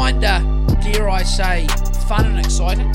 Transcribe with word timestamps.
kinda, 0.00 0.40
dare 0.82 1.10
I 1.10 1.22
say, 1.22 1.66
fun 2.08 2.24
and 2.24 2.38
exciting. 2.38 2.90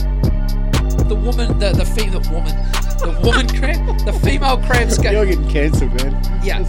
The 1.07 1.15
woman, 1.15 1.59
the 1.59 1.71
the 1.71 1.85
fe- 1.85 2.09
the 2.09 2.19
woman, 2.31 2.55
the 2.99 3.19
woman 3.23 3.47
crab, 3.47 3.99
the 4.05 4.13
female 4.13 4.57
crabs 4.57 4.97
go. 4.97 5.11
You're 5.15 5.25
getting 5.27 5.47
cancelled, 5.47 5.93
man. 6.01 6.13
Yeah. 6.43 6.65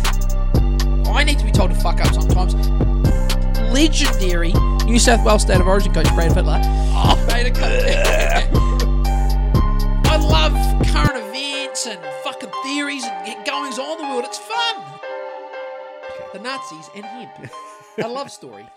I 1.11 1.25
need 1.25 1.38
to 1.38 1.45
be 1.45 1.52
told 1.52 1.70
to 1.70 1.77
fuck 1.77 2.01
up 2.01 2.12
sometimes. 2.12 2.55
Legendary 3.73 4.52
New 4.84 4.98
South 4.98 5.25
Wales 5.25 5.43
State 5.43 5.61
of 5.61 5.66
Origin 5.66 5.95
coach 5.95 6.09
Brad 6.14 6.33
Fittler. 6.33 6.61
Oh, 6.93 7.25
made 7.29 7.46
a 7.46 7.50
cut. 7.50 7.73
I 10.07 10.16
love 10.18 10.53
current 10.89 11.16
events 11.16 11.87
and 11.87 11.98
fucking 12.23 12.51
theories 12.62 13.05
and 13.05 13.45
goings 13.46 13.79
on 13.79 13.98
in 13.98 14.07
the 14.07 14.15
world. 14.15 14.24
It's 14.27 14.38
fun. 14.38 14.77
The 16.34 16.41
Nazis 16.41 16.91
and 16.95 17.05
hemp. 17.07 17.51
A 17.98 18.09
love 18.09 18.30
story. 18.30 18.66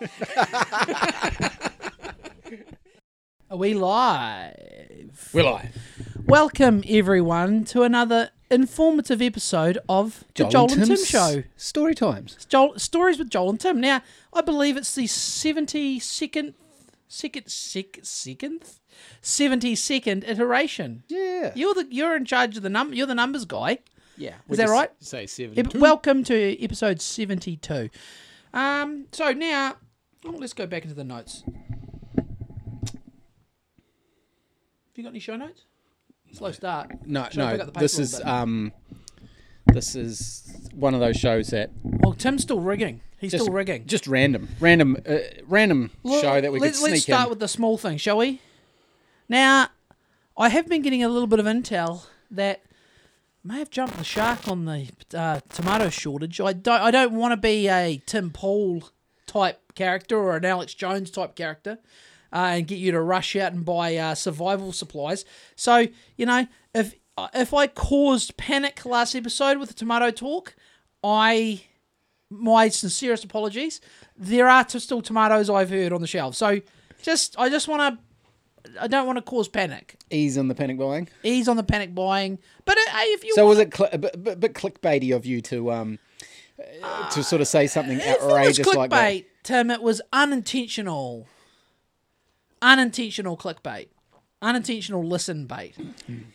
Are 3.50 3.56
we 3.56 3.74
live? 3.74 5.30
Will 5.34 5.44
live. 5.52 5.76
Welcome 6.24 6.82
everyone 6.88 7.64
to 7.66 7.82
another 7.82 8.30
informative 8.50 9.20
episode 9.20 9.78
of 9.88 10.24
the 10.34 10.44
Joel 10.44 10.72
and 10.72 10.86
Tim 10.86 11.04
Show. 11.04 11.42
Story 11.56 11.94
times. 11.94 12.46
Joel, 12.48 12.78
stories 12.78 13.18
with 13.18 13.28
Joel 13.28 13.50
and 13.50 13.60
Tim. 13.60 13.80
Now, 13.80 14.02
I 14.32 14.40
believe 14.40 14.76
it's 14.76 14.94
the 14.94 15.06
seventy 15.06 15.98
second, 15.98 16.54
second, 17.08 17.48
sec, 17.48 17.98
second, 18.02 18.62
seventy 19.20 19.74
second 19.74 20.24
iteration. 20.24 21.02
Yeah. 21.08 21.52
You're 21.54 21.74
the 21.74 21.86
you're 21.90 22.16
in 22.16 22.24
charge 22.24 22.56
of 22.56 22.62
the 22.62 22.70
number. 22.70 22.94
You're 22.94 23.06
the 23.06 23.14
numbers 23.14 23.44
guy. 23.44 23.78
Yeah. 24.16 24.34
Is 24.48 24.56
that 24.58 24.68
right? 24.68 24.90
Say 25.00 25.26
seven. 25.26 25.58
Ep- 25.58 25.74
welcome 25.74 26.24
to 26.24 26.62
episode 26.64 27.00
seventy 27.02 27.56
two. 27.56 27.90
Um. 28.52 29.06
So 29.12 29.32
now, 29.32 29.76
oh, 30.24 30.30
let's 30.30 30.52
go 30.52 30.66
back 30.66 30.82
into 30.82 30.94
the 30.94 31.04
notes. 31.04 31.42
Have 31.46 31.54
you 34.96 35.02
got 35.04 35.10
any 35.10 35.20
show 35.20 35.36
notes? 35.36 35.64
Slow 36.32 36.52
start. 36.52 36.90
no, 37.06 37.28
Should 37.30 37.40
I 37.40 37.46
no. 37.46 37.52
pick 37.58 37.68
up 37.68 37.74
the 37.74 37.80
This 37.80 37.96
pace 37.96 37.98
a 37.98 38.02
is 38.02 38.16
bit? 38.18 38.26
um, 38.26 38.72
this 39.72 39.96
is 39.96 40.68
one 40.74 40.94
of 40.94 41.00
those 41.00 41.16
shows 41.16 41.48
that 41.48 41.70
Well, 41.82 42.12
Tim's 42.14 42.42
still 42.42 42.60
rigging. 42.60 43.00
He's 43.18 43.32
just 43.32 43.44
still 43.44 43.54
rigging. 43.54 43.86
just 43.86 44.06
random, 44.06 44.48
random, 44.60 44.96
uh, 45.06 45.18
random 45.46 45.90
Well, 46.02 46.20
show 46.20 46.40
that 46.40 46.52
we 46.52 46.60
could 46.60 46.74
sneak 46.74 46.90
Let's 46.92 47.02
start 47.02 47.24
in. 47.24 47.30
with 47.30 47.38
the 47.40 47.48
small 47.48 47.76
thing, 47.78 47.98
shall 47.98 48.18
we? 48.18 48.40
Now, 49.28 49.68
I 50.36 50.48
have 50.48 50.68
been 50.68 50.82
getting 50.82 51.02
a 51.02 51.08
little 51.08 51.26
bit 51.26 51.38
of 51.38 51.46
intel 51.46 52.06
that 52.30 52.62
may 53.42 53.58
have 53.58 53.70
jumped 53.70 53.96
the 53.96 54.04
shark 54.04 54.48
on 54.48 54.64
the 54.64 54.88
uh, 55.14 55.40
tomato 55.48 55.88
shortage. 55.88 56.40
I 56.40 56.52
don't. 56.52 56.80
I 56.80 56.90
don't 56.90 57.12
want 57.12 57.32
to 57.32 57.36
be 57.36 57.68
a 57.68 58.00
Tim 58.06 58.30
Pool 58.30 58.88
type 59.26 59.74
character 59.74 60.18
or 60.18 60.36
an 60.36 60.44
Alex 60.44 60.74
Jones 60.74 61.10
type 61.10 61.34
character. 61.34 61.78
Uh, 62.32 62.52
and 62.54 62.68
get 62.68 62.78
you 62.78 62.92
to 62.92 63.00
rush 63.00 63.34
out 63.34 63.52
and 63.52 63.64
buy 63.64 63.96
uh, 63.96 64.14
survival 64.14 64.72
supplies. 64.72 65.24
So 65.56 65.88
you 66.16 66.26
know, 66.26 66.46
if 66.74 66.94
if 67.34 67.52
I 67.52 67.66
caused 67.66 68.36
panic 68.36 68.84
last 68.86 69.16
episode 69.16 69.58
with 69.58 69.68
the 69.68 69.74
tomato 69.74 70.10
talk, 70.10 70.54
I 71.02 71.62
my 72.30 72.68
sincerest 72.68 73.24
apologies. 73.24 73.80
There 74.16 74.48
are 74.48 74.68
still 74.68 75.02
tomatoes 75.02 75.50
I've 75.50 75.70
heard 75.70 75.92
on 75.92 76.00
the 76.00 76.06
shelf. 76.06 76.36
So 76.36 76.60
just 77.02 77.36
I 77.38 77.48
just 77.48 77.66
want 77.66 77.98
to 77.98 78.02
I 78.80 78.86
don't 78.86 79.06
want 79.06 79.16
to 79.18 79.22
cause 79.22 79.48
panic. 79.48 79.96
Ease 80.10 80.36
on 80.38 80.48
the 80.48 80.54
panic 80.54 80.78
buying. 80.78 81.08
Ease 81.22 81.48
on 81.48 81.56
the 81.56 81.62
panic 81.62 81.94
buying. 81.94 82.38
But 82.64 82.76
uh, 82.78 82.90
hey, 82.98 83.04
if 83.06 83.24
you 83.24 83.34
So 83.34 83.46
was 83.46 83.58
it 83.58 83.74
cl- 83.74 83.90
a 83.92 83.98
bit, 83.98 84.22
bit, 84.22 84.40
bit 84.40 84.54
clickbaity 84.54 85.14
of 85.14 85.26
you 85.26 85.40
to 85.42 85.72
um 85.72 85.98
uh, 86.82 87.08
to 87.10 87.22
sort 87.22 87.40
of 87.40 87.48
say 87.48 87.66
something 87.66 87.98
was 87.98 88.06
outrageous 88.06 88.66
clickbait, 88.66 88.76
like 88.76 88.90
that? 88.90 89.24
Tim, 89.44 89.70
it 89.70 89.82
was 89.82 90.00
unintentional. 90.12 91.26
Unintentional 92.62 93.36
clickbait. 93.36 93.88
Unintentional 94.42 95.06
listen 95.06 95.46
bait. 95.46 95.74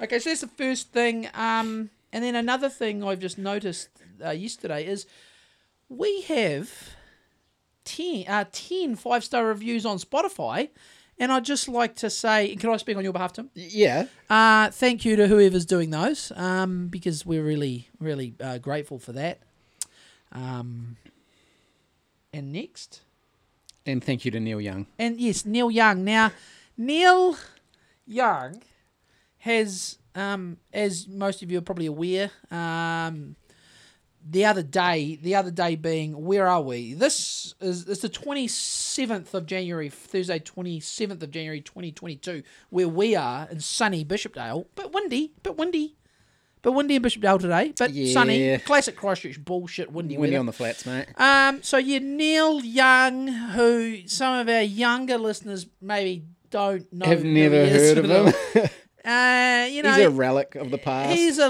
Okay, 0.02 0.20
so 0.20 0.30
that's 0.30 0.42
the 0.42 0.48
first 0.48 0.92
thing. 0.92 1.28
Um, 1.34 1.90
and 2.12 2.24
then 2.24 2.36
another 2.36 2.70
thing 2.70 3.04
I've 3.04 3.20
just 3.20 3.38
noticed 3.38 3.90
uh, 4.24 4.32
yesterday 4.32 4.86
is 4.86 5.06
we 5.90 6.22
have 6.24 6.72
10, 7.86 8.26
uh, 8.28 8.46
10 8.52 8.96
five 8.96 9.24
star 9.24 9.46
reviews 9.48 9.86
on 9.86 9.98
Spotify. 9.98 10.70
And 11.18 11.32
I'd 11.32 11.46
just 11.46 11.70
like 11.70 11.96
to 11.98 12.10
say, 12.10 12.56
can 12.58 12.70
I 12.70 12.78
speak 12.78 12.98
on 12.98 13.04
your 13.04 13.14
behalf, 13.14 13.34
Tim? 13.34 13.50
Yeah. 13.54 14.08
Uh, 14.30 14.70
thank 14.70 15.06
you 15.06 15.16
to 15.16 15.28
whoever's 15.28 15.66
doing 15.66 15.90
those, 15.90 16.32
um, 16.36 16.88
because 16.90 17.26
we're 17.26 17.44
really, 17.44 17.88
really 18.00 18.34
uh, 18.42 18.58
grateful 18.58 19.00
for 19.00 19.14
that. 19.14 19.40
Um, 20.34 20.98
and 22.34 22.52
next, 22.52 23.02
And 23.86 24.04
thank 24.04 24.26
you 24.26 24.32
to 24.32 24.40
Neil 24.42 24.60
Young. 24.60 24.88
and 25.00 25.18
yes, 25.20 25.46
Neil 25.46 25.72
Young. 25.72 26.04
Now, 26.04 26.32
Neil 26.78 27.38
Young 28.06 28.62
has, 29.38 29.98
um, 30.16 30.58
as 30.74 31.08
most 31.08 31.42
of 31.44 31.50
you 31.50 31.60
are 31.60 31.62
probably 31.62 31.86
aware, 31.86 32.32
um, 32.52 33.38
the 34.28 34.44
other 34.46 34.64
day, 34.64 35.20
the 35.22 35.36
other 35.36 35.52
day 35.52 35.76
being, 35.76 36.26
where 36.26 36.48
are 36.48 36.62
we? 36.62 36.94
This 36.96 37.54
is 37.62 37.88
it's 37.88 38.02
the 38.02 38.10
twenty 38.10 38.48
seventh 38.48 39.34
of 39.34 39.46
January, 39.46 39.90
Thursday, 39.90 40.40
twenty 40.40 40.80
seventh 40.80 41.22
of 41.22 41.32
January, 41.32 41.62
twenty 41.62 41.92
twenty 41.92 42.16
two, 42.16 42.42
where 42.70 42.88
we 42.88 43.16
are 43.16 43.48
in 43.52 43.60
sunny 43.60 44.04
Bishopdale, 44.04 44.66
but 44.76 44.92
windy, 44.94 45.34
but 45.44 45.58
windy, 45.58 45.96
but 46.64 46.72
windy 46.72 46.96
in 46.96 47.02
Bishopdale 47.04 47.38
today, 47.38 47.74
but 47.78 47.92
sunny, 47.94 48.58
classic 48.60 48.96
Christchurch 48.96 49.44
bullshit, 49.46 49.92
windy, 49.92 50.18
Windy 50.18 50.32
weather. 50.32 50.40
on 50.40 50.46
the 50.48 50.54
flats, 50.54 50.86
mate. 50.88 51.06
Um, 51.18 51.62
so 51.62 51.78
yeah, 51.78 52.00
Neil 52.00 52.66
Young, 52.66 53.28
who 53.28 54.08
some 54.08 54.40
of 54.40 54.50
our 54.50 54.64
younger 54.64 55.20
listeners 55.20 55.68
maybe 55.80 56.26
don't 56.50 56.92
know, 56.92 57.06
Have 57.06 57.24
never 57.24 57.68
heard 57.68 57.98
of 58.00 58.06
him. 58.06 58.70
Uh, 59.06 59.68
you 59.70 59.84
know, 59.84 59.94
He's 59.94 60.06
a 60.06 60.10
relic 60.10 60.56
of 60.56 60.72
the 60.72 60.80
past. 60.80 61.16
He's 61.16 61.38
a, 61.38 61.50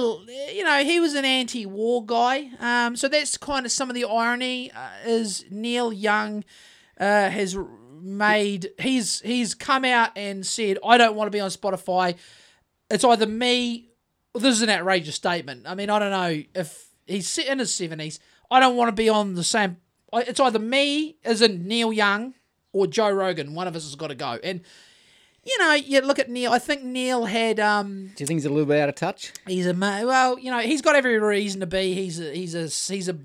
you 0.54 0.64
know, 0.64 0.84
he 0.84 1.00
was 1.00 1.16
an 1.16 1.24
anti-war 1.24 2.06
guy. 2.06 2.50
Um, 2.60 2.98
so 2.98 3.08
that's 3.08 3.38
kind 3.38 3.66
of 3.66 3.72
some 3.72 3.90
of 3.90 3.96
the 3.96 4.04
irony. 4.04 4.72
Uh, 4.72 4.90
is 5.06 5.46
Neil 5.50 5.94
Young 5.94 6.44
uh, 7.00 7.30
has 7.30 7.58
made 8.02 8.70
he's 8.78 9.22
he's 9.22 9.56
come 9.56 9.86
out 9.86 10.12
and 10.16 10.46
said, 10.46 10.78
I 10.86 10.98
don't 10.98 11.16
want 11.16 11.28
to 11.28 11.32
be 11.32 11.40
on 11.40 11.50
Spotify. 11.50 12.16
It's 12.90 13.04
either 13.04 13.26
me. 13.26 13.90
Well, 14.34 14.42
this 14.42 14.58
is 14.58 14.62
an 14.62 14.70
outrageous 14.70 15.16
statement. 15.16 15.64
I 15.66 15.76
mean, 15.76 15.90
I 15.90 15.98
don't 15.98 16.12
know 16.12 16.44
if 16.54 16.90
he's 17.08 17.38
in 17.38 17.60
his 17.60 17.74
seventies. 17.74 18.20
I 18.52 18.60
don't 18.60 18.76
want 18.76 18.90
to 18.90 18.96
be 18.96 19.08
on 19.08 19.36
the 19.36 19.44
same. 19.46 19.78
It's 20.14 20.40
either 20.40 20.60
me, 20.60 21.18
as 21.24 21.42
in 21.42 21.68
Neil 21.68 21.92
Young, 21.92 22.34
or 22.74 22.86
Joe 22.86 23.10
Rogan. 23.10 23.54
One 23.56 23.68
of 23.68 23.76
us 23.76 23.84
has 23.84 23.96
got 23.96 24.08
to 24.08 24.16
go. 24.16 24.40
And 24.44 24.62
you 25.46 25.58
know, 25.60 25.74
you 25.74 26.02
look 26.02 26.18
at 26.18 26.30
Neil. 26.30 26.52
I 26.52 26.60
think 26.60 26.84
Neil 26.84 27.26
had 27.26 27.60
um, 27.60 28.12
Do 28.16 28.24
you 28.24 28.28
think 28.28 28.38
he's 28.38 28.46
a 28.46 28.50
little 28.50 28.66
bit 28.66 28.80
out 28.80 28.90
of 28.90 28.96
touch? 28.96 29.32
He's 29.46 29.68
a 29.68 29.74
well, 29.74 30.40
you 30.40 30.50
know, 30.50 30.60
he's 30.60 30.82
got 30.82 30.96
every 30.96 31.20
reason 31.20 31.60
to 31.60 31.68
be. 31.68 31.94
He's 31.94 32.20
a 32.20 32.34
he's 32.34 32.56
a 32.56 32.68
he's 32.68 33.10
a 33.10 33.16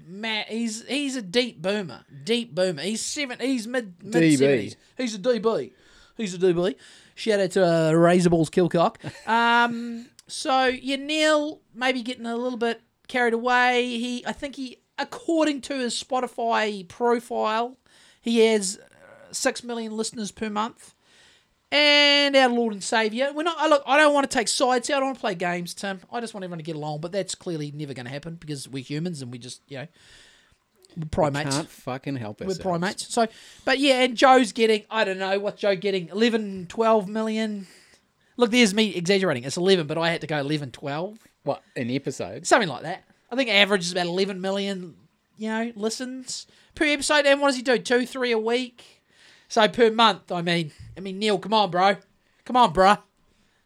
he's 0.48 0.86
he's 0.86 1.16
a 1.16 1.22
deep 1.22 1.62
boomer, 1.62 2.04
deep 2.24 2.54
boomer. 2.54 2.82
He's 2.82 3.00
seven, 3.00 3.38
he's 3.40 3.66
mid 3.66 4.04
mid 4.04 4.22
DB. 4.22 4.36
seventies. 4.36 4.76
He's 4.98 5.14
a 5.14 5.18
DB. 5.18 5.72
He's 6.16 6.34
a 6.34 6.38
DB. 6.38 6.74
Shout 7.14 7.40
out 7.40 7.50
to 7.52 7.64
uh, 7.64 7.92
Razorballs 7.92 8.50
Kilcock. 8.50 8.96
Um, 9.26 10.06
so 10.26 10.66
yeah, 10.66 10.96
Neil 10.96 11.60
maybe 11.74 12.02
getting 12.02 12.26
a 12.26 12.36
little 12.36 12.58
bit 12.58 12.82
carried 13.08 13.34
away. 13.34 13.98
He, 13.98 14.24
I 14.26 14.32
think 14.32 14.56
he, 14.56 14.78
according 14.98 15.62
to 15.62 15.78
his 15.78 16.00
Spotify 16.00 16.86
profile, 16.86 17.78
he 18.20 18.40
has 18.40 18.78
uh, 18.78 19.32
six 19.32 19.64
million 19.64 19.96
listeners 19.96 20.30
per 20.30 20.50
month 20.50 20.94
and 21.72 22.36
our 22.36 22.48
Lord 22.48 22.72
and 22.72 22.82
Savior. 22.82 23.30
We're 23.34 23.42
not. 23.44 23.56
I 23.58 23.68
look. 23.68 23.82
I 23.86 23.96
don't 23.96 24.12
want 24.12 24.30
to 24.30 24.34
take 24.36 24.48
sides 24.48 24.88
here. 24.88 24.96
I 24.96 25.00
don't 25.00 25.08
want 25.08 25.18
to 25.18 25.20
play 25.20 25.34
games, 25.34 25.74
Tim. 25.74 26.00
I 26.12 26.20
just 26.20 26.34
want 26.34 26.44
everyone 26.44 26.58
to 26.58 26.64
get 26.64 26.76
along. 26.76 27.00
But 27.00 27.12
that's 27.12 27.34
clearly 27.34 27.72
never 27.72 27.94
going 27.94 28.06
to 28.06 28.12
happen 28.12 28.34
because 28.34 28.68
we're 28.68 28.82
humans 28.82 29.22
and 29.22 29.30
we 29.30 29.38
just, 29.38 29.62
you 29.68 29.78
know, 29.78 29.86
we're 30.96 31.06
primates. 31.06 31.56
Can't 31.56 31.68
fucking 31.68 32.16
help 32.16 32.40
it. 32.40 32.48
we're 32.48 32.56
primates. 32.56 33.12
So, 33.12 33.28
but 33.64 33.78
yeah, 33.78 34.02
and 34.02 34.16
Joe's 34.16 34.52
getting. 34.52 34.84
I 34.90 35.04
don't 35.04 35.18
know 35.18 35.38
what 35.38 35.56
Joe 35.56 35.76
getting. 35.76 36.08
11, 36.08 36.66
12 36.68 37.08
million. 37.08 37.66
Look, 38.36 38.50
there's 38.50 38.74
me 38.74 38.94
exaggerating. 38.94 39.44
It's 39.44 39.56
11, 39.56 39.86
but 39.86 39.98
I 39.98 40.10
had 40.10 40.22
to 40.22 40.26
go 40.26 40.38
11, 40.38 40.72
12. 40.72 41.18
What 41.44 41.62
an 41.76 41.90
episode? 41.90 42.46
Something 42.46 42.68
like 42.68 42.82
that. 42.82 43.04
I 43.30 43.36
think 43.36 43.50
average 43.50 43.82
is 43.82 43.92
about 43.92 44.06
11 44.06 44.40
million, 44.40 44.96
you 45.36 45.48
know, 45.48 45.72
listens 45.76 46.46
per 46.74 46.84
episode. 46.84 47.26
And 47.26 47.40
what 47.40 47.48
does 47.48 47.56
he 47.56 47.62
do? 47.62 47.78
Two, 47.78 48.06
three 48.06 48.32
a 48.32 48.38
week. 48.38 49.02
So 49.48 49.66
per 49.68 49.90
month, 49.90 50.30
I 50.32 50.42
mean, 50.42 50.72
I 51.00 51.02
mean, 51.02 51.18
Neil, 51.18 51.38
come 51.38 51.54
on, 51.54 51.70
bro. 51.70 51.96
Come 52.44 52.56
on, 52.56 52.72
bro. 52.74 52.96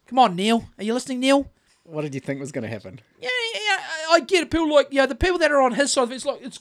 Come 0.07 0.19
on, 0.21 0.37
Neil. 0.37 0.69
Are 0.79 0.85
you 0.85 0.95
listening, 0.95 1.19
Neil? 1.19 1.51
What 1.83 2.03
did 2.03 2.15
you 2.15 2.21
think 2.21 2.39
was 2.41 2.53
going 2.53 2.63
to 2.63 2.69
happen? 2.71 3.01
Yeah, 3.21 3.29
yeah, 3.55 3.61
yeah. 3.69 3.79
I- 4.11 4.21
get 4.21 4.45
it. 4.45 4.51
People 4.53 4.73
like, 4.73 4.89
yeah, 4.93 5.07
the 5.07 5.17
people 5.17 5.39
that 5.39 5.51
are 5.51 5.61
on 5.61 5.73
his 5.73 5.93
side 5.93 6.05
of 6.05 6.13
it, 6.13 6.15
it's 6.15 6.25
like, 6.25 6.41
it's, 6.43 6.61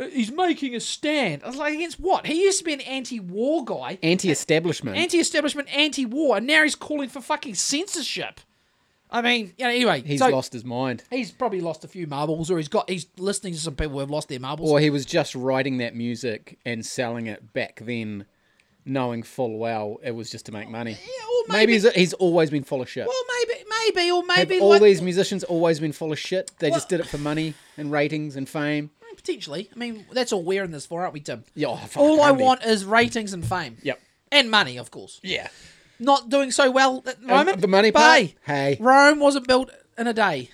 uh, 0.00 0.06
he's 0.06 0.32
making 0.32 0.74
a 0.74 0.80
stand. 0.80 1.42
I 1.44 1.48
was 1.48 1.56
like, 1.56 1.74
against 1.74 2.00
what? 2.00 2.24
He 2.26 2.42
used 2.44 2.58
to 2.60 2.64
be 2.64 2.72
an 2.72 2.80
anti-war 2.80 3.64
guy, 3.66 3.98
Anti-establishment. 4.02 4.96
anti-establishment, 4.96 5.68
anti-war, 5.76 6.38
and 6.38 6.46
now 6.46 6.62
he's 6.62 6.74
calling 6.74 7.10
for 7.10 7.20
fucking 7.20 7.54
censorship. 7.56 8.40
I 9.10 9.20
mean, 9.22 9.52
you 9.58 9.64
know, 9.66 9.70
anyway, 9.70 10.02
He's 10.02 10.18
so 10.20 10.28
lost 10.30 10.52
his 10.52 10.64
mind. 10.64 11.04
he's 11.10 11.30
probably 11.30 11.60
lost 11.60 11.84
a 11.84 11.88
few 11.88 12.06
marbles, 12.06 12.50
or 12.50 12.56
he's 12.56 12.68
got 12.68 12.90
he's 12.90 13.06
listening 13.18 13.52
to 13.52 13.60
some 13.60 13.76
people 13.76 13.92
who 13.94 13.98
have 14.00 14.10
lost 14.10 14.28
their 14.28 14.40
marbles. 14.40 14.68
Or 14.70 14.80
he 14.80 14.90
was 14.90 15.06
just 15.06 15.34
writing 15.36 15.78
that 15.78 15.94
music 15.94 16.58
and 16.64 16.84
selling 16.84 17.26
it 17.28 17.52
back 17.52 17.80
then 17.84 18.26
knowing 18.86 19.22
full 19.22 19.58
well 19.58 19.98
it 20.02 20.12
was 20.12 20.30
just 20.30 20.46
to 20.46 20.52
make 20.52 20.68
money. 20.70 20.92
Yeah, 20.92 21.24
or 21.24 21.42
Maybe, 21.48 21.58
maybe, 21.58 21.72
he's, 21.74 21.92
he's 21.92 22.12
always 22.14 22.50
been 22.50 22.64
full 22.64 22.80
of 22.82 22.88
shit. 22.88 23.06
well, 23.06 23.22
maybe, 23.46 23.64
maybe, 23.68 24.10
or 24.10 24.22
Have 24.28 24.48
maybe 24.48 24.60
all 24.60 24.70
like, 24.70 24.82
these 24.82 25.02
musicians 25.02 25.44
always 25.44 25.78
been 25.78 25.92
full 25.92 26.12
of 26.12 26.18
shit? 26.18 26.50
They 26.58 26.70
just 26.70 26.88
did 26.88 27.00
it 27.00 27.06
for 27.06 27.18
money 27.18 27.54
and 27.76 27.92
ratings 27.92 28.36
and 28.36 28.48
fame. 28.48 28.90
potentially. 29.14 29.68
I 29.74 29.78
mean, 29.78 30.06
that's 30.12 30.32
all 30.32 30.42
we're 30.42 30.64
in 30.64 30.70
this 30.70 30.86
for, 30.86 31.02
aren't 31.02 31.14
we, 31.14 31.20
Tim? 31.20 31.44
Yeah, 31.54 31.68
oh, 31.68 31.88
All 31.96 32.20
I 32.22 32.30
want 32.32 32.64
is 32.64 32.84
ratings 32.84 33.32
and 33.32 33.44
fame. 33.46 33.76
Yep. 33.82 34.00
And 34.32 34.50
money, 34.50 34.76
of 34.78 34.90
course. 34.90 35.20
Yeah. 35.22 35.48
Not 35.98 36.28
doing 36.28 36.50
so 36.50 36.70
well 36.70 37.02
at 37.06 37.20
the 37.20 37.26
moment. 37.26 37.60
the 37.60 37.68
money 37.68 37.92
hey, 37.94 38.34
Hey. 38.44 38.76
Rome 38.80 39.18
wasn't 39.20 39.46
built 39.46 39.70
in 39.96 40.06
a 40.06 40.12
day. 40.12 40.50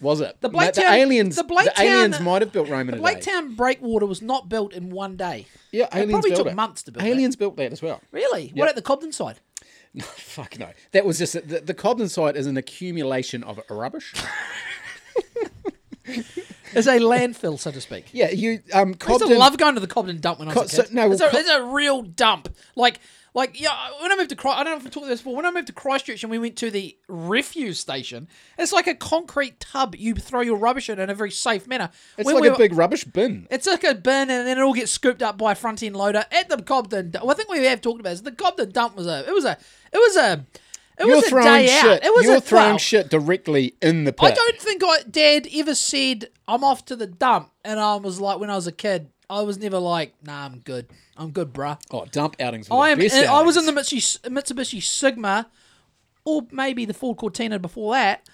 Was 0.00 0.20
it? 0.20 0.36
The 0.40 0.48
Ma- 0.50 0.66
the 0.66 0.72
Blaketown- 0.82 0.92
aliens. 0.92 1.36
the 1.36 1.42
The, 1.42 1.48
Blaketown- 1.54 1.80
aliens 1.80 2.20
might 2.20 2.42
have 2.42 2.52
built 2.52 2.68
Rome 2.68 2.88
in 2.88 2.94
a 2.94 2.98
day. 2.98 3.02
Blaketown 3.02 3.56
Breakwater 3.56 4.06
was 4.06 4.22
not 4.22 4.48
built 4.48 4.72
in 4.72 4.90
one 4.90 5.16
day. 5.16 5.46
Yeah, 5.72 5.84
It 5.86 5.94
aliens 5.94 6.10
probably 6.12 6.30
built 6.30 6.38
took 6.44 6.52
it. 6.52 6.54
months 6.56 6.82
to 6.84 6.92
build 6.92 7.04
Aliens 7.04 7.36
built 7.36 7.56
that 7.56 7.72
as 7.72 7.82
well. 7.82 8.00
that. 8.00 8.16
Really? 8.16 8.52
What 8.54 8.68
at 8.68 8.76
the 8.76 8.82
Cobden 8.82 9.12
side? 9.12 9.40
Fuck 10.02 10.58
no. 10.58 10.68
That 10.92 11.04
was 11.04 11.18
just 11.18 11.32
the, 11.32 11.60
the 11.60 11.74
Cobden 11.74 12.08
site 12.08 12.36
is 12.36 12.46
an 12.46 12.56
accumulation 12.56 13.42
of 13.42 13.58
rubbish. 13.68 14.14
It's 16.74 16.86
a 16.86 16.98
landfill, 16.98 17.58
so 17.58 17.70
to 17.70 17.80
speak. 17.80 18.06
Yeah, 18.12 18.30
you 18.30 18.60
um 18.74 18.94
I 19.06 19.10
used 19.12 19.26
to 19.26 19.38
love 19.38 19.56
going 19.56 19.74
to 19.74 19.80
the 19.80 19.86
Cobden 19.86 20.20
dump 20.20 20.38
when 20.38 20.48
I 20.48 20.52
was 20.54 20.54
Co- 20.54 20.64
a 20.64 20.68
so- 20.68 20.82
kid. 20.84 20.94
no, 20.94 21.10
it's, 21.10 21.20
a, 21.22 21.28
Co- 21.30 21.38
it's 21.38 21.48
a 21.48 21.62
real 21.64 22.02
dump. 22.02 22.54
Like, 22.76 23.00
like 23.38 23.60
yeah. 23.60 23.74
When 24.02 24.12
I 24.12 24.16
moved 24.16 24.30
to 24.30 24.36
Christ, 24.36 24.58
I 24.58 24.64
don't 24.64 24.72
know 24.74 24.76
if 24.78 24.84
we 24.84 24.90
talked 24.90 25.04
about 25.04 25.10
this 25.10 25.20
before. 25.20 25.36
When 25.36 25.46
I 25.46 25.50
moved 25.50 25.68
to 25.68 25.72
Christchurch 25.72 26.22
and 26.22 26.30
we 26.30 26.38
went 26.38 26.56
to 26.56 26.70
the 26.70 26.96
refuse 27.08 27.78
station, 27.78 28.28
it's 28.58 28.72
like 28.72 28.86
a 28.86 28.94
concrete 28.94 29.60
tub 29.60 29.94
you 29.96 30.14
throw 30.14 30.40
your 30.40 30.56
rubbish 30.56 30.88
in 30.90 30.98
in 30.98 31.08
a 31.10 31.14
very 31.14 31.30
safe 31.30 31.66
manner. 31.66 31.90
it's 32.16 32.26
When 32.26 32.34
like 32.34 32.42
we 32.42 32.48
a 32.48 32.52
were- 32.52 32.58
big 32.58 32.74
rubbish 32.74 33.04
bin. 33.04 33.46
It's 33.50 33.66
like 33.66 33.84
a 33.84 33.94
bin, 33.94 34.30
and 34.30 34.46
then 34.46 34.58
it 34.58 34.60
all 34.60 34.74
gets 34.74 34.90
scooped 34.90 35.22
up 35.22 35.38
by 35.38 35.52
a 35.52 35.54
front 35.54 35.82
end 35.82 35.96
loader 35.96 36.24
at 36.30 36.48
the 36.48 36.60
Cobden. 36.62 37.12
Well, 37.14 37.30
I 37.30 37.34
think 37.34 37.48
we 37.48 37.64
have 37.64 37.80
talked 37.80 38.00
about 38.00 38.10
this. 38.10 38.20
The 38.22 38.32
Cobden 38.32 38.70
dump 38.72 38.96
was 38.96 39.06
a. 39.06 39.26
It 39.26 39.32
was 39.32 39.44
a. 39.44 39.52
It 39.92 39.98
was 39.98 40.16
a. 40.16 40.44
It 41.00 41.06
You're 41.06 41.14
was 41.16 41.26
a 41.26 41.28
throwing 41.28 41.44
day 41.46 41.66
shit. 41.68 41.84
out. 41.84 42.04
It 42.04 42.12
was 42.12 42.24
You're 42.24 42.36
a 42.36 42.40
throwing 42.40 42.68
well, 42.70 42.78
shit 42.78 43.08
directly 43.08 43.76
in 43.80 44.02
the 44.02 44.12
pit. 44.12 44.32
I 44.32 44.34
don't 44.34 44.58
think 44.60 44.82
I, 44.84 44.98
Dad 45.08 45.46
ever 45.54 45.76
said 45.76 46.28
I'm 46.48 46.64
off 46.64 46.84
to 46.86 46.96
the 46.96 47.06
dump, 47.06 47.52
and 47.64 47.78
I 47.78 47.94
was 47.96 48.20
like 48.20 48.40
when 48.40 48.50
I 48.50 48.56
was 48.56 48.66
a 48.66 48.72
kid. 48.72 49.08
I 49.30 49.42
was 49.42 49.58
never 49.58 49.78
like, 49.78 50.14
nah, 50.24 50.46
I'm 50.46 50.60
good. 50.60 50.86
I'm 51.16 51.30
good, 51.30 51.52
bruh. 51.52 51.78
Oh, 51.90 52.06
dump 52.06 52.36
outings. 52.40 52.70
Were 52.70 52.76
I 52.76 52.90
am. 52.90 53.00
I 53.00 53.42
was 53.42 53.56
in 53.56 53.66
the. 53.66 53.72
Mitsubishi, 53.72 54.20
Mitsubishi 54.22 54.82
Sigma, 54.82 55.48
or 56.24 56.46
maybe 56.50 56.84
the 56.84 56.94
Ford 56.94 57.18
Cortina 57.18 57.58
before 57.58 57.94
that, 57.94 58.26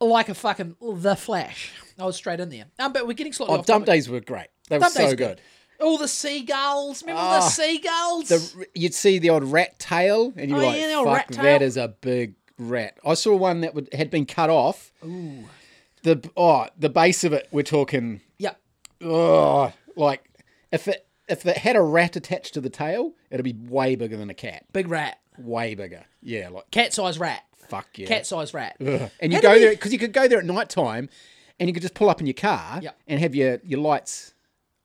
like 0.00 0.28
a 0.28 0.34
fucking 0.34 0.76
the 0.80 1.16
Flash. 1.16 1.72
I 1.98 2.04
was 2.04 2.16
straight 2.16 2.40
in 2.40 2.48
there. 2.50 2.66
Um, 2.78 2.92
but 2.92 3.06
we're 3.06 3.14
getting 3.14 3.32
slightly 3.32 3.54
Oh, 3.56 3.58
off 3.60 3.66
dump 3.66 3.86
topic. 3.86 3.96
days 3.96 4.08
were 4.08 4.20
great. 4.20 4.48
They 4.68 4.76
were 4.76 4.80
Dump 4.80 4.92
so 4.92 5.00
days 5.04 5.12
are 5.14 5.16
good. 5.16 5.40
All 5.80 5.96
the 5.96 6.08
seagulls. 6.08 7.02
Remember 7.02 7.22
the 7.22 7.28
Ah, 7.36 7.48
seagulls? 7.48 8.28
The, 8.28 8.66
you'd 8.74 8.94
see 8.94 9.18
the 9.18 9.30
old 9.30 9.44
rat 9.44 9.78
tail, 9.78 10.32
and 10.36 10.50
you'd 10.50 10.58
be 10.58 10.64
Oh, 10.64 10.66
like, 10.66 10.80
yeah, 10.80 11.04
"Fuck, 11.04 11.42
that 11.42 11.62
is 11.62 11.76
a 11.76 11.88
big 11.88 12.34
rat." 12.58 12.98
I 13.06 13.14
saw 13.14 13.34
one 13.36 13.60
that 13.62 13.74
would, 13.74 13.88
had 13.94 14.10
been 14.10 14.26
cut 14.26 14.50
off. 14.50 14.92
Ooh. 15.04 15.44
The 16.02 16.28
oh, 16.36 16.66
the 16.78 16.88
base 16.90 17.24
of 17.24 17.32
it. 17.32 17.48
We're 17.50 17.62
talking. 17.62 18.20
Yep. 18.38 18.60
Oh, 19.02 19.72
like 19.98 20.30
if 20.72 20.88
it 20.88 21.06
if 21.28 21.44
it 21.44 21.58
had 21.58 21.76
a 21.76 21.82
rat 21.82 22.16
attached 22.16 22.54
to 22.54 22.60
the 22.60 22.70
tail, 22.70 23.12
it'd 23.30 23.44
be 23.44 23.52
way 23.70 23.96
bigger 23.96 24.16
than 24.16 24.30
a 24.30 24.34
cat. 24.34 24.64
Big 24.72 24.88
rat. 24.88 25.18
Way 25.38 25.74
bigger. 25.74 26.04
Yeah, 26.22 26.48
like 26.48 26.70
Cat 26.70 26.92
sized 26.94 27.20
rat. 27.20 27.44
fuck 27.68 27.86
yeah. 27.96 28.06
Cat 28.08 28.26
sized 28.26 28.54
rat. 28.54 28.76
Ugh. 28.80 29.10
And 29.20 29.32
you 29.32 29.36
How 29.38 29.42
go 29.42 29.52
we- 29.52 29.58
there 29.60 29.70
because 29.70 29.92
you 29.92 29.98
could 29.98 30.12
go 30.12 30.26
there 30.26 30.38
at 30.38 30.44
night 30.46 30.68
time, 30.70 31.08
and 31.60 31.68
you 31.68 31.72
could 31.74 31.82
just 31.82 31.94
pull 31.94 32.08
up 32.10 32.20
in 32.20 32.26
your 32.26 32.34
car 32.34 32.80
Yep. 32.82 32.98
and 33.06 33.20
have 33.20 33.34
your, 33.34 33.58
your 33.64 33.80
lights 33.80 34.32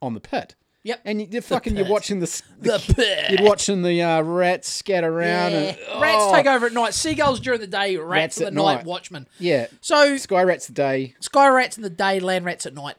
on 0.01 0.13
the 0.13 0.19
pit. 0.19 0.55
Yep. 0.83 1.01
And 1.05 1.21
you- 1.21 1.27
you're 1.31 1.41
fucking 1.41 1.77
you're 1.77 1.87
watching 1.87 2.19
the, 2.19 2.41
The 2.59 2.93
pit. 2.93 3.31
you're 3.39 3.47
watching 3.47 3.83
the 3.83 4.01
uh, 4.01 4.21
rats 4.21 4.67
scatter 4.69 5.07
around. 5.17 5.53
And, 5.53 5.77
Yeah. 5.77 6.01
Rats 6.01 6.17
oh, 6.19 6.33
take 6.35 6.45
over 6.45 6.65
at 6.65 6.73
night. 6.73 6.93
Seagulls 6.93 7.39
during 7.39 7.61
the 7.61 7.67
day. 7.67 7.95
Rats, 7.95 8.07
Rats 8.09 8.41
at 8.41 8.45
the 8.45 8.51
night. 8.51 8.75
night. 8.77 8.85
Watchmen. 8.85 9.27
Yeah, 9.39 9.67
So 9.79 10.17
sky 10.17 10.43
rats 10.43 10.67
the 10.67 10.73
day. 10.73 11.15
sky 11.21 11.47
rats 11.47 11.77
in 11.77 11.83
the 11.83 11.89
day, 11.89 12.19
land 12.19 12.43
rats 12.45 12.65
at 12.65 12.73
night. 12.73 12.95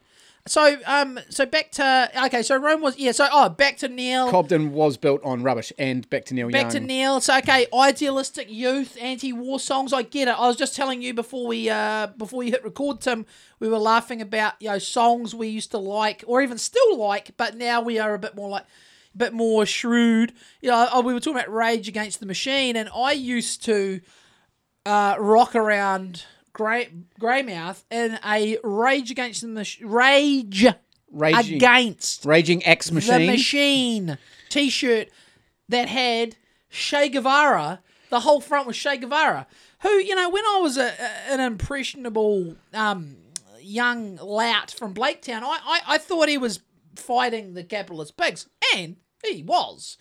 So 0.46 0.76
um, 0.84 1.18
so 1.30 1.46
back 1.46 1.70
to 1.72 2.10
okay. 2.26 2.42
So 2.42 2.58
Rome 2.58 2.82
was 2.82 2.98
yeah. 2.98 3.12
So 3.12 3.26
oh, 3.32 3.48
back 3.48 3.78
to 3.78 3.88
Neil. 3.88 4.30
Cobden 4.30 4.72
was 4.72 4.98
built 4.98 5.24
on 5.24 5.42
rubbish, 5.42 5.72
and 5.78 6.08
back 6.10 6.26
to 6.26 6.34
Neil 6.34 6.50
Back 6.50 6.64
Young. 6.64 6.70
to 6.72 6.80
Neil. 6.80 7.20
So 7.22 7.38
okay, 7.38 7.66
idealistic 7.72 8.50
youth, 8.50 8.98
anti-war 9.00 9.58
songs. 9.58 9.94
I 9.94 10.02
get 10.02 10.28
it. 10.28 10.32
I 10.32 10.46
was 10.46 10.56
just 10.56 10.76
telling 10.76 11.00
you 11.00 11.14
before 11.14 11.46
we 11.46 11.70
uh 11.70 12.08
before 12.08 12.42
you 12.42 12.50
hit 12.50 12.62
record, 12.62 13.00
Tim. 13.00 13.24
We 13.58 13.68
were 13.68 13.78
laughing 13.78 14.20
about 14.20 14.54
you 14.60 14.68
know 14.68 14.78
songs 14.78 15.34
we 15.34 15.48
used 15.48 15.70
to 15.70 15.78
like 15.78 16.24
or 16.26 16.42
even 16.42 16.58
still 16.58 16.98
like, 16.98 17.34
but 17.38 17.56
now 17.56 17.80
we 17.80 17.98
are 17.98 18.12
a 18.12 18.18
bit 18.18 18.36
more 18.36 18.50
like 18.50 18.66
a 19.14 19.16
bit 19.16 19.32
more 19.32 19.64
shrewd. 19.64 20.34
You 20.60 20.72
know, 20.72 20.88
oh, 20.92 21.00
we 21.00 21.14
were 21.14 21.20
talking 21.20 21.38
about 21.38 21.54
Rage 21.54 21.88
Against 21.88 22.20
the 22.20 22.26
Machine, 22.26 22.76
and 22.76 22.90
I 22.94 23.12
used 23.12 23.64
to 23.64 24.02
uh, 24.84 25.16
rock 25.18 25.56
around 25.56 26.26
Grey 26.54 26.88
Greymouth 27.20 27.84
in 27.90 28.18
a 28.24 28.56
Rage 28.64 29.10
Against 29.10 29.42
the 29.42 29.48
Machine 29.48 29.86
Rage 29.86 30.66
Raging, 31.10 31.56
Against 31.56 32.24
Raging 32.24 32.64
Axe 32.64 32.90
Machine. 32.90 33.20
the 33.20 33.26
Machine 33.26 34.18
t-shirt 34.48 35.08
that 35.68 35.88
had 35.88 36.36
Che 36.70 37.08
Guevara. 37.10 37.80
The 38.10 38.20
whole 38.20 38.40
front 38.40 38.66
was 38.66 38.76
Che 38.78 38.96
Guevara, 38.96 39.46
who 39.82 39.90
you 39.90 40.14
know 40.14 40.28
when 40.30 40.44
I 40.44 40.60
was 40.62 40.76
a, 40.78 40.86
a- 40.88 41.32
an 41.32 41.40
impressionable 41.40 42.56
um, 42.72 43.16
young 43.60 44.16
lout 44.16 44.70
from 44.70 44.94
Blaketown, 44.94 45.42
I, 45.42 45.58
I 45.64 45.80
I 45.94 45.98
thought 45.98 46.28
he 46.28 46.38
was 46.38 46.60
fighting 46.96 47.54
the 47.54 47.64
capitalist 47.64 48.16
pigs, 48.16 48.46
and 48.76 48.96
he 49.24 49.42
was, 49.42 49.98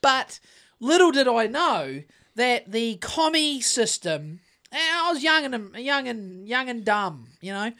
but 0.00 0.38
little 0.78 1.10
did 1.10 1.26
I 1.26 1.46
know 1.48 2.02
that 2.36 2.70
the 2.70 2.96
commie 3.00 3.60
system. 3.60 4.40
I 4.78 5.10
was 5.12 5.22
young 5.22 5.44
and 5.44 5.76
young 5.76 6.08
and 6.08 6.48
young 6.48 6.68
and 6.68 6.84
dumb, 6.84 7.26
you 7.40 7.52
know. 7.52 7.72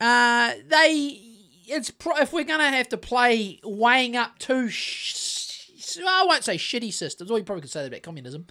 Uh, 0.00 0.52
they 0.66 1.20
it's 1.66 1.90
pro- 1.90 2.16
if 2.16 2.32
we're 2.32 2.44
gonna 2.44 2.70
have 2.70 2.88
to 2.90 2.96
play 2.96 3.60
weighing 3.64 4.16
up 4.16 4.38
two, 4.38 4.68
sh- 4.68 5.98
I 6.06 6.24
won't 6.26 6.44
say 6.44 6.56
shitty 6.56 6.92
systems. 6.92 7.30
Or 7.30 7.38
you 7.38 7.44
probably 7.44 7.62
could 7.62 7.70
say 7.70 7.82
that 7.82 7.88
about 7.88 8.02
communism, 8.02 8.46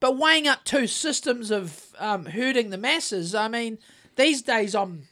but 0.00 0.18
weighing 0.18 0.46
up 0.46 0.64
two 0.64 0.86
systems 0.86 1.50
of 1.50 1.94
um, 1.98 2.26
hurting 2.26 2.70
the 2.70 2.78
masses. 2.78 3.34
I 3.34 3.48
mean, 3.48 3.78
these 4.16 4.42
days 4.42 4.74
I'm 4.74 5.08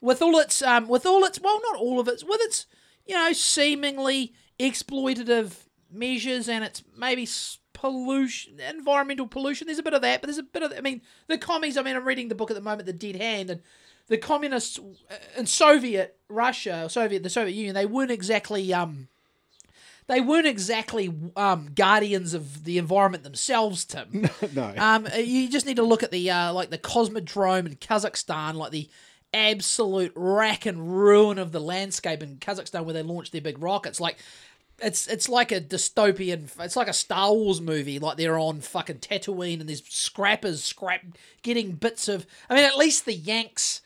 with 0.00 0.22
all 0.22 0.38
its 0.38 0.62
um, 0.62 0.88
with 0.88 1.06
all 1.06 1.24
its 1.24 1.40
well, 1.40 1.60
not 1.72 1.80
all 1.80 2.00
of 2.00 2.08
its 2.08 2.24
with 2.24 2.40
its 2.42 2.66
you 3.06 3.14
know 3.14 3.32
seemingly 3.32 4.34
exploitative 4.58 5.66
measures 5.90 6.48
and 6.48 6.64
its 6.64 6.82
maybe 6.96 7.26
pollution, 7.90 8.60
environmental 8.60 9.26
pollution. 9.26 9.66
There's 9.66 9.78
a 9.78 9.82
bit 9.82 9.94
of 9.94 10.02
that, 10.02 10.20
but 10.20 10.26
there's 10.26 10.38
a 10.38 10.42
bit 10.42 10.62
of 10.62 10.72
I 10.76 10.80
mean 10.80 11.02
the 11.28 11.38
commies. 11.38 11.76
I 11.76 11.82
mean, 11.82 11.96
I'm 11.96 12.04
reading 12.04 12.28
the 12.28 12.34
book 12.34 12.50
at 12.50 12.54
the 12.54 12.60
moment, 12.60 12.86
The 12.86 12.92
Dead 12.92 13.16
Hand, 13.16 13.50
and 13.50 13.62
the 14.08 14.18
communists 14.18 14.78
uh, 14.78 15.14
in 15.36 15.46
Soviet 15.46 16.18
Russia, 16.28 16.84
or 16.84 16.88
Soviet 16.88 17.22
the 17.22 17.30
Soviet 17.30 17.54
Union, 17.54 17.74
they 17.74 17.86
weren't 17.86 18.10
exactly 18.10 18.72
um. 18.72 19.08
They 20.08 20.20
weren't 20.20 20.46
exactly 20.46 21.12
um, 21.34 21.70
guardians 21.74 22.32
of 22.32 22.62
the 22.62 22.78
environment 22.78 23.24
themselves, 23.24 23.84
Tim. 23.84 24.30
no, 24.54 24.72
Um, 24.78 25.08
you 25.16 25.48
just 25.48 25.66
need 25.66 25.76
to 25.76 25.82
look 25.82 26.04
at 26.04 26.12
the 26.12 26.30
uh, 26.30 26.52
like 26.52 26.70
the 26.70 26.78
Cosmodrome 26.78 27.66
in 27.66 27.74
Kazakhstan, 27.74 28.54
like 28.54 28.70
the 28.70 28.88
absolute 29.34 30.12
rack 30.14 30.64
and 30.64 30.96
ruin 30.96 31.38
of 31.38 31.50
the 31.50 31.60
landscape 31.60 32.22
in 32.22 32.36
Kazakhstan 32.36 32.84
where 32.84 32.94
they 32.94 33.02
launched 33.02 33.32
their 33.32 33.40
big 33.40 33.60
rockets. 33.60 34.00
Like 34.00 34.18
it's 34.80 35.06
it's 35.06 35.28
like 35.28 35.52
a 35.52 35.60
dystopian. 35.60 36.48
It's 36.60 36.76
like 36.76 36.88
a 36.88 36.92
Star 36.92 37.32
Wars 37.32 37.60
movie. 37.60 37.98
Like 37.98 38.16
they're 38.16 38.38
on 38.38 38.60
fucking 38.60 38.98
Tatooine 38.98 39.60
and 39.60 39.68
there's 39.68 39.84
scrappers 39.88 40.62
scrap 40.62 41.02
getting 41.42 41.72
bits 41.72 42.08
of. 42.08 42.26
I 42.50 42.54
mean, 42.54 42.64
at 42.64 42.76
least 42.76 43.04
the 43.04 43.14
Yanks 43.14 43.80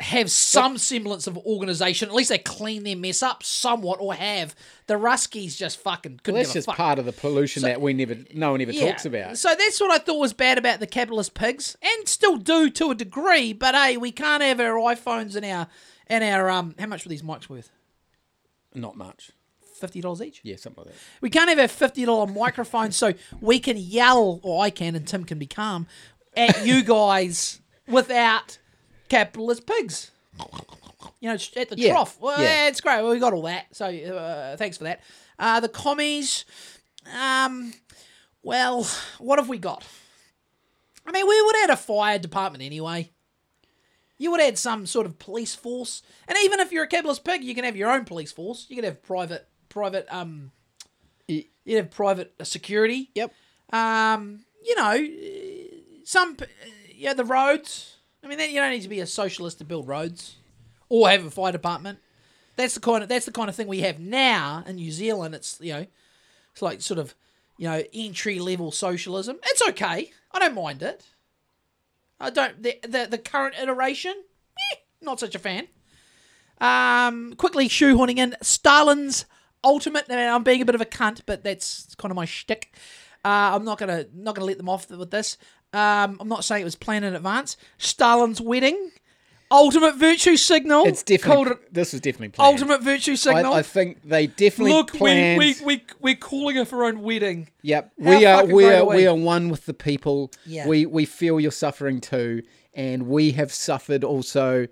have 0.00 0.30
some 0.30 0.78
semblance 0.78 1.26
of 1.26 1.36
organization. 1.38 2.08
At 2.08 2.14
least 2.14 2.28
they 2.28 2.38
clean 2.38 2.84
their 2.84 2.96
mess 2.96 3.22
up 3.22 3.42
somewhat, 3.42 3.98
or 4.00 4.14
have. 4.14 4.54
The 4.86 4.94
Ruskies 4.94 5.56
just 5.56 5.80
fucking 5.80 6.20
couldn't 6.22 6.38
that's 6.38 6.50
give 6.50 6.54
a 6.54 6.58
just 6.58 6.66
fuck. 6.66 6.76
part 6.76 6.98
of 7.00 7.04
the 7.04 7.12
pollution 7.12 7.62
that 7.62 7.80
we 7.80 7.92
never, 7.92 8.16
no 8.32 8.52
one 8.52 8.60
ever 8.60 8.72
talks 8.72 9.04
about. 9.04 9.36
So 9.38 9.54
that's 9.58 9.80
what 9.80 9.90
I 9.90 9.98
thought 9.98 10.20
was 10.20 10.32
bad 10.32 10.56
about 10.56 10.78
the 10.80 10.86
capitalist 10.86 11.34
pigs, 11.34 11.76
and 11.82 12.08
still 12.08 12.36
do 12.36 12.70
to 12.70 12.90
a 12.90 12.94
degree. 12.94 13.52
But 13.52 13.74
hey, 13.74 13.96
we 13.96 14.12
can't 14.12 14.42
have 14.42 14.60
our 14.60 14.74
iPhones 14.74 15.34
and 15.34 15.44
our 15.44 15.66
and 16.06 16.22
our 16.22 16.48
um. 16.48 16.76
How 16.78 16.86
much 16.86 17.04
were 17.04 17.10
these 17.10 17.22
mics 17.22 17.48
worth? 17.48 17.70
Not 18.74 18.96
much. 18.96 19.32
Fifty 19.78 20.00
dollars 20.00 20.20
each. 20.22 20.40
Yeah, 20.42 20.56
something 20.56 20.84
like 20.84 20.92
that. 20.94 21.00
We 21.20 21.30
can't 21.30 21.48
have 21.48 21.58
a 21.58 21.68
fifty 21.68 22.04
dollar 22.04 22.26
microphone, 22.26 22.92
so 22.92 23.14
we 23.40 23.58
can 23.60 23.76
yell, 23.76 24.40
or 24.42 24.62
I 24.62 24.70
can, 24.70 24.94
and 24.94 25.06
Tim 25.06 25.24
can 25.24 25.38
be 25.38 25.46
calm 25.46 25.86
at 26.36 26.66
you 26.66 26.82
guys 26.84 27.60
without 27.86 28.58
capitalist 29.08 29.66
pigs. 29.66 30.10
You 31.20 31.28
know, 31.30 31.34
at 31.34 31.68
the 31.68 31.76
Yeah, 31.78 31.92
trough. 31.92 32.20
Well, 32.20 32.40
yeah. 32.40 32.68
it's 32.68 32.80
great. 32.80 33.02
Well, 33.02 33.10
we 33.10 33.18
got 33.18 33.32
all 33.32 33.42
that. 33.42 33.66
So 33.74 33.86
uh, 33.86 34.56
thanks 34.56 34.76
for 34.78 34.84
that. 34.84 35.00
Uh, 35.38 35.58
the 35.60 35.68
commies. 35.68 36.44
Um, 37.18 37.72
well, 38.42 38.86
what 39.18 39.38
have 39.38 39.48
we 39.48 39.58
got? 39.58 39.84
I 41.06 41.10
mean, 41.12 41.26
we 41.26 41.40
would 41.42 41.56
add 41.64 41.70
a 41.70 41.76
fire 41.76 42.18
department 42.18 42.62
anyway. 42.62 43.10
You 44.18 44.30
would 44.32 44.40
add 44.40 44.58
some 44.58 44.84
sort 44.86 45.06
of 45.06 45.18
police 45.18 45.54
force, 45.54 46.02
and 46.26 46.36
even 46.42 46.58
if 46.60 46.70
you're 46.72 46.84
a 46.84 46.88
capitalist 46.88 47.24
pig, 47.24 47.42
you 47.44 47.54
can 47.54 47.64
have 47.64 47.76
your 47.76 47.90
own 47.90 48.04
police 48.04 48.32
force. 48.32 48.66
You 48.68 48.76
can 48.76 48.84
have 48.84 49.02
private, 49.02 49.48
private. 49.78 50.06
Um, 50.10 50.50
Y- 51.28 51.44
You'd 51.64 51.76
have 51.76 51.90
private 51.90 52.32
security. 52.44 53.10
Yep. 53.14 53.32
Um, 53.72 54.40
you 54.64 54.74
know, 54.76 54.96
some 56.04 56.36
yeah 56.94 57.12
the 57.14 57.24
roads. 57.24 57.96
I 58.24 58.26
mean, 58.26 58.40
you 58.40 58.56
don't 58.60 58.70
need 58.70 58.82
to 58.82 58.88
be 58.88 59.00
a 59.00 59.06
socialist 59.06 59.58
to 59.58 59.64
build 59.64 59.86
roads 59.86 60.36
or 60.88 61.08
have 61.10 61.24
a 61.24 61.30
fire 61.30 61.52
department. 61.52 61.98
That's 62.56 62.74
the 62.74 62.80
kind 62.80 63.02
of 63.02 63.08
that's 63.08 63.26
the 63.26 63.32
kind 63.32 63.48
of 63.48 63.54
thing 63.54 63.68
we 63.68 63.80
have 63.80 64.00
now 64.00 64.64
in 64.66 64.76
New 64.76 64.90
Zealand. 64.90 65.34
It's 65.34 65.58
you 65.60 65.74
know, 65.74 65.86
it's 66.52 66.62
like 66.62 66.80
sort 66.80 66.98
of 66.98 67.14
you 67.58 67.68
know 67.68 67.82
entry 67.92 68.38
level 68.38 68.72
socialism. 68.72 69.36
It's 69.44 69.62
okay. 69.68 70.10
I 70.32 70.38
don't 70.38 70.54
mind 70.54 70.82
it. 70.82 71.04
I 72.18 72.30
don't 72.30 72.62
the 72.62 72.78
the, 72.82 73.06
the 73.10 73.18
current 73.18 73.54
iteration. 73.60 74.14
Eh, 74.72 74.76
not 75.02 75.20
such 75.20 75.34
a 75.34 75.38
fan. 75.38 75.68
Um, 76.60 77.34
quickly 77.36 77.68
shoehorning 77.68 78.16
in 78.18 78.34
Stalin's 78.42 79.26
ultimate. 79.64 80.06
I'm 80.10 80.42
being 80.42 80.62
a 80.62 80.64
bit 80.64 80.74
of 80.74 80.80
a 80.80 80.86
cunt, 80.86 81.22
but 81.26 81.44
that's 81.44 81.94
kind 81.96 82.10
of 82.10 82.16
my 82.16 82.24
shtick. 82.24 82.72
Uh, 83.24 83.54
I'm 83.54 83.64
not 83.64 83.78
gonna 83.78 84.06
not 84.14 84.34
gonna 84.34 84.46
let 84.46 84.58
them 84.58 84.68
off 84.68 84.90
with 84.90 85.10
this. 85.10 85.36
Um, 85.72 86.16
I'm 86.20 86.28
not 86.28 86.44
saying 86.44 86.62
it 86.62 86.64
was 86.64 86.76
planned 86.76 87.04
in 87.04 87.14
advance. 87.14 87.56
Stalin's 87.76 88.40
wedding, 88.40 88.90
ultimate 89.50 89.96
virtue 89.96 90.36
signal. 90.36 90.84
It's 90.86 91.02
definitely 91.02 91.52
it 91.52 91.74
this 91.74 91.92
was 91.92 92.00
definitely 92.00 92.30
planned. 92.30 92.52
ultimate 92.54 92.82
virtue 92.82 93.16
signal. 93.16 93.52
I, 93.52 93.58
I 93.58 93.62
think 93.62 94.02
they 94.02 94.28
definitely 94.28 94.72
Look, 94.72 94.92
we, 94.94 94.98
planned. 94.98 95.38
we 95.38 95.56
we 95.64 95.82
we're 96.00 96.14
calling 96.14 96.56
her 96.56 96.64
for 96.64 96.76
her 96.78 96.84
own 96.84 97.02
wedding. 97.02 97.48
Yep, 97.62 97.92
How 98.02 98.08
we 98.10 98.24
are 98.24 98.44
we 98.46 98.66
are 98.66 98.74
are 98.76 98.84
we? 98.86 98.96
we 98.96 99.06
are 99.06 99.14
one 99.14 99.48
with 99.50 99.66
the 99.66 99.74
people. 99.74 100.30
Yeah. 100.46 100.66
We 100.66 100.86
we 100.86 101.04
feel 101.04 101.38
your 101.40 101.52
suffering 101.52 102.00
too, 102.00 102.42
and 102.72 103.08
we 103.08 103.32
have 103.32 103.52
suffered 103.52 104.04
also. 104.04 104.68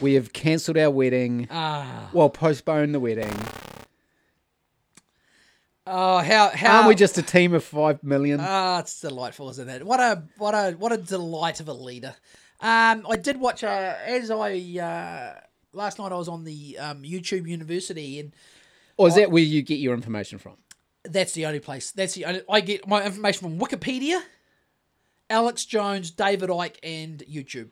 We 0.00 0.14
have 0.14 0.32
cancelled 0.32 0.78
our 0.78 0.90
wedding. 0.90 1.46
Ah, 1.50 2.10
well, 2.12 2.28
postponed 2.28 2.94
the 2.94 3.00
wedding. 3.00 3.32
Oh 5.86 6.18
how 6.18 6.50
how 6.50 6.76
Aren't 6.76 6.88
we 6.88 6.94
just 6.94 7.18
a 7.18 7.22
team 7.22 7.54
of 7.54 7.64
five 7.64 8.02
million? 8.04 8.38
Ah, 8.40 8.80
it's 8.80 9.00
delightful, 9.00 9.50
isn't 9.50 9.68
it? 9.68 9.84
What 9.84 10.00
a 10.00 10.22
what 10.38 10.54
a 10.54 10.72
what 10.78 10.92
a 10.92 10.96
delight 10.96 11.60
of 11.60 11.68
a 11.68 11.72
leader. 11.72 12.14
Um, 12.60 13.04
I 13.10 13.16
did 13.20 13.40
watch 13.40 13.64
uh, 13.64 13.94
as 14.06 14.30
I 14.30 14.54
uh, 14.80 15.40
last 15.72 15.98
night. 15.98 16.12
I 16.12 16.16
was 16.16 16.28
on 16.28 16.44
the 16.44 16.78
um, 16.78 17.02
YouTube 17.02 17.48
University, 17.48 18.20
and 18.20 18.32
or 18.96 19.08
is 19.08 19.16
that 19.16 19.32
where 19.32 19.42
you 19.42 19.62
get 19.62 19.80
your 19.80 19.94
information 19.94 20.38
from? 20.38 20.56
that's 21.04 21.32
the 21.32 21.46
only 21.46 21.60
place. 21.60 21.90
That's 21.90 22.14
the 22.14 22.24
only, 22.24 22.42
I 22.48 22.60
get 22.60 22.86
my 22.86 23.04
information 23.04 23.40
from 23.40 23.58
Wikipedia, 23.58 24.20
Alex 25.28 25.64
Jones, 25.64 26.10
David 26.10 26.50
Icke, 26.50 26.76
and 26.82 27.22
YouTube 27.30 27.70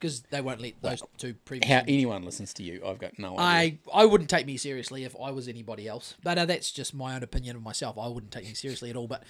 because 0.00 0.22
they 0.30 0.40
won't 0.40 0.60
let 0.60 0.80
those 0.80 1.02
two 1.18 1.34
previous. 1.44 1.70
How 1.70 1.82
anyone 1.86 2.24
listens 2.24 2.54
to 2.54 2.62
you, 2.62 2.82
I've 2.86 2.98
got 2.98 3.18
no 3.18 3.38
idea. 3.38 3.78
I 3.92 4.02
I 4.02 4.04
wouldn't 4.06 4.30
take 4.30 4.46
me 4.46 4.56
seriously 4.56 5.04
if 5.04 5.14
I 5.22 5.30
was 5.30 5.46
anybody 5.46 5.86
else, 5.86 6.14
but 6.22 6.38
uh, 6.38 6.46
that's 6.46 6.72
just 6.72 6.94
my 6.94 7.14
own 7.14 7.22
opinion 7.22 7.56
of 7.56 7.62
myself. 7.62 7.98
I 7.98 8.08
wouldn't 8.08 8.32
take 8.32 8.44
me 8.44 8.54
seriously 8.54 8.90
at 8.90 8.96
all. 8.96 9.06
But 9.06 9.22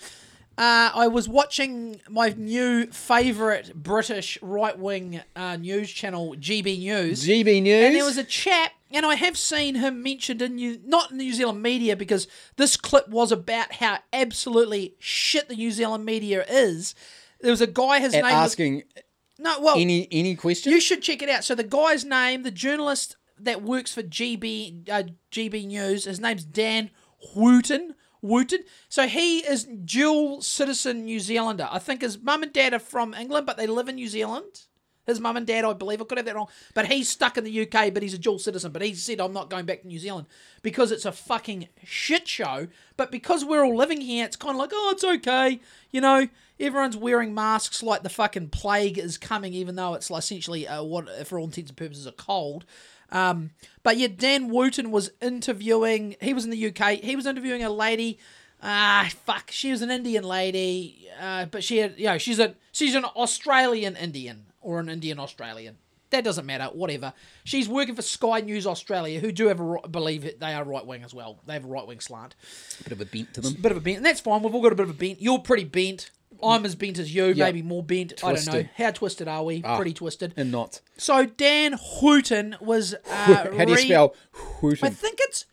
uh, 0.56 0.90
I 0.94 1.08
was 1.08 1.28
watching 1.28 2.00
my 2.08 2.34
new 2.36 2.86
favourite 2.86 3.74
British 3.74 4.38
right 4.42 4.78
wing 4.78 5.20
uh, 5.34 5.56
news 5.56 5.90
channel, 5.90 6.34
GB 6.38 6.78
News, 6.78 7.26
GB 7.26 7.62
News. 7.62 7.84
and 7.86 7.94
there 7.94 8.04
was 8.04 8.18
a 8.18 8.24
chap, 8.24 8.72
and 8.90 9.04
I 9.04 9.16
have 9.16 9.36
seen 9.36 9.74
him 9.74 10.02
mentioned 10.02 10.40
in 10.42 10.56
New, 10.56 10.80
not 10.84 11.10
in 11.10 11.16
New 11.16 11.32
Zealand 11.32 11.62
media 11.62 11.96
because 11.96 12.28
this 12.56 12.76
clip 12.76 13.08
was 13.08 13.32
about 13.32 13.74
how 13.74 13.98
absolutely 14.12 14.94
shit 14.98 15.48
the 15.48 15.56
New 15.56 15.70
Zealand 15.72 16.04
media 16.04 16.44
is. 16.48 16.94
There 17.40 17.50
was 17.50 17.62
a 17.62 17.66
guy, 17.66 18.00
his 18.00 18.12
name 18.12 18.24
was 18.24 18.32
asking 18.32 18.82
no, 19.40 19.60
well, 19.60 19.76
any 19.76 20.06
any 20.10 20.36
question. 20.36 20.72
you 20.72 20.80
should 20.80 21.02
check 21.02 21.22
it 21.22 21.28
out. 21.28 21.44
So 21.44 21.54
the 21.54 21.64
guy's 21.64 22.04
name, 22.04 22.42
the 22.42 22.50
journalist 22.50 23.16
that 23.38 23.62
works 23.62 23.92
for 23.92 24.02
GB 24.02 24.88
uh, 24.88 25.04
GB 25.32 25.66
News, 25.66 26.04
his 26.04 26.20
name's 26.20 26.44
Dan 26.44 26.90
Wootton. 27.34 27.94
Wootton. 28.22 28.64
So 28.90 29.08
he 29.08 29.38
is 29.38 29.64
dual 29.64 30.42
citizen 30.42 31.06
New 31.06 31.20
Zealander. 31.20 31.68
I 31.70 31.78
think 31.78 32.02
his 32.02 32.18
mum 32.18 32.42
and 32.42 32.52
dad 32.52 32.74
are 32.74 32.78
from 32.78 33.14
England, 33.14 33.46
but 33.46 33.56
they 33.56 33.66
live 33.66 33.88
in 33.88 33.94
New 33.94 34.08
Zealand. 34.08 34.66
His 35.06 35.18
mum 35.18 35.36
and 35.36 35.46
dad, 35.46 35.64
I 35.64 35.72
believe, 35.72 36.00
I 36.00 36.04
could 36.04 36.18
have 36.18 36.26
that 36.26 36.36
wrong, 36.36 36.48
but 36.74 36.86
he's 36.86 37.08
stuck 37.08 37.36
in 37.36 37.44
the 37.44 37.62
UK, 37.62 37.92
but 37.92 38.02
he's 38.02 38.14
a 38.14 38.18
dual 38.18 38.38
citizen. 38.38 38.70
But 38.70 38.82
he 38.82 38.94
said, 38.94 39.20
I'm 39.20 39.32
not 39.32 39.50
going 39.50 39.64
back 39.64 39.82
to 39.82 39.88
New 39.88 39.98
Zealand 39.98 40.26
because 40.62 40.92
it's 40.92 41.04
a 41.04 41.12
fucking 41.12 41.68
shit 41.84 42.28
show. 42.28 42.68
But 42.96 43.10
because 43.10 43.44
we're 43.44 43.64
all 43.64 43.76
living 43.76 44.00
here, 44.00 44.24
it's 44.24 44.36
kind 44.36 44.54
of 44.54 44.58
like, 44.58 44.70
oh, 44.72 44.90
it's 44.92 45.04
okay. 45.04 45.60
You 45.90 46.00
know, 46.00 46.28
everyone's 46.60 46.96
wearing 46.96 47.34
masks 47.34 47.82
like 47.82 48.02
the 48.02 48.08
fucking 48.10 48.50
plague 48.50 48.98
is 48.98 49.18
coming, 49.18 49.54
even 49.54 49.74
though 49.74 49.94
it's 49.94 50.10
essentially 50.10 50.68
uh, 50.68 50.82
what, 50.82 51.26
for 51.26 51.38
all 51.38 51.46
intents 51.46 51.70
and 51.70 51.76
purposes, 51.76 52.06
a 52.06 52.12
cold. 52.12 52.64
Um, 53.10 53.50
but 53.82 53.96
yeah, 53.96 54.08
Dan 54.14 54.48
Wootton 54.48 54.90
was 54.90 55.10
interviewing. 55.20 56.16
He 56.20 56.34
was 56.34 56.44
in 56.44 56.50
the 56.50 56.66
UK. 56.68 57.00
He 57.00 57.16
was 57.16 57.26
interviewing 57.26 57.62
a 57.62 57.70
lady. 57.70 58.18
Ah, 58.62 59.10
fuck. 59.24 59.50
She 59.50 59.70
was 59.70 59.82
an 59.82 59.90
Indian 59.90 60.22
lady, 60.22 61.08
uh, 61.20 61.46
but 61.46 61.64
she 61.64 61.78
had, 61.78 61.98
you 61.98 62.06
know, 62.06 62.18
she's 62.18 62.38
a 62.38 62.54
she's 62.72 62.94
an 62.94 63.04
Australian 63.04 63.96
Indian 63.96 64.44
or 64.60 64.80
an 64.80 64.88
Indian 64.88 65.18
Australian. 65.18 65.78
That 66.10 66.24
doesn't 66.24 66.44
matter. 66.44 66.64
Whatever. 66.72 67.12
She's 67.44 67.68
working 67.68 67.94
for 67.94 68.02
Sky 68.02 68.40
News 68.40 68.66
Australia, 68.66 69.20
who 69.20 69.30
do 69.30 69.46
have 69.46 69.60
a 69.60 69.64
ri- 69.64 69.78
believe 69.90 70.22
they 70.40 70.52
are 70.54 70.64
right 70.64 70.84
wing 70.84 71.04
as 71.04 71.14
well. 71.14 71.38
They 71.46 71.52
have 71.52 71.64
a 71.64 71.68
right 71.68 71.86
wing 71.86 72.00
slant. 72.00 72.34
A 72.80 72.82
bit 72.84 72.92
of 72.92 73.00
a 73.00 73.04
bent 73.04 73.32
to 73.34 73.40
them. 73.40 73.54
A 73.56 73.60
bit 73.60 73.70
of 73.72 73.78
a 73.78 73.80
bent, 73.80 73.98
and 73.98 74.06
that's 74.06 74.18
fine. 74.20 74.42
We've 74.42 74.52
all 74.54 74.60
got 74.62 74.72
a 74.72 74.74
bit 74.76 74.84
of 74.84 74.90
a 74.90 74.94
bent. 74.98 75.22
You're 75.22 75.38
pretty 75.38 75.64
bent. 75.64 76.10
I'm 76.42 76.64
as 76.64 76.74
bent 76.74 76.98
as 76.98 77.14
you, 77.14 77.34
maybe 77.36 77.62
more 77.62 77.82
bent. 77.82 78.24
I 78.24 78.32
don't 78.34 78.46
know. 78.46 78.64
How 78.76 78.90
twisted 78.92 79.28
are 79.28 79.44
we? 79.44 79.62
pretty 79.62 79.92
twisted. 79.92 80.32
And 80.36 80.50
not. 80.50 80.80
So 80.96 81.26
Dan 81.26 81.74
Hooten 82.00 82.56
was. 82.60 82.94
Uh, 83.10 83.34
How 83.34 83.64
do 83.64 83.70
you 83.72 83.76
re- 83.76 83.84
spell? 83.84 84.14
I 84.82 84.90
think 84.90 85.18
it's. 85.20 85.44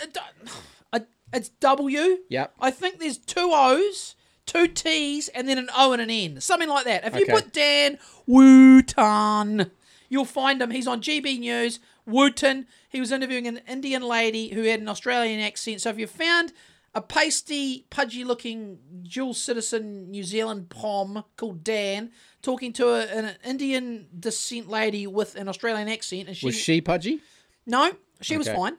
it- 0.00 0.16
It's 1.32 1.48
W. 1.48 2.18
Yep. 2.28 2.54
I 2.60 2.70
think 2.70 3.00
there's 3.00 3.18
two 3.18 3.50
O's, 3.52 4.14
two 4.46 4.66
T's, 4.68 5.28
and 5.28 5.48
then 5.48 5.58
an 5.58 5.68
O 5.76 5.92
and 5.92 6.02
an 6.02 6.10
N. 6.10 6.40
Something 6.40 6.68
like 6.68 6.84
that. 6.84 7.04
If 7.04 7.14
you 7.14 7.22
Okay. 7.22 7.32
put 7.32 7.52
Dan 7.52 7.98
Wootton, 8.26 9.70
you'll 10.08 10.24
find 10.24 10.60
him. 10.60 10.70
He's 10.70 10.86
on 10.86 11.00
GB 11.00 11.38
News. 11.38 11.80
Wootton. 12.06 12.66
He 12.88 13.00
was 13.00 13.10
interviewing 13.10 13.46
an 13.46 13.60
Indian 13.68 14.02
lady 14.02 14.48
who 14.48 14.62
had 14.64 14.80
an 14.80 14.88
Australian 14.88 15.40
accent. 15.40 15.80
So 15.80 15.90
if 15.90 15.98
you 15.98 16.06
found 16.06 16.52
a 16.94 17.00
pasty, 17.00 17.86
pudgy 17.90 18.22
looking 18.24 18.78
dual 19.02 19.34
citizen 19.34 20.10
New 20.10 20.22
Zealand 20.22 20.68
pom 20.68 21.24
called 21.36 21.64
Dan 21.64 22.12
talking 22.42 22.72
to 22.74 22.88
a, 22.88 23.00
an 23.06 23.34
Indian 23.44 24.06
descent 24.20 24.68
lady 24.68 25.06
with 25.06 25.34
an 25.34 25.48
Australian 25.48 25.88
accent, 25.88 26.28
and 26.28 26.36
she 26.36 26.46
Was 26.46 26.54
she 26.54 26.80
pudgy? 26.80 27.20
no, 27.66 27.92
she 28.20 28.36
was 28.36 28.46
fine. 28.48 28.76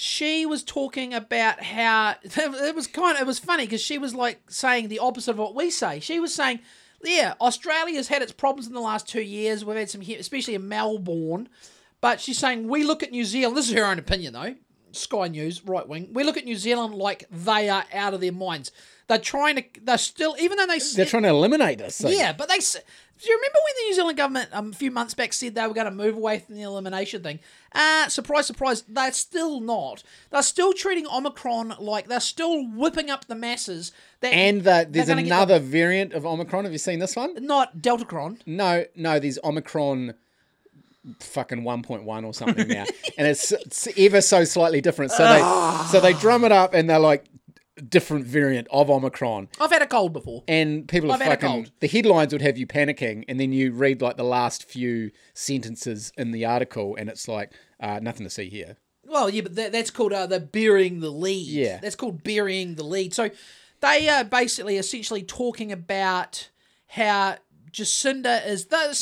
She 0.00 0.46
was 0.46 0.62
talking 0.62 1.12
about 1.12 1.62
how 1.62 2.14
it 2.22 2.74
was 2.74 2.86
kind 2.86 3.16
of 3.16 3.20
it 3.20 3.26
was 3.26 3.38
funny 3.38 3.64
because 3.66 3.82
she 3.82 3.98
was 3.98 4.14
like 4.14 4.50
saying 4.50 4.88
the 4.88 4.98
opposite 4.98 5.32
of 5.32 5.38
what 5.38 5.54
we 5.54 5.68
say. 5.70 6.00
She 6.00 6.18
was 6.18 6.34
saying, 6.34 6.60
"Yeah, 7.04 7.34
Australia's 7.38 8.08
had 8.08 8.22
its 8.22 8.32
problems 8.32 8.66
in 8.66 8.72
the 8.72 8.80
last 8.80 9.06
two 9.06 9.20
years. 9.20 9.62
We've 9.62 9.76
had 9.76 9.90
some, 9.90 10.00
here, 10.00 10.18
especially 10.18 10.54
in 10.54 10.68
Melbourne." 10.68 11.50
But 12.00 12.18
she's 12.18 12.38
saying 12.38 12.66
we 12.66 12.82
look 12.82 13.02
at 13.02 13.10
New 13.10 13.26
Zealand. 13.26 13.58
This 13.58 13.68
is 13.68 13.74
her 13.74 13.84
own 13.84 13.98
opinion, 13.98 14.32
though. 14.32 14.54
Sky 14.92 15.28
News, 15.28 15.64
right 15.66 15.86
wing. 15.86 16.08
We 16.14 16.24
look 16.24 16.38
at 16.38 16.46
New 16.46 16.56
Zealand 16.56 16.94
like 16.94 17.26
they 17.30 17.68
are 17.68 17.84
out 17.92 18.14
of 18.14 18.22
their 18.22 18.32
minds. 18.32 18.72
They're 19.06 19.18
trying 19.18 19.56
to. 19.56 19.64
They're 19.82 19.98
still, 19.98 20.34
even 20.40 20.56
though 20.56 20.66
they. 20.66 20.78
They're 20.78 21.04
trying 21.04 21.24
to 21.24 21.28
eliminate 21.28 21.82
us. 21.82 22.00
Yeah, 22.02 22.32
but 22.32 22.48
they. 22.48 22.60
Do 23.20 23.28
you 23.28 23.36
remember 23.36 23.58
when 23.64 23.74
the 23.76 23.82
New 23.88 23.94
Zealand 23.94 24.16
government 24.16 24.48
um, 24.52 24.70
a 24.70 24.74
few 24.74 24.90
months 24.90 25.12
back 25.12 25.34
said 25.34 25.54
they 25.54 25.66
were 25.66 25.74
going 25.74 25.84
to 25.86 25.90
move 25.90 26.16
away 26.16 26.38
from 26.38 26.54
the 26.54 26.62
elimination 26.62 27.22
thing? 27.22 27.38
Uh, 27.72 28.08
surprise, 28.08 28.46
surprise, 28.46 28.82
they're 28.88 29.12
still 29.12 29.60
not. 29.60 30.02
They're 30.30 30.42
still 30.42 30.72
treating 30.72 31.06
Omicron 31.06 31.74
like 31.78 32.08
they're 32.08 32.18
still 32.20 32.66
whipping 32.66 33.10
up 33.10 33.26
the 33.26 33.34
masses. 33.34 33.92
That 34.20 34.32
And 34.32 34.62
the, 34.64 34.86
there's 34.88 35.10
another 35.10 35.58
variant 35.58 36.14
of 36.14 36.24
Omicron. 36.24 36.64
Have 36.64 36.72
you 36.72 36.78
seen 36.78 36.98
this 36.98 37.14
one? 37.14 37.34
the- 37.34 37.40
not 37.40 37.78
Deltacron. 37.78 38.40
No, 38.46 38.86
no, 38.96 39.18
there's 39.18 39.38
Omicron 39.44 40.14
fucking 41.18 41.62
1.1 41.62 42.24
or 42.24 42.34
something 42.34 42.68
now. 42.68 42.84
and 43.18 43.26
it's, 43.26 43.52
it's 43.52 43.88
ever 43.96 44.20
so 44.20 44.44
slightly 44.44 44.80
different. 44.80 45.12
So 45.12 45.24
they 45.24 45.40
so 45.88 46.00
they 46.00 46.12
drum 46.14 46.44
it 46.44 46.52
up 46.52 46.74
and 46.74 46.88
they're 46.88 46.98
like 46.98 47.24
different 47.80 48.26
variant 48.26 48.68
of 48.70 48.90
Omicron. 48.90 49.48
I've 49.60 49.70
had 49.70 49.82
a 49.82 49.86
cold 49.86 50.12
before. 50.12 50.44
And 50.48 50.88
people 50.88 51.10
are 51.10 51.14
I've 51.14 51.40
fucking 51.40 51.70
the 51.80 51.88
headlines 51.88 52.32
would 52.32 52.42
have 52.42 52.58
you 52.58 52.66
panicking 52.66 53.24
and 53.28 53.40
then 53.40 53.52
you 53.52 53.72
read 53.72 54.02
like 54.02 54.16
the 54.16 54.24
last 54.24 54.64
few 54.64 55.10
sentences 55.34 56.12
in 56.16 56.30
the 56.32 56.44
article 56.44 56.96
and 56.96 57.08
it's 57.08 57.28
like 57.28 57.52
uh, 57.80 58.00
nothing 58.02 58.24
to 58.24 58.30
see 58.30 58.48
here. 58.48 58.76
Well, 59.04 59.28
yeah, 59.28 59.42
but 59.42 59.56
that, 59.56 59.72
that's 59.72 59.90
called 59.90 60.12
uh, 60.12 60.26
the 60.26 60.38
burying 60.38 61.00
the 61.00 61.10
lead. 61.10 61.48
Yeah. 61.48 61.78
That's 61.80 61.96
called 61.96 62.22
burying 62.22 62.76
the 62.76 62.84
lead. 62.84 63.12
So 63.12 63.30
they 63.80 64.08
are 64.08 64.24
basically 64.24 64.76
essentially 64.76 65.22
talking 65.22 65.72
about 65.72 66.48
how 66.86 67.36
Jacinda 67.72 68.46
is. 68.46 68.66
The, 68.66 68.92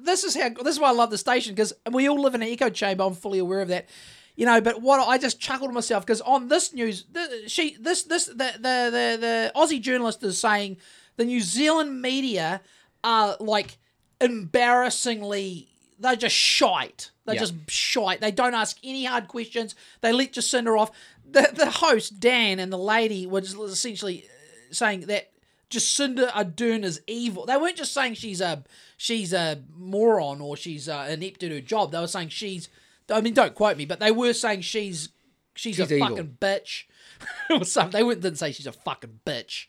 this 0.00 0.24
is 0.24 0.34
how. 0.34 0.50
This 0.50 0.74
is 0.74 0.80
why 0.80 0.88
I 0.88 0.92
love 0.92 1.10
the 1.10 1.18
station 1.18 1.54
because 1.54 1.72
we 1.90 2.08
all 2.08 2.20
live 2.20 2.34
in 2.34 2.42
an 2.42 2.48
echo 2.48 2.70
chamber. 2.70 3.04
I'm 3.04 3.14
fully 3.14 3.38
aware 3.38 3.60
of 3.60 3.68
that. 3.68 3.88
You 4.34 4.46
know, 4.46 4.60
but 4.62 4.80
what 4.80 5.06
I 5.06 5.18
just 5.18 5.40
chuckled 5.40 5.68
to 5.70 5.74
myself 5.74 6.06
because 6.06 6.22
on 6.22 6.48
this 6.48 6.72
news, 6.72 7.04
the, 7.12 7.44
she 7.48 7.76
this 7.78 8.04
this 8.04 8.26
the, 8.26 8.34
the 8.34 8.88
the 8.90 9.18
the 9.20 9.52
Aussie 9.54 9.80
journalist 9.80 10.22
is 10.22 10.38
saying 10.40 10.78
the 11.16 11.24
New 11.26 11.40
Zealand 11.40 12.00
media 12.00 12.62
are 13.04 13.36
like 13.40 13.76
embarrassingly 14.20 15.68
they're 15.98 16.16
just 16.16 16.34
shite. 16.34 17.10
They're 17.26 17.36
Yeah. 17.36 17.40
just 17.42 17.54
shite. 17.70 18.20
They 18.20 18.32
don't 18.32 18.54
ask 18.54 18.76
any 18.82 19.04
hard 19.04 19.28
questions. 19.28 19.74
They 20.00 20.12
let 20.12 20.32
Jacinda 20.32 20.78
off. 20.78 20.90
the 21.30 21.48
the 21.54 21.70
host 21.70 22.18
Dan 22.20 22.58
and 22.58 22.72
the 22.72 22.78
lady 22.78 23.26
were 23.26 23.40
just 23.40 23.56
essentially 23.58 24.24
uh, 24.24 24.72
saying 24.74 25.00
that 25.02 25.30
Jacinda 25.70 26.28
Ardern 26.30 26.84
is 26.84 27.00
evil. 27.06 27.46
They 27.46 27.56
weren't 27.56 27.76
just 27.76 27.92
saying 27.94 28.14
she's 28.14 28.40
a 28.40 28.64
she's 28.96 29.32
a 29.32 29.62
moron 29.76 30.40
or 30.40 30.56
she's 30.56 30.88
uh, 30.88 31.06
inept 31.10 31.42
at 31.42 31.52
her 31.52 31.60
job. 31.60 31.92
They 31.92 32.00
were 32.00 32.06
saying 32.06 32.30
she's. 32.30 32.68
I 33.12 33.20
mean, 33.20 33.34
don't 33.34 33.54
quote 33.54 33.76
me, 33.76 33.84
but 33.84 34.00
they 34.00 34.10
were 34.10 34.32
saying 34.32 34.62
she's 34.62 35.10
she's, 35.54 35.76
She's 35.76 35.90
a 35.90 35.94
evil. 35.94 36.08
fucking 36.08 36.38
bitch 36.40 36.84
or 37.50 37.64
something. 37.64 37.98
They 37.98 38.02
wouldn't 38.02 38.22
didn't 38.22 38.38
say 38.38 38.52
she's 38.52 38.66
a 38.66 38.72
fucking 38.72 39.20
bitch, 39.26 39.66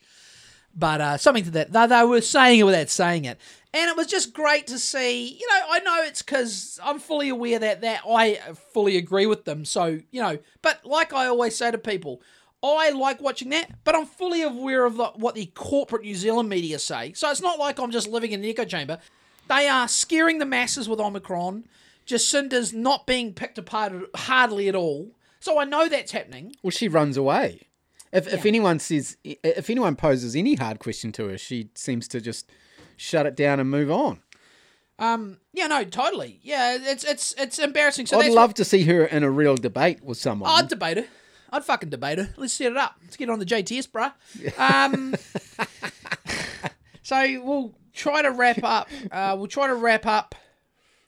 but 0.74 1.00
uh, 1.00 1.16
something 1.16 1.44
to 1.44 1.50
that. 1.52 1.72
They, 1.72 1.86
they 1.86 2.04
were 2.04 2.20
saying 2.20 2.60
it 2.60 2.64
without 2.64 2.88
saying 2.88 3.24
it, 3.26 3.38
and 3.72 3.88
it 3.90 3.96
was 3.96 4.06
just 4.06 4.32
great 4.32 4.66
to 4.68 4.78
see. 4.78 5.28
You 5.38 5.48
know, 5.48 5.60
I 5.70 5.78
know 5.80 6.02
it's 6.04 6.22
because 6.22 6.78
I'm 6.82 6.98
fully 6.98 7.28
aware 7.28 7.58
that 7.58 7.82
that 7.82 8.00
I 8.08 8.38
fully 8.72 8.96
agree 8.96 9.26
with 9.26 9.44
them. 9.44 9.64
So 9.64 10.00
you 10.10 10.20
know, 10.20 10.38
but 10.62 10.84
like 10.84 11.12
I 11.12 11.26
always 11.26 11.56
say 11.56 11.70
to 11.70 11.78
people. 11.78 12.22
I 12.66 12.88
like 12.92 13.20
watching 13.20 13.50
that, 13.50 13.68
but 13.84 13.94
I'm 13.94 14.06
fully 14.06 14.40
aware 14.40 14.86
of 14.86 14.96
the, 14.96 15.04
what 15.16 15.34
the 15.34 15.44
corporate 15.54 16.00
New 16.00 16.14
Zealand 16.14 16.48
media 16.48 16.78
say. 16.78 17.12
So 17.12 17.30
it's 17.30 17.42
not 17.42 17.58
like 17.58 17.78
I'm 17.78 17.90
just 17.90 18.08
living 18.08 18.32
in 18.32 18.42
an 18.42 18.48
echo 18.48 18.64
chamber. 18.64 19.00
They 19.50 19.68
are 19.68 19.86
scaring 19.86 20.38
the 20.38 20.46
masses 20.46 20.88
with 20.88 20.98
Omicron. 20.98 21.64
Jacinda's 22.06 22.72
not 22.72 23.06
being 23.06 23.32
picked 23.32 23.58
apart 23.58 23.92
hardly 24.14 24.68
at 24.68 24.74
all. 24.74 25.12
So 25.40 25.58
I 25.58 25.64
know 25.64 25.88
that's 25.88 26.12
happening. 26.12 26.56
Well, 26.62 26.70
she 26.70 26.88
runs 26.88 27.16
away. 27.16 27.68
If, 28.12 28.32
if 28.32 28.46
anyone 28.46 28.78
says, 28.78 29.16
if 29.24 29.68
anyone 29.68 29.96
poses 29.96 30.36
any 30.36 30.54
hard 30.54 30.78
question 30.78 31.10
to 31.12 31.28
her, 31.28 31.38
she 31.38 31.70
seems 31.74 32.06
to 32.08 32.20
just 32.20 32.50
shut 32.96 33.26
it 33.26 33.34
down 33.34 33.58
and 33.58 33.68
move 33.68 33.90
on. 33.90 34.20
Um, 34.98 35.38
yeah, 35.52 35.66
no, 35.66 35.84
totally. 35.84 36.38
Yeah, 36.42 36.78
it's 36.80 37.02
it's 37.02 37.34
it's 37.36 37.58
embarrassing. 37.58 38.06
So 38.06 38.20
I'd 38.20 38.32
love 38.32 38.54
to 38.54 38.64
see 38.64 38.84
her 38.84 39.04
in 39.04 39.24
a 39.24 39.30
real 39.30 39.56
debate 39.56 40.04
with 40.04 40.18
someone. 40.18 40.48
I'd 40.50 40.68
debate 40.68 40.98
her. 40.98 41.06
I'd 41.50 41.64
fucking 41.64 41.90
debate 41.90 42.18
her. 42.18 42.32
Let's 42.36 42.52
set 42.52 42.70
it 42.70 42.76
up. 42.76 42.96
Let's 43.02 43.16
get 43.16 43.28
on 43.28 43.38
the 43.38 43.44
JTS, 43.44 43.88
bruh. 43.88 44.12
Um, 44.58 45.14
so 47.02 47.16
we'll 47.42 47.74
try 47.92 48.22
to 48.22 48.30
wrap 48.30 48.62
up. 48.62 48.88
Uh, 49.10 49.34
we'll 49.36 49.48
try 49.48 49.66
to 49.66 49.74
wrap 49.74 50.06
up 50.06 50.34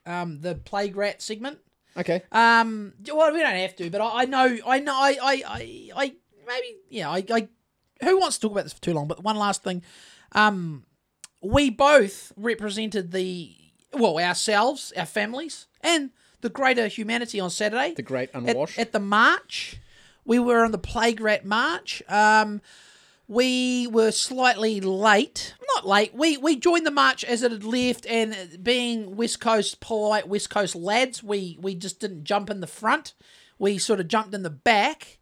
um, 0.07 0.41
the 0.41 0.55
plague 0.55 0.97
rat 0.97 1.21
segment. 1.21 1.59
okay. 1.97 2.23
Um, 2.33 2.95
well, 3.13 3.33
we 3.33 3.41
don't 3.41 3.57
have 3.57 3.77
to, 3.77 3.91
but 3.91 4.01
I, 4.01 4.23
I 4.23 4.25
know, 4.25 4.59
I 4.67 4.79
know, 4.79 4.95
I, 4.95 5.19
I, 5.21 5.43
I, 5.47 5.91
I 5.97 6.15
maybe, 6.47 6.77
yeah, 6.89 7.11
I, 7.11 7.25
I, 7.31 7.49
who 8.05 8.19
wants 8.19 8.37
to 8.37 8.43
talk 8.43 8.53
about 8.53 8.65
this 8.65 8.73
for 8.73 8.83
too 8.83 8.95
long? 8.95 9.09
But 9.09 9.23
one 9.23 9.37
last 9.37 9.63
thing, 9.63 9.83
um, 10.33 10.85
we 11.43 11.71
both 11.71 12.33
represented 12.37 13.13
the, 13.13 13.55
well, 13.93 14.19
ourselves, 14.19 14.93
our 14.97 15.07
families, 15.07 15.67
and 15.81 16.11
the 16.41 16.49
greater 16.49 16.87
humanity 16.87 17.41
on 17.41 17.51
Saturday. 17.51 17.95
The 17.95 18.03
great 18.03 18.31
at, 18.35 18.37
unwashed. 18.37 18.79
at 18.79 18.93
the 18.93 19.01
march. 19.01 19.81
We 20.25 20.39
were 20.39 20.65
on 20.65 20.73
the 20.73 20.79
Plague 20.79 21.21
Rat 21.21 21.45
March. 21.45 22.03
Um, 22.09 22.61
we 23.29 23.87
were 23.89 24.11
slightly 24.11 24.81
late. 24.81 25.55
Not 25.75 25.87
late. 25.87 26.15
We 26.15 26.37
we 26.37 26.57
joined 26.57 26.87
the 26.87 26.91
march 26.91 27.25
as 27.25 27.43
it 27.43 27.53
had 27.53 27.65
left, 27.65 28.07
and 28.07 28.63
being 28.63 29.17
West 29.17 29.41
Coast 29.41 29.81
polite 29.81 30.29
West 30.29 30.51
Coast 30.51 30.75
lads, 30.75 31.23
we 31.23 31.59
we 31.61 31.75
just 31.75 32.01
didn't 32.01 32.25
jump 32.25 32.51
in 32.51 32.61
the 32.61 32.67
front. 32.67 33.15
We 33.59 33.79
sort 33.79 34.01
of 34.01 34.09
jumped 34.09 34.35
in 34.35 34.43
the 34.43 34.51
back 34.51 35.19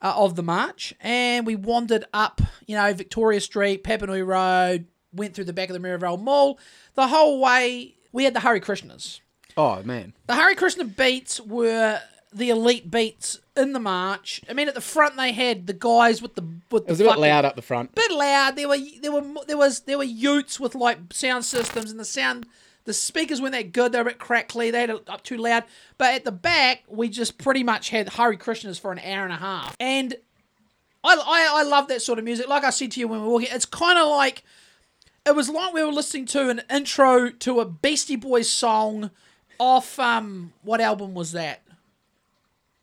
uh, 0.00 0.14
of 0.16 0.36
the 0.36 0.42
march, 0.42 0.94
and 1.00 1.46
we 1.46 1.56
wandered 1.56 2.04
up, 2.14 2.40
you 2.66 2.76
know, 2.76 2.92
Victoria 2.94 3.40
Street, 3.40 3.82
Papanui 3.84 4.24
Road, 4.24 4.86
went 5.12 5.34
through 5.34 5.44
the 5.44 5.52
back 5.52 5.70
of 5.70 5.74
the 5.74 5.80
Merivale 5.80 6.16
Mall. 6.16 6.58
The 6.94 7.08
whole 7.08 7.40
way, 7.40 7.96
we 8.12 8.24
had 8.24 8.34
the 8.34 8.40
Hare 8.40 8.60
Krishnas. 8.60 9.20
oh 9.56 9.82
man. 9.82 10.14
The 10.26 10.34
Hare 10.34 10.54
Krishna 10.54 10.84
beats 10.84 11.40
were 11.40 12.00
the 12.34 12.50
elite 12.50 12.90
beats 12.90 13.40
in 13.56 13.72
the 13.72 13.78
march. 13.78 14.42
I 14.50 14.52
mean, 14.52 14.66
at 14.68 14.74
the 14.74 14.80
front 14.80 15.16
they 15.16 15.32
had 15.32 15.66
the 15.66 15.72
guys 15.72 16.20
with 16.20 16.34
the 16.34 16.42
with 16.70 16.82
It 16.84 16.88
was 16.90 16.98
the 16.98 17.08
a 17.08 17.12
bit 17.12 17.20
loud 17.20 17.44
up 17.44 17.54
the 17.56 17.62
front. 17.62 17.94
bit 17.94 18.10
loud. 18.10 18.56
There 18.56 18.68
were 18.68 18.78
there 19.00 19.12
were 19.12 19.24
there 19.46 19.56
was 19.56 19.80
there 19.80 19.98
were 19.98 20.04
utes 20.04 20.58
with 20.58 20.74
like 20.74 20.98
sound 21.12 21.44
systems, 21.44 21.90
and 21.90 22.00
the 22.00 22.04
sound 22.04 22.46
the 22.84 22.92
speakers 22.92 23.40
weren't 23.40 23.52
that 23.52 23.72
good. 23.72 23.92
They 23.92 23.98
were 23.98 24.02
a 24.02 24.10
bit 24.10 24.18
crackly. 24.18 24.70
They 24.70 24.80
had 24.80 24.90
it 24.90 25.08
up 25.08 25.22
too 25.22 25.38
loud. 25.38 25.64
But 25.96 26.14
at 26.14 26.24
the 26.24 26.32
back, 26.32 26.82
we 26.88 27.08
just 27.08 27.38
pretty 27.38 27.62
much 27.62 27.90
had 27.90 28.10
Hare 28.10 28.34
Krishnas 28.34 28.78
for 28.80 28.92
an 28.92 28.98
hour 28.98 29.24
and 29.24 29.32
a 29.32 29.36
half, 29.36 29.76
and 29.78 30.14
I 31.04 31.14
I, 31.14 31.60
I 31.60 31.62
love 31.62 31.88
that 31.88 32.02
sort 32.02 32.18
of 32.18 32.24
music. 32.24 32.48
Like 32.48 32.64
I 32.64 32.70
said 32.70 32.90
to 32.92 33.00
you 33.00 33.06
when 33.08 33.20
we 33.20 33.26
were 33.26 33.32
walking, 33.32 33.48
it's 33.52 33.64
kind 33.64 33.98
of 33.98 34.08
like 34.08 34.42
it 35.24 35.36
was 35.36 35.48
like 35.48 35.72
we 35.72 35.82
were 35.84 35.92
listening 35.92 36.26
to 36.26 36.50
an 36.50 36.62
intro 36.68 37.30
to 37.30 37.60
a 37.60 37.64
Beastie 37.64 38.16
Boys 38.16 38.50
song 38.50 39.10
off 39.60 40.00
um 40.00 40.52
what 40.62 40.80
album 40.80 41.14
was 41.14 41.30
that? 41.32 41.60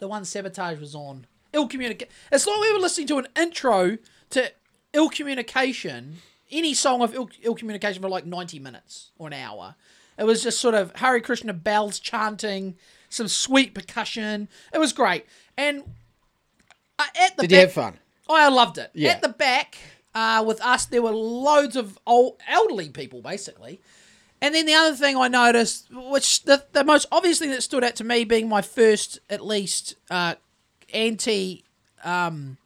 The 0.02 0.08
one 0.08 0.26
Sabotage 0.26 0.80
was 0.80 0.96
on. 0.96 1.28
Ill 1.54 1.68
communicate. 1.68 2.10
It's 2.32 2.48
like 2.48 2.60
we 2.60 2.74
were 2.74 2.80
listening 2.80 3.06
to 3.06 3.20
an 3.20 3.28
intro 3.40 4.00
to 4.32 4.52
Ill 4.94 5.10
Communication, 5.10 6.18
any 6.50 6.74
song 6.74 7.04
of 7.04 7.14
Ill, 7.14 7.30
Ill 7.44 7.54
Communication 7.54 8.02
for 8.02 8.10
like 8.10 8.26
ninety 8.26 8.58
minutes 8.58 9.12
or 9.20 9.28
an 9.28 9.34
hour. 9.34 9.76
It 10.18 10.24
was 10.24 10.42
just 10.42 10.60
sort 10.60 10.74
of 10.74 10.96
Hare 10.96 11.20
Krishna 11.20 11.54
bells 11.54 12.00
chanting, 12.00 12.78
some 13.10 13.28
sweet 13.28 13.76
percussion. 13.76 14.50
It 14.74 14.80
was 14.80 14.92
great. 14.92 15.28
And 15.56 15.84
uh, 16.98 17.06
at 17.22 17.38
the 17.38 17.44
Did 17.44 17.50
back, 17.50 17.52
you 17.52 17.58
have 17.60 17.72
fun? 17.74 18.00
Oh, 18.28 18.36
I 18.36 18.50
loved 18.50 18.80
it. 18.80 18.90
Yeah. 18.96 19.12
At 19.12 19.22
the 19.22 19.30
back, 19.30 19.78
uh, 20.16 20.44
with 20.48 20.62
us, 20.62 20.86
there 20.86 21.04
were 21.04 21.12
loads 21.12 21.76
of 21.76 22.00
old, 22.08 22.38
elderly 22.48 22.90
people, 22.90 23.22
basically. 23.22 23.82
And 24.41 24.56
then 24.56 24.65
the 24.65 24.73
other 24.73 24.95
thing 24.95 25.15
I 25.15 25.27
noticed, 25.27 25.88
which 25.91 26.43
the, 26.43 26.65
the 26.71 26.84
most 26.84 27.06
obvious 27.12 27.38
thing 27.38 27.51
that 27.51 27.62
stood 27.62 27.84
out 27.84 27.95
to 27.97 28.04
me, 28.04 28.23
being 28.23 28.49
my 28.49 28.62
first, 28.62 29.19
at 29.30 29.45
least, 29.45 29.95
uh, 30.10 30.36
anti 30.93 31.63
um, 32.04 32.58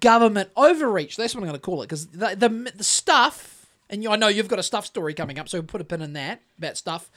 government 0.00 0.50
overreach. 0.56 1.16
That's 1.16 1.34
what 1.34 1.42
I'm 1.42 1.48
going 1.48 1.58
to 1.58 1.64
call 1.64 1.82
it 1.82 1.86
because 1.86 2.08
the, 2.08 2.34
the 2.36 2.72
the 2.76 2.84
stuff, 2.84 3.66
and 3.88 4.02
you, 4.02 4.10
I 4.10 4.16
know 4.16 4.28
you've 4.28 4.48
got 4.48 4.58
a 4.58 4.64
stuff 4.64 4.86
story 4.86 5.14
coming 5.14 5.38
up, 5.38 5.48
so 5.48 5.58
we'll 5.58 5.66
put 5.66 5.80
a 5.80 5.84
pin 5.84 6.02
in 6.02 6.12
that 6.14 6.42
about 6.58 6.76
stuff. 6.76 7.10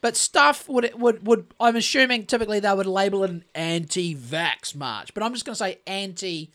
But 0.00 0.16
stuff 0.16 0.68
would 0.68 0.90
would 0.94 1.26
would 1.26 1.46
I'm 1.60 1.76
assuming 1.76 2.26
typically 2.26 2.60
they 2.60 2.72
would 2.72 2.86
label 2.86 3.24
it 3.24 3.30
an 3.30 3.44
anti-vax 3.54 4.74
march, 4.74 5.14
but 5.14 5.22
I'm 5.22 5.32
just 5.32 5.44
going 5.44 5.54
to 5.54 5.58
say 5.58 5.78
anti 5.86 6.50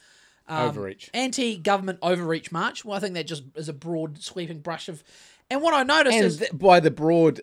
Overreach. 0.49 1.09
anti-government 1.13 1.99
overreach 2.01 2.51
march. 2.51 2.83
Well, 2.83 2.97
I 2.97 2.99
think 2.99 3.13
that 3.13 3.25
just 3.25 3.43
is 3.55 3.69
a 3.69 3.73
broad 3.73 4.21
sweeping 4.21 4.59
brush 4.59 4.89
of. 4.89 5.03
And 5.51 5.61
what 5.61 5.73
I 5.73 5.83
noticed 5.83 6.15
And 6.15 6.25
is, 6.25 6.37
th- 6.37 6.51
by 6.53 6.79
the 6.79 6.89
broad, 6.89 7.41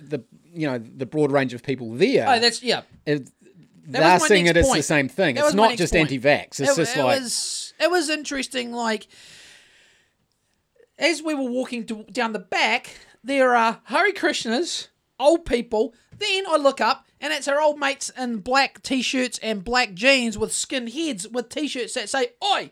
the 0.00 0.24
you 0.54 0.66
know 0.66 0.78
the 0.78 1.04
broad 1.04 1.30
range 1.30 1.52
of 1.52 1.62
people 1.62 1.92
there, 1.92 2.26
oh, 2.26 2.40
that's 2.40 2.62
yeah. 2.62 2.80
it, 3.04 3.20
was 3.20 3.30
they're 3.86 4.18
seeing 4.20 4.46
it 4.46 4.56
as 4.56 4.72
the 4.72 4.82
same 4.82 5.08
thing. 5.10 5.34
That 5.34 5.44
it's 5.44 5.54
not 5.54 5.76
just 5.76 5.92
point. 5.92 6.10
anti-vax. 6.10 6.60
It's 6.60 6.60
it, 6.60 6.76
just 6.76 6.96
it 6.96 7.04
like 7.04 7.20
was 7.20 7.74
it 7.78 7.90
was 7.90 8.08
interesting. 8.08 8.72
Like 8.72 9.06
as 10.98 11.22
we 11.22 11.34
were 11.34 11.50
walking 11.50 11.84
to, 11.86 12.04
down 12.04 12.32
the 12.32 12.38
back, 12.38 12.96
there 13.22 13.54
are 13.54 13.80
Hare 13.84 14.12
Krishnas, 14.12 14.88
old 15.20 15.44
people. 15.44 15.94
Then 16.16 16.44
I 16.48 16.56
look 16.56 16.80
up, 16.80 17.06
and 17.20 17.34
it's 17.34 17.48
our 17.48 17.60
old 17.60 17.78
mates 17.78 18.10
in 18.16 18.38
black 18.38 18.82
t-shirts 18.82 19.38
and 19.42 19.62
black 19.62 19.92
jeans 19.92 20.38
with 20.38 20.54
skin 20.54 20.86
heads 20.86 21.28
with 21.28 21.50
t-shirts 21.50 21.92
that 21.94 22.08
say 22.08 22.28
"Oi." 22.42 22.70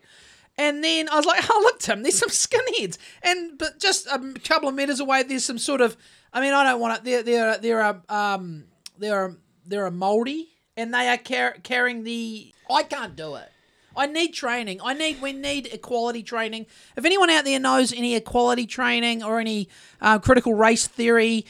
And 0.59 0.85
then 0.85 1.09
I 1.09 1.17
was 1.17 1.27
like, 1.27 1.45
"Oh, 1.51 1.61
look, 1.63 1.79
Tim, 1.79 2.03
there's 2.03 2.19
some 2.19 2.29
skinheads." 2.29 2.99
And 3.23 3.59
but 3.59 3.81
just 3.81 4.07
a 4.07 4.35
couple 4.45 4.69
of 4.69 4.75
meters 4.75 5.01
away, 5.01 5.23
there's 5.23 5.45
some 5.45 5.59
sort 5.59 5.81
of. 5.81 5.97
I 6.33 6.41
mean, 6.41 6.53
I 6.53 6.65
don't 6.65 6.81
want 6.81 6.99
to. 6.99 7.05
There, 7.05 7.23
there, 7.23 7.59
there 7.59 7.83
are, 7.83 8.03
um, 8.09 8.65
there 8.99 9.17
are, 9.17 9.37
there 9.67 9.85
are 9.85 9.91
Maori, 9.91 10.47
and 10.77 10.95
they 10.95 11.09
are 11.09 11.19
car- 11.19 11.57
carrying 11.63 12.05
the. 12.05 12.53
I 12.71 12.85
can't 12.85 13.17
do 13.17 13.35
it. 13.35 13.51
I 13.97 14.07
need 14.07 14.33
training. 14.33 14.81
I 14.83 14.95
need. 14.95 15.21
We 15.21 15.33
need 15.33 15.67
equality 15.73 16.23
training. 16.23 16.67
If 16.97 17.05
anyone 17.05 17.31
out 17.31 17.45
there 17.45 17.59
knows 17.59 17.93
any 17.93 18.15
equality 18.15 18.67
training 18.67 19.23
or 19.23 19.41
any 19.41 19.69
uh, 20.01 20.19
critical 20.21 20.55
race 20.55 20.87
theory, 20.87 21.47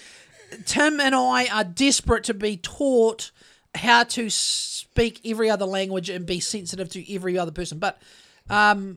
Tim 0.64 1.00
and 1.00 1.14
I 1.14 1.46
are 1.46 1.64
desperate 1.64 2.24
to 2.24 2.34
be 2.34 2.56
taught 2.56 3.30
how 3.74 4.02
to 4.02 4.30
speak 4.30 5.20
every 5.24 5.48
other 5.50 5.66
language 5.66 6.08
and 6.08 6.26
be 6.26 6.40
sensitive 6.40 6.88
to 6.90 7.14
every 7.14 7.38
other 7.38 7.52
person. 7.52 7.78
But 7.78 8.00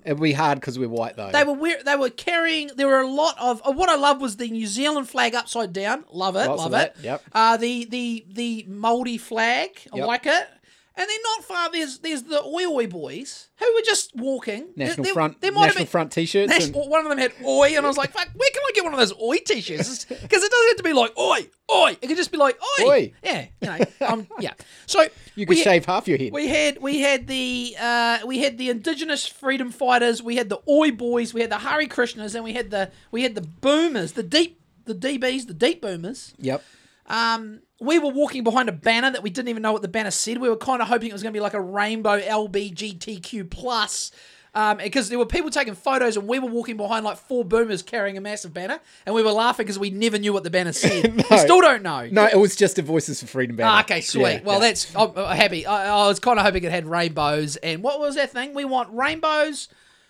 it'd 0.05 0.19
be 0.21 0.33
hard 0.33 0.59
because 0.59 0.77
we're 0.79 0.89
white 0.89 1.15
though. 1.15 1.31
they 1.31 1.43
were 1.43 1.53
wear- 1.53 1.83
they 1.83 1.95
were 1.95 2.09
carrying. 2.09 2.69
There 2.75 2.87
were 2.87 2.99
a 3.01 3.07
lot 3.07 3.35
of. 3.39 3.61
Uh, 3.65 3.71
what 3.71 3.89
I 3.89 3.95
love 3.95 4.19
was 4.21 4.37
the 4.37 4.49
New 4.49 4.67
Zealand 4.67 5.07
flag 5.09 5.35
upside 5.35 5.73
down. 5.73 6.05
Love 6.11 6.35
it. 6.35 6.47
Lots 6.47 6.61
love 6.63 6.73
of 6.73 6.79
it. 6.81 6.95
that, 6.95 7.03
yep. 7.03 7.23
Uh, 7.31 7.57
the 7.57 7.85
the 7.85 8.25
the 8.31 8.65
Maori 8.67 9.17
flag. 9.17 9.69
I 9.93 9.97
Yep. 9.97 10.07
like 10.07 10.25
it. 10.25 10.47
And 10.95 11.09
then 11.09 11.17
not 11.23 11.43
far 11.43 11.71
there's 11.71 11.97
there's 11.99 12.21
the 12.23 12.43
Oi 12.43 12.65
Oi 12.67 12.85
boys 12.85 13.49
who 13.57 13.65
were 13.73 13.81
just 13.81 14.15
walking. 14.15 14.67
National 14.75 15.05
There- 15.05 15.13
Front, 15.13 15.41
there 15.41 15.51
National 15.51 15.79
been- 15.79 15.87
Front 15.87 16.11
T-shirts. 16.11 16.53
and, 16.67 16.75
one 16.75 17.03
of 17.03 17.09
them 17.09 17.17
had 17.17 17.33
oi, 17.43 17.75
and 17.75 17.83
I 17.83 17.87
was 17.87 17.97
like, 17.97 18.11
"Fuck, 18.11 18.29
where 18.35 18.49
can 18.53 18.61
I 18.63 18.71
get 18.75 18.83
one 18.83 18.93
of 18.93 18.99
those 18.99 19.13
oi 19.19 19.37
t-shirts?" 19.37 20.05
Because 20.05 20.43
it 20.43 20.51
doesn't 20.51 20.67
have 20.67 20.77
to 20.77 20.83
be 20.83 20.93
like 20.93 21.17
oi, 21.17 21.47
oi. 21.73 21.97
It 21.99 22.07
could 22.07 22.17
just 22.17 22.31
be 22.31 22.37
like 22.37 22.59
oi. 22.81 22.85
Oi. 22.87 23.13
Yeah, 23.23 23.45
you 23.61 23.67
know, 23.69 23.79
um, 24.07 24.27
yeah. 24.39 24.53
So 24.85 25.03
you 25.35 25.47
could 25.47 25.57
shave 25.57 25.85
half 25.85 26.07
your 26.07 26.19
head. 26.19 26.31
we 26.31 26.47
had 26.47 26.79
we 26.79 26.99
had 26.99 27.25
the 27.25 27.75
uh, 27.79 28.19
we 28.27 28.39
had 28.43 28.59
the 28.59 28.69
indigenous 28.69 29.25
freedom 29.25 29.71
fighters, 29.71 30.21
we 30.21 30.35
had 30.35 30.49
the 30.49 30.59
Oi 30.69 30.91
boys, 30.91 31.33
we 31.33 31.41
had 31.41 31.49
the 31.49 31.57
Hare 31.57 31.87
Krishnas, 31.87 32.35
and 32.35 32.43
we 32.43 32.53
had 32.53 32.69
the 32.69 32.91
we 33.09 33.23
had 33.23 33.33
the 33.33 33.41
boomers, 33.41 34.11
the 34.11 34.21
deep 34.23 34.59
the 34.85 34.93
DBs, 34.93 35.47
the 35.47 35.53
deep 35.55 35.81
boomers. 35.81 36.35
yep. 36.37 36.63
Um, 37.07 37.61
we 37.83 37.99
were 37.99 38.09
walking 38.09 38.43
behind 38.43 38.69
a 38.69 38.73
banner 38.73 39.11
that 39.11 39.21
we 39.23 39.29
didn't 39.29 39.49
even 39.49 39.61
know 39.61 39.73
what 39.73 39.81
the 39.81 39.87
banner 39.87 40.11
said. 40.11 40.37
We 40.37 40.49
were 40.49 40.57
kind 40.57 40.81
of 40.81 40.87
hoping 40.87 41.09
it 41.09 41.13
was 41.13 41.23
going 41.23 41.33
to 41.33 41.37
be 41.37 41.41
like 41.41 41.53
a 41.53 41.61
rainbow 41.61 42.19
LBGTQ 42.19 43.49
plus. 43.49 44.11
Um, 44.55 44.77
because 44.77 45.09
there 45.09 45.17
were 45.17 45.25
people 45.25 45.49
taking 45.49 45.73
photos 45.73 46.15
and 46.15 46.27
we 46.27 46.37
were 46.37 46.47
walking 46.47 46.77
behind 46.77 47.03
like 47.03 47.17
four 47.17 47.43
boomers 47.43 47.81
carrying 47.81 48.17
a 48.17 48.21
massive 48.21 48.53
banner 48.53 48.79
and 49.03 49.15
we 49.15 49.23
were 49.23 49.31
laughing 49.31 49.65
because 49.65 49.79
we 49.79 49.89
never 49.89 50.19
knew 50.19 50.31
what 50.31 50.43
the 50.43 50.51
banner 50.51 50.73
said. 50.73 51.25
We 51.31 51.37
still 51.39 51.59
don't 51.59 51.81
know. 51.81 52.07
No, 52.11 52.27
it 52.27 52.37
was 52.37 52.55
just 52.55 52.77
a 52.77 52.83
Voices 52.83 53.19
for 53.19 53.25
Freedom 53.25 53.55
banner. 53.55 53.71
Ah, 53.71 53.81
okay, 53.81 54.01
sweet. 54.01 54.21
Yeah, 54.21 54.41
well, 54.43 54.61
yeah. 54.61 54.67
that's 54.67 54.95
I'm 54.95 55.11
I'm 55.17 55.35
happy. 55.35 55.65
I, 55.65 56.03
I 56.03 56.07
was 56.07 56.19
kind 56.19 56.37
of 56.37 56.45
hoping 56.45 56.63
it 56.63 56.71
had 56.71 56.85
rainbows. 56.85 57.55
And 57.57 57.81
what 57.81 57.99
was 57.99 58.13
that 58.13 58.29
thing? 58.29 58.53
We 58.53 58.63
want 58.63 58.89
rainbows. 58.93 59.69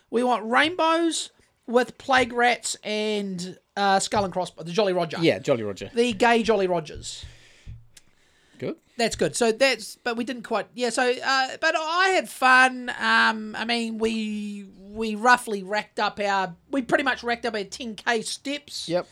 We 0.10 0.24
want 0.24 0.44
rainbows 0.46 1.32
with 1.66 1.98
plague 1.98 2.34
rats 2.34 2.76
and 2.84 3.58
uh, 3.78 4.00
skull 4.00 4.26
and 4.26 4.34
crossbones. 4.34 4.68
The 4.68 4.74
Jolly 4.74 4.92
Roger. 4.92 5.18
yeah, 5.22 5.40
Jolly 5.40 5.64
Roger. 5.64 5.90
The 5.94 6.12
gay 6.12 6.44
Jolly 6.44 6.68
Rogers. 6.68 7.24
Good. 8.60 8.76
That's 8.98 9.16
good. 9.16 9.36
So 9.36 9.52
that's, 9.52 9.96
but 9.98 10.18
we 10.18 10.24
didn't 10.24 10.44
quite. 10.44 10.68
Yeah. 10.76 10.90
So, 10.90 11.04
uh, 11.04 11.48
but 11.60 11.76
I 11.76 12.10
had 12.16 12.30
fun. 12.30 12.92
Um, 13.00 13.56
I 13.58 13.66
mean, 13.66 13.98
we 13.98 14.68
we 14.80 15.16
roughly 15.16 15.64
racked 15.64 16.00
up 16.00 16.20
our. 16.20 16.56
We 16.72 16.82
pretty 16.84 17.04
much 17.04 17.24
racked 17.24 17.46
up 17.46 17.56
our 17.56 17.62
10k 17.62 18.24
steps. 18.24 18.88
Yep. 18.88 19.08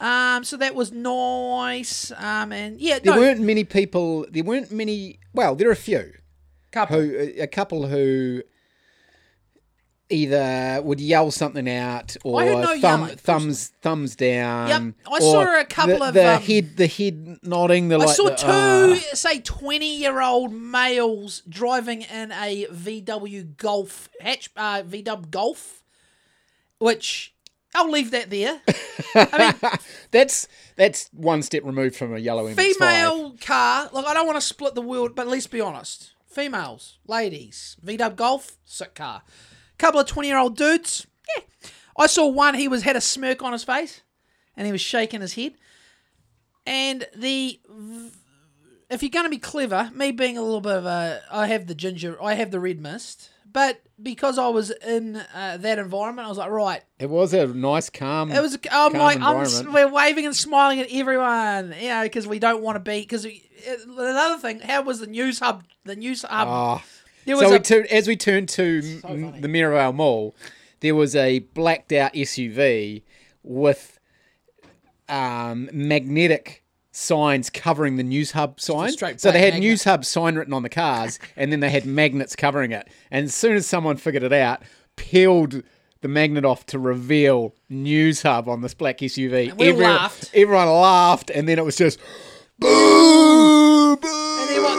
Um, 0.00 0.44
so 0.44 0.56
that 0.56 0.74
was 0.74 0.92
nice. 0.92 2.10
Um, 2.16 2.52
and 2.52 2.80
yeah, 2.80 2.98
There 2.98 3.14
no, 3.14 3.20
weren't 3.20 3.40
many 3.40 3.64
people. 3.64 4.26
There 4.30 4.44
weren't 4.44 4.70
many. 4.70 5.18
Well, 5.34 5.54
there 5.54 5.68
are 5.68 5.72
a 5.72 5.76
few. 5.76 6.12
couple. 6.70 7.00
Who 7.00 7.32
a 7.38 7.46
couple 7.46 7.86
who 7.86 8.42
either 10.10 10.82
would 10.82 11.00
yell 11.00 11.30
something 11.30 11.68
out 11.68 12.16
or 12.24 12.44
no 12.44 12.80
thumb, 12.80 13.08
thumbs 13.08 13.72
thumbs 13.80 14.16
down. 14.16 14.68
Yep, 14.68 15.12
I 15.12 15.18
saw 15.20 15.60
a 15.60 15.64
couple 15.64 15.98
the, 15.98 16.04
of, 16.08 16.14
the 16.14 16.34
um, 16.34 16.42
head 16.42 16.76
the 16.76 16.86
head 16.86 17.38
nodding. 17.42 17.88
The 17.88 17.96
I 17.96 17.98
like 17.98 18.16
saw 18.16 18.24
the, 18.24 18.34
two, 18.34 18.46
"Ah." 18.48 19.00
say, 19.14 19.40
twenty-year-old 19.40 20.52
males 20.52 21.42
driving 21.48 22.02
in 22.02 22.32
a 22.32 22.66
VW 22.66 23.56
Golf 23.56 24.08
hatch, 24.20 24.50
uh, 24.56 24.82
VW 24.82 25.30
Golf, 25.30 25.82
which 26.78 27.34
I'll 27.74 27.90
leave 27.90 28.10
that 28.10 28.30
there. 28.30 28.60
I 29.14 29.54
mean, 29.62 29.72
that's 30.10 30.48
that's 30.76 31.08
one 31.12 31.42
step 31.42 31.64
removed 31.64 31.96
from 31.96 32.14
a 32.14 32.18
yellow 32.18 32.46
MX-5. 32.48 32.56
female 32.56 33.36
car. 33.40 33.90
Look, 33.92 34.06
I 34.06 34.14
don't 34.14 34.26
want 34.26 34.36
to 34.36 34.46
split 34.46 34.74
the 34.74 34.82
world, 34.82 35.14
but 35.14 35.26
let's 35.26 35.46
be 35.46 35.60
honest. 35.60 36.12
Females, 36.26 36.98
ladies, 37.08 37.76
VW 37.84 38.14
Golf, 38.14 38.56
sick 38.64 38.94
car. 38.94 39.22
Couple 39.80 39.98
of 40.00 40.06
twenty-year-old 40.06 40.56
dudes. 40.56 41.06
Yeah, 41.36 41.42
I 41.98 42.06
saw 42.06 42.26
one. 42.28 42.54
He 42.54 42.68
was 42.68 42.82
had 42.82 42.96
a 42.96 43.00
smirk 43.00 43.42
on 43.42 43.52
his 43.52 43.64
face, 43.64 44.02
and 44.56 44.66
he 44.66 44.72
was 44.72 44.80
shaking 44.82 45.20
his 45.22 45.32
head. 45.34 45.54
And 46.66 47.06
the 47.16 47.58
if 48.90 49.02
you're 49.02 49.10
going 49.10 49.24
to 49.24 49.30
be 49.30 49.38
clever, 49.38 49.90
me 49.94 50.12
being 50.12 50.36
a 50.36 50.42
little 50.42 50.60
bit 50.60 50.72
of 50.76 50.84
a, 50.84 51.22
I 51.30 51.46
have 51.46 51.66
the 51.66 51.74
ginger, 51.74 52.22
I 52.22 52.34
have 52.34 52.50
the 52.50 52.60
red 52.60 52.80
mist, 52.80 53.30
but 53.50 53.80
because 54.02 54.36
I 54.36 54.48
was 54.48 54.70
in 54.86 55.16
uh, 55.16 55.56
that 55.58 55.78
environment, 55.78 56.26
I 56.26 56.28
was 56.28 56.38
like, 56.38 56.50
right, 56.50 56.82
It 56.98 57.08
was 57.08 57.32
a 57.32 57.46
nice 57.46 57.88
calm. 57.88 58.30
it 58.32 58.42
was. 58.42 58.58
I'm 58.70 58.92
calm 58.92 59.00
like, 59.00 59.20
I'm, 59.20 59.40
s- 59.42 59.64
we're 59.64 59.88
waving 59.88 60.26
and 60.26 60.36
smiling 60.36 60.80
at 60.80 60.88
everyone, 60.92 61.74
you 61.80 61.88
know, 61.88 62.02
because 62.02 62.26
we 62.26 62.38
don't 62.38 62.62
want 62.62 62.76
to 62.76 62.80
be. 62.80 63.00
Because 63.00 63.26
another 63.96 64.38
thing, 64.38 64.60
how 64.60 64.82
was 64.82 65.00
the 65.00 65.06
Newshub? 65.06 65.62
The 65.84 65.96
Newshub. 65.96 66.26
Ah. 66.30 66.82
So 67.26 67.50
we 67.50 67.56
a, 67.56 67.60
turn, 67.60 67.86
as 67.90 68.08
we 68.08 68.16
turned 68.16 68.48
to 68.50 68.80
m- 68.84 69.00
funny. 69.00 69.40
the 69.40 69.48
Merivale 69.48 69.92
Mall, 69.92 70.34
there 70.80 70.94
was 70.94 71.14
a 71.14 71.40
blacked 71.40 71.92
out 71.92 72.12
SUV 72.14 73.02
with 73.42 73.98
um, 75.08 75.68
magnetic 75.72 76.64
signs 76.92 77.50
covering 77.50 77.96
the 77.96 78.02
Newshub 78.02 78.60
sign. 78.60 78.92
So 79.18 79.30
they 79.30 79.40
had 79.40 79.54
magnet. 79.54 79.72
Newshub 79.72 80.04
sign 80.04 80.34
written 80.36 80.52
on 80.52 80.62
the 80.62 80.68
cars, 80.68 81.18
and 81.36 81.52
then 81.52 81.60
they 81.60 81.70
had 81.70 81.86
magnets 81.86 82.34
covering 82.36 82.72
it. 82.72 82.88
And 83.10 83.24
as 83.24 83.34
soon 83.34 83.56
as 83.56 83.66
someone 83.66 83.96
figured 83.96 84.22
it 84.22 84.32
out, 84.32 84.62
peeled 84.96 85.62
the 86.00 86.08
magnet 86.08 86.44
off 86.44 86.64
to 86.66 86.78
reveal 86.78 87.54
Newshub 87.70 88.46
on 88.46 88.62
this 88.62 88.74
black 88.74 88.98
SUV. 88.98 89.54
we 89.56 89.70
all 89.70 89.78
laughed. 89.78 90.30
Everyone 90.34 90.68
laughed, 90.68 91.30
and 91.30 91.48
then 91.48 91.58
it 91.58 91.64
was 91.64 91.76
just 91.76 91.98
boo, 92.58 92.66
boo. 92.68 93.56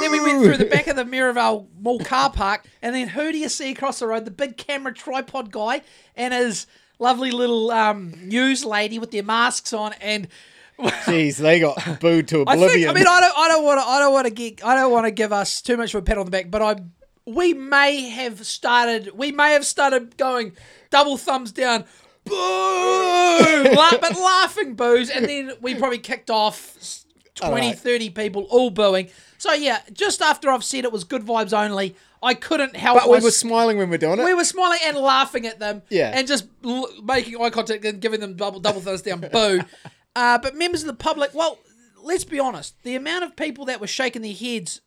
and 0.03 0.13
then, 0.13 0.23
we 0.23 0.31
went 0.33 0.43
through 0.43 0.57
the 0.57 0.69
back 0.69 0.87
of 0.87 0.95
the 0.95 1.05
Merivale 1.05 1.67
Mall 1.79 1.99
car 1.99 2.31
park, 2.31 2.65
and 2.81 2.95
then 2.95 3.07
who 3.09 3.31
do 3.31 3.37
you 3.37 3.49
see 3.49 3.71
across 3.71 3.99
the 3.99 4.07
road? 4.07 4.25
The 4.25 4.31
big 4.31 4.57
camera 4.57 4.93
tripod 4.93 5.51
guy 5.51 5.81
and 6.15 6.33
his 6.33 6.67
lovely 6.99 7.31
little 7.31 7.71
um, 7.71 8.13
news 8.27 8.63
lady 8.65 8.99
with 8.99 9.11
their 9.11 9.23
masks 9.23 9.73
on, 9.73 9.93
and. 10.01 10.27
Jeez, 10.79 11.37
they 11.37 11.59
got 11.59 11.99
booed 11.99 12.27
to 12.29 12.39
I 12.47 12.53
oblivion. 12.55 12.69
think. 12.71 12.89
I 12.89 12.93
mean, 12.93 13.07
I 13.07 13.19
don't. 13.19 13.37
I 13.37 13.47
don't 13.49 13.63
want 13.63 13.79
to. 13.81 13.85
I 13.87 13.99
don't 13.99 14.13
want 14.13 14.25
to 14.27 14.33
get. 14.33 14.65
I 14.65 14.73
don't 14.73 14.91
want 14.91 15.05
to 15.05 15.11
give 15.11 15.31
us 15.31 15.61
too 15.61 15.77
much 15.77 15.93
of 15.93 15.99
a 15.99 16.01
pat 16.01 16.17
on 16.17 16.25
the 16.25 16.31
back. 16.31 16.49
But 16.49 16.61
I. 16.63 16.75
We 17.27 17.53
may 17.53 18.09
have 18.09 18.43
started. 18.47 19.11
We 19.15 19.31
may 19.31 19.51
have 19.53 19.63
started 19.63 20.17
going 20.17 20.53
double 20.89 21.17
thumbs 21.17 21.51
down. 21.51 21.85
Boo! 22.25 22.35
La- 23.75 23.91
but 24.01 24.15
laughing 24.17 24.73
boos, 24.75 25.09
and 25.09 25.25
then 25.27 25.51
we 25.61 25.75
probably 25.75 25.99
kicked 25.99 26.29
off 26.31 26.75
s- 26.77 27.05
20, 27.35 27.53
Alright. 27.53 27.79
30 27.79 28.09
people 28.11 28.47
all 28.49 28.69
booing. 28.71 29.09
So 29.41 29.53
yeah, 29.53 29.79
just 29.91 30.21
after 30.21 30.51
I've 30.51 30.63
said 30.63 30.83
it 30.83 30.91
was 30.91 31.03
good 31.03 31.23
vibes 31.23 31.51
only, 31.51 31.95
I 32.21 32.35
couldn't 32.35 32.75
help. 32.75 32.99
but 32.99 33.09
we 33.09 33.17
my 33.17 33.23
were 33.23 33.31
smiling 33.31 33.79
when 33.79 33.89
we 33.89 33.95
were 33.95 33.97
doing 33.97 34.19
it. 34.19 34.23
we 34.23 34.35
were 34.35 34.43
smiling 34.43 34.77
and 34.85 34.95
laughing 34.97 35.47
at 35.47 35.57
them. 35.57 35.81
Yeah. 35.89 36.11
And 36.13 36.27
just 36.27 36.45
l- 36.63 36.87
making 37.03 37.41
eye 37.41 37.49
contact 37.49 37.83
and 37.83 37.99
giving 37.99 38.19
them 38.19 38.35
double 38.35 38.59
double 38.59 38.81
thumbs 38.81 39.01
down. 39.01 39.21
Boo. 39.31 39.61
Uh, 40.13 40.37
but 40.37 40.55
members 40.57 40.81
of 40.81 40.87
the 40.87 40.93
public, 40.93 41.33
well, 41.33 41.57
let's 42.03 42.25
be 42.25 42.37
honest. 42.37 42.75
The 42.83 42.95
amount 42.95 43.23
of 43.23 43.37
people 43.37 43.63
that 43.65 43.79
were 43.79 43.87
shaking 43.87 44.21
their 44.21 44.33
heads 44.33 44.81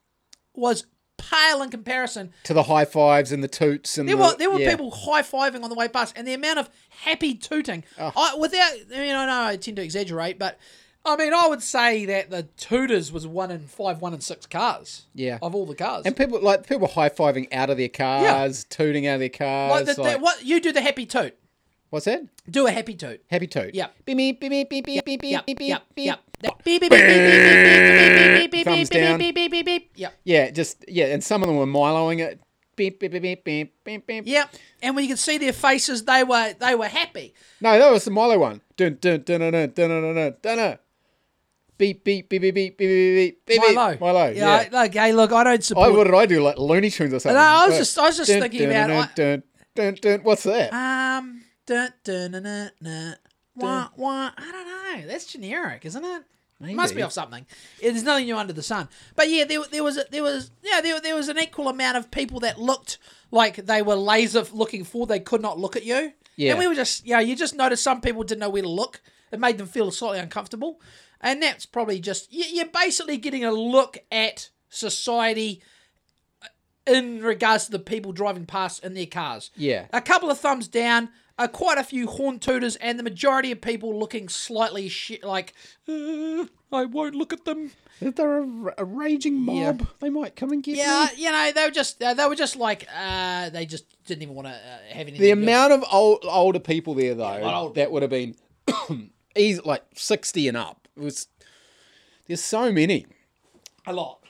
was 0.55 0.85
pale 1.17 1.63
in 1.63 1.71
comparison. 1.71 2.35
to 2.43 2.53
the 2.53 2.65
high 2.65 2.85
fives 2.85 3.33
and 3.33 3.43
the 3.43 3.49
toots 3.49 3.97
and 3.97 4.07
There 4.07 4.17
the, 4.17 4.23
were 4.23 4.37
there 4.37 4.51
were 4.51 4.61
yeah. 4.61 4.71
people 4.73 4.91
high 4.91 5.23
fiving 5.23 5.63
on 5.65 5.71
the 5.71 5.75
way 5.75 5.89
past, 5.89 6.13
and 6.15 6.29
the 6.29 6.35
amount 6.35 6.59
of 6.59 6.69
happy 6.91 7.35
tooting. 7.35 7.85
Oh. 7.99 8.13
I, 8.15 8.37
without, 8.39 8.73
I 8.95 8.99
mean, 8.99 9.15
I 9.17 9.27
know 9.27 9.45
I 9.53 9.57
tend 9.57 9.79
to 9.79 9.83
exaggerate, 9.83 10.39
but 10.39 10.59
I 11.07 11.17
mean, 11.17 11.35
I 11.35 11.49
would 11.49 11.63
say 11.63 12.07
that 12.07 12.31
the 12.31 12.45
tooters 12.57 13.13
was 13.13 13.27
one 13.27 13.51
in 13.51 13.61
five, 13.67 14.01
one 14.01 14.15
in 14.15 14.21
six 14.21 14.47
cars. 14.47 15.05
Yeah. 15.15 15.39
Of 15.43 15.55
all 15.55 15.67
the 15.67 15.75
cars. 15.75 16.07
and 16.07 16.17
people 16.17 16.41
like 16.41 16.67
people 16.67 16.89
high 16.89 17.11
fiving 17.11 17.53
out 17.53 17.69
of 17.71 17.77
their 17.77 17.89
cars, 17.91 18.65
tooting 18.65 19.07
out 19.07 19.15
of 19.15 19.21
their 19.21 19.29
cars. 19.29 19.71
like 19.87 19.97
the, 19.97 20.03
the- 20.03 20.19
what 20.19 20.43
you 20.45 20.61
do 20.61 20.73
the 20.73 20.81
happy 20.81 21.05
toot. 21.05 21.37
what's 21.91 22.07
that? 22.07 22.23
Do 22.51 22.67
a 22.67 22.71
happy 22.71 22.95
toot. 22.95 23.23
Happy 23.31 23.47
toot. 23.47 23.75
Yeah. 23.75 23.89
Beep 24.07 24.17
beep 24.17 24.41
beep 24.41 24.51
beep 24.51 24.69
beep 24.71 24.85
beep 24.87 25.05
beep 25.05 25.21
beep 25.21 25.47
beep 25.47 25.59
beep. 25.59 25.79
Beep, 25.95 26.65
beep, 26.65 26.81
beep, 26.81 26.91
beep, 26.91 26.91
beep, 26.91 26.91
beep, 26.91 28.51
beep, 28.51 28.65
beep, 28.65 28.65
beep, 28.65 28.91
beep, 28.91 29.19
beep, 29.19 29.35
beep, 29.35 29.51
beep, 29.51 29.67
beep. 29.67 29.91
Yep. 29.97 30.15
Yeah, 30.25 30.51
just 30.51 30.85
yeah, 30.89 31.07
and 31.07 31.23
some 31.25 31.43
of 31.43 31.49
them 31.49 31.57
were 31.57 31.67
miloing 31.67 32.21
it. 32.21 32.41
Beep 32.77 32.99
beep 32.99 33.13
beep 33.13 33.23
beep 33.23 33.45
beep 33.45 33.75
beep 33.85 34.07
beep. 34.07 34.27
Yep. 34.27 34.55
And 34.83 34.97
when 34.97 35.05
you 35.05 35.11
could 35.11 35.19
see 35.19 35.39
their 35.39 35.53
faces, 35.53 36.05
they 36.05 36.25
were 36.25 36.55
they 36.59 36.75
were 36.75 36.89
happy. 36.89 37.35
No, 37.61 37.79
that 37.79 37.91
was 37.93 38.05
the 38.05 38.11
Milo 38.11 38.39
one. 38.39 38.61
Dun 38.77 38.99
dun 39.01 39.23
dun 39.23 39.41
dun 39.41 39.53
dun 39.53 39.71
dun 39.75 40.15
dun. 40.15 40.35
dun. 40.43 40.79
Beep 41.77 42.05
beep 42.05 42.29
beep 42.29 42.41
beep 42.43 42.55
beep 42.55 42.79
beep 42.79 42.79
beep 42.79 43.47
beep 43.47 43.61
beep. 43.63 43.75
Milo. 43.75 43.99
Milo. 44.01 44.27
Yeah. 44.31 44.35
Yeah. 44.35 44.69
I- 44.73 44.83
Look, 44.85 44.95
hey, 44.95 45.13
look, 45.13 45.33
I 45.33 45.45
don't 45.45 45.53
I, 45.55 45.59
support. 45.59 45.93
what 45.93 46.05
did 46.05 46.15
I 46.15 46.27
do? 46.27 46.41
Like 46.43 46.57
Looney 46.59 46.91
Tunes 46.91 47.13
or 47.15 47.19
something? 47.19 47.35
No, 47.37 47.41
I 47.41 47.67
was 47.69 47.77
just- 47.79 47.99
I 47.99 48.03
was 48.07 48.17
just 48.17 48.31
dun, 48.31 48.41
thinking 48.43 48.69
dun, 48.69 48.91
about- 48.91 49.17
dun, 49.17 49.43
dun, 49.75 49.95
dun, 49.95 49.99
dun. 50.01 50.21
What's 50.21 50.45
that? 50.45 50.73
Um. 50.73 51.43
Dun, 51.67 51.91
dun, 52.05 52.31
dun, 52.33 52.43
dun, 52.43 52.71
dun. 52.83 53.17
Wah, 53.57 53.89
wah. 53.97 54.31
I 54.37 54.53
don't 54.53 55.01
know. 55.03 55.07
That's 55.09 55.27
generic, 55.27 55.85
isn't 55.87 56.05
it? 56.05 56.23
Maybe. 56.61 56.75
Must 56.75 56.95
be 56.95 57.03
off 57.03 57.13
something. 57.13 57.45
Yeah, 57.81 57.91
There's 57.91 58.05
nothing 58.05 58.27
new 58.27 58.37
under 58.37 58.53
the 58.53 58.63
sun. 58.63 58.89
But 59.17 59.29
yeah, 59.29 59.45
there, 59.45 59.61
there 59.71 59.83
was 59.83 59.97
a, 59.97 60.05
there 60.11 60.23
was 60.23 60.51
yeah 60.63 60.81
there, 60.81 61.01
there 61.01 61.15
was 61.17 61.29
an 61.29 61.39
equal 61.39 61.69
amount 61.69 61.97
of 61.97 62.11
people 62.11 62.41
that 62.41 62.61
looked 62.61 62.99
like 63.31 63.57
they 63.67 63.83
were 63.83 63.97
laser 63.97 64.45
looking 64.53 64.85
forward. 64.85 65.09
They 65.09 65.21
could 65.21 65.43
not 65.43 65.59
look 65.59 65.75
at 65.77 65.85
you. 65.85 66.13
Yeah. 66.37 66.51
And 66.51 66.59
we 66.61 66.67
were 66.69 66.75
just 66.75 67.05
yeah. 67.07 67.21
You 67.21 67.35
just 67.35 67.55
noticed 67.57 67.83
some 67.83 68.01
people 68.01 68.23
didn't 68.23 68.41
know 68.41 68.49
where 68.51 68.63
to 68.63 68.69
look. 68.69 69.01
It 69.33 69.41
made 69.41 69.59
them 69.59 69.67
feel 69.67 69.91
slightly 69.91 70.21
uncomfortable. 70.21 70.81
And 71.21 71.43
that's 71.43 71.67
probably 71.67 72.01
just 72.01 72.33
you- 72.33 72.45
you're 72.53 72.67
basically 72.67 73.17
getting 73.17 73.45
a 73.45 73.53
look 73.53 73.99
at 74.13 74.51
society 74.69 75.63
in 76.87 77.23
regards 77.23 77.67
to 77.67 77.71
the 77.71 77.79
people 77.79 78.13
driving 78.13 78.45
past 78.47 78.85
in 78.85 78.95
their 78.95 79.07
cars. 79.07 79.51
Yeah. 79.57 79.87
A 79.93 80.03
couple 80.03 80.31
of 80.31 80.39
thumbs 80.39 80.69
down, 80.69 81.09
uh, 81.39 81.49
quite 81.49 81.79
a 81.79 81.85
few 81.85 82.07
horn 82.07 82.39
tooters, 82.39 82.77
and 82.77 82.99
the 82.99 83.03
majority 83.03 83.51
of 83.53 83.61
people 83.63 83.99
looking 83.99 84.29
slightly 84.29 84.89
shi 84.91 85.19
like, 85.23 85.55
"Uh, 85.89 86.45
I 86.71 86.85
won't 86.85 87.15
look 87.15 87.33
at 87.33 87.45
them. 87.47 87.71
They're 88.01 88.43
a, 88.43 88.75
a 88.79 88.85
raging 88.85 89.37
mob? 89.41 89.87
They 90.01 90.11
might 90.11 90.37
come 90.37 90.51
and 90.51 90.63
get 90.63 90.77
Yeah, 90.77 91.07
me. 91.15 91.23
Yeah, 91.23 91.27
you 91.27 91.33
know, 91.33 91.53
they 91.53 91.65
were 91.65 91.71
just, 91.71 92.03
uh, 92.03 92.13
they 92.13 92.27
were 92.27 92.35
just 92.35 92.57
like, 92.57 92.87
uh, 92.95 93.49
they 93.51 93.65
just 93.65 93.87
didn't 94.05 94.23
even 94.23 94.35
want 94.35 94.49
to 94.49 94.53
uh, 94.55 94.79
have 94.91 95.07
anything. 95.09 95.21
The 95.23 95.31
amount 95.31 95.73
of 95.73 95.85
old, 95.91 96.25
older 96.25 96.59
people 96.61 96.93
there, 96.95 97.15
though, 97.15 97.41
older. 97.43 97.75
that 97.81 97.91
would 97.93 98.03
have 98.03 98.11
been 98.11 98.35
easy, 99.37 99.61
like 99.65 99.85
60 99.95 100.49
and 100.49 100.57
up. 100.57 100.84
It 100.97 101.03
was 101.03 101.29
There's 102.27 102.43
so 102.43 102.73
many. 102.73 103.07
a 103.87 103.93
lot. 103.93 104.21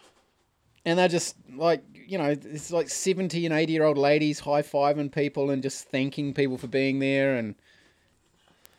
And 0.84 0.98
they're 0.98 1.08
just 1.08 1.36
like, 1.54 1.82
you 1.94 2.18
know, 2.18 2.30
it's 2.30 2.70
like 2.70 2.88
70 2.90 3.46
and 3.46 3.54
80 3.54 3.72
year 3.72 3.84
old 3.84 3.96
ladies 3.96 4.40
high 4.40 4.62
fiving 4.62 5.10
people 5.10 5.50
and 5.50 5.62
just 5.62 5.88
thanking 5.88 6.34
people 6.34 6.58
for 6.58 6.66
being 6.66 6.98
there. 6.98 7.36
And 7.36 7.54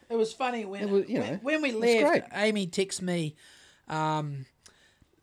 It 0.10 0.16
was 0.16 0.32
funny 0.32 0.66
when 0.66 0.92
was, 0.92 1.10
you 1.10 1.20
know, 1.20 1.40
when 1.42 1.62
we 1.62 1.72
left. 1.72 2.28
Amy 2.34 2.68
texts 2.68 3.02
me, 3.02 3.36
um, 3.88 4.46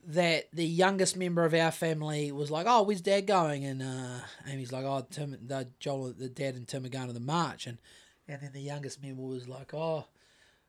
that 0.04 0.48
the 0.52 0.66
youngest 0.66 1.16
member 1.16 1.44
of 1.44 1.54
our 1.54 1.70
family 1.70 2.32
was 2.32 2.50
like, 2.50 2.66
"Oh, 2.68 2.82
where's 2.82 3.00
Dad 3.00 3.26
going?" 3.26 3.64
And 3.64 3.82
uh, 3.82 4.18
Amy's 4.48 4.72
like, 4.72 4.84
"Oh, 4.84 5.06
Tim, 5.08 5.36
the 5.46 5.68
Joel, 5.78 6.12
the 6.12 6.28
Dad 6.28 6.56
and 6.56 6.66
Tim 6.66 6.84
are 6.84 6.88
going 6.88 7.06
to 7.06 7.12
the 7.12 7.20
march." 7.20 7.66
And 7.66 7.78
and 8.26 8.42
then 8.42 8.50
the 8.52 8.60
youngest 8.60 9.00
member 9.00 9.22
was 9.22 9.48
like, 9.48 9.72
"Oh, 9.72 10.06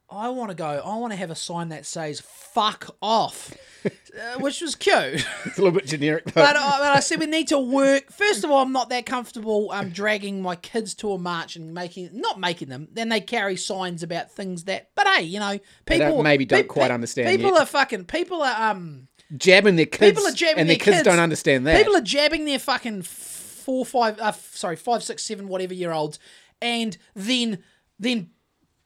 I 0.09 0.29
want 0.29 0.49
to 0.51 0.55
go. 0.55 0.65
I 0.67 0.95
want 0.97 1.11
to 1.11 1.17
have 1.17 1.31
a 1.31 1.35
sign 1.35 1.69
that 1.69 1.85
says 1.85 2.19
"fuck 2.21 2.95
off," 3.01 3.51
uh, 3.85 3.89
which 4.39 4.61
was 4.61 4.75
cute. 4.75 5.25
It's 5.45 5.57
a 5.57 5.61
little 5.61 5.71
bit 5.71 5.87
generic, 5.87 6.25
though. 6.25 6.41
But 6.41 6.55
I, 6.55 6.77
but 6.79 6.95
I 6.95 6.99
said 6.99 7.19
we 7.19 7.25
need 7.25 7.47
to 7.47 7.57
work. 7.59 8.11
First 8.11 8.43
of 8.43 8.51
all, 8.51 8.61
I'm 8.61 8.71
not 8.71 8.89
that 8.89 9.05
comfortable 9.07 9.71
um, 9.71 9.89
dragging 9.89 10.41
my 10.41 10.55
kids 10.55 10.93
to 10.95 11.11
a 11.13 11.17
march 11.17 11.55
and 11.55 11.73
making 11.73 12.09
not 12.13 12.39
making 12.39 12.69
them. 12.69 12.87
Then 12.91 13.09
they 13.09 13.21
carry 13.21 13.55
signs 13.55 14.03
about 14.03 14.31
things 14.31 14.65
that. 14.65 14.89
But 14.93 15.07
hey, 15.07 15.23
you 15.23 15.39
know, 15.39 15.57
They 15.85 15.97
don't- 15.97 16.09
people 16.09 16.23
maybe 16.23 16.45
don't 16.45 16.61
pe- 16.63 16.67
quite 16.67 16.89
pe- 16.89 16.93
understand 16.93 17.29
People 17.29 17.51
yet. 17.53 17.61
are 17.63 17.65
fucking. 17.65 18.05
People 18.05 18.43
are 18.43 18.71
um. 18.71 19.07
jabbing 19.35 19.77
their 19.77 19.87
kids, 19.87 20.11
People 20.19 20.27
are 20.27 20.35
jabbing 20.35 20.59
and 20.61 20.69
their 20.69 20.77
their 20.77 20.83
kids, 20.85 20.97
kids. 20.97 21.05
don't 21.05 21.19
understand 21.19 21.65
that. 21.65 21.77
People 21.77 21.95
are 21.95 22.01
jabbing 22.01 22.45
their 22.45 22.59
fucking 22.59 23.01
four, 23.01 23.83
five, 23.85 24.19
uh, 24.19 24.31
sorry, 24.33 24.75
five, 24.75 25.01
six, 25.01 25.23
seven, 25.23 25.47
whatever 25.47 25.73
year 25.73 25.91
olds, 25.91 26.19
and 26.61 26.97
then 27.15 27.63
then 27.97 28.29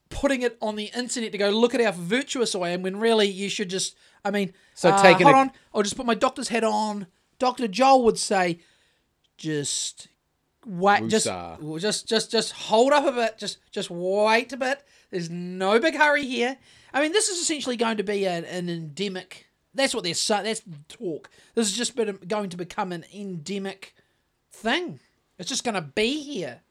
putting 0.10 0.42
it 0.42 0.58
on 0.62 0.76
the 0.76 0.92
internet 0.96 1.32
to 1.32 1.38
go 1.38 1.50
look 1.50 1.74
at 1.76 1.82
how 1.82 1.92
virtuous 1.92 2.56
I 2.56 2.70
am. 2.70 2.82
When 2.82 2.98
really 3.00 3.28
you 3.28 3.50
should 3.50 3.70
just, 3.70 3.96
I 4.24 4.32
mean, 4.32 4.54
So 4.74 4.90
uh, 4.90 5.02
taking 5.02 5.26
hold 5.26 5.36
a- 5.36 5.40
on, 5.40 5.52
I'll 5.74 5.84
just 5.84 5.98
put 5.98 6.06
my 6.06 6.16
doctor's 6.16 6.48
hat 6.50 6.64
on. 6.64 7.08
Doctor 7.40 7.68
Joel 7.68 8.04
would 8.06 8.18
say, 8.18 8.60
just 9.38 10.08
wait, 10.66 11.08
just, 11.08 11.26
just, 11.80 12.08
just, 12.08 12.32
just 12.32 12.52
hold 12.54 12.92
up 12.94 13.06
a 13.06 13.12
bit. 13.12 13.38
Just, 13.38 13.60
just 13.72 13.90
wait 13.90 14.52
a 14.54 14.58
bit. 14.58 14.84
There's 15.12 15.30
no 15.30 15.80
big 15.80 15.96
hurry 15.96 16.26
here. 16.26 16.58
I 16.94 17.02
mean, 17.02 17.12
this 17.12 17.30
is 17.30 17.40
essentially 17.40 17.78
going 17.78 17.98
to 17.98 18.04
be 18.04 18.26
an, 18.26 18.46
an 18.46 18.70
endemic. 18.70 19.48
That's 19.74 19.94
what 19.94 20.04
they're 20.04 20.14
saying. 20.16 20.46
That's 20.46 20.64
talk. 20.90 21.30
This 21.54 21.68
is 21.68 21.78
just 21.78 21.96
been, 21.96 22.18
going 22.28 22.50
to 22.50 22.58
become 22.58 22.92
an 22.92 23.06
endemic 23.14 23.94
thing. 24.52 25.00
It's 25.38 25.50
just 25.50 25.64
going 25.64 25.76
to 25.76 25.82
be 25.82 26.24
here. 26.24 26.62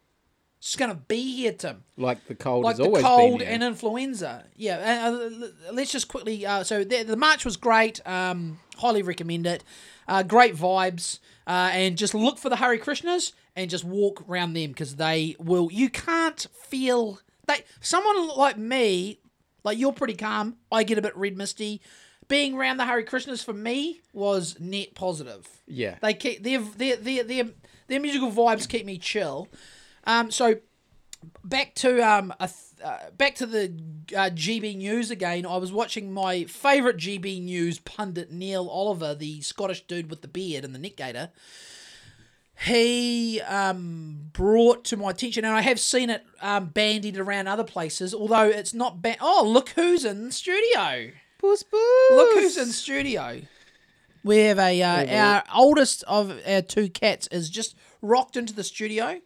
It's 0.67 0.73
just 0.73 0.79
going 0.81 0.91
to 0.91 0.97
be 0.97 1.37
here, 1.37 1.53
Tim 1.53 1.85
like 1.97 2.27
the 2.27 2.35
cold 2.35 2.65
like 2.65 2.73
has 2.73 2.79
the 2.79 2.87
always 2.87 3.05
cold 3.05 3.41
and 3.41 3.63
influenza. 3.63 4.47
Yeah, 4.57 5.07
uh, 5.07 5.13
uh, 5.13 5.49
let's 5.73 5.93
just 5.93 6.09
quickly. 6.09 6.45
Uh, 6.45 6.65
so 6.65 6.83
the, 6.83 7.05
the 7.05 7.17
march 7.17 7.45
was 7.45 7.57
great. 7.57 8.05
Um, 8.05 8.59
highly 8.77 9.03
recommend 9.03 9.47
it. 9.47 9.63
Uh, 10.09 10.25
great 10.25 10.57
vibes. 10.57 11.21
Uh, 11.47 11.71
and 11.73 11.97
just 11.97 12.17
look 12.17 12.37
for 12.37 12.49
the 12.49 12.57
Hare 12.57 12.77
Krishnas 12.79 13.31
and 13.55 13.71
just 13.71 13.85
walk 13.85 14.25
around 14.29 14.55
them 14.55 14.71
because 14.71 14.97
they 14.97 15.37
will. 15.39 15.71
You 15.71 15.89
can't 15.89 16.45
feel 16.65 17.21
they. 17.47 17.63
Someone 17.81 18.27
like 18.37 18.59
me, 18.59 19.21
like 19.63 19.79
you're 19.79 19.93
pretty 19.93 20.15
calm. 20.15 20.57
I 20.73 20.83
get 20.83 20.99
a 20.99 21.03
bit 21.03 21.17
red 21.17 21.37
misty. 21.37 21.81
Being 22.27 22.57
around 22.57 22.79
the 22.79 22.87
Hare 22.87 23.05
Krishnas 23.05 23.45
for 23.45 23.53
me 23.53 24.01
was 24.13 24.57
net 24.59 24.97
positive. 24.97 25.47
yeah. 25.69 25.95
They 26.03 26.15
keep 26.15 26.43
their 26.43 26.59
their 26.59 26.97
their 26.97 27.23
their, 27.23 27.45
their 27.87 28.01
musical 28.01 28.33
vibes 28.33 28.69
keep 28.69 28.85
me 28.85 28.99
chill. 28.99 29.47
Um, 30.07 30.31
so 30.31 30.57
back 31.45 31.75
to 31.77 32.01
um 32.01 32.33
a 32.39 32.49
th- 32.49 32.85
uh, 32.85 33.11
back 33.17 33.35
to 33.37 33.47
the 33.47 33.73
uh, 34.15 34.31
GB 34.31 34.77
News 34.77 35.11
again. 35.11 35.47
I 35.47 35.57
was 35.57 35.73
watching 35.73 36.13
my 36.13 36.45
favourite 36.45 36.97
GB 36.97 37.43
News 37.43 37.79
pundit 37.81 38.31
Neil 38.31 38.69
Oliver, 38.69 39.15
the 39.15 39.41
Scottish 39.41 39.87
dude 39.87 40.11
with 40.11 40.23
the 40.23 40.29
beard 40.29 40.65
and 40.65 40.75
the 40.75 40.79
neck 40.79 40.97
gaiter. 40.97 41.31
He 42.65 43.41
um, 43.43 44.31
brought 44.33 44.85
to 44.87 44.97
my 44.97 45.11
attention, 45.11 45.45
and 45.45 45.55
I 45.55 45.61
have 45.61 45.79
seen 45.79 46.09
it 46.09 46.25
um, 46.41 46.67
bandied 46.69 47.19
around 47.19 47.49
other 47.49 47.65
places. 47.65 48.15
Although 48.15 48.49
it's 48.49 48.73
not 48.73 49.03
ban- 49.03 49.19
Oh, 49.21 49.45
look 49.47 49.71
who's 49.71 50.05
in 50.07 50.31
studio! 50.33 51.11
Puss, 51.39 51.63
puss. 51.63 52.11
Look 52.13 52.35
who's 52.35 52.57
in 52.57 52.69
studio. 52.69 53.43
We 54.25 54.39
have 54.39 54.59
a 54.59 54.83
uh, 54.83 55.17
our 55.23 55.45
oldest 55.55 56.03
of 56.05 56.41
our 56.47 56.63
two 56.63 56.89
cats 56.89 57.29
is 57.31 57.51
just 57.51 57.77
rocked 58.01 58.37
into 58.37 58.55
the 58.55 58.65
studio. 58.65 59.21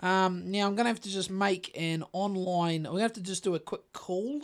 Um, 0.00 0.50
now 0.50 0.66
I'm 0.66 0.74
gonna 0.74 0.88
have 0.88 1.00
to 1.02 1.10
just 1.10 1.30
make 1.30 1.70
an 1.78 2.04
online. 2.12 2.84
We're 2.84 2.90
gonna 2.90 3.02
have 3.02 3.12
to 3.14 3.22
just 3.22 3.44
do 3.44 3.54
a 3.54 3.60
quick 3.60 3.92
call. 3.92 4.42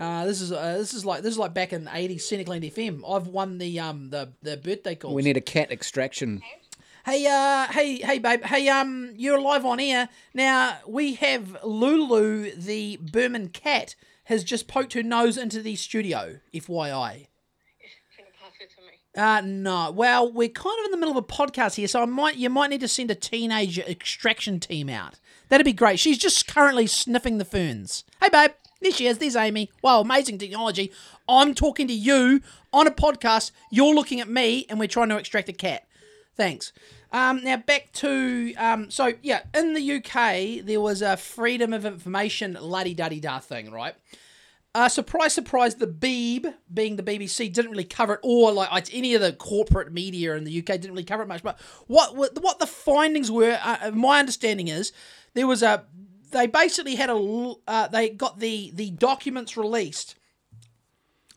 Uh, 0.00 0.24
this 0.24 0.40
is 0.40 0.52
uh, 0.52 0.76
this 0.78 0.94
is 0.94 1.04
like 1.04 1.22
this 1.22 1.32
is 1.32 1.38
like 1.38 1.54
back 1.54 1.72
in 1.72 1.86
'80s 1.86 2.22
Cynicland 2.22 2.72
FM. 2.72 3.02
I've 3.08 3.26
won 3.28 3.58
the 3.58 3.78
um 3.80 4.10
the 4.10 4.32
the 4.42 4.56
birthday 4.56 4.94
call. 4.94 5.14
We 5.14 5.22
need 5.22 5.36
a 5.36 5.40
cat 5.42 5.70
extraction. 5.70 6.42
Hey, 7.04 7.26
uh, 7.26 7.70
hey, 7.70 7.96
hey, 7.98 8.18
babe. 8.18 8.42
Hey, 8.44 8.66
um, 8.68 9.12
you're 9.14 9.38
live 9.38 9.66
on 9.66 9.78
air 9.78 10.08
now. 10.32 10.78
We 10.86 11.14
have 11.16 11.62
Lulu, 11.62 12.52
the 12.56 12.96
Birman 12.96 13.50
cat, 13.50 13.94
has 14.24 14.42
just 14.42 14.68
poked 14.68 14.94
her 14.94 15.02
nose 15.02 15.36
into 15.36 15.60
the 15.60 15.76
studio. 15.76 16.38
FYI. 16.54 17.26
Can 18.16 18.24
you 18.24 18.32
pass 18.40 18.52
it 18.58 18.70
to 18.76 18.80
me? 18.80 19.03
Uh, 19.16 19.40
no. 19.44 19.90
Well, 19.92 20.30
we're 20.32 20.48
kind 20.48 20.76
of 20.80 20.86
in 20.86 20.90
the 20.90 20.96
middle 20.96 21.16
of 21.16 21.24
a 21.24 21.26
podcast 21.26 21.76
here, 21.76 21.86
so 21.86 22.02
I 22.02 22.06
might 22.06 22.36
you 22.36 22.50
might 22.50 22.70
need 22.70 22.80
to 22.80 22.88
send 22.88 23.10
a 23.10 23.14
teenage 23.14 23.78
extraction 23.78 24.58
team 24.58 24.88
out. 24.88 25.20
That'd 25.48 25.64
be 25.64 25.72
great. 25.72 26.00
She's 26.00 26.18
just 26.18 26.46
currently 26.48 26.86
sniffing 26.86 27.38
the 27.38 27.44
ferns. 27.44 28.04
Hey, 28.20 28.28
babe. 28.28 28.52
There 28.80 28.90
she 28.92 29.06
is. 29.06 29.18
There's 29.18 29.36
Amy. 29.36 29.70
Wow, 29.82 30.00
amazing 30.00 30.38
technology. 30.38 30.92
I'm 31.28 31.54
talking 31.54 31.86
to 31.88 31.94
you 31.94 32.42
on 32.72 32.86
a 32.86 32.90
podcast. 32.90 33.50
You're 33.70 33.94
looking 33.94 34.20
at 34.20 34.28
me, 34.28 34.66
and 34.68 34.78
we're 34.78 34.88
trying 34.88 35.08
to 35.08 35.16
extract 35.16 35.48
a 35.48 35.52
cat. 35.52 35.86
Thanks. 36.36 36.72
Um, 37.12 37.44
now 37.44 37.56
back 37.58 37.92
to 37.92 38.52
um, 38.56 38.90
so 38.90 39.12
yeah, 39.22 39.42
in 39.54 39.74
the 39.74 39.92
UK 39.92 40.66
there 40.66 40.80
was 40.80 41.00
a 41.00 41.16
freedom 41.16 41.72
of 41.72 41.84
information 41.86 42.58
luddy 42.60 42.92
duddy 42.92 43.20
da 43.20 43.38
thing, 43.38 43.70
right? 43.70 43.94
Uh, 44.74 44.88
surprise, 44.88 45.32
surprise, 45.32 45.76
the 45.76 45.86
Beeb, 45.86 46.52
being 46.72 46.96
the 46.96 47.02
BBC, 47.02 47.52
didn't 47.52 47.70
really 47.70 47.84
cover 47.84 48.14
it, 48.14 48.20
or 48.24 48.50
like 48.50 48.92
any 48.92 49.14
of 49.14 49.20
the 49.20 49.32
corporate 49.32 49.92
media 49.92 50.34
in 50.34 50.42
the 50.42 50.58
UK 50.58 50.66
didn't 50.66 50.90
really 50.90 51.04
cover 51.04 51.22
it 51.22 51.28
much. 51.28 51.44
But 51.44 51.60
what 51.86 52.16
what, 52.16 52.58
the 52.58 52.66
findings 52.66 53.30
were, 53.30 53.56
uh, 53.62 53.92
my 53.94 54.18
understanding 54.18 54.66
is, 54.66 54.92
there 55.34 55.46
was 55.46 55.62
a, 55.62 55.84
they 56.32 56.48
basically 56.48 56.96
had 56.96 57.08
a 57.08 57.54
uh, 57.68 57.86
they 57.86 58.10
got 58.10 58.40
the 58.40 58.72
the 58.74 58.90
documents 58.90 59.56
released. 59.56 60.16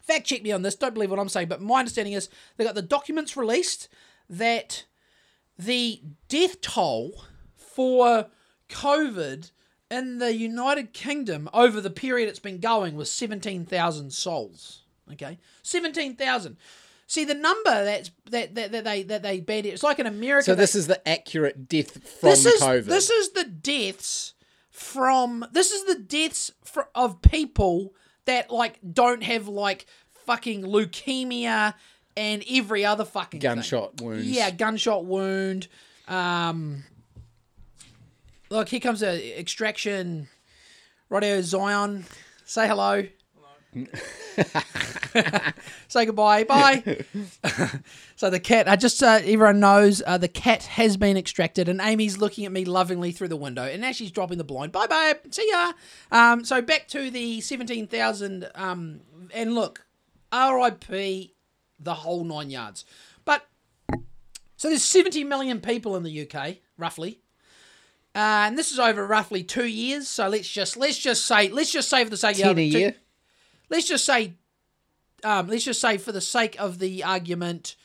Fact 0.01 0.25
check 0.25 0.41
me 0.41 0.51
on 0.51 0.63
this. 0.63 0.73
Don't 0.73 0.95
believe 0.95 1.11
what 1.11 1.19
I'm 1.19 1.29
saying, 1.29 1.47
but 1.47 1.61
my 1.61 1.79
understanding 1.79 2.13
is 2.13 2.29
they 2.55 2.63
got 2.63 2.73
the 2.73 2.81
documents 2.81 3.37
released 3.37 3.87
that 4.29 4.85
the 5.59 6.01
death 6.27 6.59
toll 6.61 7.23
for 7.55 8.29
COVID 8.69 9.51
in 9.89 10.17
the 10.19 10.33
United 10.33 10.93
Kingdom 10.93 11.49
over 11.53 11.79
the 11.81 11.89
period 11.89 12.29
it's 12.29 12.39
been 12.39 12.59
going 12.59 12.95
was 12.95 13.11
17,000 13.11 14.11
souls. 14.11 14.81
Okay? 15.13 15.37
17,000. 15.63 16.57
See 17.09 17.23
the 17.23 17.33
number 17.33 17.85
that's 17.85 18.11
that, 18.31 18.53
that, 18.55 18.73
that 18.73 18.83
they 18.83 19.03
that 19.03 19.23
they 19.23 19.37
it. 19.37 19.65
It's 19.67 19.83
like 19.83 19.97
in 19.99 20.05
America. 20.07 20.43
So 20.45 20.55
they- 20.55 20.63
this 20.63 20.75
is 20.75 20.87
the 20.87 21.07
accurate 21.07 21.69
death 21.69 21.91
from 22.19 22.29
this 22.29 22.45
is 22.45 22.61
COVID. 22.61 22.85
this 22.85 23.09
is 23.09 23.29
the 23.29 23.45
deaths 23.45 24.33
from 24.71 25.45
this 25.53 25.71
is 25.71 25.85
the 25.85 25.95
deaths 26.03 26.51
fr 26.63 26.81
of 26.93 27.21
people 27.21 27.93
that 28.25 28.51
like 28.51 28.77
don't 28.93 29.23
have 29.23 29.47
like 29.47 29.85
fucking 30.25 30.63
leukemia 30.63 31.73
and 32.17 32.43
every 32.51 32.83
other 32.85 33.05
fucking 33.05 33.39
thing. 33.39 33.55
gunshot 33.55 34.01
wounds. 34.01 34.27
Yeah, 34.27 34.51
gunshot 34.51 35.05
wound. 35.05 35.67
Um, 36.09 36.83
look, 38.49 38.69
here 38.69 38.79
comes 38.79 39.03
a 39.03 39.39
extraction. 39.39 40.27
Radio 41.09 41.41
Zion, 41.41 42.05
say 42.45 42.67
hello. 42.67 43.03
say 45.87 46.05
goodbye. 46.05 46.43
Bye. 46.43 47.05
so 48.15 48.29
the 48.29 48.39
cat, 48.39 48.67
I 48.67 48.75
just 48.75 49.01
uh, 49.01 49.19
everyone 49.23 49.59
knows 49.59 50.01
uh, 50.05 50.17
the 50.17 50.27
cat 50.27 50.63
has 50.63 50.97
been 50.97 51.15
extracted, 51.15 51.69
and 51.69 51.79
Amy's 51.79 52.17
looking 52.17 52.45
at 52.45 52.51
me 52.51 52.65
lovingly 52.65 53.11
through 53.11 53.29
the 53.29 53.37
window, 53.37 53.63
and 53.63 53.81
now 53.81 53.91
she's 53.91 54.11
dropping 54.11 54.37
the 54.37 54.43
blind. 54.43 54.71
Bye, 54.71 54.87
babe. 54.87 55.17
See 55.31 55.47
ya. 55.49 55.73
Um, 56.11 56.43
so 56.43 56.61
back 56.61 56.87
to 56.89 57.09
the 57.09 57.39
seventeen 57.41 57.87
thousand. 57.87 58.49
Um, 58.55 59.01
and 59.33 59.55
look, 59.55 59.85
R.I.P. 60.31 61.33
the 61.79 61.93
whole 61.93 62.23
nine 62.23 62.49
yards. 62.49 62.85
But 63.25 63.47
so 64.57 64.69
there's 64.69 64.83
70 64.83 65.23
million 65.23 65.61
people 65.61 65.95
in 65.95 66.03
the 66.03 66.27
UK, 66.27 66.57
roughly. 66.77 67.19
Uh, 68.15 68.47
and 68.47 68.57
this 68.57 68.71
is 68.71 68.79
over 68.79 69.05
roughly 69.05 69.43
two 69.43 69.67
years. 69.67 70.07
So 70.07 70.27
let's 70.27 70.47
just 70.47 70.77
let's 70.77 70.97
just 70.97 71.25
say 71.25 71.49
let's 71.49 71.71
just 71.71 71.89
say 71.89 72.03
for 72.03 72.09
the 72.09 72.17
sake 72.17 72.37
of 72.37 72.43
ten 72.43 72.57
a 72.57 72.61
year. 72.61 72.95
let's 73.69 73.87
just 73.87 74.05
say 74.05 74.33
um, 75.23 75.47
let's 75.47 75.63
just 75.63 75.81
say 75.81 75.97
for 75.97 76.11
the 76.11 76.21
sake 76.21 76.59
of 76.59 76.79
the 76.79 77.03
argument, 77.03 77.75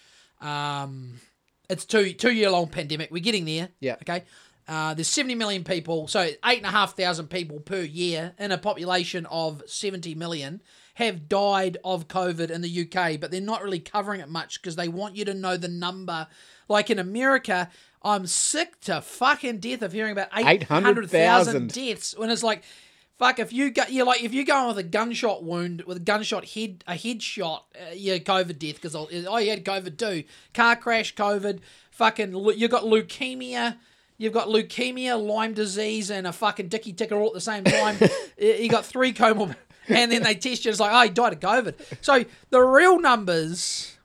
um, 0.40 1.20
it's 1.68 1.84
two 1.84 2.12
two 2.12 2.32
year 2.32 2.50
long 2.50 2.68
pandemic. 2.68 3.10
We're 3.10 3.22
getting 3.22 3.44
there. 3.44 3.68
Yeah. 3.80 3.96
Okay. 4.02 4.24
Uh, 4.68 4.94
there's 4.94 5.08
70 5.08 5.34
million 5.34 5.64
people, 5.64 6.06
so 6.06 6.20
eight 6.20 6.58
and 6.58 6.66
a 6.66 6.70
half 6.70 6.96
thousand 6.96 7.28
people 7.28 7.58
per 7.58 7.80
year 7.80 8.32
in 8.38 8.52
a 8.52 8.58
population 8.58 9.26
of 9.26 9.60
70 9.66 10.14
million 10.14 10.62
have 10.94 11.28
died 11.28 11.78
of 11.84 12.06
COVID 12.06 12.48
in 12.48 12.60
the 12.60 12.82
UK, 12.82 13.18
but 13.18 13.30
they're 13.30 13.40
not 13.40 13.62
really 13.62 13.80
covering 13.80 14.20
it 14.20 14.28
much 14.28 14.60
because 14.60 14.76
they 14.76 14.88
want 14.88 15.16
you 15.16 15.24
to 15.24 15.34
know 15.34 15.56
the 15.56 15.68
number. 15.68 16.28
Like 16.68 16.90
in 16.90 16.98
America, 16.98 17.70
I'm 18.04 18.26
sick 18.26 18.80
to 18.82 19.00
fucking 19.00 19.58
death 19.58 19.82
of 19.82 19.92
hearing 19.92 20.12
about 20.12 20.28
800,000 20.34 20.86
800,000. 20.86 21.72
deaths 21.72 22.16
when 22.16 22.30
it's 22.30 22.42
like 22.42 22.62
Fuck 23.22 23.38
if 23.38 23.52
you 23.52 23.70
got 23.70 23.92
you 23.92 24.04
like 24.04 24.24
if 24.24 24.34
you're 24.34 24.44
going 24.44 24.66
with 24.66 24.78
a 24.78 24.82
gunshot 24.82 25.44
wound 25.44 25.82
with 25.82 25.98
a 25.98 26.00
gunshot 26.00 26.44
head 26.44 26.82
a 26.88 26.96
head 26.96 27.22
shot, 27.22 27.66
uh, 27.80 27.92
you're 27.94 28.18
COVID 28.18 28.58
death 28.58 28.74
because 28.82 28.96
oh 28.96 29.08
you 29.38 29.50
had 29.50 29.64
COVID 29.64 29.96
too, 29.96 30.24
car 30.52 30.74
crash 30.74 31.14
COVID, 31.14 31.60
fucking 31.92 32.34
you 32.56 32.66
got 32.66 32.82
leukemia. 32.82 33.76
You've 34.18 34.32
got 34.32 34.48
leukemia, 34.48 35.24
Lyme 35.24 35.54
disease, 35.54 36.10
and 36.10 36.26
a 36.26 36.32
fucking 36.32 36.66
dicky 36.66 36.92
ticker 36.92 37.14
all 37.14 37.28
at 37.28 37.34
the 37.34 37.40
same 37.40 37.62
time. 37.62 37.96
you 38.38 38.54
you 38.54 38.68
got 38.68 38.84
three 38.84 39.12
comorbid, 39.12 39.54
and 39.86 40.10
then 40.10 40.24
they 40.24 40.34
test 40.34 40.64
you. 40.64 40.72
It's 40.72 40.80
like, 40.80 40.92
oh, 40.92 41.02
he 41.02 41.10
died 41.10 41.32
of 41.32 41.38
COVID. 41.38 41.74
So 42.00 42.24
the 42.50 42.60
real 42.60 42.98
numbers 42.98 43.98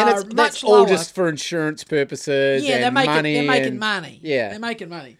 and 0.00 0.10
it's 0.10 0.20
uh, 0.22 0.26
much 0.26 0.36
that's 0.36 0.64
lower. 0.64 0.78
all 0.80 0.86
just 0.86 1.14
for 1.14 1.28
insurance 1.28 1.84
purposes. 1.84 2.64
Yeah, 2.64 2.74
and 2.76 2.84
they're 2.84 2.90
making 2.92 3.14
money 3.14 3.34
they're 3.34 3.42
making 3.44 3.68
and- 3.68 3.78
money. 3.80 4.20
Yeah. 4.22 4.50
they're 4.50 4.58
making 4.58 4.88
money. 4.88 5.18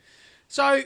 So 0.48 0.82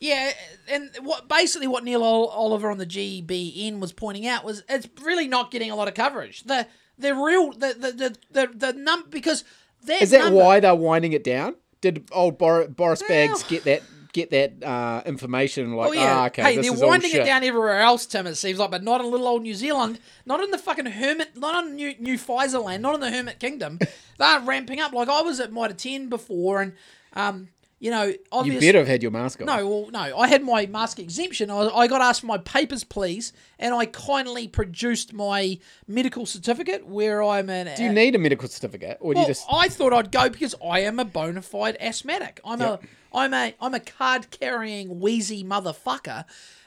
yeah, 0.00 0.32
and 0.68 0.90
what 1.02 1.28
basically 1.28 1.66
what 1.66 1.82
Neil 1.84 2.02
Oliver 2.04 2.70
on 2.70 2.78
the 2.78 2.86
GBN 2.86 3.80
was 3.80 3.92
pointing 3.92 4.26
out 4.26 4.44
was 4.44 4.62
it's 4.68 4.88
really 5.02 5.26
not 5.28 5.50
getting 5.50 5.70
a 5.70 5.76
lot 5.76 5.88
of 5.88 5.94
coverage. 5.94 6.44
The 6.44 6.66
the 6.98 7.14
real 7.14 7.52
the 7.52 7.74
the 7.78 7.92
the 7.92 8.16
the, 8.30 8.46
the 8.54 8.72
num 8.74 9.04
because 9.10 9.44
is 9.88 10.10
that 10.10 10.24
number- 10.24 10.36
why 10.36 10.60
they're 10.60 10.74
winding 10.74 11.12
it 11.12 11.24
down? 11.24 11.56
Did 11.80 12.08
old 12.12 12.38
Bor- 12.38 12.68
Boris 12.68 13.02
Baggs 13.02 13.40
Well- 13.42 13.50
get 13.50 13.64
that 13.64 13.82
get 14.12 14.30
that 14.30 14.62
uh, 14.62 15.02
information? 15.06 15.74
Like, 15.74 15.88
Oh 15.90 15.92
yeah. 15.92 16.18
ah, 16.20 16.26
okay, 16.26 16.42
hey, 16.42 16.60
they're 16.60 16.72
winding 16.72 17.12
it 17.12 17.24
down 17.24 17.44
everywhere 17.44 17.80
else, 17.80 18.06
Tim. 18.06 18.26
It 18.26 18.36
seems 18.36 18.58
like, 18.58 18.70
but 18.70 18.82
not 18.82 19.00
in 19.00 19.10
little 19.10 19.26
old 19.28 19.42
New 19.42 19.54
Zealand, 19.54 19.98
not 20.26 20.40
in 20.40 20.50
the 20.50 20.58
fucking 20.58 20.86
hermit, 20.86 21.36
not 21.36 21.54
on 21.54 21.74
New 21.76 21.94
New 21.98 22.16
Pfizer 22.18 22.62
land, 22.62 22.82
not 22.82 22.94
in 22.94 23.00
the 23.00 23.10
Hermit 23.10 23.38
Kingdom. 23.38 23.78
They're 24.18 24.40
ramping 24.40 24.80
up. 24.80 24.92
Like 24.92 25.08
I 25.08 25.22
was 25.22 25.40
at 25.40 25.52
Mitre 25.52 25.74
Ten 25.74 26.08
before, 26.08 26.60
and 26.62 26.72
um, 27.14 27.48
you 27.80 27.90
know, 27.90 28.12
obviously, 28.32 28.66
You 28.66 28.72
better 28.72 28.78
have 28.80 28.88
had 28.88 29.02
your 29.02 29.12
mask 29.12 29.40
on. 29.40 29.46
No, 29.46 29.68
well, 29.68 29.90
no. 29.90 30.18
I 30.18 30.26
had 30.26 30.42
my 30.42 30.66
mask 30.66 30.98
exemption. 30.98 31.50
I, 31.50 31.68
I 31.68 31.86
got 31.86 32.00
asked 32.00 32.20
for 32.22 32.26
my 32.26 32.38
papers, 32.38 32.82
please, 32.84 33.32
and 33.58 33.72
I 33.74 33.86
kindly 33.86 34.48
produced 34.48 35.12
my 35.12 35.58
medical 35.86 36.26
certificate 36.26 36.86
where 36.86 37.22
I'm 37.22 37.48
an. 37.50 37.74
Do 37.76 37.84
you 37.84 37.92
need 37.92 38.14
a 38.14 38.18
medical 38.18 38.48
certificate, 38.48 38.98
or 39.00 39.14
do 39.14 39.20
you 39.20 39.26
just? 39.26 39.46
I 39.50 39.68
thought 39.68 39.92
I'd 39.92 40.10
go 40.10 40.28
because 40.28 40.54
I 40.64 40.80
am 40.80 40.98
a 40.98 41.04
bona 41.04 41.42
fide 41.42 41.76
asthmatic. 41.80 42.40
I'm 42.44 42.60
Yep. 42.60 42.82
a 42.82 43.16
I'm 43.16 43.32
a 43.34 43.54
I'm 43.60 43.74
a 43.74 43.80
card 43.80 44.30
carrying 44.30 45.00
wheezy 45.00 45.44
motherfucker. 45.44 46.24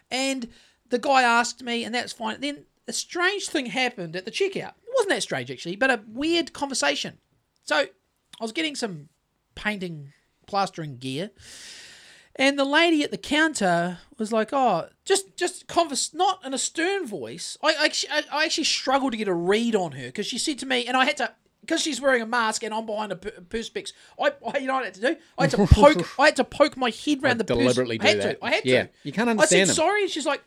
And 0.09 0.47
the 0.89 0.99
guy 0.99 1.21
asked 1.23 1.61
me, 1.63 1.83
and 1.83 1.93
that's 1.93 2.13
fine. 2.13 2.39
Then 2.41 2.65
a 2.87 2.93
strange 2.93 3.47
thing 3.47 3.67
happened 3.67 4.15
at 4.15 4.25
the 4.25 4.31
checkout. 4.31 4.73
It 4.83 4.93
wasn't 4.93 5.09
that 5.09 5.23
strange 5.23 5.51
actually, 5.51 5.75
but 5.75 5.89
a 5.91 6.01
weird 6.07 6.53
conversation. 6.53 7.17
So 7.63 7.75
I 7.77 7.87
was 8.41 8.51
getting 8.51 8.75
some 8.75 9.09
painting, 9.55 10.11
plastering 10.47 10.97
gear. 10.97 11.31
And 12.35 12.57
the 12.57 12.65
lady 12.65 13.03
at 13.03 13.11
the 13.11 13.17
counter 13.17 13.99
was 14.17 14.31
like, 14.31 14.49
"Oh, 14.53 14.87
just 15.05 15.35
just 15.35 15.67
converse, 15.67 16.13
not 16.13 16.43
in 16.45 16.53
a 16.53 16.57
stern 16.57 17.05
voice." 17.05 17.57
I 17.61 17.73
I 17.73 17.85
actually, 17.85 18.09
I- 18.11 18.23
I 18.31 18.45
actually 18.45 18.63
struggled 18.63 19.11
to 19.11 19.17
get 19.17 19.27
a 19.27 19.33
read 19.33 19.75
on 19.75 19.91
her 19.93 20.05
because 20.07 20.25
she 20.27 20.37
said 20.37 20.57
to 20.59 20.65
me, 20.65 20.85
and 20.87 20.95
I 20.95 21.05
had 21.05 21.17
to 21.17 21.33
because 21.59 21.81
she's 21.81 21.99
wearing 22.01 22.21
a 22.21 22.25
mask 22.25 22.63
and 22.63 22.73
I'm 22.73 22.85
behind 22.85 23.11
a 23.11 23.17
per- 23.17 23.41
perspex. 23.49 23.91
I, 24.19 24.31
I 24.47 24.59
you 24.59 24.67
know 24.67 24.73
what 24.75 24.83
I 24.83 24.85
had 24.85 24.93
to 24.95 25.01
do? 25.01 25.15
I 25.37 25.41
had 25.43 25.51
to 25.51 25.67
poke. 25.67 26.07
I 26.19 26.25
had 26.27 26.35
to 26.37 26.43
poke 26.45 26.77
my 26.77 26.89
head 26.89 27.19
around 27.23 27.37
the 27.39 27.43
pers- 27.43 27.57
deliberately 27.57 27.99
I 27.99 28.07
had 28.07 28.13
do 28.15 28.21
to. 28.21 28.27
that. 28.29 28.37
I 28.41 28.51
had 28.51 28.65
Yeah, 28.65 28.83
to. 28.83 28.89
you 29.03 29.11
can't 29.11 29.29
understand. 29.29 29.61
I 29.61 29.65
said 29.65 29.67
them. 29.67 29.75
sorry, 29.75 30.01
and 30.03 30.09
she's 30.09 30.25
like, 30.25 30.41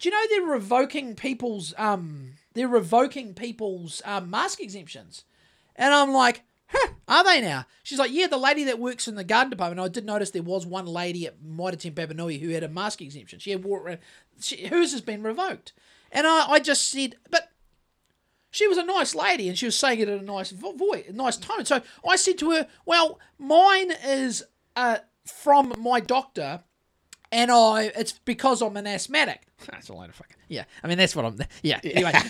"Do 0.00 0.08
you 0.08 0.14
know 0.14 0.22
they're 0.30 0.52
revoking 0.52 1.14
people's 1.14 1.72
um 1.78 2.32
they're 2.54 2.66
revoking 2.68 3.34
people's 3.34 4.02
um, 4.04 4.28
mask 4.30 4.60
exemptions?" 4.60 5.24
And 5.76 5.94
I'm 5.94 6.12
like, 6.12 6.42
huh, 6.72 6.92
are 7.08 7.24
they 7.24 7.40
now? 7.40 7.66
She's 7.82 7.98
like, 7.98 8.12
yeah, 8.12 8.26
the 8.26 8.36
lady 8.36 8.64
that 8.64 8.78
works 8.78 9.08
in 9.08 9.14
the 9.14 9.24
garden 9.24 9.50
department. 9.50 9.80
I 9.80 9.88
did 9.88 10.04
notice 10.04 10.30
there 10.30 10.42
was 10.42 10.66
one 10.66 10.86
lady 10.86 11.26
at 11.26 11.42
Mitre 11.42 11.76
10 11.76 11.92
Papanui 11.92 12.40
who 12.40 12.50
had 12.50 12.62
a 12.62 12.68
mask 12.68 13.02
exemption. 13.02 13.38
She 13.38 13.50
had 13.50 13.64
wore. 13.64 13.98
She, 14.40 14.66
hers 14.66 14.92
has 14.92 15.00
been 15.00 15.22
revoked. 15.22 15.72
And 16.12 16.26
I, 16.26 16.52
I 16.52 16.60
just 16.60 16.88
said, 16.90 17.16
but 17.30 17.50
she 18.50 18.66
was 18.66 18.78
a 18.78 18.84
nice 18.84 19.14
lady 19.14 19.48
and 19.48 19.56
she 19.56 19.66
was 19.66 19.76
saying 19.76 20.00
it 20.00 20.08
in 20.08 20.18
a 20.18 20.22
nice 20.22 20.50
voice, 20.50 21.04
nice 21.12 21.36
tone. 21.36 21.64
So 21.64 21.82
I 22.08 22.16
said 22.16 22.38
to 22.38 22.50
her, 22.50 22.66
well, 22.84 23.18
mine 23.38 23.92
is 24.04 24.44
uh, 24.74 24.98
from 25.24 25.74
my 25.78 26.00
doctor 26.00 26.62
and 27.32 27.50
I 27.50 27.92
it's 27.96 28.12
because 28.12 28.62
I'm 28.62 28.76
an 28.76 28.86
asthmatic. 28.86 29.42
That's 29.70 29.88
a 29.88 29.94
load 29.94 30.08
of 30.08 30.14
fucking 30.16 30.36
yeah. 30.48 30.64
I 30.82 30.88
mean 30.88 30.98
that's 30.98 31.14
what 31.14 31.24
I'm. 31.24 31.38
Yeah. 31.62 31.80
Anyway. 31.84 32.12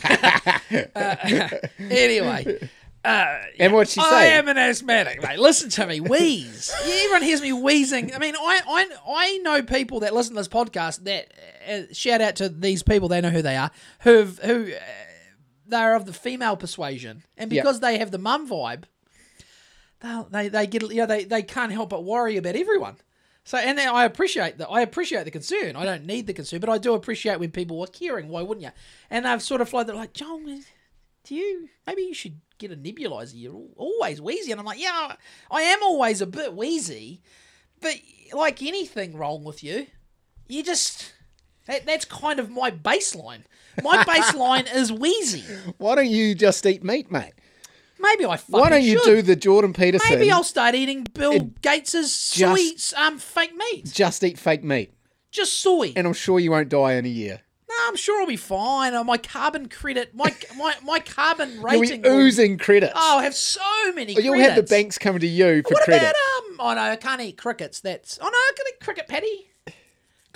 Uh, 0.94 1.16
anyway. 1.78 2.68
Uh, 3.02 3.38
And 3.58 3.72
what'd 3.72 3.90
she 3.90 4.00
I 4.00 4.10
say? 4.10 4.32
am 4.34 4.48
an 4.48 4.58
asthmatic, 4.58 5.22
mate. 5.22 5.38
Listen 5.38 5.70
to 5.70 5.86
me, 5.86 6.00
wheeze. 6.00 6.70
Yeah, 6.86 6.94
everyone 7.04 7.22
hears 7.22 7.40
me 7.40 7.52
wheezing. 7.52 8.14
I 8.14 8.18
mean, 8.18 8.34
I, 8.36 8.60
I 8.66 8.86
I 9.08 9.38
know 9.38 9.62
people 9.62 10.00
that 10.00 10.14
listen 10.14 10.34
to 10.34 10.40
this 10.40 10.48
podcast 10.48 11.04
that 11.04 11.32
uh, 11.68 11.92
shout 11.94 12.20
out 12.20 12.36
to 12.36 12.48
these 12.50 12.82
people. 12.82 13.08
They 13.08 13.20
know 13.22 13.30
who 13.30 13.40
they 13.42 13.56
are. 13.56 13.70
Who've 14.00 14.38
who 14.40 14.72
uh, 14.72 14.78
they're 15.66 15.94
of 15.94 16.04
the 16.04 16.12
female 16.12 16.56
persuasion, 16.56 17.24
and 17.38 17.48
because 17.48 17.80
they 17.80 17.98
have 17.98 18.10
the 18.10 18.18
mum 18.18 18.46
vibe, 18.48 18.84
they 20.00 20.22
they 20.30 20.48
they 20.48 20.66
get 20.66 20.82
you 20.82 20.96
know 20.96 21.06
they, 21.06 21.24
they 21.24 21.42
can't 21.42 21.72
help 21.72 21.88
but 21.90 22.04
worry 22.04 22.36
about 22.36 22.56
everyone. 22.56 22.96
So 23.44 23.56
and 23.56 23.80
I 23.80 24.04
appreciate 24.04 24.58
that. 24.58 24.68
I 24.68 24.82
appreciate 24.82 25.24
the 25.24 25.30
concern. 25.30 25.74
I 25.74 25.84
don't 25.84 26.04
need 26.04 26.26
the 26.26 26.34
concern, 26.34 26.60
but 26.60 26.68
I 26.68 26.76
do 26.76 26.92
appreciate 26.94 27.40
when 27.40 27.50
people 27.50 27.80
are 27.80 27.86
caring. 27.86 28.28
Why 28.28 28.42
wouldn't 28.42 28.64
you? 28.64 28.72
And 29.08 29.24
they've 29.24 29.40
sort 29.42 29.62
of 29.62 29.72
like 29.72 29.86
they're 29.86 29.96
like, 29.96 30.12
John, 30.12 30.62
do 31.24 31.34
you 31.34 31.68
maybe 31.86 32.02
you 32.02 32.14
should 32.14 32.40
get 32.60 32.70
a 32.72 32.76
nebulizer? 32.76 33.32
You're 33.34 33.60
always 33.76 34.20
wheezy, 34.20 34.52
and 34.52 34.60
I'm 34.60 34.66
like, 34.66 34.80
yeah, 34.80 35.16
I 35.50 35.62
am 35.62 35.82
always 35.82 36.20
a 36.20 36.26
bit 36.26 36.54
wheezy, 36.54 37.22
but 37.80 37.94
like 38.32 38.62
anything 38.62 39.16
wrong 39.16 39.42
with 39.44 39.64
you, 39.64 39.86
you 40.48 40.62
just 40.62 41.12
that, 41.66 41.86
that's 41.86 42.04
kind 42.04 42.38
of 42.38 42.50
my 42.50 42.70
baseline. 42.70 43.42
My 43.82 44.04
baseline 44.08 44.72
is 44.74 44.92
wheezy. 44.92 45.44
Why 45.78 45.94
don't 45.96 46.08
you 46.10 46.34
just 46.34 46.64
eat 46.66 46.84
meat, 46.84 47.10
mate? 47.10 47.32
Maybe 48.02 48.24
I 48.24 48.36
fucking 48.38 48.58
Why 48.60 48.70
don't 48.70 48.82
you 48.82 48.98
should. 48.98 49.04
do 49.16 49.22
the 49.22 49.36
Jordan 49.36 49.72
Peterson? 49.74 50.08
Maybe 50.18 50.30
I'll 50.30 50.42
start 50.42 50.74
eating 50.74 51.04
Bill 51.12 51.32
It 51.32 51.60
Gates's 51.60 52.14
soy 52.14 52.56
um 52.96 53.18
fake 53.18 53.54
meat. 53.54 53.90
just 53.92 54.24
eat 54.24 54.38
fake 54.38 54.64
meat, 54.64 54.94
Just 55.30 55.60
soy. 55.60 55.92
and 55.94 56.06
I'm 56.06 56.14
sure 56.14 56.40
you 56.40 56.50
won't 56.50 56.68
die 56.70 56.94
in 56.94 57.04
a 57.04 57.08
year. 57.10 57.42
No, 57.70 57.88
I'm 57.88 57.96
sure 57.96 58.20
I'll 58.20 58.26
be 58.26 58.36
fine. 58.36 58.94
Uh, 58.94 59.02
my 59.04 59.16
carbon 59.16 59.68
credit, 59.68 60.14
my 60.14 60.34
my 60.56 60.74
my 60.84 60.98
carbon 60.98 61.52
You'll 61.54 61.62
rating. 61.62 62.02
will- 62.02 62.10
oozing 62.18 62.58
credits. 62.58 62.92
Oh, 62.96 63.18
I 63.18 63.24
have 63.24 63.34
so 63.34 63.60
many. 63.94 64.16
Or 64.16 64.20
you'll 64.20 64.38
have 64.38 64.56
the 64.56 64.62
banks 64.62 64.98
coming 64.98 65.20
to 65.20 65.26
you 65.26 65.62
for 65.62 65.74
What 65.74 65.84
credit. 65.84 66.02
about 66.02 66.14
um? 66.14 66.56
Oh 66.60 66.74
no, 66.74 66.80
I 66.82 66.96
can't 66.96 67.20
eat 67.20 67.38
crickets. 67.38 67.80
That's 67.80 68.18
oh 68.20 68.24
no, 68.24 68.30
I 68.30 68.50
can 68.56 68.66
eat 68.68 68.80
cricket 68.84 69.08
patty. 69.08 69.46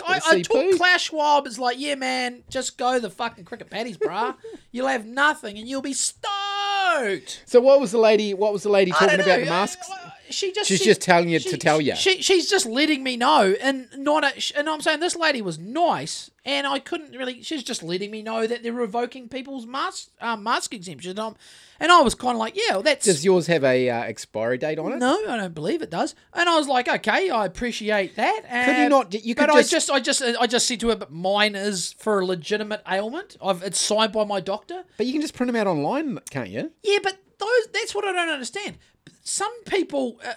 I, 0.05 0.19
I 0.29 0.41
took. 0.41 0.77
Klaus 0.77 1.01
Schwab. 1.01 1.47
It's 1.47 1.57
like, 1.57 1.79
yeah, 1.79 1.95
man, 1.95 2.43
just 2.49 2.77
go 2.77 2.99
the 2.99 3.09
fucking 3.09 3.45
cricket 3.45 3.69
patties, 3.69 3.97
bruh. 3.97 4.35
you'll 4.71 4.87
have 4.87 5.05
nothing, 5.05 5.57
and 5.57 5.67
you'll 5.69 5.81
be 5.81 5.93
stoked. 5.93 7.43
So 7.45 7.59
what 7.61 7.79
was 7.79 7.91
the 7.91 7.97
lady? 7.97 8.33
What 8.33 8.51
was 8.53 8.63
the 8.63 8.69
lady 8.69 8.91
talking 8.91 9.21
about 9.21 9.39
the 9.39 9.45
masks? 9.45 9.89
uh, 9.89 10.09
She 10.29 10.51
just 10.51 10.67
She's 10.67 10.79
she- 10.79 10.85
just 10.85 11.01
telling 11.01 11.29
you 11.29 11.39
she- 11.39 11.49
to 11.49 11.57
tell 11.57 11.79
you. 11.79 11.95
She, 11.95 12.21
she's 12.21 12.49
just 12.49 12.65
letting 12.65 13.03
me 13.03 13.15
know, 13.17 13.55
and 13.61 13.87
not 13.97 14.23
a, 14.25 14.57
and 14.57 14.69
I'm 14.69 14.81
saying 14.81 14.99
this 14.99 15.15
lady 15.15 15.41
was 15.41 15.57
nice, 15.57 16.29
and 16.45 16.67
I 16.67 16.79
couldn't 16.79 17.11
really. 17.17 17.41
She's 17.41 17.63
just 17.63 17.81
letting 17.83 18.11
me 18.11 18.21
know 18.21 18.45
that 18.45 18.61
they're 18.63 18.71
revoking 18.71 19.27
people's 19.27 19.65
mask 19.65 20.09
um, 20.21 20.43
mask 20.43 20.73
exemptions. 20.73 21.17
Um, 21.19 21.35
and 21.79 21.91
I 21.91 22.01
was 22.01 22.15
kind 22.15 22.33
of 22.35 22.39
like, 22.39 22.55
yeah, 22.55 22.73
well, 22.75 22.83
that's 22.83 23.05
Does 23.05 23.25
yours 23.25 23.47
have 23.47 23.63
a 23.63 23.89
uh, 23.89 24.03
expiry 24.03 24.57
date 24.57 24.79
on 24.79 24.93
it? 24.93 24.99
no, 24.99 25.17
I 25.27 25.35
don't 25.37 25.53
believe 25.53 25.81
it 25.81 25.89
does. 25.89 26.15
And 26.33 26.47
I 26.47 26.57
was 26.57 26.67
like, 26.67 26.87
okay, 26.87 27.29
I 27.29 27.45
appreciate 27.45 28.15
that. 28.15 28.41
Could 28.65 28.77
you 28.77 28.89
not- 28.89 29.13
you 29.25 29.35
could 29.35 29.47
but 29.47 29.65
just- 29.67 29.89
I 29.91 29.99
just, 29.99 30.21
I 30.21 30.31
just, 30.31 30.39
I 30.41 30.47
just 30.47 30.67
said 30.67 30.79
to 30.81 30.89
her, 30.89 30.95
but 30.95 31.11
mine 31.11 31.55
is 31.55 31.93
for 31.99 32.19
a 32.21 32.25
legitimate 32.25 32.81
ailment. 32.89 33.35
I've 33.43 33.61
it's 33.63 33.79
signed 33.79 34.13
by 34.13 34.23
my 34.23 34.39
doctor. 34.39 34.83
But 34.97 35.07
you 35.07 35.11
can 35.11 35.21
just 35.21 35.33
print 35.33 35.51
them 35.51 35.59
out 35.59 35.67
online, 35.67 36.19
can't 36.29 36.49
you? 36.49 36.71
Yeah, 36.83 36.99
but 37.03 37.17
those 37.39 37.67
that's 37.73 37.93
what 37.93 38.05
I 38.05 38.13
don't 38.13 38.29
understand. 38.29 38.77
Some 39.23 39.63
people. 39.65 40.19
Uh, 40.23 40.33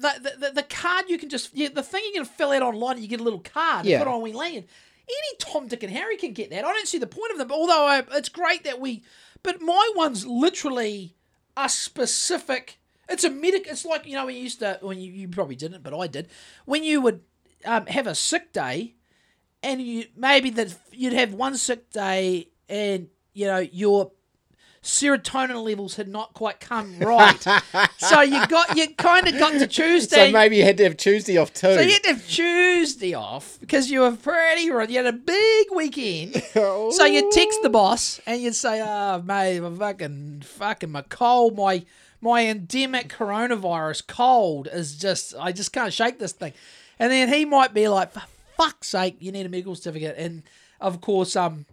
the, 0.00 0.32
the, 0.40 0.50
the 0.54 0.62
card 0.64 1.04
you 1.08 1.16
can 1.16 1.28
just 1.28 1.54
yeah, 1.54 1.68
the 1.72 1.82
thing 1.82 2.02
you 2.06 2.12
can 2.14 2.24
fill 2.24 2.50
out 2.50 2.62
online 2.62 3.00
you 3.00 3.06
get 3.06 3.20
a 3.20 3.22
little 3.22 3.38
card 3.38 3.86
Yeah. 3.86 3.98
put 4.00 4.08
on 4.08 4.20
Wing 4.20 4.34
Lane. 4.34 4.64
Any 5.08 5.36
Tom, 5.38 5.66
Dick, 5.66 5.82
and 5.82 5.92
Harry 5.92 6.16
can 6.16 6.32
get 6.32 6.50
that. 6.50 6.64
I 6.64 6.72
don't 6.72 6.88
see 6.88 6.98
the 6.98 7.06
point 7.06 7.32
of 7.32 7.38
them. 7.38 7.50
Although 7.50 7.86
I, 7.86 8.02
it's 8.12 8.28
great 8.28 8.64
that 8.64 8.80
we, 8.80 9.02
but 9.42 9.60
my 9.60 9.92
one's 9.96 10.26
literally 10.26 11.16
a 11.56 11.68
specific. 11.68 12.78
It's 13.08 13.24
a 13.24 13.30
medic. 13.30 13.66
It's 13.66 13.84
like 13.84 14.06
you 14.06 14.14
know 14.14 14.26
when 14.26 14.36
you 14.36 14.42
used 14.42 14.60
to 14.60 14.78
when 14.80 15.00
you, 15.00 15.12
you 15.12 15.28
probably 15.28 15.56
didn't, 15.56 15.82
but 15.82 15.98
I 15.98 16.06
did. 16.06 16.28
When 16.64 16.84
you 16.84 17.00
would 17.00 17.20
um, 17.64 17.86
have 17.86 18.06
a 18.06 18.14
sick 18.14 18.52
day, 18.52 18.94
and 19.62 19.82
you 19.82 20.06
maybe 20.16 20.50
that 20.50 20.76
you'd 20.92 21.12
have 21.12 21.34
one 21.34 21.56
sick 21.56 21.90
day, 21.90 22.48
and 22.68 23.08
you 23.32 23.46
know 23.46 23.58
your 23.58 24.12
serotonin 24.82 25.62
levels 25.64 25.96
had 25.96 26.08
not 26.08 26.34
quite 26.34 26.58
come 26.58 26.98
right. 26.98 27.40
so 27.98 28.20
you 28.20 28.44
got 28.48 28.76
you 28.76 28.88
kind 28.94 29.28
of 29.28 29.38
got 29.38 29.52
to 29.52 29.66
Tuesday. 29.66 30.26
So 30.26 30.32
maybe 30.32 30.56
you 30.56 30.64
had 30.64 30.76
to 30.78 30.84
have 30.84 30.96
Tuesday 30.96 31.36
off 31.38 31.52
too. 31.52 31.74
So 31.74 31.80
you 31.80 31.92
had 31.92 32.02
to 32.02 32.08
have 32.14 32.26
Tuesday 32.26 33.14
off 33.14 33.58
because 33.60 33.90
you 33.90 34.00
were 34.00 34.12
pretty. 34.12 34.62
You 34.62 34.76
had 34.78 35.06
a 35.06 35.12
big 35.12 35.66
weekend. 35.74 36.42
So 36.52 37.04
you 37.04 37.30
text 37.32 37.60
the 37.62 37.70
boss 37.70 38.20
and 38.26 38.40
you'd 38.40 38.54
say, 38.54 38.80
"Oh, 38.84 39.22
mate, 39.22 39.60
my 39.60 39.74
fucking 39.74 40.42
fucking 40.42 40.90
my 40.90 41.02
cold, 41.02 41.56
my 41.56 41.84
my 42.20 42.46
endemic 42.46 43.08
coronavirus 43.08 44.06
cold 44.06 44.68
is 44.72 44.96
just 44.96 45.34
I 45.38 45.52
just 45.52 45.72
can't 45.72 45.92
shake 45.92 46.18
this 46.18 46.32
thing." 46.32 46.52
And 46.98 47.10
then 47.10 47.28
he 47.28 47.44
might 47.44 47.72
be 47.74 47.88
like, 47.88 48.12
"For 48.12 48.22
fuck's 48.56 48.88
sake, 48.88 49.16
you 49.18 49.32
need 49.32 49.46
a 49.46 49.48
medical 49.48 49.74
certificate. 49.74 50.16
And 50.18 50.42
of 50.80 51.00
course, 51.00 51.36
um, 51.36 51.66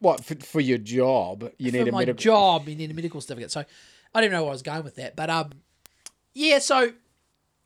What 0.00 0.24
for, 0.24 0.34
for 0.36 0.60
your 0.60 0.78
job? 0.78 1.50
You 1.58 1.70
for 1.70 1.76
need 1.78 1.88
a 1.88 1.92
my 1.92 1.98
medical. 2.00 2.18
job, 2.20 2.68
you 2.68 2.76
need 2.76 2.90
a 2.90 2.94
medical 2.94 3.20
certificate. 3.20 3.50
So 3.50 3.64
I 4.14 4.20
don't 4.20 4.30
know 4.30 4.42
where 4.42 4.50
I 4.50 4.52
was 4.52 4.62
going 4.62 4.84
with 4.84 4.96
that, 4.96 5.16
but 5.16 5.28
um, 5.30 5.50
yeah. 6.34 6.58
So 6.60 6.92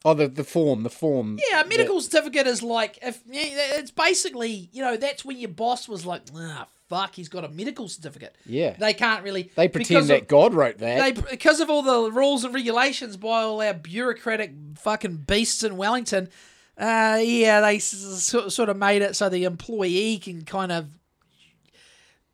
Oh, 0.05 0.15
the 0.15 0.27
the 0.29 0.43
form, 0.45 0.83
the 0.83 0.91
form. 0.91 1.39
yeah, 1.51 1.61
a 1.61 1.63
that- 1.63 1.69
medical 1.69 2.01
certificate 2.01 2.47
is 2.47 2.63
like 2.63 2.99
if 3.03 3.23
it's 3.31 3.91
basically 3.91 4.69
you 4.73 4.83
know 4.83 4.97
that's 4.97 5.25
when 5.25 5.39
your 5.39 5.51
boss 5.51 5.89
was 5.89 6.05
like, 6.05 6.23
ah, 6.35 6.67
fuck, 6.89 7.15
he's 7.15 7.29
got 7.29 7.45
a 7.45 7.49
medical 7.49 7.87
certificate. 7.89 8.37
Yeah. 8.45 8.75
they 8.79 8.95
can't 8.95 9.23
really. 9.23 9.51
They 9.55 9.69
pretend 9.69 10.09
that 10.09 10.23
of- 10.23 10.29
God 10.29 10.55
wrote 10.55 10.79
that. 10.79 11.15
They 11.15 11.21
because 11.31 11.61
of 11.61 11.71
all 11.71 11.83
the 11.83 12.11
rules 12.11 12.43
and 12.45 12.53
regulations 12.53 13.17
by 13.17 13.43
all 13.43 13.61
our 13.63 13.75
bureaucratic 13.75 14.53
fucking 14.77 15.19
beasts 15.29 15.63
in 15.63 15.77
Wellington. 15.77 16.31
Uh, 16.79 17.21
yeah, 17.23 17.61
they 17.61 17.79
sort 17.79 18.69
of 18.71 18.77
made 18.79 19.03
it 19.03 19.15
so 19.15 19.29
the 19.29 19.45
employee 19.45 20.19
can 20.19 20.43
kind 20.45 20.73
of 20.73 20.87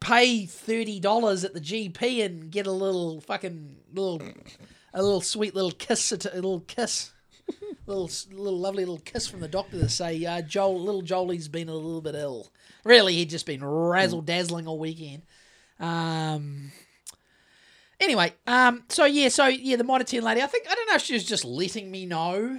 pay 0.00 0.46
thirty 0.46 1.00
dollars 1.00 1.44
at 1.44 1.54
the 1.54 1.60
GP 1.60 2.24
and 2.24 2.50
get 2.50 2.66
a 2.66 2.72
little 2.72 3.20
fucking 3.20 3.76
little 3.92 4.22
a 4.94 5.02
little 5.02 5.20
sweet 5.20 5.54
little 5.54 5.70
kiss, 5.72 6.12
a 6.12 6.16
little 6.34 6.60
kiss, 6.60 7.12
little 7.86 8.10
little 8.30 8.58
lovely 8.58 8.84
little 8.84 9.00
kiss 9.04 9.26
from 9.26 9.40
the 9.40 9.48
doctor 9.48 9.78
to 9.78 9.88
say, 9.88 10.24
uh, 10.24 10.40
Joel, 10.42 10.80
little 10.80 11.02
Jolie's 11.02 11.48
been 11.48 11.68
a 11.68 11.74
little 11.74 12.00
bit 12.00 12.14
ill. 12.14 12.50
Really, 12.84 13.14
he'd 13.14 13.30
just 13.30 13.46
been 13.46 13.64
razzle 13.64 14.22
dazzling 14.22 14.66
all 14.66 14.78
weekend. 14.78 15.22
Um. 15.80 16.72
Anyway, 18.00 18.32
um. 18.46 18.84
So 18.88 19.04
yeah, 19.04 19.28
so 19.28 19.46
yeah, 19.46 19.76
the 19.76 19.84
Mitre 19.84 20.04
Ten 20.04 20.22
lady. 20.22 20.40
I 20.42 20.46
think 20.46 20.66
I 20.70 20.74
don't 20.74 20.88
know 20.88 20.94
if 20.94 21.02
she 21.02 21.14
was 21.14 21.24
just 21.24 21.44
letting 21.44 21.90
me 21.90 22.06
know. 22.06 22.58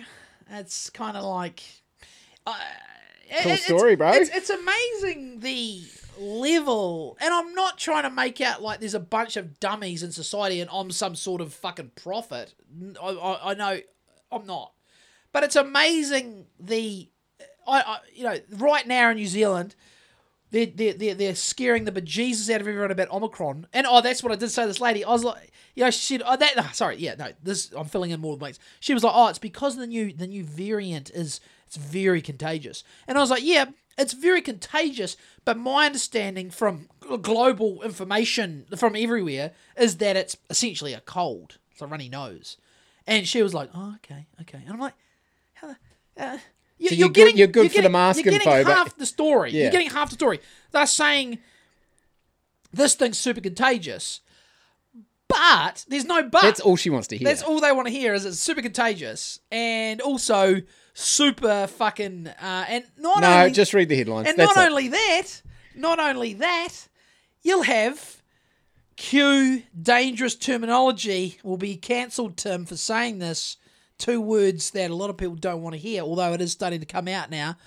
It's 0.52 0.90
kind 0.90 1.16
of 1.16 1.24
like. 1.24 1.64
Uh, 2.46 2.56
it- 3.30 3.44
Cool 3.44 3.52
it's- 3.54 3.66
story, 3.66 3.96
bro. 3.96 4.12
It's, 4.14 4.30
it's 4.32 4.50
amazing 4.50 5.40
the 5.40 5.82
level, 6.20 7.18
and 7.20 7.34
I'm 7.34 7.54
not 7.54 7.78
trying 7.78 8.04
to 8.04 8.10
make 8.10 8.42
out 8.42 8.62
like 8.62 8.80
there's 8.80 8.94
a 8.94 9.00
bunch 9.00 9.38
of 9.38 9.60
dummies 9.60 10.04
in 10.04 10.12
society 10.12 10.62
and 10.62 10.70
I'm 10.72 10.92
some 10.92 11.16
sort 11.16 11.42
of 11.42 11.54
fucking 11.54 11.92
prophet. 11.96 12.54
I 13.02 13.40
I 13.44 13.54
know 13.54 13.80
I'm 14.32 14.46
not, 14.46 14.74
but 15.32 15.44
it's 15.44 15.56
amazing 15.56 16.46
the, 16.60 17.10
I, 17.68 17.82
I 17.82 18.00
you 18.14 18.24
know 18.24 18.38
right 18.58 18.86
now 18.86 19.10
in 19.10 19.18
New 19.18 19.28
Zealand. 19.28 19.76
They're, 20.52 20.66
they're, 20.66 20.94
they're, 20.94 21.14
they're 21.14 21.36
scaring 21.36 21.86
the 21.86 21.92
bejesus 21.92 22.52
out 22.52 22.60
of 22.60 22.68
everyone 22.68 22.90
about 22.90 23.12
Omicron. 23.12 23.68
And 23.72 23.86
oh, 23.88 24.02
that's 24.02 24.24
what 24.24 24.32
I 24.32 24.36
did 24.36 24.50
say 24.50 24.64
to 24.64 24.68
this 24.68 24.82
lady. 24.82 25.06
I 25.06 25.12
was 25.12 25.24
like, 25.24 25.52
you 25.76 25.84
know, 25.84 25.92
she 25.92 26.18
said, 26.18 26.24
oh, 26.26 26.38
that, 26.38 26.54
oh, 26.58 26.70
sorry, 26.74 26.98
yeah, 26.98 27.14
no, 27.20 27.28
this, 27.44 27.72
I'm 27.78 27.86
filling 27.86 28.10
in 28.10 28.20
more 28.20 28.36
blanks. 28.36 28.58
She 28.80 28.96
was 28.96 29.04
like, 29.04 29.14
oh, 29.16 29.28
it's 29.28 29.38
because 29.38 29.78
the 29.78 29.86
new, 29.86 30.12
the 30.12 30.26
new 30.26 30.44
variant 30.44 31.12
is, 31.12 31.40
it's 31.68 31.76
very 31.76 32.20
contagious. 32.20 32.84
And 33.08 33.16
I 33.16 33.22
was 33.22 33.30
like, 33.30 33.44
yeah, 33.44 33.66
it's 34.00 34.14
very 34.14 34.41
contagious, 34.41 35.16
but 35.45 35.58
my 35.58 35.86
understanding 35.86 36.50
from 36.50 36.88
global 37.22 37.82
information 37.84 38.66
from 38.78 38.95
everywhere 38.95 39.52
is 39.78 39.97
that 39.97 40.16
it's 40.16 40.38
essentially 40.50 40.93
a 40.93 41.02
cold. 41.02 41.58
It's 41.72 41.82
a 41.82 41.88
runny 41.88 42.10
nose. 42.10 42.58
And 43.06 43.28
she 43.28 43.43
was 43.43 43.54
like, 43.54 43.70
oh, 43.76 43.95
okay, 43.97 44.26
okay. 44.41 44.60
And 44.64 44.74
I'm 44.74 44.80
like, 44.80 44.93
how 45.54 45.68
the, 46.16 46.24
uh, 46.24 46.38
you, 46.78 46.89
So 46.89 46.95
you're 46.95 47.10
good- 47.10 47.38
you're 47.38 47.47
good 47.47 47.72
for 47.72 47.82
the 47.82 47.89
mask 47.89 48.24
you're 48.24 48.32
getting 48.32 48.47
info, 48.47 48.64
but- 48.64 48.76
half 48.76 48.97
the 48.97 49.06
story. 49.06 49.52
Yeah. 49.52 49.64
You're 49.64 49.72
getting 49.72 49.89
half 49.89 50.10
the 50.10 50.16
story. 50.16 50.39
They're 50.72 50.86
saying 50.88 51.39
this 52.72 52.95
thing's 52.95 53.18
super 53.18 53.41
contagious, 53.41 54.22
but 55.28 55.86
there's 55.88 56.06
no 56.06 56.24
but. 56.24 56.41
That's 56.41 56.60
all 56.60 56.76
she 56.76 56.89
wants 56.89 57.08
to 57.10 57.18
hear. 57.18 57.28
That's 57.28 57.41
all 57.43 57.60
they 57.60 57.72
want 57.72 57.88
to 57.88 57.93
hear 57.93 58.14
is 58.14 58.26
it's 58.26 58.39
super 58.39 58.62
contagious 58.62 59.39
and 59.52 60.02
also 60.02 60.62
super 61.00 61.68
fucking 61.68 62.28
uh, 62.28 62.66
and 62.68 62.84
not 62.97 63.22
no, 63.22 63.38
only 63.39 63.52
just 63.52 63.74
read 63.74 63.89
the 63.89 63.95
headlines. 63.95 64.28
and 64.28 64.38
That's 64.38 64.56
not 64.56 64.66
it. 64.66 64.70
only 64.70 64.88
that, 64.89 65.41
not 65.76 66.00
only 66.00 66.34
that, 66.34 66.88
you'll 67.41 67.64
have 67.64 68.22
Q 68.97 69.64
dangerous 69.82 70.36
terminology 70.36 71.39
will 71.43 71.58
be 71.58 71.78
cancelled, 71.78 72.38
Tim, 72.38 72.66
for 72.66 72.76
saying 72.76 73.20
this. 73.20 73.58
Two 73.97 74.22
words 74.22 74.72
that 74.72 74.91
a 74.91 74.95
lot 74.95 75.10
of 75.10 75.18
people 75.18 75.36
don't 75.36 75.62
want 75.62 75.74
to 75.74 75.80
hear, 75.80 76.04
although 76.04 76.34
it 76.34 76.41
is 76.41 76.52
starting 76.54 76.80
to 76.80 76.86
come 76.86 77.08
out 77.08 77.30
now. 77.30 77.58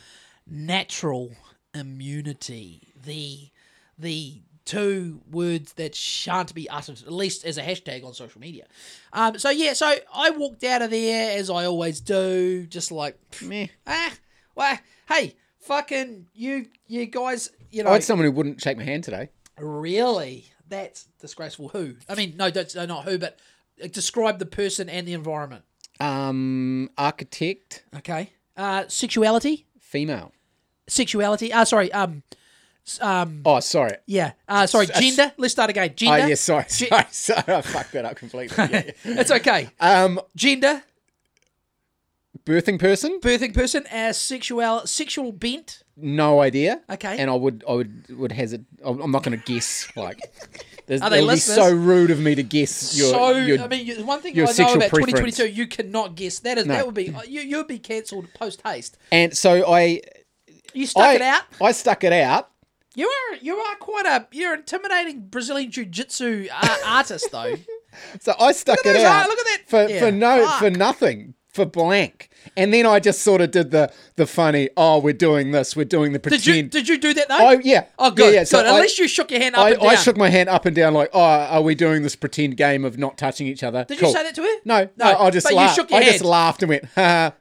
Natural 0.46 1.34
immunity. 1.74 2.92
The 3.02 3.50
the 3.98 4.42
two 4.64 5.20
words 5.30 5.72
that 5.74 5.94
shan't 5.94 6.54
be 6.54 6.68
uttered, 6.70 7.02
at 7.02 7.12
least 7.12 7.44
as 7.44 7.58
a 7.58 7.62
hashtag 7.62 8.04
on 8.04 8.14
social 8.14 8.40
media. 8.40 8.66
Um, 9.12 9.38
so 9.38 9.50
yeah, 9.50 9.72
so 9.72 9.94
I 10.14 10.30
walked 10.30 10.62
out 10.64 10.82
of 10.82 10.90
there 10.90 11.36
as 11.38 11.50
I 11.50 11.64
always 11.64 12.00
do, 12.00 12.66
just 12.66 12.92
like 12.92 13.18
Meh. 13.42 13.66
ah, 13.86 14.12
well, 14.54 14.78
hey, 15.08 15.34
fucking 15.58 16.26
you, 16.34 16.66
you 16.86 17.06
guys, 17.06 17.50
you 17.70 17.82
know, 17.82 17.90
I 17.90 17.94
had 17.94 18.04
someone 18.04 18.26
who 18.26 18.32
wouldn't 18.32 18.60
shake 18.60 18.76
my 18.76 18.84
hand 18.84 19.04
today. 19.04 19.30
really, 19.58 20.46
that's 20.68 21.08
disgraceful. 21.20 21.68
Who? 21.68 21.94
I 22.08 22.14
mean, 22.14 22.34
no, 22.36 22.50
don't, 22.50 22.74
no, 22.74 22.86
not 22.86 23.04
who, 23.04 23.18
but 23.18 23.38
uh, 23.82 23.88
describe 23.88 24.38
the 24.38 24.46
person 24.46 24.88
and 24.88 25.06
the 25.06 25.12
environment. 25.12 25.64
Um, 26.00 26.90
architect, 26.98 27.84
Okay. 27.96 28.30
Uh, 28.56 28.84
sexuality, 28.88 29.66
female. 29.80 30.32
sexuality. 30.88 31.52
Uh, 31.52 31.64
sorry. 31.64 31.90
Um, 31.92 32.22
um, 33.00 33.42
Oh, 33.44 33.60
sorry. 33.60 33.96
yeah. 34.06 34.32
Uh, 34.48 34.66
sorry. 34.66 34.86
Gender. 34.86 35.32
Let's 35.36 35.52
start 35.52 35.70
again. 35.70 35.88
Oh, 35.90 35.94
Gender. 35.94 36.28
yeah, 36.28 36.34
sorry, 36.34 36.64
Ge- 36.64 36.88
sorry, 36.88 37.06
sorry. 37.10 37.44
I 37.54 37.60
fucked 37.62 37.92
that 37.92 38.04
up 38.04 38.16
completely. 38.16 38.56
Yeah, 38.58 38.82
yeah. 39.04 39.20
It's 39.20 39.30
okay. 39.30 39.70
Um, 39.80 40.20
Gender, 40.36 40.82
birthing 42.44 42.78
person, 42.78 43.20
birthing 43.20 43.54
person, 43.54 43.86
uh, 43.86 44.12
sexual, 44.12 44.86
sexual 44.86 45.32
bent. 45.32 45.82
no 45.96 46.40
idea. 46.40 46.80
Okay. 46.90 47.18
And 47.18 47.30
I 47.30 47.34
would, 47.34 47.62
I 47.68 47.72
would, 47.74 48.06
would 48.16 48.32
hazard. 48.32 48.64
I'm 48.84 49.10
not 49.10 49.22
going 49.22 49.38
to 49.38 49.44
guess. 49.52 49.86
Like, 49.96 50.18
there's, 50.86 51.00
Are 51.02 51.10
they 51.10 51.18
it 51.18 51.20
would 51.22 51.26
be 51.28 51.32
listeners? 51.34 51.56
so 51.56 51.72
rude 51.74 52.10
of 52.10 52.18
me 52.20 52.34
to 52.34 52.42
guess 52.42 52.96
your. 52.98 53.10
so 53.12 53.30
your 53.36 53.60
I 53.62 53.68
mean, 53.68 54.04
one 54.06 54.20
thing 54.20 54.34
your 54.34 54.46
I 54.46 54.48
know 54.48 54.52
sexual 54.52 54.76
about 54.78 54.90
preference. 54.90 55.36
2022, 55.36 55.48
you 55.60 55.66
cannot 55.68 56.16
guess. 56.16 56.40
That 56.40 56.58
is 56.58 56.66
No. 56.66 56.74
that 56.74 56.86
would 56.86 56.94
be 56.96 57.14
you. 57.28 57.40
You'd 57.42 57.68
be 57.68 57.78
cancelled 57.78 58.26
post 58.34 58.60
haste. 58.62 58.98
and 59.12 59.36
so 59.36 59.70
I, 59.72 60.00
You 60.74 60.86
stuck 60.86 61.04
I, 61.04 61.14
it 61.14 61.22
out. 61.22 61.42
I 61.60 61.72
stuck 61.72 62.02
it 62.02 62.12
out. 62.12 62.50
You 62.94 63.08
are 63.08 63.36
you 63.40 63.56
are 63.56 63.76
quite 63.76 64.06
a 64.06 64.26
you're 64.32 64.52
an 64.54 64.60
intimidating 64.60 65.26
Brazilian 65.28 65.70
jiu-jitsu 65.70 66.48
uh, 66.52 66.76
artist 66.86 67.28
though. 67.32 67.54
So 68.20 68.34
I 68.38 68.52
stuck 68.52 68.78
it 68.80 68.84
those 68.84 69.02
out. 69.04 69.24
eye- 69.24 69.26
look 69.28 69.38
at 69.38 69.44
that- 69.46 69.62
for 69.66 69.88
Yeah, 69.92 70.00
for 70.00 70.10
no 70.12 70.44
fuck. 70.46 70.58
for 70.58 70.70
nothing 70.70 71.34
for 71.52 71.64
blank. 71.66 72.30
And 72.56 72.72
then 72.72 72.86
I 72.86 72.98
just 72.98 73.22
sort 73.22 73.40
of 73.40 73.50
did 73.50 73.70
the 73.70 73.92
the 74.16 74.26
funny. 74.26 74.68
Oh, 74.76 74.98
we're 74.98 75.12
doing 75.14 75.52
this. 75.52 75.74
We're 75.76 75.84
doing 75.84 76.12
the 76.12 76.18
pretend. 76.20 76.42
Did 76.44 76.54
you 76.56 76.62
did 76.64 76.88
you 76.88 76.98
do 76.98 77.14
that 77.14 77.28
though? 77.28 77.38
Oh 77.40 77.60
yeah. 77.62 77.84
Oh 77.98 78.10
good. 78.10 78.32
Yeah, 78.34 78.40
yeah. 78.40 78.44
So 78.44 78.58
good. 78.58 78.66
At 78.66 78.74
I- 78.74 78.80
least 78.80 78.98
you 78.98 79.08
shook 79.08 79.30
your 79.30 79.40
hand 79.40 79.54
up 79.54 79.62
I, 79.62 79.70
and 79.70 79.80
down. 79.80 79.90
I 79.90 79.94
shook 79.94 80.16
my 80.16 80.28
hand 80.28 80.48
up 80.50 80.66
and 80.66 80.74
down 80.76 80.92
like, 80.92 81.10
oh, 81.14 81.20
are 81.20 81.62
we 81.62 81.74
doing 81.74 82.02
this 82.02 82.16
pretend 82.16 82.56
game 82.56 82.84
of 82.84 82.98
not 82.98 83.16
touching 83.16 83.46
each 83.46 83.62
other? 83.62 83.84
Did 83.84 83.98
Cool. 84.00 84.08
you 84.10 84.14
say 84.16 84.22
that 84.24 84.34
to 84.34 84.42
her? 84.42 84.48
No, 84.64 84.88
No, 84.96 85.12
no. 85.12 85.18
I 85.18 85.30
just 85.30 85.44
but 85.44 85.50
you 85.52 85.56
laughed. 85.56 85.76
shook 85.76 85.90
your 85.90 86.00
I 86.00 86.04
just 86.04 86.24
laughed 86.24 86.62
and 86.62 86.68
went, 86.70 86.84
ha. 86.94 87.32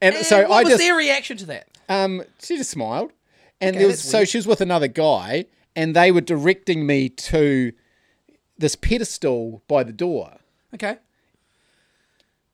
And, 0.00 0.16
And 0.16 0.26
so 0.26 0.42
what 0.42 0.50
I 0.50 0.62
was 0.64 0.70
just 0.72 0.82
their 0.82 0.96
reaction 0.96 1.36
to 1.38 1.46
that? 1.46 1.68
um, 1.88 2.22
she 2.42 2.56
just 2.56 2.70
smiled, 2.70 3.12
and 3.62 3.70
Okay, 3.76 3.78
there 3.78 3.86
was 3.88 4.02
so 4.02 4.24
she 4.24 4.36
was 4.38 4.46
with 4.46 4.60
another 4.60 4.88
guy, 4.88 5.46
and 5.74 5.96
they 5.96 6.10
were 6.12 6.20
directing 6.20 6.86
me 6.86 7.08
to 7.08 7.72
this 8.58 8.76
pedestal 8.76 9.62
by 9.68 9.82
the 9.84 9.92
door. 9.92 10.34
Okay. 10.74 10.98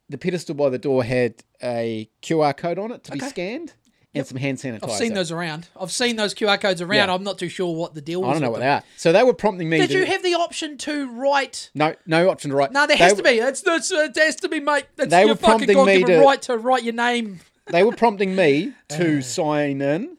The 0.09 0.19
pedestal 0.19 0.55
by 0.55 0.71
the 0.71 0.79
door 0.79 1.05
had 1.05 1.35
a 1.63 2.09
QR 2.23 2.57
code 2.57 2.79
on 2.79 2.93
it 2.93 3.05
to 3.05 3.13
be 3.13 3.19
scanned 3.21 3.75
and 4.15 4.27
some 4.27 4.39
hand 4.39 4.59
sanitizer. 4.59 4.85
I've 4.85 4.93
seen 4.93 5.15
those 5.15 5.31
around. 5.31 5.69
I've 5.79 5.93
seen 5.93 6.17
those 6.17 6.35
QR 6.35 6.61
codes 6.61 6.81
around. 6.81 7.09
Yeah. 7.09 7.15
I'm 7.15 7.25
not 7.25 7.39
too 7.39 7.49
sure 7.49 7.75
what 7.75 7.95
the 7.95 8.01
deal 8.01 8.23
was. 8.23 8.31
I 8.31 8.33
don't 8.35 8.43
know 8.43 8.51
what 8.51 8.61
them. 8.61 8.67
they 8.69 8.73
are. 8.73 8.83
So 8.97 9.13
they 9.13 9.23
were 9.23 9.35
prompting 9.35 9.69
me. 9.69 9.79
Did 9.79 9.91
to, 9.91 9.99
you 9.99 10.07
have 10.07 10.23
the 10.23 10.35
option 10.35 10.79
to 10.79 11.11
write? 11.11 11.71
no 11.75 11.95
no 12.07 12.31
option 12.31 12.51
to 12.51 12.57
write? 12.57 12.73
No, 12.73 12.87
there 12.87 12.97
has 12.97 13.13
were- 13.13 13.19
to 13.19 13.23
be. 13.23 13.39
It's, 13.39 13.63
it's, 13.67 13.91
it 13.91 14.17
has 14.17 14.37
to 14.37 14.49
be, 14.49 14.61
mate. 14.61 14.87
It's 14.97 15.11
They 15.11 15.27
were 15.27 15.35
prompting 15.37 15.85
me 15.85 16.05
to- 16.05 16.21
right 16.21 16.41
to 16.43 16.57
write 16.57 16.85
your 16.85 16.95
name. 16.95 17.41
They 17.67 17.83
were 17.85 17.93
prompting 17.95 18.35
me 18.35 18.73
Uh. 18.91 18.97
to 18.97 19.23
sign 19.23 19.81
in. 19.83 20.17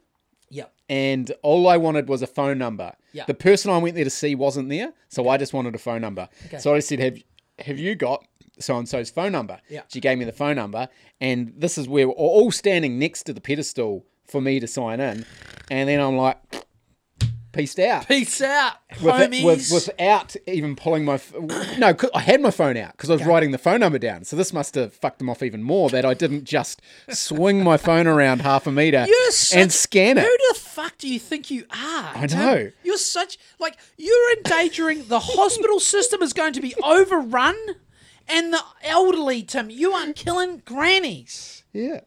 And 0.90 1.30
all 1.42 1.68
I 1.68 1.76
wanted 1.76 2.08
was 2.08 2.20
a 2.20 2.26
phone 2.26 2.58
number. 2.58 2.92
Yeah. 3.12 3.24
The 3.24 3.34
person 3.34 3.70
I 3.70 3.78
went 3.78 3.94
there 3.94 4.04
to 4.04 4.10
see 4.10 4.34
wasn't 4.34 4.68
there, 4.68 4.92
so 5.08 5.28
I 5.28 5.36
just 5.36 5.54
wanted 5.54 5.76
a 5.76 5.78
phone 5.78 6.00
number. 6.00 6.28
Okay. 6.46 6.58
So 6.58 6.74
I 6.74 6.80
said, 6.80 6.98
"Have 6.98 7.16
have 7.60 7.78
you 7.78 7.94
got 7.94 8.26
so 8.58 8.76
and 8.76 8.88
so's 8.88 9.08
phone 9.08 9.30
number?" 9.30 9.60
Yeah. 9.68 9.82
She 9.86 10.00
gave 10.00 10.18
me 10.18 10.24
the 10.24 10.32
phone 10.32 10.56
number, 10.56 10.88
and 11.20 11.52
this 11.56 11.78
is 11.78 11.88
where 11.88 12.08
we're 12.08 12.14
all 12.14 12.50
standing 12.50 12.98
next 12.98 13.22
to 13.24 13.32
the 13.32 13.40
pedestal 13.40 14.04
for 14.26 14.40
me 14.40 14.58
to 14.58 14.66
sign 14.66 14.98
in, 14.98 15.24
and 15.70 15.88
then 15.88 16.00
I'm 16.00 16.16
like, 16.16 16.38
"Peaced 17.52 17.78
out." 17.78 18.06
Peace 18.08 18.40
out, 18.40 18.74
With, 19.02 19.14
homies. 19.14 19.44
with, 19.44 19.70
without 19.72 20.36
even 20.46 20.76
pulling 20.76 21.04
my 21.04 21.14
f- 21.14 21.32
no, 21.78 21.94
I 22.14 22.20
had 22.20 22.40
my 22.40 22.50
phone 22.50 22.76
out 22.76 22.92
because 22.92 23.10
I 23.10 23.14
was 23.14 23.24
writing 23.24 23.50
the 23.50 23.58
phone 23.58 23.80
number 23.80 23.98
down. 23.98 24.24
So 24.24 24.36
this 24.36 24.52
must 24.52 24.74
have 24.76 24.92
fucked 24.94 25.18
them 25.18 25.28
off 25.28 25.42
even 25.42 25.62
more 25.62 25.90
that 25.90 26.04
I 26.04 26.14
didn't 26.14 26.44
just 26.44 26.80
swing 27.10 27.62
my 27.64 27.76
phone 27.76 28.06
around 28.06 28.42
half 28.42 28.66
a 28.66 28.72
meter 28.72 29.06
such- 29.30 29.56
and 29.58 29.72
scan 29.72 30.18
it. 30.18 30.22
Who 30.24 30.36
the 30.54 30.58
fuck 30.60 30.98
do 30.98 31.08
you 31.08 31.18
think 31.18 31.50
you 31.50 31.64
are? 31.70 32.12
I 32.16 32.26
know. 32.30 32.70
You're 32.84 32.96
such 32.98 33.38
like 33.58 33.76
you're 33.96 34.36
endangering 34.36 35.06
the 35.08 35.20
hospital 35.20 35.80
system 35.80 36.22
is 36.22 36.32
going 36.32 36.52
to 36.54 36.60
be 36.60 36.74
overrun, 36.84 37.56
and 38.28 38.52
the 38.52 38.62
elderly, 38.82 39.42
Tim. 39.42 39.70
You 39.70 39.92
are 39.92 40.12
killing 40.12 40.62
grannies. 40.64 41.64
Yeah. 41.72 42.00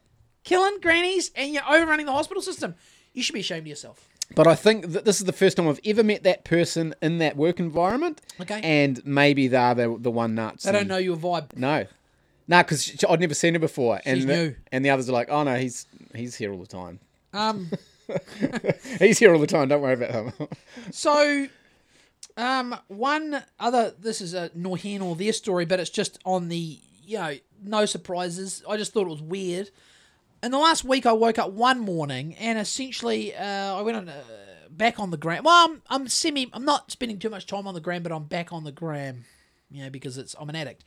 killing 0.43 0.79
grannies, 0.81 1.31
and 1.35 1.53
you're 1.53 1.63
overrunning 1.69 2.05
the 2.05 2.11
hospital 2.11 2.41
system. 2.41 2.75
You 3.13 3.23
should 3.23 3.33
be 3.33 3.39
ashamed 3.41 3.61
of 3.61 3.67
yourself. 3.67 4.09
But 4.35 4.47
I 4.47 4.55
think 4.55 4.91
that 4.93 5.05
this 5.05 5.19
is 5.19 5.25
the 5.25 5.33
first 5.33 5.57
time 5.57 5.67
I've 5.67 5.79
ever 5.85 6.03
met 6.03 6.23
that 6.23 6.43
person 6.43 6.95
in 7.01 7.19
that 7.19 7.37
work 7.37 7.59
environment. 7.59 8.21
Okay. 8.41 8.61
And 8.63 9.05
maybe 9.05 9.47
they're 9.47 9.75
the, 9.75 9.95
the 9.99 10.11
one 10.11 10.33
nuts. 10.33 10.63
They 10.63 10.71
don't 10.71 10.87
know 10.87 10.97
your 10.97 11.17
vibe. 11.17 11.55
No. 11.55 11.85
No, 12.47 12.61
because 12.61 13.03
I'd 13.07 13.19
never 13.19 13.33
seen 13.33 13.53
her 13.53 13.59
before. 13.59 14.01
And 14.05 14.17
She's 14.17 14.25
the, 14.25 14.35
new. 14.35 14.55
And 14.71 14.83
the 14.83 14.89
others 14.89 15.07
are 15.07 15.13
like, 15.13 15.29
oh, 15.29 15.43
no, 15.43 15.55
he's 15.55 15.85
he's 16.15 16.35
here 16.35 16.51
all 16.51 16.59
the 16.59 16.67
time. 16.67 16.99
Um, 17.31 17.69
He's 18.99 19.19
here 19.19 19.33
all 19.33 19.39
the 19.39 19.47
time. 19.47 19.67
Don't 19.67 19.81
worry 19.81 19.93
about 19.93 20.11
him. 20.11 20.47
so, 20.91 21.47
um, 22.37 22.75
one 22.87 23.43
other. 23.59 23.93
This 23.99 24.21
is 24.21 24.33
a 24.33 24.51
nor 24.53 24.77
here 24.77 24.99
nor 24.99 25.15
there 25.15 25.33
story, 25.33 25.65
but 25.65 25.79
it's 25.79 25.89
just 25.89 26.19
on 26.25 26.49
the 26.49 26.79
you 27.05 27.17
know 27.17 27.35
no 27.63 27.85
surprises. 27.85 28.63
I 28.67 28.77
just 28.77 28.93
thought 28.93 29.07
it 29.07 29.09
was 29.09 29.21
weird. 29.21 29.69
In 30.43 30.51
the 30.51 30.57
last 30.57 30.83
week, 30.83 31.05
I 31.05 31.13
woke 31.13 31.39
up 31.39 31.51
one 31.51 31.79
morning 31.79 32.35
and 32.35 32.59
essentially 32.59 33.33
uh, 33.33 33.77
I 33.77 33.81
went 33.81 33.95
on 33.95 34.09
uh, 34.09 34.23
back 34.69 34.99
on 34.99 35.09
the 35.09 35.15
gram. 35.15 35.45
Well, 35.45 35.69
I'm, 35.69 35.81
I'm 35.89 36.09
semi. 36.09 36.49
I'm 36.51 36.65
not 36.65 36.91
spending 36.91 37.17
too 37.17 37.29
much 37.29 37.47
time 37.47 37.65
on 37.65 37.73
the 37.73 37.79
gram, 37.79 38.03
but 38.03 38.11
I'm 38.11 38.25
back 38.25 38.51
on 38.51 38.65
the 38.65 38.71
gram. 38.73 39.23
You 39.71 39.85
know, 39.85 39.89
because 39.89 40.17
it's 40.17 40.35
I'm 40.37 40.49
an 40.49 40.57
addict. 40.57 40.83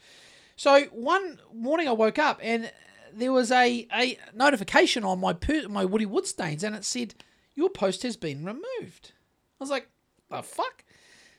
So 0.56 0.82
one 0.92 1.38
morning 1.54 1.88
I 1.88 1.92
woke 1.92 2.18
up 2.18 2.38
and 2.42 2.70
there 3.14 3.32
was 3.32 3.50
a, 3.50 3.88
a 3.94 4.18
notification 4.34 5.04
on 5.04 5.20
my 5.20 5.32
per, 5.32 5.66
my 5.68 5.86
Woody 5.86 6.04
Wood 6.04 6.26
stains 6.26 6.62
and 6.62 6.76
it 6.76 6.84
said 6.84 7.14
your 7.54 7.70
post 7.70 8.02
has 8.02 8.18
been 8.18 8.44
removed. 8.44 9.12
I 9.58 9.64
was 9.64 9.70
like, 9.70 9.88
the 10.28 10.42
fuck? 10.42 10.84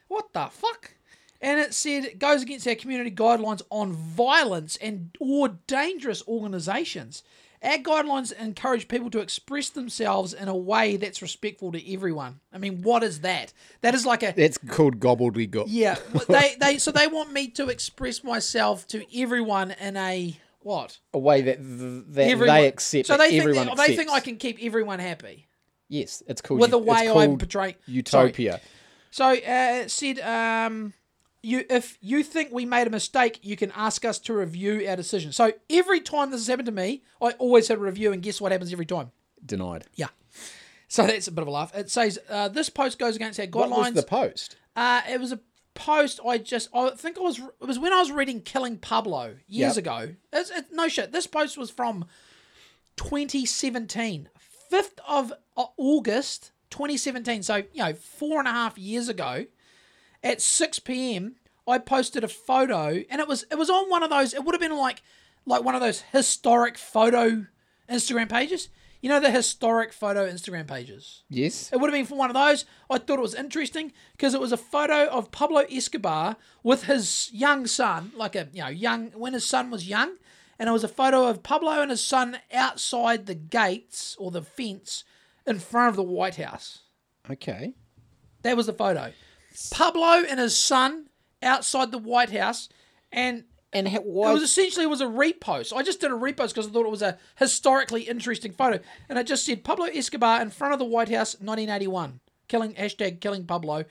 What 0.07 0.33
the 0.33 0.47
fuck? 0.51 0.95
And 1.39 1.59
it 1.59 1.75
said 1.75 2.03
it 2.03 2.17
goes 2.17 2.41
against 2.41 2.67
our 2.67 2.73
community 2.73 3.11
guidelines 3.11 3.61
on 3.69 3.93
violence 3.93 4.75
and 4.77 5.15
or 5.19 5.49
dangerous 5.67 6.23
organizations. 6.27 7.21
Our 7.63 7.77
guidelines 7.77 8.31
encourage 8.31 8.87
people 8.87 9.09
to 9.11 9.19
express 9.19 9.69
themselves 9.69 10.33
in 10.33 10.47
a 10.47 10.55
way 10.55 10.97
that's 10.97 11.21
respectful 11.21 11.71
to 11.71 11.93
everyone. 11.93 12.39
I 12.53 12.59
mean, 12.59 12.83
what 12.83 13.03
is 13.03 13.21
that? 13.21 13.51
That 13.81 13.95
is 13.95 14.05
like 14.05 14.21
a 14.23 14.33
That's 14.35 14.57
called 14.57 14.99
gobbledygook. 14.99 15.65
yeah. 15.67 15.97
They 16.27 16.55
they 16.59 16.77
so 16.77 16.91
they 16.91 17.07
want 17.07 17.31
me 17.31 17.47
to 17.49 17.69
express 17.69 18.23
myself 18.23 18.87
to 18.89 19.03
everyone 19.19 19.71
in 19.71 19.97
a 19.97 20.37
what? 20.59 20.99
A 21.13 21.19
way 21.19 21.41
that, 21.43 21.57
th- 21.57 22.03
that 22.09 22.29
Everyone. 22.29 22.55
they 22.55 22.67
accept. 22.67 23.07
So 23.07 23.15
they 23.15 23.29
think 23.29 23.41
everyone 23.43 23.69
they, 23.77 23.95
think 23.95 24.09
I 24.11 24.19
can 24.19 24.35
keep 24.35 24.57
everyone 24.61 24.99
happy 24.99 25.47
Yes, 25.89 26.21
it's 26.27 26.41
called 26.41 26.59
with 26.59 26.71
the 26.71 26.77
way 26.77 27.09
I 27.09 27.27
portray. 27.27 27.47
Sorry. 27.49 27.75
Utopia. 27.85 28.59
So 29.09 29.29
uh, 29.29 29.33
it 29.35 29.91
said, 29.91 30.19
um, 30.19 30.93
you 31.43 31.63
if 31.69 31.97
you 32.01 32.23
think 32.23 32.51
we 32.51 32.65
made 32.65 32.87
a 32.87 32.89
mistake, 32.89 33.39
you 33.43 33.55
can 33.55 33.71
ask 33.75 34.03
us 34.05 34.19
to 34.19 34.33
review 34.33 34.85
our 34.89 34.95
decision. 34.95 35.31
So 35.31 35.53
every 35.69 36.01
time 36.01 36.31
this 36.31 36.41
has 36.41 36.47
happened 36.47 36.65
to 36.67 36.71
me, 36.71 37.03
I 37.21 37.31
always 37.33 37.67
have 37.69 37.79
a 37.79 37.83
review, 37.83 38.11
and 38.13 38.21
guess 38.21 38.41
what 38.41 38.51
happens 38.51 38.71
every 38.73 38.85
time? 38.85 39.11
Denied. 39.45 39.85
Yeah. 39.95 40.07
So 40.87 41.05
that's 41.05 41.27
a 41.27 41.31
bit 41.31 41.41
of 41.41 41.47
a 41.47 41.51
laugh. 41.51 41.75
It 41.75 41.89
says 41.91 42.17
uh, 42.29 42.47
this 42.49 42.69
post 42.69 42.97
goes 42.97 43.15
against 43.15 43.39
our 43.39 43.45
guidelines. 43.45 43.69
What 43.69 43.79
was 43.79 43.93
the 43.93 44.03
post? 44.03 44.55
Uh, 44.75 45.01
it 45.09 45.19
was 45.19 45.31
a 45.31 45.39
post 45.73 46.19
I 46.25 46.39
just 46.39 46.69
I 46.73 46.89
think 46.91 47.17
I 47.19 47.21
was 47.21 47.37
it 47.37 47.67
was 47.67 47.77
when 47.77 47.93
I 47.93 47.99
was 47.99 48.11
reading 48.11 48.41
Killing 48.41 48.77
Pablo 48.77 49.35
years 49.47 49.75
Yep. 49.75 49.77
ago. 49.77 50.15
It's, 50.33 50.49
it, 50.49 50.65
no 50.71 50.87
shit. 50.87 51.11
This 51.11 51.27
post 51.27 51.55
was 51.57 51.69
from 51.69 52.05
2017, 52.95 54.29
5th 54.71 54.99
of 55.07 55.33
August 55.55 56.51
2017. 56.71 57.43
So 57.43 57.57
you 57.57 57.65
know, 57.75 57.93
four 57.93 58.39
and 58.39 58.47
a 58.47 58.51
half 58.51 58.77
years 58.77 59.07
ago, 59.09 59.45
at 60.23 60.41
6 60.41 60.79
p.m. 60.79 61.35
I 61.67 61.79
posted 61.79 62.23
a 62.23 62.27
photo, 62.27 63.03
and 63.09 63.19
it 63.21 63.27
was 63.27 63.45
it 63.51 63.57
was 63.57 63.69
on 63.69 63.89
one 63.89 64.03
of 64.03 64.09
those. 64.09 64.33
It 64.33 64.43
would 64.43 64.55
have 64.55 64.61
been 64.61 64.77
like 64.77 65.01
like 65.45 65.63
one 65.63 65.75
of 65.75 65.81
those 65.81 66.01
historic 66.11 66.77
photo 66.77 67.45
Instagram 67.89 68.29
pages. 68.29 68.69
You 69.01 69.09
know 69.09 69.19
the 69.19 69.29
historic 69.29 69.93
photo 69.93 70.27
Instagram 70.27 70.67
pages. 70.67 71.23
Yes. 71.29 71.71
It 71.71 71.79
would 71.79 71.89
have 71.89 71.97
been 71.97 72.05
from 72.05 72.17
one 72.17 72.29
of 72.29 72.33
those. 72.33 72.65
I 72.89 72.97
thought 72.97 73.19
it 73.19 73.21
was 73.21 73.35
interesting 73.35 73.91
because 74.13 74.33
it 74.33 74.41
was 74.41 74.51
a 74.51 74.57
photo 74.57 75.05
of 75.07 75.31
Pablo 75.31 75.61
Escobar 75.69 76.37
with 76.63 76.85
his 76.85 77.29
young 77.31 77.67
son, 77.67 78.11
like 78.15 78.35
a 78.35 78.47
you 78.53 78.61
know 78.61 78.69
young 78.69 79.11
when 79.11 79.33
his 79.33 79.45
son 79.45 79.69
was 79.69 79.87
young, 79.87 80.15
and 80.57 80.69
it 80.69 80.73
was 80.73 80.83
a 80.83 80.89
photo 80.89 81.27
of 81.27 81.43
Pablo 81.43 81.81
and 81.81 81.91
his 81.91 82.03
son 82.03 82.39
outside 82.53 83.25
the 83.25 83.35
gates 83.35 84.15
or 84.19 84.31
the 84.31 84.41
fence 84.41 85.03
in 85.45 85.59
front 85.59 85.89
of 85.89 85.95
the 85.95 86.03
White 86.03 86.37
House. 86.37 86.79
Okay. 87.29 87.73
That 88.43 88.57
was 88.57 88.65
the 88.65 88.73
photo. 88.73 89.11
Pablo 89.71 90.23
and 90.27 90.39
his 90.39 90.57
son 90.57 91.07
outside 91.41 91.91
the 91.91 91.97
White 91.97 92.31
House, 92.31 92.69
and 93.11 93.43
And 93.73 93.87
it 93.87 94.05
was 94.05 94.41
essentially 94.41 94.85
it 94.85 94.89
was 94.89 95.01
a 95.01 95.05
repost. 95.05 95.75
I 95.75 95.83
just 95.83 95.99
did 95.99 96.11
a 96.11 96.15
repost 96.15 96.49
because 96.49 96.67
I 96.67 96.71
thought 96.71 96.85
it 96.85 96.91
was 96.91 97.01
a 97.01 97.17
historically 97.35 98.03
interesting 98.03 98.53
photo, 98.53 98.79
and 99.09 99.19
it 99.19 99.27
just 99.27 99.45
said 99.45 99.63
Pablo 99.63 99.85
Escobar 99.85 100.41
in 100.41 100.49
front 100.49 100.73
of 100.73 100.79
the 100.79 100.85
White 100.85 101.09
House, 101.09 101.35
1981, 101.35 102.19
killing 102.47 102.73
hashtag 102.75 103.19
killing 103.19 103.45
Pablo, 103.45 103.83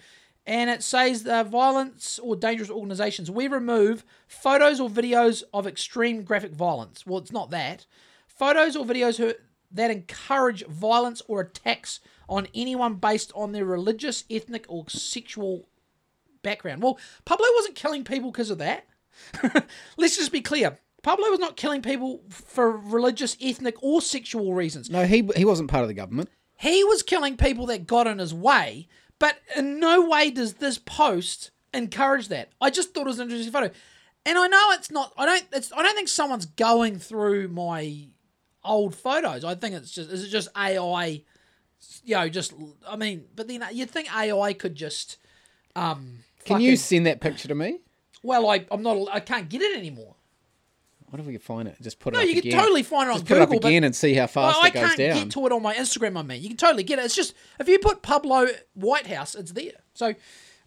and 0.47 0.71
it 0.71 0.83
says 0.83 1.25
the 1.25 1.45
violence 1.45 2.19
or 2.21 2.37
dangerous 2.37 2.71
organizations. 2.71 3.31
We 3.31 3.49
remove 3.49 4.05
photos 4.27 4.81
or 4.81 4.89
videos 4.89 5.43
of 5.53 5.67
extreme 5.67 6.23
graphic 6.23 6.53
violence. 6.53 7.05
Well, 7.07 7.19
it's 7.19 7.33
not 7.33 7.51
that. 7.51 7.87
Photos 8.27 8.77
or 8.77 8.85
videos 8.85 9.19
who, 9.19 9.35
that 9.73 9.91
encourage 9.91 10.65
violence 10.67 11.21
or 11.29 11.41
attacks 11.41 12.01
on 12.29 12.49
anyone 12.55 12.95
based 12.95 13.33
on 13.35 13.53
their 13.53 13.65
religious, 13.65 14.25
ethnic, 14.31 14.65
or 14.69 14.85
sexual 14.89 15.69
background. 16.43 16.83
Well, 16.83 16.99
Pablo 17.25 17.47
wasn't 17.55 17.77
killing 17.77 18.05
people 18.05 18.31
because 18.31 18.51
of 18.51 18.59
that. 18.59 18.87
Let's 19.97 20.17
just 20.17 20.33
be 20.33 20.41
clear. 20.41 20.79
Pablo 21.03 21.31
was 21.31 21.39
not 21.39 21.57
killing 21.57 21.83
people 21.83 22.23
for 22.31 22.77
religious, 22.77 23.37
ethnic, 23.41 23.77
or 23.81 24.01
sexual 24.01 24.55
reasons. 24.55 24.91
no, 24.91 25.05
he 25.07 25.29
he 25.37 25.45
wasn't 25.45 25.71
part 25.71 25.83
of 25.83 25.89
the 25.89 25.95
government. 25.95 26.29
He 26.59 26.83
was 26.85 27.03
killing 27.03 27.37
people 27.37 27.67
that 27.67 27.87
got 27.87 28.07
in 28.07 28.19
his 28.19 28.35
way, 28.35 28.89
but 29.19 29.37
in 29.57 29.79
no 29.79 30.09
way 30.09 30.31
does 30.31 30.55
this 30.55 30.79
post 30.79 31.51
encourage 31.73 32.29
that. 32.29 32.51
I 32.61 32.71
just 32.71 32.93
thought 32.93 33.03
it 33.03 33.07
was 33.07 33.19
an 33.19 33.29
interesting 33.29 33.53
photo. 33.53 33.71
And 34.25 34.39
I 34.39 34.49
know 34.49 34.71
it's 34.73 34.91
not 34.91 35.13
I 35.17 35.27
don't 35.27 35.45
it's 35.53 35.73
I 35.73 35.83
don't 35.83 35.95
think 35.95 36.09
someone's 36.09 36.47
going 36.47 36.99
through 36.99 37.49
my 37.49 38.09
old 38.65 38.95
photos. 38.95 39.45
I 39.45 39.55
think 39.55 39.77
it's 39.77 39.93
just 39.93 40.11
is 40.11 40.25
it 40.25 40.29
just 40.29 40.49
AI 40.57 41.23
you 42.05 42.15
know, 42.17 42.29
just 42.29 42.53
I 42.89 42.97
mean, 42.97 43.25
but 43.35 43.49
then 43.49 43.65
you'd 43.73 43.91
think 43.91 44.15
AI 44.15 44.53
could 44.53 44.75
just 44.75 45.19
um 45.75 46.21
Can 46.45 46.61
you 46.61 46.77
send 46.77 47.07
that 47.07 47.21
picture 47.21 47.49
to 47.49 47.55
me? 47.55 47.79
well 48.23 48.49
I 48.49 48.65
I'm 48.71 48.83
not 48.83 49.09
I 49.13 49.21
can't 49.21 49.49
get 49.49 49.63
it 49.63 49.77
anymore. 49.77 50.15
What 51.09 51.21
if 51.21 51.27
we 51.27 51.33
can 51.35 51.41
find 51.41 51.69
it? 51.69 51.77
Just 51.81 52.01
put 52.01 52.15
it 52.15 52.17
No, 52.17 52.23
you 52.25 52.35
can 52.35 52.49
again. 52.49 52.61
totally 52.61 52.83
find 52.83 53.09
it 53.09 53.13
on 53.13 53.17
Just 53.19 53.27
put 53.29 53.37
it 53.37 53.43
up 53.43 53.49
but 53.51 53.59
again 53.59 53.85
and 53.85 53.95
see 53.95 54.15
how 54.15 54.27
fast 54.27 54.57
Well, 54.59 54.67
it 54.67 54.75
goes 54.75 54.83
down. 54.83 54.91
I 54.91 54.97
can't 55.15 55.25
get 55.27 55.31
to 55.41 55.47
it 55.47 55.53
on 55.53 55.63
my 55.63 55.75
Instagram. 55.75 56.19
I 56.19 56.23
mean, 56.23 56.43
you 56.43 56.49
can 56.49 56.57
totally 56.57 56.83
get 56.83 56.99
it. 56.99 57.05
It's 57.05 57.15
just 57.15 57.35
if 57.61 57.69
you 57.69 57.79
put 57.79 58.03
Pablo 58.03 58.49
White 58.75 59.07
House, 59.07 59.37
it's 59.37 59.53
there. 59.53 59.71
So 59.95 60.15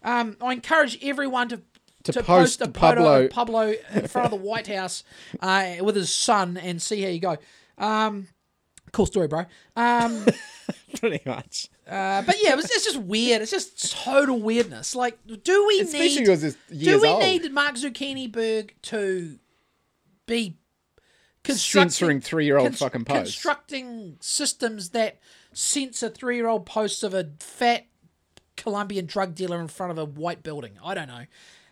um, 0.02 0.38
I 0.40 0.54
encourage 0.54 0.98
everyone 1.04 1.50
to 1.50 1.60
To 2.04 2.12
post, 2.14 2.26
post 2.26 2.60
a 2.62 2.68
Pablo- 2.68 3.24
of 3.24 3.30
Pablo 3.30 3.74
in 3.92 4.08
front 4.08 4.24
of 4.24 4.30
the 4.30 4.44
White 4.48 4.66
House 4.68 5.04
uh, 5.40 5.74
with 5.82 5.94
his 5.96 6.10
son 6.10 6.56
and 6.56 6.80
see 6.80 7.02
how 7.02 7.08
you 7.10 7.20
go. 7.20 7.36
Um, 7.76 8.28
cool 8.92 9.06
story, 9.06 9.28
bro. 9.28 9.44
Um, 9.76 10.24
Pretty 10.98 11.20
much. 11.24 11.68
uh, 11.88 12.22
but 12.22 12.36
yeah, 12.42 12.52
it 12.52 12.56
was, 12.56 12.64
it's 12.66 12.84
just 12.84 12.98
weird. 12.98 13.42
It's 13.42 13.50
just 13.50 13.92
total 14.04 14.40
weirdness. 14.40 14.94
Like, 14.94 15.18
do 15.42 15.66
we 15.66 15.80
Especially 15.80 16.08
need? 16.08 16.18
because 16.20 16.44
it's 16.44 16.56
Do 16.76 17.00
we 17.00 17.08
old. 17.08 17.22
need 17.22 17.52
Mark 17.52 17.74
Zucchiniberg 17.76 18.70
to 18.82 19.38
be 20.26 20.56
Censoring 21.48 22.20
three-year-old 22.20 22.66
cons- 22.68 22.78
fucking 22.78 23.04
posts. 23.04 23.34
Constructing 23.34 24.16
systems 24.20 24.90
that 24.90 25.18
censor 25.52 26.08
three-year-old 26.10 26.66
posts 26.66 27.02
of 27.02 27.14
a 27.14 27.30
fat 27.40 27.86
Colombian 28.56 29.06
drug 29.06 29.34
dealer 29.34 29.58
in 29.60 29.66
front 29.68 29.90
of 29.90 29.98
a 29.98 30.04
white 30.04 30.42
building. 30.42 30.72
I 30.84 30.94
don't 30.94 31.08
know. 31.08 31.24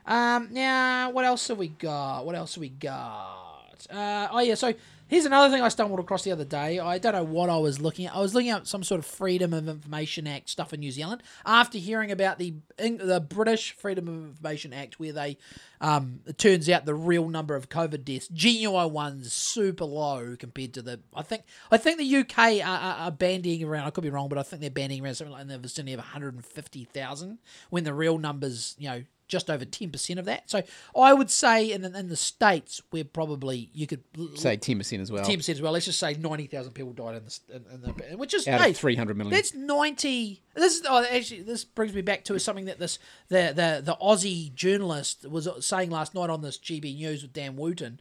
Um, 0.06 0.48
now, 0.52 1.10
what 1.10 1.26
else 1.26 1.48
have 1.48 1.58
we 1.58 1.68
got? 1.68 2.24
What 2.24 2.34
else 2.34 2.54
have 2.54 2.62
we 2.62 2.70
got? 2.70 3.86
Uh, 3.90 4.28
oh 4.32 4.40
yeah, 4.40 4.54
so 4.54 4.72
here's 5.09 5.24
another 5.24 5.52
thing 5.52 5.62
I 5.62 5.68
stumbled 5.68 5.98
across 5.98 6.22
the 6.22 6.32
other 6.32 6.44
day. 6.44 6.78
I 6.78 6.98
don't 6.98 7.14
know 7.14 7.24
what 7.24 7.50
I 7.50 7.56
was 7.56 7.80
looking 7.80 8.06
at. 8.06 8.14
I 8.14 8.20
was 8.20 8.34
looking 8.34 8.50
at 8.50 8.66
some 8.66 8.84
sort 8.84 9.00
of 9.00 9.06
Freedom 9.06 9.52
of 9.52 9.68
Information 9.68 10.26
Act 10.26 10.48
stuff 10.50 10.72
in 10.72 10.80
New 10.80 10.90
Zealand 10.90 11.22
after 11.44 11.78
hearing 11.78 12.12
about 12.12 12.38
the 12.38 12.54
the 12.76 13.24
British 13.26 13.72
Freedom 13.72 14.06
of 14.06 14.14
Information 14.14 14.72
Act, 14.72 15.00
where 15.00 15.12
they 15.12 15.38
um, 15.80 16.20
it 16.26 16.38
turns 16.38 16.68
out 16.68 16.84
the 16.84 16.94
real 16.94 17.28
number 17.28 17.56
of 17.56 17.68
COVID 17.68 18.04
deaths, 18.04 18.28
genuine 18.28 18.92
ones, 18.92 19.32
super 19.32 19.84
low 19.84 20.36
compared 20.38 20.74
to 20.74 20.82
the. 20.82 21.00
I 21.14 21.22
think 21.22 21.44
I 21.70 21.78
think 21.78 21.98
the 21.98 22.16
UK 22.16 22.38
are, 22.38 22.78
are, 22.78 22.94
are 23.06 23.12
bandying 23.12 23.64
around. 23.64 23.86
I 23.86 23.90
could 23.90 24.04
be 24.04 24.11
wrong, 24.11 24.28
but 24.28 24.38
I 24.38 24.42
think 24.42 24.61
they're 24.61 24.70
bandying 24.70 25.02
around 25.02 25.14
something 25.14 25.32
like 25.32 25.42
in 25.42 25.48
the 25.48 25.59
vicinity 25.59 25.94
of 25.94 25.98
150,000 25.98 27.38
when 27.70 27.84
the 27.84 27.94
real 27.94 28.18
numbers, 28.18 28.76
you 28.78 28.88
know, 28.88 29.02
just 29.29 29.51
over 29.51 29.64
10% 29.64 30.18
of 30.18 30.24
that. 30.24 30.51
So 30.51 30.62
I 30.97 31.12
would 31.12 31.31
say 31.31 31.70
in, 31.70 31.85
in 31.85 32.09
the 32.09 32.16
States, 32.16 32.83
we're 32.91 33.05
probably, 33.05 33.70
you 33.72 33.87
could 33.87 34.03
Say 34.35 34.57
10% 34.57 35.01
as 35.01 35.12
well. 35.12 35.24
10% 35.24 35.49
as 35.49 35.62
well. 35.62 35.72
Let's 35.72 35.85
just 35.85 36.01
say 36.01 36.14
90,000 36.14 36.72
people 36.72 36.93
died 36.93 37.16
in 37.16 37.24
the, 37.24 37.39
in, 37.55 37.64
in 37.74 37.81
the 37.83 38.16
which 38.16 38.35
is, 38.35 38.49
Out 38.49 38.61
hey, 38.61 38.70
of 38.70 38.76
300 38.76 39.16
million. 39.16 39.33
that's 39.35 39.55
90. 39.55 40.43
This 40.55 40.76
is, 40.76 40.83
oh, 40.89 41.05
actually, 41.05 41.43
this 41.43 41.64
brings 41.64 41.95
me 41.95 42.01
back 42.01 42.24
to 42.24 42.39
something 42.41 42.64
that 42.64 42.79
this, 42.79 42.99
the, 43.29 43.53
the, 43.55 43.83
the 43.85 43.97
Aussie 44.03 44.53
journalist 44.55 45.29
was 45.29 45.49
saying 45.64 45.91
last 45.91 46.14
night 46.14 46.31
on 46.31 46.41
this 46.41 46.59
GB 46.59 46.97
News 46.97 47.22
with 47.22 47.33
Dan 47.33 47.55
Wootton. 47.57 48.01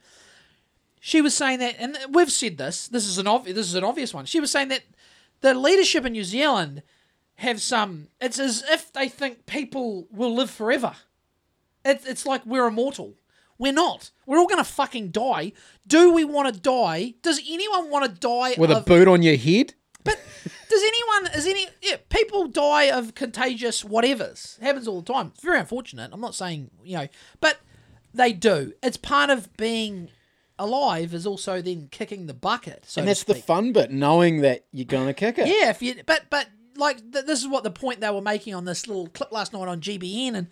she 0.99 1.21
was 1.21 1.33
saying 1.35 1.59
that, 1.59 1.75
and 1.77 1.97
we've 2.09 2.31
said 2.31 2.57
this. 2.57 2.87
This 2.87 3.05
is 3.05 3.17
an 3.17 3.27
obvious. 3.27 3.55
This 3.55 3.67
is 3.67 3.75
an 3.75 3.83
obvious 3.83 4.13
one. 4.13 4.25
She 4.25 4.39
was 4.39 4.51
saying 4.51 4.69
that 4.69 4.83
the 5.41 5.53
leadership 5.53 6.05
in 6.05 6.13
New 6.13 6.23
Zealand 6.23 6.81
have 7.35 7.61
some. 7.61 8.07
It's 8.19 8.39
as 8.39 8.63
if 8.69 8.91
they 8.93 9.07
think 9.07 9.45
people 9.45 10.07
will 10.11 10.33
live 10.33 10.49
forever. 10.49 10.95
It, 11.87 12.01
it's 12.05 12.25
like 12.25 12.45
we're 12.45 12.67
immortal. 12.67 13.15
We're 13.57 13.73
not. 13.73 14.11
We're 14.25 14.37
all 14.37 14.47
gonna 14.47 14.63
fucking 14.63 15.09
die. 15.09 15.53
Do 15.85 16.13
we 16.13 16.23
want 16.23 16.53
to 16.53 16.59
die? 16.59 17.15
Does 17.21 17.39
anyone 17.49 17.89
want 17.89 18.05
to 18.05 18.11
die 18.11 18.55
With 18.57 18.71
a 18.71 18.81
boot 18.81 19.07
on 19.07 19.21
your 19.23 19.37
head? 19.37 19.73
but 20.03 20.19
does 20.69 20.81
anyone, 20.83 21.33
is 21.35 21.45
any, 21.45 21.67
yeah, 21.81 21.97
people 22.09 22.47
die 22.47 22.85
of 22.85 23.15
contagious 23.15 23.83
whatevers. 23.83 24.59
happens 24.59 24.87
all 24.87 25.01
the 25.01 25.13
time. 25.13 25.31
It's 25.33 25.43
very 25.43 25.59
unfortunate. 25.59 26.11
I'm 26.13 26.21
not 26.21 26.35
saying, 26.35 26.69
you 26.83 26.97
know, 26.97 27.07
but 27.41 27.59
they 28.13 28.31
do. 28.33 28.73
It's 28.83 28.97
part 28.97 29.29
of 29.29 29.55
being 29.57 30.09
alive 30.59 31.13
is 31.13 31.25
also 31.27 31.61
then 31.61 31.87
kicking 31.91 32.27
the 32.27 32.33
bucket. 32.33 32.85
So 32.87 33.01
And 33.01 33.07
that's 33.07 33.23
the 33.23 33.35
fun 33.35 33.73
bit, 33.73 33.91
knowing 33.91 34.41
that 34.41 34.65
you're 34.71 34.85
gonna 34.85 35.13
kick 35.13 35.37
it. 35.39 35.47
Yeah, 35.47 35.69
if 35.69 35.81
you, 35.81 35.95
but, 36.05 36.25
but 36.29 36.47
like, 36.75 37.11
th- 37.11 37.25
this 37.25 37.39
is 37.41 37.47
what 37.47 37.63
the 37.63 37.71
point 37.71 38.01
they 38.01 38.09
were 38.09 38.21
making 38.21 38.53
on 38.55 38.65
this 38.65 38.87
little 38.87 39.07
clip 39.07 39.31
last 39.31 39.53
night 39.53 39.67
on 39.67 39.81
GBN 39.81 40.35
and 40.35 40.47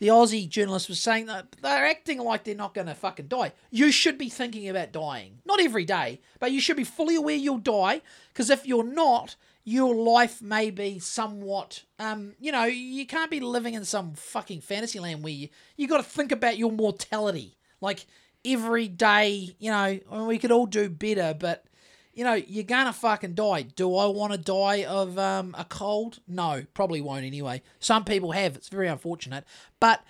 the 0.00 0.08
Aussie 0.08 0.48
journalist 0.48 0.88
was 0.88 0.98
saying 0.98 1.26
that 1.26 1.52
they're 1.62 1.86
acting 1.86 2.18
like 2.18 2.44
they're 2.44 2.54
not 2.54 2.74
going 2.74 2.86
to 2.86 2.94
fucking 2.94 3.28
die. 3.28 3.52
You 3.70 3.92
should 3.92 4.16
be 4.16 4.30
thinking 4.30 4.68
about 4.68 4.92
dying. 4.92 5.40
Not 5.44 5.60
every 5.60 5.84
day, 5.84 6.20
but 6.40 6.52
you 6.52 6.60
should 6.60 6.78
be 6.78 6.84
fully 6.84 7.16
aware 7.16 7.36
you'll 7.36 7.58
die. 7.58 8.00
Because 8.32 8.48
if 8.48 8.66
you're 8.66 8.82
not, 8.82 9.36
your 9.62 9.94
life 9.94 10.40
may 10.40 10.70
be 10.70 10.98
somewhat, 10.98 11.84
um, 11.98 12.32
you 12.40 12.50
know, 12.50 12.64
you 12.64 13.06
can't 13.06 13.30
be 13.30 13.40
living 13.40 13.74
in 13.74 13.84
some 13.84 14.14
fucking 14.14 14.62
fantasy 14.62 14.98
land 14.98 15.22
where 15.22 15.34
you, 15.34 15.48
you 15.76 15.86
got 15.86 15.98
to 15.98 16.02
think 16.02 16.32
about 16.32 16.56
your 16.56 16.72
mortality. 16.72 17.58
Like 17.82 18.06
every 18.42 18.88
day, 18.88 19.54
you 19.58 19.70
know, 19.70 19.76
I 19.76 20.00
mean, 20.10 20.26
we 20.26 20.38
could 20.38 20.50
all 20.50 20.66
do 20.66 20.88
better, 20.88 21.36
but 21.38 21.66
you 22.12 22.24
know, 22.24 22.34
you're 22.34 22.64
gonna 22.64 22.92
fucking 22.92 23.34
die. 23.34 23.62
Do 23.62 23.94
I 23.96 24.06
want 24.06 24.32
to 24.32 24.38
die 24.38 24.84
of 24.84 25.18
um, 25.18 25.54
a 25.56 25.64
cold? 25.64 26.20
No, 26.26 26.64
probably 26.74 27.00
won't 27.00 27.24
anyway. 27.24 27.62
Some 27.78 28.04
people 28.04 28.32
have. 28.32 28.56
It's 28.56 28.68
very 28.68 28.88
unfortunate, 28.88 29.44
but 29.78 30.02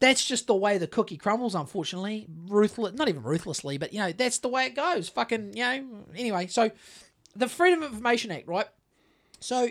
that's 0.00 0.24
just 0.24 0.46
the 0.46 0.54
way 0.54 0.78
the 0.78 0.86
cookie 0.86 1.16
crumbles. 1.16 1.54
Unfortunately, 1.54 2.26
ruthless, 2.46 2.94
not 2.94 3.08
even 3.08 3.22
ruthlessly, 3.22 3.78
but 3.78 3.92
you 3.92 4.00
know, 4.00 4.12
that's 4.12 4.38
the 4.38 4.48
way 4.48 4.66
it 4.66 4.74
goes. 4.74 5.08
Fucking, 5.08 5.56
you 5.56 5.62
know. 5.62 6.04
Anyway, 6.16 6.46
so 6.46 6.70
the 7.36 7.48
Freedom 7.48 7.82
of 7.82 7.92
Information 7.92 8.30
Act, 8.30 8.48
right? 8.48 8.66
So 9.40 9.68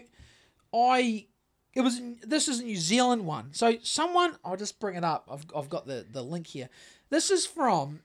I, 0.74 1.28
it 1.74 1.82
was 1.82 2.02
this 2.22 2.48
is 2.48 2.60
a 2.60 2.64
New 2.64 2.78
Zealand 2.78 3.26
one. 3.26 3.54
So 3.54 3.78
someone, 3.84 4.38
I'll 4.44 4.58
just 4.58 4.80
bring 4.80 4.96
it 4.96 5.04
up. 5.04 5.28
I've 5.32 5.46
I've 5.56 5.70
got 5.70 5.88
the 5.88 6.06
the 6.10 6.24
link 6.24 6.48
here. 6.48 6.70
This 7.10 7.32
is 7.32 7.46
from 7.46 8.02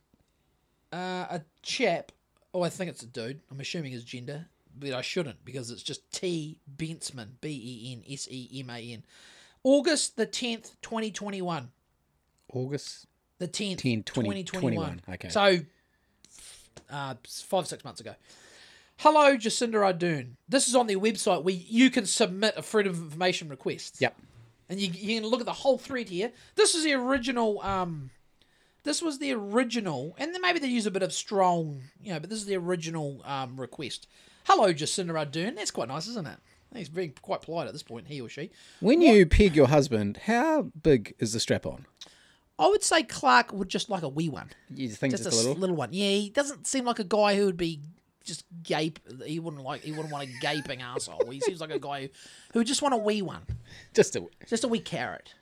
uh, 0.92 1.26
a 1.30 1.42
chap. 1.62 2.12
Oh, 2.54 2.62
I 2.62 2.68
think 2.68 2.88
it's 2.88 3.02
a 3.02 3.06
dude. 3.06 3.40
I'm 3.50 3.58
assuming 3.58 3.90
his 3.90 4.04
gender, 4.04 4.46
but 4.78 4.92
I 4.92 5.02
shouldn't 5.02 5.44
because 5.44 5.72
it's 5.72 5.82
just 5.82 6.10
T 6.12 6.60
Benseman, 6.76 7.30
B 7.40 7.48
E 7.48 7.92
N 7.92 8.04
S 8.08 8.28
E 8.30 8.48
M 8.60 8.70
A 8.70 8.78
N. 8.78 9.02
August 9.64 10.16
the 10.16 10.26
10th, 10.26 10.76
2021. 10.80 11.70
August. 12.52 13.06
The 13.38 13.48
10th, 13.48 13.78
10, 13.78 14.02
2021. 14.04 14.44
2021, 14.44 15.00
okay. 15.14 15.28
So, 15.28 15.58
uh, 16.88 17.14
five, 17.26 17.66
six 17.66 17.84
months 17.84 18.00
ago. 18.00 18.14
Hello, 18.98 19.36
Jacinda 19.36 19.74
Ardern. 19.74 20.36
This 20.48 20.68
is 20.68 20.76
on 20.76 20.86
their 20.86 20.98
website 20.98 21.42
where 21.42 21.54
you 21.54 21.90
can 21.90 22.06
submit 22.06 22.54
a 22.56 22.62
freedom 22.62 22.92
of 22.92 23.02
information 23.02 23.48
request. 23.48 24.00
Yep. 24.00 24.16
And 24.68 24.78
you, 24.78 24.92
you 24.92 25.20
can 25.20 25.28
look 25.28 25.40
at 25.40 25.46
the 25.46 25.52
whole 25.52 25.78
thread 25.78 26.08
here. 26.08 26.30
This 26.54 26.76
is 26.76 26.84
the 26.84 26.92
original. 26.92 27.60
Um, 27.62 28.10
this 28.84 29.02
was 29.02 29.18
the 29.18 29.32
original, 29.32 30.14
and 30.18 30.32
then 30.32 30.40
maybe 30.40 30.58
they 30.58 30.68
use 30.68 30.86
a 30.86 30.90
bit 30.90 31.02
of 31.02 31.12
strong, 31.12 31.82
you 32.00 32.12
know, 32.12 32.20
but 32.20 32.30
this 32.30 32.38
is 32.38 32.46
the 32.46 32.56
original 32.56 33.22
um, 33.24 33.60
request. 33.60 34.06
Hello, 34.44 34.72
Jacinda 34.72 35.12
Ardern. 35.12 35.56
That's 35.56 35.70
quite 35.70 35.88
nice, 35.88 36.06
isn't 36.06 36.26
it? 36.26 36.38
He's 36.74 36.88
being 36.88 37.14
quite 37.22 37.42
polite 37.42 37.66
at 37.66 37.72
this 37.72 37.82
point, 37.82 38.08
he 38.08 38.20
or 38.20 38.28
she. 38.28 38.50
When 38.80 39.00
you 39.00 39.26
peg 39.26 39.54
your 39.54 39.68
husband, 39.68 40.18
how 40.24 40.70
big 40.82 41.14
is 41.18 41.32
the 41.32 41.40
strap 41.40 41.66
on? 41.66 41.86
I 42.58 42.68
would 42.68 42.82
say 42.82 43.02
Clarke 43.02 43.52
would 43.52 43.68
just 43.68 43.90
like 43.90 44.02
a 44.02 44.08
wee 44.08 44.28
one. 44.28 44.50
You 44.74 44.88
think 44.88 45.12
just, 45.12 45.24
just, 45.24 45.34
a 45.34 45.38
little? 45.38 45.60
little 45.60 45.76
one. 45.76 45.90
Yeah, 45.92 46.08
he 46.08 46.30
doesn't 46.30 46.66
seem 46.66 46.84
like 46.84 46.98
a 46.98 47.04
guy 47.04 47.36
who 47.36 47.46
would 47.46 47.56
be 47.56 47.80
just 48.24 48.44
gape. 48.62 48.98
He 49.24 49.38
wouldn't 49.38 49.62
like. 49.62 49.82
He 49.82 49.92
wouldn't 49.92 50.12
want 50.12 50.28
a 50.28 50.32
gaping 50.40 50.82
asshole. 50.82 51.30
He 51.30 51.40
seems 51.40 51.60
like 51.60 51.70
a 51.70 51.78
guy 51.78 52.02
who, 52.02 52.08
who 52.52 52.60
would 52.60 52.66
just 52.66 52.82
want 52.82 52.94
a 52.94 52.98
wee 52.98 53.22
one, 53.22 53.42
Just 53.92 54.16
a. 54.16 54.26
just 54.48 54.64
a 54.64 54.68
wee 54.68 54.80
carrot. 54.80 55.32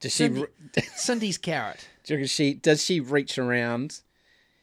Does 0.00 0.12
she? 0.12 0.24
Cindy- 0.24 0.40
re- 0.42 0.82
Cindy's 0.94 1.38
carrot. 1.38 1.88
do 2.04 2.16
you 2.18 2.26
she 2.26 2.54
does 2.54 2.84
she 2.84 3.00
reach 3.00 3.38
around 3.38 4.00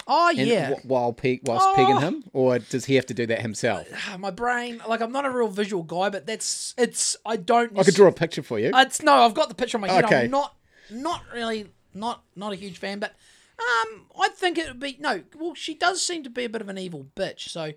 Oh 0.05 0.29
yeah. 0.31 0.73
wh- 0.75 0.85
while 0.85 1.13
peg 1.13 1.41
whilst 1.45 1.65
Oh. 1.65 1.73
pegging 1.75 2.01
him, 2.01 2.23
or 2.33 2.59
does 2.59 2.85
he 2.85 2.95
have 2.95 3.05
to 3.05 3.13
do 3.13 3.25
that 3.27 3.41
himself? 3.41 3.87
My 4.19 4.31
brain, 4.31 4.81
like 4.87 4.99
I'm 5.01 5.11
not 5.13 5.25
a 5.25 5.29
real 5.29 5.47
visual 5.47 5.81
guy, 5.83 6.09
but 6.09 6.25
that's 6.25 6.73
it's. 6.77 7.15
I 7.25 7.37
don't. 7.37 7.77
I 7.79 7.83
could 7.83 7.95
draw 7.95 8.07
a 8.09 8.11
picture 8.11 8.43
for 8.43 8.59
you. 8.59 8.71
It's 8.73 9.01
no. 9.01 9.13
I've 9.13 9.33
got 9.33 9.47
the 9.49 9.55
picture 9.55 9.77
on 9.77 9.81
my 9.81 9.87
head. 9.89 10.03
Okay. 10.05 10.25
I'm 10.25 10.31
not 10.31 10.55
not 10.89 11.23
really 11.33 11.67
not 11.93 12.23
not 12.35 12.51
a 12.51 12.55
huge 12.55 12.77
fan, 12.79 12.99
but 12.99 13.11
um, 13.59 14.07
I 14.19 14.27
think 14.29 14.57
it 14.57 14.67
would 14.67 14.79
be 14.81 14.97
no. 14.99 15.23
Well, 15.39 15.53
she 15.55 15.73
does 15.73 16.05
seem 16.05 16.23
to 16.23 16.29
be 16.29 16.43
a 16.43 16.49
bit 16.49 16.61
of 16.61 16.67
an 16.67 16.77
evil 16.77 17.07
bitch, 17.15 17.47
so 17.49 17.71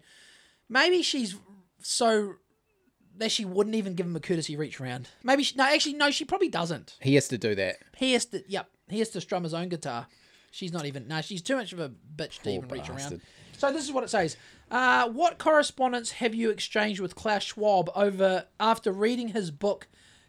maybe 0.69 1.03
she's 1.03 1.37
so 1.81 2.35
that 3.19 3.31
she 3.31 3.45
wouldn't 3.45 3.77
even 3.77 3.95
give 3.95 4.07
him 4.07 4.17
a 4.17 4.21
courtesy 4.21 4.57
reach 4.57 4.81
around. 4.81 5.09
Maybe 5.23 5.43
she, 5.43 5.57
no, 5.57 5.65
actually 5.65 5.95
no, 5.95 6.11
she 6.11 6.25
probably 6.25 6.49
doesn't. 6.49 6.97
he 7.01 7.15
has 7.15 7.29
to 7.29 7.39
do 7.39 7.55
that. 7.55 7.77
He 7.97 8.13
has 8.13 8.27
to. 8.27 8.43
Yep, 8.47 8.69
he 8.89 8.99
has 8.99 9.11
to 9.11 9.21
strum 9.21 9.43
his 9.45 9.55
own 9.55 9.69
guitar. 9.69 10.07
She's 10.51 10.73
not 10.73 10.87
even. 10.87 11.07
No, 11.09 11.21
she's 11.21 11.43
too 11.43 11.57
much 11.57 11.73
of 11.73 11.81
a 11.81 11.91
bitch 12.17 12.37
to 12.39 12.45
Poor 12.45 12.53
even 12.53 12.69
reach 12.69 12.89
around. 12.89 13.21
So 13.59 13.73
this 13.73 13.85
is 13.85 13.93
what 13.93 14.05
it 14.05 14.11
says. 14.11 14.37
Uh, 14.71 15.09
what 15.09 15.39
correspondence 15.39 16.13
have 16.13 16.35
you 16.35 16.51
exchanged 16.51 17.01
with 17.01 17.15
Klaus 17.15 17.43
Schwab 17.43 17.91
over 17.95 18.47
after 18.59 18.93
reading 18.93 19.29
his 19.29 19.51
book, 19.51 19.87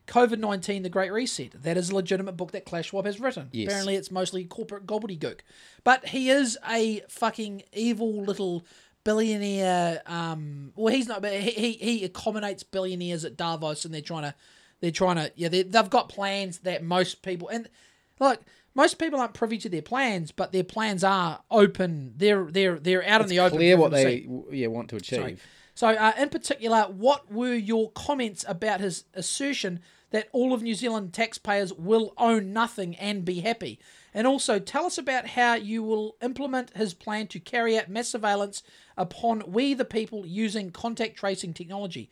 COVID 0.07 0.39
nineteen: 0.39 0.83
The 0.83 0.89
Great 0.89 1.11
Reset? 1.11 1.51
That 1.63 1.77
is 1.77 1.89
a 1.89 1.95
legitimate 1.95 2.37
book 2.37 2.51
that 2.51 2.65
Klaus 2.65 2.85
Schwab 2.85 3.05
has 3.05 3.19
written. 3.19 3.49
Yes. 3.51 3.67
Apparently, 3.67 3.95
it's 3.95 4.11
mostly 4.11 4.43
corporate 4.45 4.85
gobbledygook, 4.85 5.39
but 5.83 6.07
he 6.07 6.29
is 6.29 6.57
a 6.69 7.01
fucking 7.09 7.63
evil 7.73 8.21
little 8.23 8.65
billionaire. 9.07 10.01
Um, 10.05 10.73
well, 10.75 10.93
he's 10.93 11.07
not, 11.07 11.21
but 11.21 11.33
he, 11.33 11.51
he 11.51 11.71
he 11.73 12.03
accommodates 12.03 12.63
billionaires 12.63 13.23
at 13.23 13.37
Davos, 13.37 13.85
and 13.85 13.93
they're 13.93 14.01
trying 14.01 14.23
to 14.23 14.35
they're 14.81 14.91
trying 14.91 15.15
to 15.15 15.31
yeah 15.35 15.47
they, 15.47 15.63
they've 15.63 15.89
got 15.89 16.09
plans 16.09 16.59
that 16.59 16.83
most 16.83 17.21
people 17.21 17.47
and 17.47 17.69
look 18.19 18.41
most 18.75 18.99
people 18.99 19.19
aren't 19.19 19.33
privy 19.33 19.57
to 19.59 19.69
their 19.69 19.81
plans, 19.81 20.31
but 20.31 20.51
their 20.51 20.63
plans 20.63 21.05
are 21.05 21.39
open. 21.49 22.13
They're 22.17 22.45
they're 22.45 22.79
they're 22.79 23.07
out 23.07 23.21
in 23.21 23.27
the 23.27 23.39
open. 23.39 23.57
Clear 23.57 23.77
what 23.77 23.91
they 23.91 24.03
see. 24.03 24.29
yeah 24.51 24.67
want 24.67 24.89
to 24.89 24.97
achieve. 24.97 25.19
Sorry. 25.19 25.37
So, 25.73 25.87
uh, 25.89 26.13
in 26.17 26.29
particular, 26.29 26.83
what 26.83 27.31
were 27.31 27.53
your 27.53 27.91
comments 27.91 28.43
about 28.47 28.81
his 28.81 29.05
assertion 29.13 29.79
that 30.09 30.27
all 30.31 30.53
of 30.53 30.63
New 30.63 30.73
Zealand 30.73 31.13
taxpayers 31.13 31.71
will 31.71 32.13
own 32.17 32.51
nothing 32.51 32.95
and 32.95 33.23
be 33.23 33.41
happy? 33.41 33.79
And 34.17 34.25
also, 34.25 34.57
tell 34.57 34.87
us 34.87 34.97
about 34.97 35.27
how 35.27 35.53
you 35.53 35.83
will 35.83 36.15
implement 36.23 36.75
his 36.75 36.95
plan 36.95 37.27
to 37.27 37.39
carry 37.39 37.77
out 37.77 37.87
mass 37.87 38.07
surveillance 38.09 38.63
upon 38.97 39.43
we 39.45 39.75
the 39.75 39.85
people 39.85 40.25
using 40.25 40.71
contact 40.71 41.17
tracing 41.17 41.53
technology. 41.53 42.09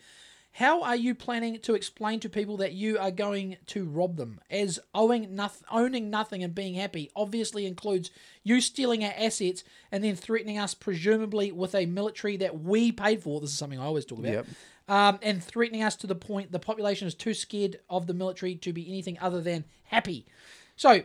How 0.51 0.83
are 0.83 0.95
you 0.95 1.15
planning 1.15 1.57
to 1.61 1.73
explain 1.73 2.19
to 2.19 2.29
people 2.29 2.57
that 2.57 2.73
you 2.73 2.99
are 2.99 3.09
going 3.09 3.57
to 3.65 3.85
rob 3.85 4.17
them? 4.17 4.39
As 4.51 4.79
owing 4.93 5.35
nothing, 5.35 5.65
owning 5.71 6.11
nothing 6.11 6.43
and 6.43 6.53
being 6.53 6.75
happy 6.75 7.09
obviously 7.15 7.65
includes 7.65 8.11
you 8.43 8.61
stealing 8.61 9.03
our 9.03 9.13
assets 9.17 9.63
and 9.91 10.03
then 10.03 10.15
threatening 10.15 10.59
us, 10.59 10.75
presumably 10.75 11.51
with 11.51 11.73
a 11.73 11.87
military 11.87 12.37
that 12.37 12.61
we 12.61 12.91
paid 12.91 13.23
for. 13.23 13.41
This 13.41 13.49
is 13.49 13.57
something 13.57 13.79
I 13.79 13.85
always 13.85 14.05
talk 14.05 14.19
about. 14.19 14.31
Yep. 14.31 14.47
Um, 14.87 15.17
and 15.23 15.43
threatening 15.43 15.81
us 15.81 15.95
to 15.95 16.05
the 16.05 16.13
point 16.13 16.51
the 16.51 16.59
population 16.59 17.07
is 17.07 17.15
too 17.15 17.33
scared 17.33 17.79
of 17.89 18.05
the 18.05 18.13
military 18.13 18.53
to 18.57 18.73
be 18.73 18.87
anything 18.87 19.17
other 19.19 19.41
than 19.41 19.65
happy. 19.85 20.27
So 20.75 21.03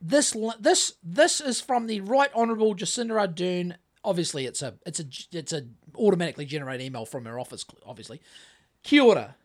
this 0.00 0.34
this 0.58 0.94
this 1.02 1.40
is 1.40 1.60
from 1.60 1.86
the 1.86 2.00
Right 2.00 2.32
Honourable 2.34 2.74
Jacinda 2.74 3.12
Ardern. 3.12 3.76
Obviously, 4.02 4.46
it's 4.46 4.62
a 4.62 4.74
it's 4.86 5.00
a 5.00 5.04
it's 5.32 5.52
a 5.52 5.66
automatically 5.96 6.46
generated 6.46 6.86
email 6.86 7.04
from 7.04 7.26
her 7.26 7.38
office. 7.38 7.64
Obviously, 7.84 8.20
Kia 8.82 9.02
ora. 9.02 9.36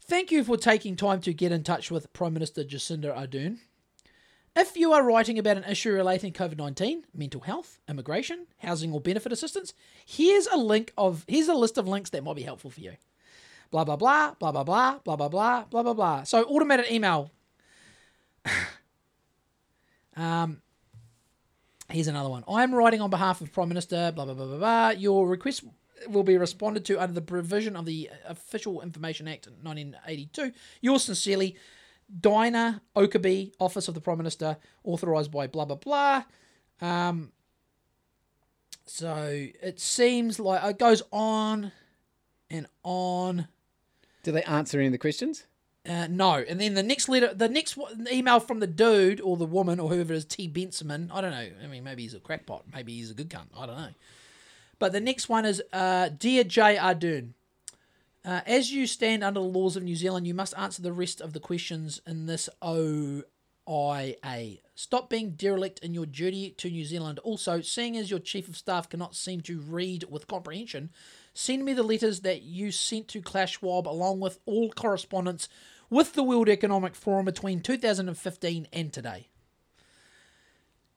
Thank 0.00 0.32
you 0.32 0.42
for 0.42 0.56
taking 0.56 0.96
time 0.96 1.20
to 1.20 1.34
get 1.34 1.52
in 1.52 1.62
touch 1.62 1.90
with 1.90 2.12
Prime 2.12 2.32
Minister 2.32 2.64
Jacinda 2.64 3.14
Ardern. 3.14 3.58
If 4.56 4.76
you 4.76 4.92
are 4.92 5.04
writing 5.04 5.38
about 5.38 5.58
an 5.58 5.64
issue 5.64 5.92
relating 5.92 6.32
COVID 6.32 6.56
nineteen, 6.56 7.04
mental 7.14 7.42
health, 7.42 7.78
immigration, 7.88 8.46
housing, 8.58 8.92
or 8.92 9.00
benefit 9.00 9.32
assistance, 9.32 9.72
here's 10.04 10.48
a 10.48 10.56
link 10.56 10.92
of 10.98 11.24
here's 11.28 11.48
a 11.48 11.54
list 11.54 11.78
of 11.78 11.86
links 11.86 12.10
that 12.10 12.24
might 12.24 12.36
be 12.36 12.42
helpful 12.42 12.70
for 12.70 12.80
you. 12.80 12.94
Blah 13.70 13.84
blah 13.84 13.96
blah 13.96 14.34
blah 14.34 14.50
blah 14.50 14.64
blah 14.64 14.74
blah 14.76 15.16
blah 15.16 15.28
blah 15.28 15.64
blah 15.64 15.82
blah 15.82 15.94
blah. 15.94 16.22
So 16.24 16.42
automated 16.42 16.90
email. 16.90 17.30
um, 20.18 20.60
here's 21.88 22.08
another 22.08 22.28
one. 22.28 22.44
I'm 22.48 22.74
writing 22.74 23.00
on 23.00 23.08
behalf 23.10 23.40
of 23.40 23.52
Prime 23.52 23.68
Minister. 23.68 24.12
Blah 24.14 24.26
blah 24.26 24.34
blah 24.34 24.46
blah 24.46 24.58
blah. 24.58 24.88
Your 24.90 25.26
request 25.28 25.64
will 26.08 26.22
be 26.22 26.36
responded 26.36 26.84
to 26.86 27.00
under 27.00 27.14
the 27.14 27.22
provision 27.22 27.76
of 27.76 27.86
the 27.86 28.10
Official 28.26 28.82
Information 28.82 29.26
Act 29.26 29.48
1982. 29.62 30.52
Yours 30.80 31.04
sincerely, 31.04 31.56
Dinah 32.20 32.82
Okabe, 32.94 33.52
Office 33.58 33.88
of 33.88 33.94
the 33.94 34.00
Prime 34.00 34.18
Minister, 34.18 34.58
authorised 34.84 35.30
by 35.30 35.46
blah 35.46 35.64
blah 35.64 35.76
blah. 35.76 36.24
Um, 36.80 37.32
So 38.86 39.48
it 39.62 39.80
seems 39.80 40.40
like 40.40 40.62
it 40.64 40.78
goes 40.78 41.02
on 41.12 41.72
and 42.50 42.66
on. 42.82 43.48
Do 44.22 44.32
they 44.32 44.42
answer 44.44 44.78
any 44.78 44.86
of 44.86 44.92
the 44.92 44.98
questions? 44.98 45.44
Uh, 45.86 46.06
no, 46.08 46.34
and 46.34 46.60
then 46.60 46.74
the 46.74 46.82
next 46.82 47.08
letter, 47.08 47.32
the 47.32 47.48
next 47.48 47.78
email 48.12 48.40
from 48.40 48.60
the 48.60 48.66
dude 48.66 49.20
or 49.20 49.36
the 49.36 49.46
woman 49.46 49.80
or 49.80 49.88
whoever 49.88 50.12
is, 50.12 50.24
T. 50.24 50.46
Benson. 50.46 51.10
I 51.12 51.20
don't 51.20 51.30
know. 51.30 51.48
I 51.62 51.66
mean, 51.66 51.84
maybe 51.84 52.02
he's 52.02 52.14
a 52.14 52.20
crackpot. 52.20 52.64
Maybe 52.74 52.94
he's 52.94 53.10
a 53.10 53.14
good 53.14 53.30
cunt. 53.30 53.46
I 53.56 53.66
don't 53.66 53.76
know. 53.76 53.90
But 54.78 54.92
the 54.92 55.00
next 55.00 55.28
one 55.28 55.44
is 55.44 55.62
uh, 55.72 56.10
Dear 56.10 56.44
J. 56.44 56.76
Ardern. 56.76 57.30
Uh, 58.24 58.40
as 58.46 58.72
you 58.72 58.86
stand 58.86 59.24
under 59.24 59.40
the 59.40 59.46
laws 59.46 59.76
of 59.76 59.82
New 59.82 59.96
Zealand, 59.96 60.26
you 60.26 60.34
must 60.34 60.52
answer 60.58 60.82
the 60.82 60.92
rest 60.92 61.20
of 61.20 61.32
the 61.32 61.40
questions 61.40 62.02
in 62.06 62.26
this 62.26 62.48
OIA. 62.62 64.58
Stop 64.74 65.08
being 65.08 65.30
derelict 65.30 65.78
in 65.80 65.94
your 65.94 66.06
duty 66.06 66.50
to 66.58 66.68
New 66.68 66.84
Zealand. 66.84 67.18
Also, 67.20 67.60
seeing 67.60 67.96
as 67.96 68.10
your 68.10 68.20
chief 68.20 68.48
of 68.48 68.56
staff 68.56 68.88
cannot 68.88 69.14
seem 69.14 69.40
to 69.42 69.60
read 69.60 70.04
with 70.10 70.26
comprehension, 70.26 70.90
send 71.34 71.64
me 71.64 71.72
the 71.72 71.82
letters 71.82 72.20
that 72.20 72.42
you 72.42 72.70
sent 72.70 73.08
to 73.08 73.22
Klaus 73.22 73.50
Schwab 73.50 73.88
along 73.88 74.20
with 74.20 74.38
all 74.46 74.70
correspondence 74.70 75.48
with 75.90 76.14
the 76.14 76.22
World 76.22 76.48
Economic 76.48 76.94
Forum 76.94 77.24
between 77.24 77.60
2015 77.60 78.68
and 78.72 78.92
today. 78.92 79.28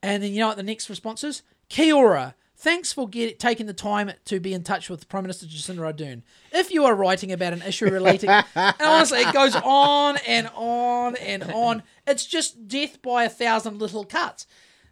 And 0.04 0.24
then 0.24 0.32
you 0.32 0.40
know 0.40 0.48
what 0.48 0.58
the 0.58 0.64
next 0.64 0.90
response 0.90 1.24
is? 1.24 1.44
Kia 1.70 1.96
ora. 1.96 2.36
Thanks 2.58 2.94
for 2.94 3.10
get, 3.10 3.40
taking 3.40 3.66
the 3.66 3.74
time 3.74 4.12
to 4.26 4.40
be 4.40 4.54
in 4.54 4.62
touch 4.62 4.88
with 4.88 5.10
Prime 5.10 5.24
Minister 5.24 5.48
Jacinda 5.48 5.80
Ardern. 5.80 6.22
If 6.52 6.72
you 6.72 6.86
are 6.86 6.94
writing 6.94 7.32
about 7.32 7.54
an 7.54 7.64
issue 7.64 7.90
relating, 7.90 8.30
and 8.56 8.76
honestly, 8.80 9.22
it 9.22 9.34
goes 9.34 9.56
on 9.56 10.18
and 10.28 10.48
on 10.54 11.16
and 11.16 11.44
on. 11.44 11.82
It's 12.06 12.24
just 12.24 12.68
death 12.68 13.02
by 13.02 13.24
a 13.24 13.30
thousand 13.30 13.80
little 13.80 14.06
cuts. 14.06 14.46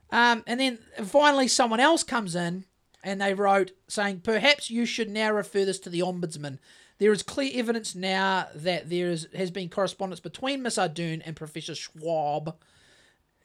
Um, 0.10 0.44
and 0.48 0.60
then 0.60 0.80
finally, 1.04 1.48
someone 1.48 1.80
else 1.80 2.02
comes 2.02 2.36
in 2.36 2.66
and 3.04 3.22
they 3.22 3.34
wrote 3.34 3.72
saying, 3.88 4.22
perhaps 4.22 4.70
you 4.70 4.86
should 4.86 5.10
now 5.10 5.32
refer 5.32 5.66
this 5.66 5.80
to 5.80 5.90
the 5.90 6.02
ombudsman. 6.02 6.60
There 6.98 7.14
is 7.14 7.24
clear 7.24 7.52
evidence 7.54 7.96
now 7.96 8.48
that 8.54 8.90
there 8.90 9.08
is, 9.08 9.28
has 9.34 9.52
been 9.52 9.70
correspondence 9.70 10.20
between 10.20 10.62
Miss 10.62 10.78
Ardern 10.78 11.22
and 11.26 11.36
Professor 11.36 11.76
Schwab 11.76 12.56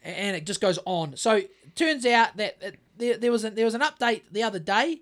and 0.04 0.36
it 0.36 0.44
just 0.46 0.60
goes 0.60 0.78
on. 0.84 1.16
So 1.16 1.40
turns 1.74 2.04
out 2.06 2.36
that 2.36 2.60
that 2.60 2.76
there, 2.96 3.16
there 3.16 3.32
was 3.32 3.44
a, 3.44 3.50
there 3.50 3.64
was 3.64 3.74
an 3.74 3.80
update 3.80 4.22
the 4.30 4.42
other 4.42 4.58
day, 4.58 5.00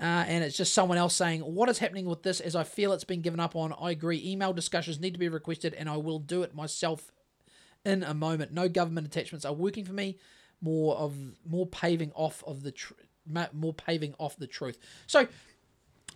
uh, 0.00 0.24
and 0.26 0.42
it's 0.42 0.56
just 0.56 0.74
someone 0.74 0.98
else 0.98 1.14
saying 1.14 1.42
what 1.42 1.68
is 1.68 1.78
happening 1.78 2.06
with 2.06 2.22
this. 2.22 2.40
As 2.40 2.56
I 2.56 2.64
feel 2.64 2.92
it's 2.92 3.04
been 3.04 3.20
given 3.20 3.40
up 3.40 3.54
on. 3.54 3.74
I 3.80 3.90
agree. 3.90 4.22
Email 4.24 4.52
discussions 4.52 4.98
need 4.98 5.12
to 5.12 5.18
be 5.18 5.28
requested, 5.28 5.74
and 5.74 5.88
I 5.88 5.98
will 5.98 6.18
do 6.18 6.42
it 6.42 6.54
myself 6.54 7.12
in 7.84 8.02
a 8.02 8.14
moment. 8.14 8.52
No 8.52 8.68
government 8.68 9.06
attachments 9.06 9.44
are 9.44 9.52
working 9.52 9.84
for 9.84 9.92
me. 9.92 10.18
More 10.60 10.96
of 10.96 11.14
more 11.46 11.66
paving 11.66 12.12
off 12.14 12.42
of 12.46 12.62
the 12.62 12.72
tr- 12.72 12.94
more 13.52 13.74
paving 13.74 14.14
off 14.18 14.36
the 14.36 14.46
truth. 14.46 14.78
So. 15.06 15.28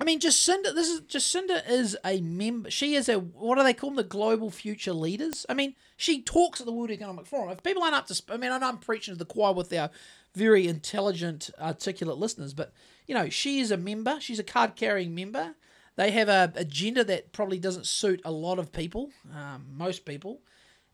I 0.01 0.05
mean, 0.05 0.21
Jacinda. 0.21 0.75
This 0.75 0.89
is 0.89 1.03
Jacinda 1.03 1.69
is 1.69 1.99
a 2.03 2.23
member. 2.23 2.71
She 2.71 2.95
is 2.95 3.11
a 3.11 3.19
what 3.21 3.59
do 3.59 3.63
they 3.63 3.75
call 3.75 3.91
them? 3.91 3.99
The 3.99 4.05
global 4.05 4.51
future 4.51 4.95
leaders. 4.95 5.45
I 5.51 5.55
mean, 5.55 5.75
she 5.99 6.23
talks 6.23 6.61
at 6.61 6.67
the 6.67 6.73
World 6.73 6.91
Economic 6.91 7.27
Forum. 7.27 7.51
If 7.51 7.63
people 7.63 7.83
aren't 7.83 7.95
up 7.95 8.07
to, 8.07 8.23
I 8.31 8.39
mean, 8.39 8.51
I 8.51 8.59
know 8.59 8.69
I'm 8.69 8.79
preaching 8.79 9.15
to 9.15 9.19
the 9.19 9.27
choir 9.27 9.53
with 9.53 9.71
our 9.73 9.91
very 10.35 10.67
intelligent, 10.67 11.51
articulate 11.61 12.17
listeners, 12.17 12.55
but 12.55 12.73
you 13.07 13.15
know, 13.15 13.29
she 13.29 13.61
is 13.61 13.71
a 13.71 13.77
member. 13.77 14.19
She's 14.19 14.39
a 14.39 14.45
card 14.45 14.77
carrying 14.77 15.15
member. 15.15 15.55
They 15.97 16.11
have 16.13 16.29
a 16.29 16.53
agenda 16.57 17.05
that 17.05 17.33
probably 17.33 17.59
doesn't 17.59 17.87
suit 17.87 18.23
a 18.25 18.31
lot 18.31 18.59
of 18.59 18.73
people, 18.73 19.11
um, 19.35 19.67
most 19.71 20.07
people, 20.07 20.41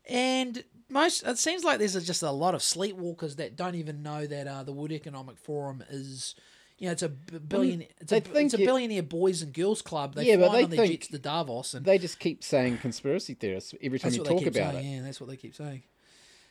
and 0.08 0.64
most. 0.88 1.22
It 1.26 1.38
seems 1.38 1.64
like 1.64 1.78
there's 1.78 1.94
just 2.04 2.22
a 2.22 2.30
lot 2.30 2.54
of 2.54 2.60
sleepwalkers 2.60 3.36
that 3.36 3.56
don't 3.56 3.74
even 3.74 4.02
know 4.02 4.26
that 4.26 4.46
uh, 4.46 4.62
the 4.62 4.72
World 4.72 4.92
Economic 4.92 5.38
Forum 5.38 5.82
is. 5.90 6.34
You 6.78 6.86
know, 6.86 6.92
it's 6.92 7.02
a 7.02 7.08
billion. 7.08 7.82
It's 8.00 8.12
a, 8.12 8.16
it's 8.38 8.54
a 8.54 8.62
it- 8.62 8.64
billionaire 8.64 9.02
boys 9.02 9.42
and 9.42 9.52
girls 9.52 9.82
club. 9.82 10.14
They 10.14 10.28
Yeah, 10.28 10.36
but 10.36 10.52
they 10.52 10.62
on 10.64 10.70
their 10.70 10.86
jets 10.86 11.08
to 11.08 11.18
Davos, 11.18 11.74
and 11.74 11.84
They 11.84 11.98
just 11.98 12.20
keep 12.20 12.44
saying 12.44 12.78
conspiracy 12.78 13.34
theorists 13.34 13.74
every 13.82 13.98
time 13.98 14.12
you 14.12 14.22
talk 14.22 14.42
about 14.46 14.74
saying. 14.74 14.76
it. 14.76 14.96
Yeah, 14.96 15.02
that's 15.02 15.20
what 15.20 15.28
they 15.28 15.36
keep 15.36 15.56
saying. 15.56 15.82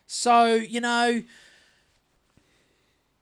So 0.06 0.54
you 0.56 0.82
know, 0.82 1.24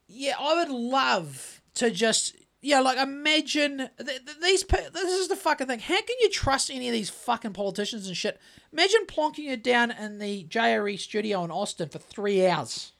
yeah, 0.07 0.33
I 0.39 0.55
would 0.55 0.69
love 0.69 1.61
to 1.75 1.91
just 1.91 2.35
yeah, 2.65 2.79
like 2.79 2.97
imagine 2.97 3.77
th- 3.77 3.89
th- 4.25 4.37
these. 4.41 4.63
pe- 4.63 4.89
This 4.89 5.11
is 5.13 5.27
the 5.27 5.35
fucking 5.35 5.67
thing. 5.67 5.77
How 5.77 6.01
can 6.01 6.15
you 6.19 6.29
trust 6.31 6.71
any 6.71 6.87
of 6.87 6.93
these 6.93 7.11
fucking 7.11 7.53
politicians 7.53 8.07
and 8.07 8.17
shit? 8.17 8.39
Imagine 8.73 9.05
plonking 9.05 9.51
it 9.51 9.63
down 9.63 9.91
in 9.91 10.17
the 10.17 10.45
JRE 10.45 10.97
studio 10.99 11.43
in 11.43 11.51
Austin 11.51 11.89
for 11.89 11.99
three 11.99 12.45
hours. 12.47 12.93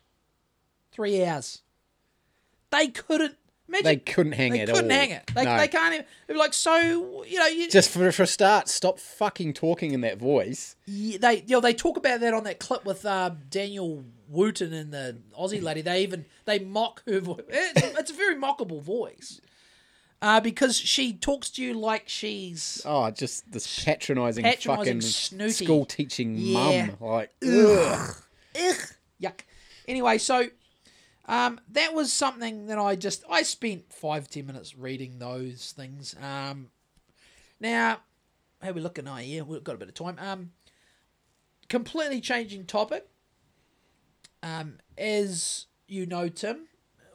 Three 0.92 1.26
hours. 1.26 1.64
They 2.70 2.90
couldn't. 2.90 3.38
Imagine, 3.68 3.84
They 3.86 3.96
couldn't 3.98 4.32
hang 4.34 4.52
they 4.52 4.60
it 4.62 4.66
They 4.68 4.74
couldn't 4.74 4.92
all. 4.92 4.98
hang 4.98 5.10
it. 5.10 5.32
They, 5.34 5.44
No. 5.46 5.58
they 5.58 5.68
can't 5.68 6.06
even. 6.28 6.38
Like, 6.38 6.54
so 6.54 6.76
you 7.28 7.40
know, 7.40 7.48
you, 7.48 7.68
Just 7.68 7.90
for, 7.90 8.12
for 8.12 8.22
a 8.24 8.28
start, 8.28 8.70
stop 8.70 9.00
fucking 9.00 9.54
talking 9.54 9.94
in 9.94 10.02
that 10.02 10.20
voice. 10.20 10.76
Yeah, 10.86 11.18
they 11.20 11.38
you 11.48 11.56
know 11.56 11.62
they 11.62 11.74
talk 11.74 11.98
about 11.98 12.20
that 12.20 12.36
on 12.36 12.44
that 12.44 12.60
clip 12.60 12.86
with 12.86 13.04
uh, 13.04 13.32
Daniel 13.50 14.06
Wootton 14.30 14.72
and 14.74 14.94
the 14.94 15.18
Aussie 15.36 15.64
lady. 15.64 15.82
They 15.82 16.04
even 16.04 16.26
they 16.46 16.60
mock 16.60 17.02
her 17.08 17.20
voice. 17.20 17.42
It's, 17.50 17.98
it's 18.00 18.12
a 18.12 18.14
very 18.14 18.36
mockable 18.36 18.84
voice 18.84 19.42
uh, 20.22 20.40
because 20.40 20.78
she 20.78 21.14
talks 21.14 21.50
to 21.52 21.64
you 21.64 21.74
like 21.74 22.04
she's 22.08 22.82
Oh, 22.86 23.10
just 23.12 23.52
this 23.52 23.84
patronising, 23.84 24.44
Patronising, 24.44 24.86
fucking 24.96 25.02
snooty. 25.02 25.66
school 25.66 25.86
teaching 25.86 26.36
Yeah. 26.38 26.86
mum. 26.88 26.98
Like, 27.00 27.32
ugh. 27.44 28.16
ugh, 28.56 28.76
yuck. 29.22 29.40
Anyway, 29.88 30.18
so 30.18 30.48
um, 31.28 31.60
that 31.72 31.94
was 31.94 32.12
something 32.14 32.68
that 32.68 32.78
I 32.80 32.96
just 32.96 33.24
I 33.30 33.44
spent 33.44 33.92
five 33.94 34.30
ten 34.30 34.46
minutes 34.48 34.76
reading 34.78 35.20
those 35.20 35.74
things. 35.76 36.16
Um, 36.22 36.70
now, 37.60 38.00
how 38.62 38.72
we 38.72 38.82
looking? 38.82 39.08
Oh 39.08 39.18
yeah, 39.18 39.42
we've 39.42 39.64
got 39.64 39.76
a 39.76 39.78
bit 39.78 39.88
of 39.90 39.94
time. 39.94 40.18
Um, 40.20 40.52
completely 41.70 42.22
changing 42.22 42.66
topic. 42.66 43.08
Um, 44.44 44.78
as 44.98 45.66
you 45.88 46.06
know, 46.06 46.30
Tim, 46.30 46.68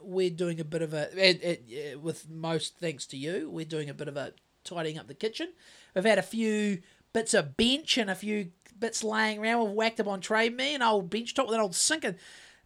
we're 0.03 0.29
doing 0.29 0.59
a 0.59 0.63
bit 0.65 0.81
of 0.81 0.93
a 0.93 1.09
it, 1.17 1.43
it, 1.43 1.63
it- 1.69 2.01
with 2.01 2.29
most 2.29 2.77
thanks 2.79 3.05
to 3.07 3.17
you, 3.17 3.49
we're 3.49 3.65
doing 3.65 3.89
a 3.89 3.93
bit 3.93 4.07
of 4.07 4.17
a 4.17 4.33
tidying 4.63 4.97
up 4.97 5.07
the 5.07 5.13
kitchen. 5.13 5.49
We've 5.95 6.05
had 6.05 6.17
a 6.19 6.23
few 6.23 6.81
bits 7.13 7.33
of 7.33 7.57
bench 7.57 7.97
and 7.97 8.09
a 8.09 8.15
few 8.15 8.51
bits 8.79 9.03
laying 9.03 9.39
around. 9.39 9.63
We've 9.65 9.73
whacked 9.73 9.97
them 9.97 10.07
on 10.07 10.21
trade 10.21 10.55
me 10.55 10.75
an 10.75 10.81
old 10.81 11.09
bench 11.09 11.33
top 11.33 11.47
with 11.47 11.55
an 11.55 11.61
old 11.61 11.75
sink. 11.75 12.03
And 12.03 12.15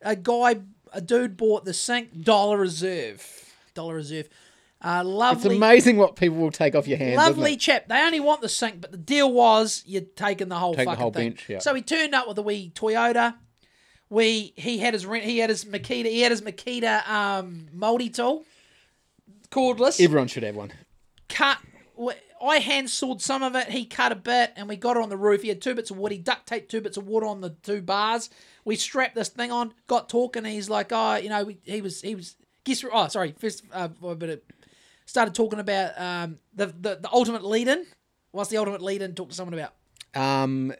a 0.01 0.15
guy, 0.15 0.61
a 0.93 1.01
dude 1.01 1.37
bought 1.37 1.65
the 1.65 1.73
sink 1.73 2.21
Dollar 2.23 2.57
Reserve, 2.57 3.25
Dollar 3.73 3.95
Reserve. 3.95 4.29
Uh, 4.81 5.03
it's 5.33 5.45
amazing 5.45 5.97
what 5.97 6.15
people 6.15 6.37
will 6.37 6.51
take 6.51 6.75
off 6.75 6.87
your 6.87 6.97
hands. 6.97 7.17
lovely 7.17 7.57
chap. 7.57 7.87
They 7.87 7.99
only 8.01 8.19
want 8.19 8.41
the 8.41 8.49
sink, 8.49 8.81
but 8.81 8.91
the 8.91 8.97
deal 8.97 9.31
was 9.31 9.81
you're 9.87 10.01
taking 10.01 10.47
the 10.49 10.57
whole 10.59 10.75
Take 10.75 10.85
the 10.85 10.91
fucking 10.91 11.01
whole 11.01 11.11
thing. 11.11 11.29
bench, 11.31 11.49
yeah. 11.49 11.59
So 11.59 11.73
he 11.73 11.81
turned 11.81 12.13
up 12.13 12.27
with 12.27 12.37
a 12.37 12.43
wee 12.43 12.71
Toyota. 12.75 13.35
We 14.09 14.53
he 14.55 14.77
had 14.77 14.93
his 14.93 15.05
rent. 15.05 15.25
He 15.25 15.39
had 15.39 15.49
his 15.49 15.65
Makita. 15.65 16.05
He 16.05 16.21
had 16.21 16.31
his 16.31 16.41
Makita 16.41 17.07
um, 17.07 17.67
multi 17.73 18.09
tool, 18.09 18.43
cordless. 19.49 19.99
Everyone 19.99 20.27
should 20.27 20.43
have 20.43 20.55
one. 20.55 20.71
cut. 21.29 21.57
I 22.41 22.57
hand 22.57 22.89
sawed 22.89 23.21
some 23.21 23.41
of 23.41 23.55
it. 23.55 23.69
He 23.69 23.85
cut 23.85 24.11
a 24.11 24.15
bit, 24.15 24.53
and 24.55 24.67
we 24.67 24.75
got 24.75 24.97
it 24.97 25.03
on 25.03 25.09
the 25.09 25.17
roof. 25.17 25.41
He 25.41 25.47
had 25.49 25.61
two 25.61 25.73
bits 25.73 25.89
of 25.89 25.97
wood. 25.97 26.11
He 26.11 26.17
duct 26.19 26.45
taped 26.45 26.69
two 26.69 26.81
bits 26.81 26.97
of 26.97 27.07
wood 27.07 27.23
on 27.23 27.41
the 27.41 27.51
two 27.63 27.81
bars. 27.81 28.29
We 28.63 28.75
strapped 28.75 29.15
this 29.15 29.29
thing 29.29 29.51
on. 29.51 29.73
Got 29.87 30.09
talking. 30.09 30.45
And 30.45 30.53
he's 30.53 30.69
like, 30.69 30.91
oh, 30.91 31.15
you 31.15 31.29
know, 31.29 31.43
we, 31.45 31.57
he 31.63 31.81
was 31.81 32.01
he 32.01 32.13
was. 32.13 32.35
Guess 32.63 32.83
oh, 32.91 33.07
sorry. 33.07 33.33
First, 33.39 33.63
uh, 33.71 33.89
a 34.03 34.15
bit 34.15 34.29
of, 34.29 34.41
started 35.05 35.33
talking 35.33 35.59
about 35.59 35.99
um 35.99 36.39
the 36.53 36.67
the, 36.67 36.95
the 37.01 37.09
ultimate 37.11 37.43
lead 37.43 37.67
in. 37.67 37.85
What's 38.31 38.49
the 38.49 38.57
ultimate 38.57 38.81
lead 38.81 39.01
in? 39.01 39.15
Talk 39.15 39.29
to 39.29 39.35
someone 39.35 39.53
about. 39.53 39.73
Um, 40.13 40.73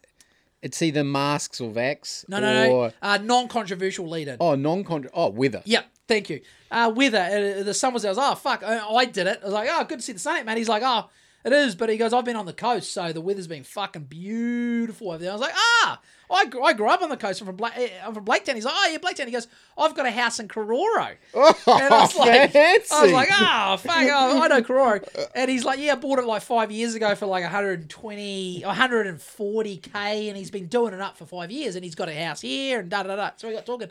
it's 0.66 0.82
either 0.82 1.04
masks 1.04 1.62
or 1.62 1.72
vax. 1.72 2.28
No, 2.28 2.40
no, 2.40 2.72
or, 2.72 2.88
no. 2.88 2.94
Uh, 3.00 3.20
non-controversial 3.22 4.10
leader. 4.10 4.36
Oh, 4.40 4.56
non 4.56 4.84
con. 4.84 5.08
Oh, 5.14 5.30
wither. 5.30 5.62
Yep. 5.64 5.86
thank 6.08 6.28
you. 6.32 6.42
Uh, 6.72 6.92
weather. 6.94 7.20
Uh, 7.60 7.62
the 7.62 7.74
sun 7.76 7.94
was 7.94 8.02
there. 8.02 8.10
I 8.10 8.16
was, 8.16 8.18
oh, 8.20 8.34
fuck. 8.34 8.64
I, 8.64 8.80
I 8.80 9.06
did 9.06 9.28
it. 9.28 9.42
I 9.44 9.46
was 9.46 9.54
like, 9.54 9.70
oh, 9.72 9.84
good 9.84 10.00
to 10.00 10.04
see 10.04 10.14
the 10.14 10.20
sun 10.20 10.44
man. 10.44 10.58
He's 10.58 10.68
like, 10.68 10.82
oh, 10.84 11.08
it 11.46 11.54
is. 11.54 11.76
But 11.76 11.90
he 11.90 11.96
goes, 11.98 12.12
I've 12.12 12.26
been 12.26 12.36
on 12.36 12.46
the 12.46 12.54
coast, 12.54 12.92
so 12.92 13.14
the 13.14 13.22
weather's 13.22 13.48
been 13.48 13.64
fucking 13.64 14.04
beautiful 14.06 15.12
over 15.12 15.20
there. 15.20 15.30
I 15.30 15.34
was 15.34 15.42
like, 15.42 15.54
ah, 15.56 16.02
I, 16.30 16.46
I 16.64 16.74
grew 16.74 16.90
up 16.90 17.02
on 17.02 17.10
the 17.10 17.16
coast. 17.18 17.40
I'm 17.40 17.46
from, 17.48 17.56
Bla- 17.56 17.72
eh, 17.76 17.90
I'm 18.04 18.14
from 18.14 18.26
Blaketown. 18.26 18.56
He's 18.56 18.66
like, 18.66 18.74
oh, 18.76 18.90
yeah, 18.92 18.98
Blaketown. 18.98 19.26
He 19.28 19.32
goes, 19.32 19.48
I've 19.78 19.96
got 19.96 20.06
a 20.08 20.12
house 20.12 20.40
in 20.40 20.48
Karoro. 20.48 21.16
Oh, 21.36 21.54
And 21.68 21.94
I 21.94 22.02
was 22.02 22.16
like, 22.16 22.52
fancy. 22.52 22.88
I 22.92 23.04
was 23.04 23.12
like, 23.12 23.30
oh, 23.32 23.78
fuck, 23.78 23.96
oh, 24.12 24.42
I 24.44 24.48
know 24.48 24.62
Karoro. 24.64 25.30
And 25.36 25.50
he's 25.52 25.64
like, 25.64 25.80
yeah, 25.80 25.94
I 25.94 25.96
bought 25.96 26.18
it 26.20 26.26
like 26.26 26.42
five 26.42 26.72
years 26.72 26.96
ago 26.96 27.14
for 27.16 27.28
like 27.28 27.44
120, 27.44 28.64
140k, 28.66 30.28
and 30.28 30.38
he's 30.38 30.52
been 30.52 30.68
doing 30.68 30.94
it 30.94 31.02
up 31.02 31.18
for 31.18 31.26
five 31.26 31.52
years, 31.52 31.76
and 31.76 31.84
he's 31.84 31.96
got 31.96 32.10
a 32.10 32.16
house 32.16 32.42
here, 32.42 32.80
and 32.80 32.90
da 32.90 33.04
da 33.04 33.16
da. 33.16 33.32
So 33.38 33.48
we 33.48 33.54
got 33.54 33.66
talking, 33.66 33.90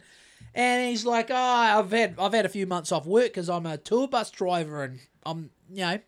and 0.54 0.88
he's 0.88 1.04
like, 1.06 1.30
oh, 1.30 1.34
I've 1.34 1.90
had 1.90 2.14
I've 2.18 2.32
had 2.32 2.46
a 2.46 2.48
few 2.50 2.66
months 2.66 2.92
off 2.92 3.06
work 3.06 3.26
because 3.26 3.48
I'm 3.48 3.66
a 3.66 3.76
tour 3.76 4.08
bus 4.08 4.30
driver, 4.30 4.82
and 4.84 4.98
I'm 5.24 5.50
you 5.72 5.82
know. 5.82 5.98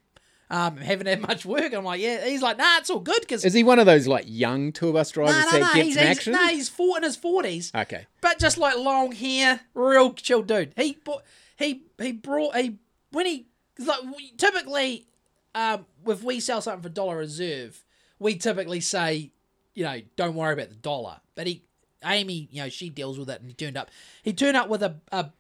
Um, 0.49 0.77
haven't 0.79 1.07
had 1.07 1.21
much 1.21 1.45
work. 1.45 1.73
I'm 1.75 1.85
like, 1.85 2.01
yeah. 2.01 2.25
He's 2.27 2.43
like, 2.43 2.59
nah, 2.59 2.79
it's 2.79 2.91
all 2.91 3.01
good 3.01 3.21
because 3.21 3.45
Is 3.45 3.53
he 3.53 3.65
one 3.65 3.79
of 3.79 3.87
those 3.87 4.07
like 4.07 4.25
young 4.27 4.73
tour 4.73 4.93
bus 4.93 5.11
drivers 5.11 5.35
no, 5.35 5.43
no, 5.43 5.51
that 5.51 5.61
no. 5.61 5.75
gets 5.75 5.89
He's, 5.89 5.97
action? 5.97 6.33
no, 6.33 6.47
he's 6.49 6.69
four 6.69 6.97
in 6.97 7.03
his 7.03 7.17
forties. 7.17 7.73
Okay. 7.75 8.07
But 8.21 8.39
just 8.39 8.59
like 8.59 8.77
long 8.77 9.13
hair, 9.13 9.61
real 9.75 10.13
chill 10.13 10.43
dude. 10.43 10.73
He 10.77 10.99
bought, 11.05 11.23
he 11.59 11.83
he 12.01 12.13
brought 12.13 12.57
he 12.57 12.79
when 13.11 13.27
he 13.27 13.47
like 13.79 14.01
typically, 14.37 15.07
um, 15.55 15.87
if 16.07 16.23
we 16.23 16.41
sell 16.41 16.61
something 16.61 16.83
for 16.83 16.89
dollar 16.89 17.17
reserve, 17.19 17.85
we 18.19 18.37
typically 18.37 18.81
say, 18.81 19.33
you 19.75 19.85
know, 19.85 20.01
don't 20.17 20.35
worry 20.35 20.53
about 20.53 20.71
the 20.71 20.77
dollar. 20.77 21.21
But 21.35 21.47
he, 21.47 21.65
Amy, 22.05 22.49
you 22.51 22.63
know, 22.63 22.69
she 22.69 22.89
deals 22.89 23.19
with 23.19 23.29
it, 23.31 23.41
and 23.41 23.49
he 23.49 23.55
turned 23.55 23.77
up. 23.77 23.91
He 24.23 24.33
turned 24.33 24.57
up 24.57 24.69
with 24.69 24.83
a, 24.83 24.97
a 25.13 25.31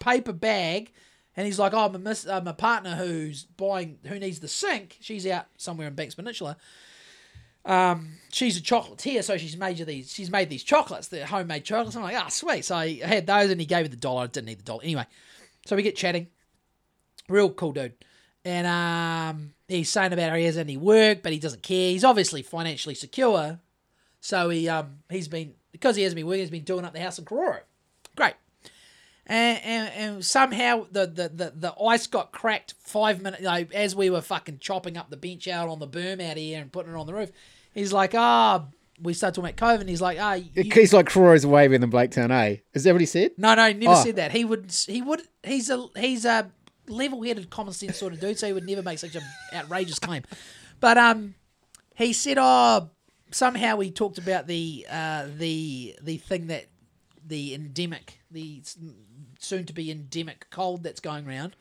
paper 0.00 0.32
bag. 0.32 0.92
And 1.38 1.46
he's 1.46 1.58
like, 1.58 1.72
oh, 1.72 1.88
my, 1.88 1.98
miss, 1.98 2.26
uh, 2.26 2.40
my 2.40 2.50
partner 2.50 2.96
who's 2.96 3.44
buying, 3.44 3.98
who 4.04 4.18
needs 4.18 4.40
the 4.40 4.48
sink, 4.48 4.98
she's 5.00 5.24
out 5.24 5.46
somewhere 5.56 5.86
in 5.86 5.94
Banks 5.94 6.16
Peninsula 6.16 6.56
um, 7.68 8.14
she's 8.32 8.56
a 8.56 8.62
chocolatier, 8.62 9.22
so 9.22 9.36
she's 9.36 9.56
made 9.56 9.76
these. 9.76 10.10
She's 10.10 10.30
made 10.30 10.48
these 10.48 10.62
chocolates, 10.62 11.08
the 11.08 11.26
homemade 11.26 11.64
chocolates. 11.64 11.96
I'm 11.96 12.02
like, 12.02 12.16
ah, 12.16 12.28
sweet. 12.28 12.64
So 12.64 12.74
I 12.74 12.94
had 12.94 13.26
those, 13.26 13.50
and 13.50 13.60
he 13.60 13.66
gave 13.66 13.82
me 13.82 13.88
the 13.88 13.96
dollar. 13.96 14.24
I 14.24 14.26
didn't 14.26 14.46
need 14.46 14.58
the 14.58 14.64
dollar 14.64 14.82
anyway. 14.82 15.06
So 15.66 15.76
we 15.76 15.82
get 15.82 15.94
chatting. 15.94 16.28
Real 17.28 17.50
cool 17.50 17.72
dude, 17.72 17.92
and 18.42 18.66
um, 18.66 19.52
he's 19.68 19.90
saying 19.90 20.14
about 20.14 20.30
how 20.30 20.36
he 20.36 20.44
hasn't 20.44 20.66
any 20.66 20.78
work, 20.78 21.22
but 21.22 21.30
he 21.30 21.38
doesn't 21.38 21.62
care. 21.62 21.90
He's 21.90 22.04
obviously 22.04 22.40
financially 22.40 22.94
secure, 22.94 23.60
so 24.22 24.48
he 24.48 24.66
um 24.70 25.00
he's 25.10 25.28
been 25.28 25.52
because 25.70 25.94
he 25.94 26.04
hasn't 26.04 26.16
been 26.16 26.26
working. 26.26 26.40
He's 26.40 26.50
been 26.50 26.64
doing 26.64 26.86
up 26.86 26.94
the 26.94 27.00
house 27.00 27.18
in 27.18 27.26
Karoro. 27.26 27.60
And, 29.28 29.60
and, 29.62 29.92
and 29.94 30.24
somehow 30.24 30.86
the, 30.90 31.06
the, 31.06 31.28
the, 31.28 31.52
the 31.54 31.74
ice 31.82 32.06
got 32.06 32.32
cracked 32.32 32.74
five 32.80 33.20
minutes 33.20 33.42
know, 33.42 33.66
as 33.74 33.94
we 33.94 34.08
were 34.08 34.22
fucking 34.22 34.58
chopping 34.58 34.96
up 34.96 35.10
the 35.10 35.18
bench 35.18 35.46
out 35.48 35.68
on 35.68 35.78
the 35.80 35.86
berm 35.88 36.20
out 36.26 36.38
here 36.38 36.60
and 36.62 36.72
putting 36.72 36.92
it 36.92 36.96
on 36.96 37.06
the 37.06 37.12
roof. 37.12 37.30
He's 37.74 37.92
like, 37.92 38.14
ah, 38.14 38.64
we 39.00 39.12
started 39.12 39.34
talking 39.40 39.50
about 39.54 39.68
COVID. 39.76 39.80
And 39.80 39.88
he's 39.90 40.00
like, 40.00 40.18
ah, 40.18 40.32
you- 40.34 40.48
He's 40.72 40.94
like 40.94 41.06
Karoro's 41.08 41.44
away 41.44 41.68
than 41.68 41.90
Blaketown, 41.90 42.30
eh? 42.30 42.56
Is 42.72 42.84
that 42.84 42.92
what 42.92 43.00
he 43.02 43.06
said? 43.06 43.32
no, 43.36 43.54
no, 43.54 43.68
he 43.68 43.74
never 43.74 43.92
Oh. 43.92 44.02
said 44.02 44.16
that. 44.16 44.32
He 44.32 44.44
would, 44.46 44.72
he 44.86 45.02
would, 45.02 45.20
he's 45.42 45.68
a, 45.68 45.86
he's 45.94 46.24
a 46.24 46.50
level-headed, 46.88 47.50
common 47.50 47.74
sense 47.74 47.98
sort 47.98 48.14
of 48.14 48.20
dude, 48.20 48.38
so 48.38 48.46
he 48.46 48.54
would 48.54 48.66
never 48.66 48.82
make 48.82 48.98
such 48.98 49.14
an 49.14 49.22
outrageous 49.52 49.98
claim. 49.98 50.22
But 50.80 50.96
um, 50.96 51.34
he 51.96 52.14
said, 52.14 52.38
oh, 52.40 52.88
somehow 53.30 53.76
we 53.76 53.90
talked 53.90 54.16
about 54.16 54.46
the 54.46 54.86
uh 54.90 55.26
the 55.36 55.94
the 56.02 56.16
thing 56.16 56.46
that 56.46 56.64
the 57.26 57.52
endemic, 57.54 58.20
the 58.30 58.62
soon 59.38 59.64
to 59.66 59.72
be 59.72 59.90
endemic 59.90 60.46
cold 60.50 60.82
that's 60.82 61.00
going 61.00 61.26
around. 61.26 61.56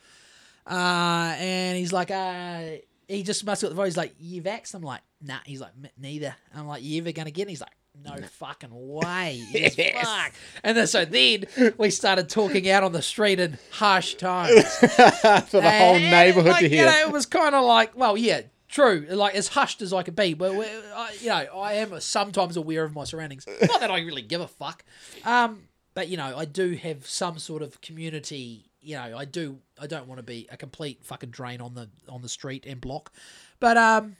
Uh, 0.69 1.35
and 1.37 1.77
he's 1.77 1.93
like, 1.93 2.11
uh, 2.11 2.61
he 3.07 3.23
just 3.23 3.45
must 3.45 3.61
have 3.61 3.69
got 3.69 3.75
the 3.75 3.81
voice. 3.81 3.93
He's 3.93 3.97
like, 3.97 4.15
you 4.19 4.41
vaxxed? 4.41 4.73
I'm 4.73 4.81
like, 4.81 5.01
nah. 5.21 5.37
He's 5.45 5.61
like, 5.61 5.71
neither. 5.97 6.35
I'm 6.53 6.67
like, 6.67 6.83
you 6.83 7.01
ever 7.01 7.11
gonna 7.13 7.31
get 7.31 7.47
it? 7.47 7.51
He's 7.51 7.61
like, 7.61 7.71
no 8.03 8.15
fucking 8.17 8.69
way. 8.71 9.43
Yes, 9.51 9.75
fuck. 9.75 10.33
And 10.63 10.77
then 10.77 10.87
so 10.87 11.05
then 11.05 11.45
we 11.77 11.89
started 11.89 12.29
talking 12.29 12.69
out 12.69 12.83
on 12.83 12.91
the 12.91 13.01
street 13.01 13.39
in 13.39 13.57
harsh 13.71 14.15
tones. 14.15 14.65
For 14.77 15.61
the 15.61 15.71
whole 15.71 15.97
neighbourhood 15.97 16.51
like, 16.51 16.63
to 16.63 16.69
hear. 16.69 16.85
You 16.85 16.91
know, 16.91 17.07
it 17.07 17.11
was 17.11 17.25
kind 17.25 17.55
of 17.55 17.63
like, 17.65 17.97
well, 17.97 18.17
yeah, 18.17 18.41
true, 18.67 19.07
like 19.09 19.35
as 19.35 19.47
hushed 19.47 19.81
as 19.81 19.93
I 19.93 20.03
could 20.03 20.15
be. 20.15 20.33
But 20.33 20.51
I, 20.53 21.15
you 21.19 21.29
know, 21.29 21.59
I 21.59 21.73
am 21.73 21.99
sometimes 21.99 22.57
aware 22.57 22.83
of 22.83 22.93
my 22.93 23.03
surroundings. 23.05 23.47
Not 23.61 23.79
that 23.79 23.91
I 23.91 23.99
really 23.99 24.21
give 24.21 24.41
a 24.41 24.47
fuck. 24.47 24.83
Um, 25.25 25.63
but 25.97 26.09
you 26.09 26.15
know, 26.15 26.37
I 26.37 26.45
do 26.45 26.75
have 26.75 27.07
some 27.07 27.39
sort 27.39 27.63
of 27.63 27.81
community. 27.81 28.69
You 28.81 28.97
know, 28.97 29.17
I 29.17 29.25
do. 29.25 29.57
I 29.81 29.87
don't 29.87 30.07
want 30.07 30.19
to 30.19 30.23
be 30.23 30.47
a 30.51 30.55
complete 30.55 31.03
fucking 31.03 31.31
drain 31.31 31.59
on 31.59 31.73
the 31.73 31.89
on 32.07 32.21
the 32.21 32.29
street 32.29 32.67
and 32.67 32.79
block. 32.79 33.11
But 33.59 33.77
um, 33.77 34.15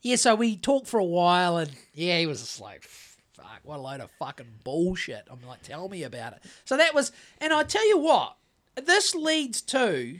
yeah. 0.00 0.16
So 0.16 0.34
we 0.34 0.56
talked 0.56 0.86
for 0.86 0.98
a 0.98 1.04
while, 1.04 1.58
and 1.58 1.70
yeah, 1.92 2.18
he 2.18 2.24
was 2.24 2.40
just 2.40 2.62
like. 2.62 2.84
Fuck, 2.84 3.60
what 3.64 3.78
a 3.78 3.82
load 3.82 4.00
of 4.00 4.10
fucking 4.12 4.46
bullshit. 4.64 5.28
I'm 5.30 5.46
like, 5.46 5.60
tell 5.60 5.90
me 5.90 6.04
about 6.04 6.32
it. 6.32 6.42
So 6.64 6.78
that 6.78 6.94
was, 6.94 7.12
and 7.38 7.52
I 7.52 7.64
tell 7.64 7.86
you 7.86 7.98
what, 7.98 8.34
this 8.82 9.14
leads 9.14 9.60
to 9.60 10.18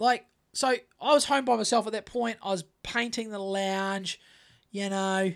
like 0.00 0.26
so 0.52 0.74
I 1.00 1.14
was 1.14 1.26
home 1.26 1.44
by 1.44 1.54
myself 1.54 1.86
at 1.86 1.92
that 1.92 2.06
point. 2.06 2.38
I 2.42 2.50
was 2.50 2.64
painting 2.82 3.30
the 3.30 3.38
lounge, 3.38 4.20
you 4.72 4.90
know. 4.90 5.32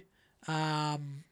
Um, 0.49 1.23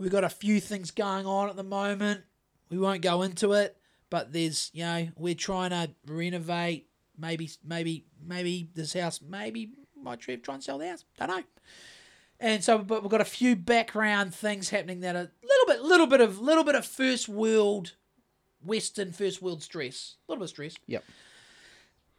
we've 0.00 0.10
got 0.10 0.24
a 0.24 0.30
few 0.30 0.60
things 0.60 0.90
going 0.90 1.26
on 1.26 1.50
at 1.50 1.56
the 1.56 1.62
moment. 1.62 2.22
We 2.70 2.78
won't 2.78 3.02
go 3.02 3.22
into 3.22 3.52
it, 3.52 3.76
but 4.08 4.32
there's 4.32 4.70
you 4.72 4.84
know 4.84 5.08
we're 5.16 5.34
trying 5.34 5.70
to 5.70 5.90
renovate. 6.06 6.88
Maybe 7.16 7.50
maybe 7.64 8.06
maybe 8.26 8.70
this 8.74 8.94
house 8.94 9.20
maybe 9.20 9.70
might 10.02 10.20
try 10.20 10.36
try 10.36 10.54
and 10.54 10.64
sell 10.64 10.78
the 10.78 10.88
house. 10.88 11.04
Don't 11.18 11.28
know. 11.28 11.42
And 12.42 12.64
so, 12.64 12.78
but 12.78 13.02
we've 13.02 13.10
got 13.10 13.20
a 13.20 13.26
few 13.26 13.54
background 13.54 14.34
things 14.34 14.70
happening 14.70 15.00
that 15.00 15.14
are 15.14 15.18
a 15.18 15.46
little 15.46 15.66
bit, 15.66 15.82
little 15.82 16.06
bit 16.06 16.22
of, 16.22 16.40
little 16.40 16.64
bit 16.64 16.74
of 16.74 16.86
first 16.86 17.28
world, 17.28 17.96
Western 18.64 19.12
first 19.12 19.42
world 19.42 19.62
stress, 19.62 20.16
a 20.26 20.32
little 20.32 20.40
bit 20.40 20.44
of 20.44 20.48
stress. 20.48 20.74
Yep. 20.86 21.04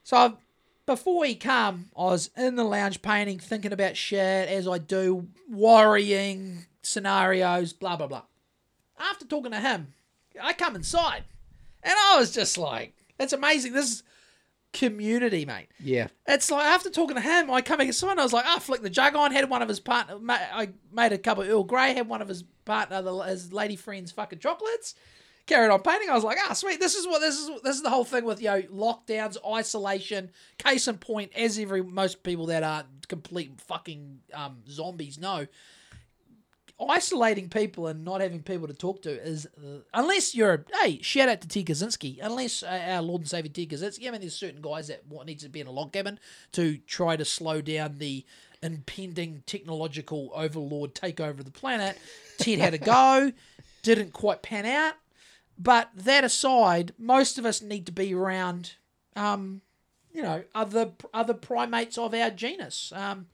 So 0.03 0.37
before 0.85 1.25
he 1.25 1.33
come, 1.33 1.87
I 1.97 2.03
was 2.03 2.29
in 2.37 2.55
the 2.55 2.63
lounge 2.63 3.01
painting, 3.01 3.39
thinking 3.39 3.73
about 3.73 3.97
shit 3.97 4.47
as 4.47 4.67
I 4.67 4.77
do, 4.77 5.27
worrying 5.49 6.67
scenarios, 6.83 7.73
blah 7.73 7.95
blah 7.95 8.07
blah. 8.07 8.23
After 8.99 9.25
talking 9.25 9.51
to 9.51 9.59
him, 9.59 9.93
I 10.41 10.53
come 10.53 10.75
inside, 10.75 11.23
and 11.83 11.93
I 11.97 12.17
was 12.19 12.31
just 12.31 12.57
like, 12.57 12.93
"It's 13.19 13.33
amazing. 13.33 13.73
This 13.73 13.91
is 13.91 14.03
community, 14.73 15.45
mate." 15.45 15.69
Yeah. 15.79 16.07
It's 16.27 16.51
like 16.51 16.65
after 16.65 16.89
talking 16.89 17.15
to 17.15 17.21
him, 17.21 17.49
I 17.51 17.61
come 17.61 17.81
inside 17.81 18.11
and 18.11 18.19
I 18.19 18.23
was 18.23 18.33
like, 18.33 18.45
"Ah, 18.45 18.59
flick 18.59 18.81
the 18.81 18.89
jug 18.89 19.15
on." 19.15 19.31
Had 19.31 19.49
one 19.49 19.61
of 19.61 19.69
his 19.69 19.79
partner. 19.79 20.17
I 20.29 20.69
made 20.91 21.13
a 21.13 21.17
cup 21.17 21.37
of 21.37 21.49
Earl 21.49 21.63
Grey. 21.63 21.93
Had 21.93 22.07
one 22.07 22.21
of 22.21 22.27
his 22.27 22.43
partner, 22.65 23.01
the, 23.01 23.17
his 23.21 23.51
lady 23.51 23.75
friends, 23.75 24.11
fucking 24.11 24.39
chocolates. 24.39 24.95
Carried 25.47 25.71
on 25.71 25.81
painting. 25.81 26.09
I 26.09 26.13
was 26.13 26.23
like, 26.23 26.37
"Ah, 26.47 26.53
sweet. 26.53 26.79
This 26.79 26.95
is 26.95 27.07
what 27.07 27.19
this 27.19 27.39
is. 27.39 27.49
This 27.63 27.75
is 27.75 27.81
the 27.81 27.89
whole 27.89 28.05
thing 28.05 28.25
with 28.25 28.41
you 28.41 28.49
know 28.49 28.61
lockdowns, 28.63 29.37
isolation. 29.45 30.31
Case 30.59 30.87
in 30.87 30.97
point, 30.99 31.31
as 31.35 31.57
every 31.57 31.81
most 31.81 32.21
people 32.21 32.45
that 32.45 32.63
are 32.63 32.85
complete 33.07 33.59
fucking 33.59 34.19
um, 34.33 34.59
zombies 34.69 35.17
know." 35.17 35.47
Isolating 36.89 37.49
people 37.49 37.87
and 37.87 38.03
not 38.03 38.21
having 38.21 38.41
people 38.41 38.67
to 38.67 38.73
talk 38.73 39.01
to 39.03 39.11
is, 39.11 39.45
uh, 39.57 39.79
unless 39.93 40.33
you're, 40.33 40.65
hey, 40.81 41.01
shout 41.01 41.29
out 41.29 41.41
to 41.41 41.47
T. 41.47 41.63
Kaczynski, 41.63 42.19
unless 42.21 42.63
uh, 42.63 42.85
our 42.89 43.01
Lord 43.01 43.21
and 43.21 43.29
Savior 43.29 43.51
T. 43.51 43.67
Kaczynski, 43.67 44.07
I 44.07 44.11
mean, 44.11 44.21
there's 44.21 44.35
certain 44.35 44.61
guys 44.61 44.87
that 44.87 45.03
what 45.07 45.27
needs 45.27 45.43
to 45.43 45.49
be 45.49 45.59
in 45.59 45.67
a 45.67 45.71
log 45.71 45.93
cabin 45.93 46.19
to 46.53 46.77
try 46.79 47.15
to 47.15 47.25
slow 47.25 47.61
down 47.61 47.99
the 47.99 48.25
impending 48.63 49.43
technological 49.45 50.31
overlord 50.33 50.95
takeover 50.95 51.39
of 51.39 51.45
the 51.45 51.51
planet. 51.51 51.97
Ted 52.37 52.59
had 52.59 52.73
a 52.73 52.77
go, 52.79 53.31
didn't 53.83 54.13
quite 54.13 54.41
pan 54.41 54.65
out. 54.65 54.93
But 55.57 55.89
that 55.95 56.23
aside, 56.23 56.93
most 56.97 57.37
of 57.37 57.45
us 57.45 57.61
need 57.61 57.85
to 57.85 57.91
be 57.91 58.13
around, 58.13 58.73
um, 59.15 59.61
you 60.11 60.23
know, 60.23 60.43
other 60.55 60.93
other 61.13 61.33
primates 61.35 61.97
of 61.97 62.13
our 62.13 62.31
genus. 62.31 62.91
Um, 62.95 63.27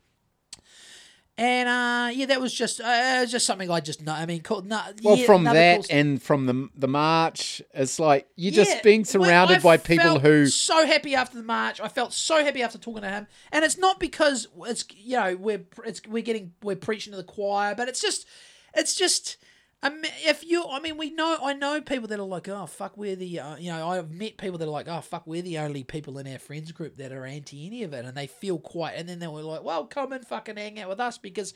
and 1.38 1.70
uh, 1.70 2.10
yeah, 2.12 2.26
that 2.28 2.42
was 2.42 2.54
just 2.54 2.82
uh, 2.82 3.26
just 3.26 3.46
something 3.46 3.70
I 3.70 3.80
just 3.80 4.02
know. 4.02 4.14
I 4.14 4.26
mean, 4.26 4.42
called, 4.42 4.66
no, 4.66 4.82
Well, 5.04 5.18
yeah, 5.18 5.26
from 5.26 5.44
that 5.44 5.90
and 5.92 6.22
from 6.22 6.46
the 6.48 6.70
the 6.76 6.88
march, 6.88 7.62
it's 7.74 8.00
like 8.00 8.28
you're 8.36 8.52
just 8.52 8.72
Yeah, 8.72 8.82
being 8.84 9.02
well, 9.02 9.06
surrounded 9.06 9.62
by 9.62 9.78
people 9.78 10.06
felt 10.06 10.22
who. 10.22 10.48
so 10.48 10.86
happy 10.86 11.16
after 11.16 11.38
the 11.38 11.44
march. 11.44 11.80
I 11.80 11.90
felt 11.90 12.14
so 12.14 12.44
happy 12.44 12.64
after 12.64 12.78
talking 12.78 13.04
to 13.04 13.10
him, 13.10 13.28
and 13.52 13.64
it's 13.64 13.78
not 13.78 14.00
because 14.00 14.48
it's 14.66 14.86
you 14.96 15.18
know 15.18 15.36
we're 15.36 15.66
it's 15.86 16.02
we're 16.08 16.24
getting 16.24 16.54
we're 16.64 16.76
preaching 16.76 17.12
to 17.12 17.18
the 17.18 17.24
choir, 17.24 17.76
but 17.76 17.88
it's 17.88 18.02
just 18.02 18.28
it's 18.74 18.96
just. 18.96 19.38
I 19.84 19.90
mean, 19.90 20.12
if 20.26 20.44
you, 20.44 20.66
I 20.68 20.80
mean, 20.80 20.98
we 20.98 21.12
know, 21.12 21.38
I 21.44 21.54
know 21.54 21.82
people 21.82 22.08
that 22.08 22.20
are 22.20 22.24
like, 22.24 22.50
oh 22.50 22.66
fuck, 22.66 22.98
we're 22.98 23.16
the, 23.16 23.40
uh, 23.40 23.58
you 23.58 23.72
know, 23.72 23.88
I've 23.90 24.10
met 24.12 24.38
people 24.38 24.58
that 24.58 24.66
are 24.66 24.72
like, 24.72 24.88
oh 24.88 25.02
fuck, 25.02 25.28
we're 25.28 25.44
the 25.44 25.60
only 25.60 25.84
people 25.84 26.18
in 26.18 26.28
our 26.28 26.40
friends 26.40 26.72
group 26.72 26.98
that 26.98 27.12
are 27.12 27.26
anti 27.26 27.68
any 27.68 27.84
of 27.84 27.94
it, 27.94 28.04
and 28.04 28.16
they 28.18 28.26
feel 28.28 28.58
quite, 28.58 28.94
and 28.96 29.08
then 29.08 29.20
they 29.20 29.28
were 29.28 29.42
like, 29.42 29.64
well, 29.64 29.86
come 29.86 30.14
and 30.14 30.26
fucking 30.26 30.58
hang 30.58 30.80
out 30.80 30.90
with 30.90 31.00
us 31.00 31.20
because, 31.20 31.54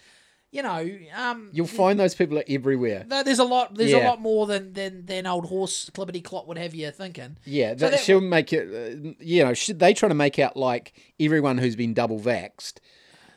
you 0.51 0.61
know, 0.61 0.87
um, 1.17 1.49
You'll 1.51 1.65
find 1.65 1.99
those 1.99 2.13
people 2.13 2.37
are 2.37 2.43
everywhere. 2.47 3.05
there's 3.07 3.39
a 3.39 3.43
lot, 3.43 3.73
there's 3.73 3.93
a 3.93 4.05
lot 4.05 4.21
more 4.21 4.45
than 4.45 4.73
than 4.73 5.05
than 5.07 5.25
old 5.25 5.47
horse 5.47 5.89
clippity 5.89 6.23
clot 6.23 6.47
would 6.47 6.59
have 6.59 6.75
you 6.75 6.91
thinking. 6.91 7.37
Yeah, 7.43 7.75
So 7.75 7.89
that, 7.89 8.01
she'll 8.01 8.21
make 8.21 8.53
it. 8.53 8.67
Uh, 8.67 9.13
you 9.19 9.43
know, 9.43 9.53
should 9.55 9.79
they 9.79 9.95
try 9.95 10.09
to 10.09 10.15
make 10.15 10.37
out 10.37 10.55
like 10.55 10.93
everyone 11.19 11.57
who's 11.57 11.75
been 11.75 11.93
double 11.95 12.19
vaxxed, 12.19 12.75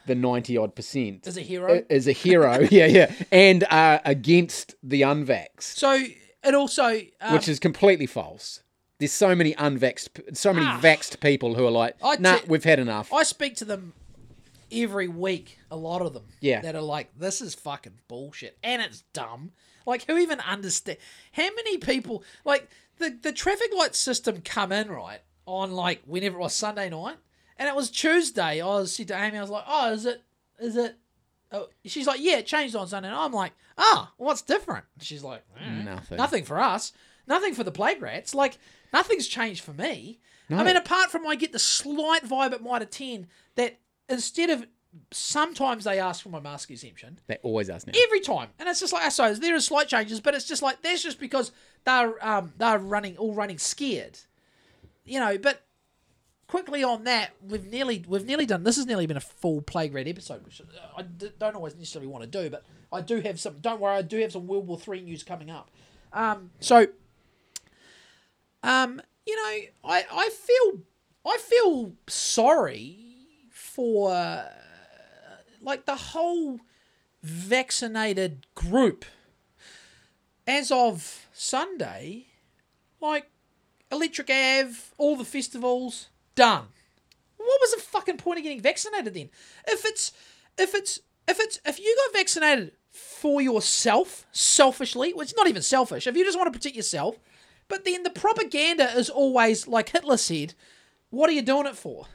the 0.06 0.14
ninety 0.14 0.56
odd 0.56 0.74
percent, 0.74 1.26
As 1.26 1.36
a 1.36 1.40
hero. 1.40 1.82
is 1.88 2.06
a 2.08 2.12
hero. 2.12 2.60
yeah, 2.70 2.86
yeah, 2.86 3.12
and 3.32 3.64
uh, 3.64 4.00
against 4.04 4.74
the 4.82 5.02
unvaxxed, 5.02 5.62
So 5.62 5.92
it 6.44 6.54
also, 6.54 7.00
um, 7.20 7.32
which 7.34 7.48
is 7.48 7.58
completely 7.58 8.06
false. 8.06 8.62
There's 8.98 9.12
so 9.12 9.34
many 9.34 9.54
unvaxxed, 9.54 10.36
so 10.36 10.52
many 10.52 10.66
Ah. 10.66 10.80
vaxxed 10.82 11.18
people 11.20 11.54
who 11.54 11.66
are 11.66 11.70
like, 11.70 11.96
I 12.02 12.16
nah, 12.16 12.36
te- 12.36 12.46
we've 12.46 12.64
had 12.64 12.78
enough. 12.78 13.12
I 13.12 13.22
speak 13.24 13.56
to 13.56 13.64
them 13.64 13.92
every 14.70 15.08
week. 15.08 15.58
A 15.70 15.76
lot 15.76 16.00
of 16.02 16.12
them, 16.14 16.24
Yeah. 16.40 16.60
that 16.60 16.74
are 16.76 16.80
like, 16.82 17.10
this 17.18 17.40
is 17.40 17.54
fucking 17.54 17.94
bullshit, 18.08 18.56
and 18.62 18.80
it's 18.82 19.02
dumb. 19.12 19.52
Like, 19.86 20.04
who 20.06 20.16
even 20.16 20.40
understand? 20.40 20.98
How 21.32 21.42
many 21.54 21.78
people 21.78 22.22
like 22.44 22.68
the 22.98 23.10
the 23.20 23.32
traffic 23.32 23.70
light 23.76 23.94
system 23.94 24.40
come 24.42 24.70
in 24.72 24.88
right 24.90 25.20
on 25.46 25.72
like 25.72 26.02
whenever 26.06 26.36
it 26.38 26.40
was 26.40 26.54
Sunday 26.54 26.88
night, 26.88 27.16
and 27.58 27.68
it 27.68 27.74
was 27.74 27.90
Tuesday. 27.90 28.60
I 28.60 28.66
was 28.66 28.94
said 28.94 29.08
to 29.08 29.14
Amy, 29.22 29.38
I 29.38 29.40
was 29.40 29.50
like, 29.50 29.64
oh, 29.66 29.92
is 29.92 30.06
it 30.06 30.22
is 30.60 30.76
it? 30.76 30.96
Oh, 31.52 31.68
she's 31.84 32.06
like, 32.06 32.20
yeah, 32.20 32.38
it 32.38 32.46
changed 32.46 32.74
on 32.74 32.86
Sunday. 32.88 33.08
And 33.08 33.16
I'm 33.16 33.32
like, 33.32 33.52
ah, 33.78 34.12
what's 34.16 34.42
different? 34.42 34.84
She's 35.00 35.22
like, 35.22 35.42
"Eh, 35.60 35.82
Nothing. 35.84 36.16
nothing 36.16 36.44
for 36.44 36.58
us, 36.58 36.92
nothing 37.26 37.54
for 37.54 37.62
the 37.64 37.70
plague 37.70 38.02
rats. 38.02 38.34
Like 38.34 38.58
nothing's 38.92 39.26
changed 39.28 39.62
for 39.62 39.72
me. 39.72 40.18
I 40.50 40.62
mean, 40.62 40.76
apart 40.76 41.10
from 41.10 41.26
I 41.26 41.36
get 41.36 41.52
the 41.52 41.58
slight 41.58 42.24
vibe 42.24 42.52
at 42.52 42.62
Mitre 42.62 42.84
Ten 42.86 43.28
that 43.54 43.78
instead 44.08 44.50
of 44.50 44.66
sometimes 45.10 45.84
they 45.84 45.98
ask 45.98 46.22
for 46.22 46.28
my 46.28 46.38
mask 46.40 46.70
exemption, 46.70 47.18
They 47.26 47.38
always 47.42 47.70
ask 47.70 47.86
now. 47.86 47.92
every 48.04 48.20
time, 48.20 48.50
and 48.58 48.68
it's 48.68 48.78
just 48.80 48.92
like 48.92 49.04
I 49.04 49.08
suppose 49.08 49.40
there 49.40 49.54
are 49.56 49.60
slight 49.60 49.88
changes, 49.88 50.20
but 50.20 50.34
it's 50.34 50.46
just 50.46 50.62
like 50.62 50.82
that's 50.82 51.02
just 51.02 51.18
because 51.18 51.50
they're 51.84 52.24
um 52.24 52.52
they're 52.58 52.78
running 52.78 53.16
all 53.16 53.34
running 53.34 53.58
scared, 53.58 54.18
you 55.04 55.18
know. 55.18 55.38
But 55.38 55.63
quickly 56.46 56.82
on 56.84 57.04
that, 57.04 57.32
we've 57.46 57.66
nearly 57.66 58.04
we've 58.06 58.24
nearly 58.24 58.46
done. 58.46 58.64
This 58.64 58.76
has 58.76 58.86
nearly 58.86 59.06
been 59.06 59.16
a 59.16 59.20
full 59.20 59.62
plague 59.62 59.94
rat 59.94 60.08
episode, 60.08 60.44
which 60.44 60.60
I 60.96 61.02
d- 61.02 61.32
don't 61.38 61.54
always 61.56 61.74
necessarily 61.74 62.08
want 62.08 62.24
to 62.24 62.42
do, 62.42 62.50
but 62.50 62.64
I 62.92 63.00
do 63.00 63.20
have 63.20 63.40
some. 63.40 63.58
Don't 63.60 63.80
worry, 63.80 63.96
I 63.96 64.02
do 64.02 64.18
have 64.20 64.32
some 64.32 64.46
World 64.46 64.66
War 64.66 64.78
Three 64.78 65.00
news 65.00 65.22
coming 65.22 65.50
up. 65.50 65.70
Um, 66.12 66.50
so, 66.60 66.86
um, 68.62 69.00
you 69.26 69.36
know, 69.36 69.90
I 69.90 70.04
I 70.10 70.30
feel 70.30 70.82
I 71.26 71.38
feel 71.38 71.92
sorry 72.06 72.98
for 73.50 74.12
uh, 74.12 74.44
like 75.60 75.86
the 75.86 75.96
whole 75.96 76.60
vaccinated 77.22 78.46
group 78.54 79.04
as 80.46 80.70
of 80.70 81.26
Sunday, 81.32 82.26
like 83.00 83.30
Electric 83.90 84.28
Ave, 84.28 84.74
all 84.98 85.16
the 85.16 85.24
festivals 85.24 86.08
done. 86.34 86.66
What 87.36 87.60
was 87.60 87.74
the 87.74 87.80
fucking 87.82 88.16
point 88.18 88.38
of 88.38 88.42
getting 88.44 88.60
vaccinated 88.60 89.14
then? 89.14 89.30
If 89.68 89.84
it's 89.84 90.12
if 90.58 90.74
it's 90.74 91.00
if 91.28 91.38
it's 91.40 91.60
if 91.64 91.78
you 91.78 91.96
got 92.06 92.18
vaccinated 92.18 92.72
for 92.90 93.40
yourself, 93.40 94.26
selfishly, 94.32 95.12
well, 95.12 95.22
it's 95.22 95.36
not 95.36 95.48
even 95.48 95.62
selfish. 95.62 96.06
If 96.06 96.16
you 96.16 96.24
just 96.24 96.38
want 96.38 96.52
to 96.52 96.58
protect 96.58 96.76
yourself, 96.76 97.18
but 97.68 97.84
then 97.84 98.02
the 98.02 98.10
propaganda 98.10 98.90
is 98.96 99.10
always 99.10 99.66
like 99.66 99.88
Hitler 99.90 100.16
said, 100.16 100.54
what 101.10 101.28
are 101.28 101.32
you 101.32 101.42
doing 101.42 101.66
it 101.66 101.76
for? 101.76 102.06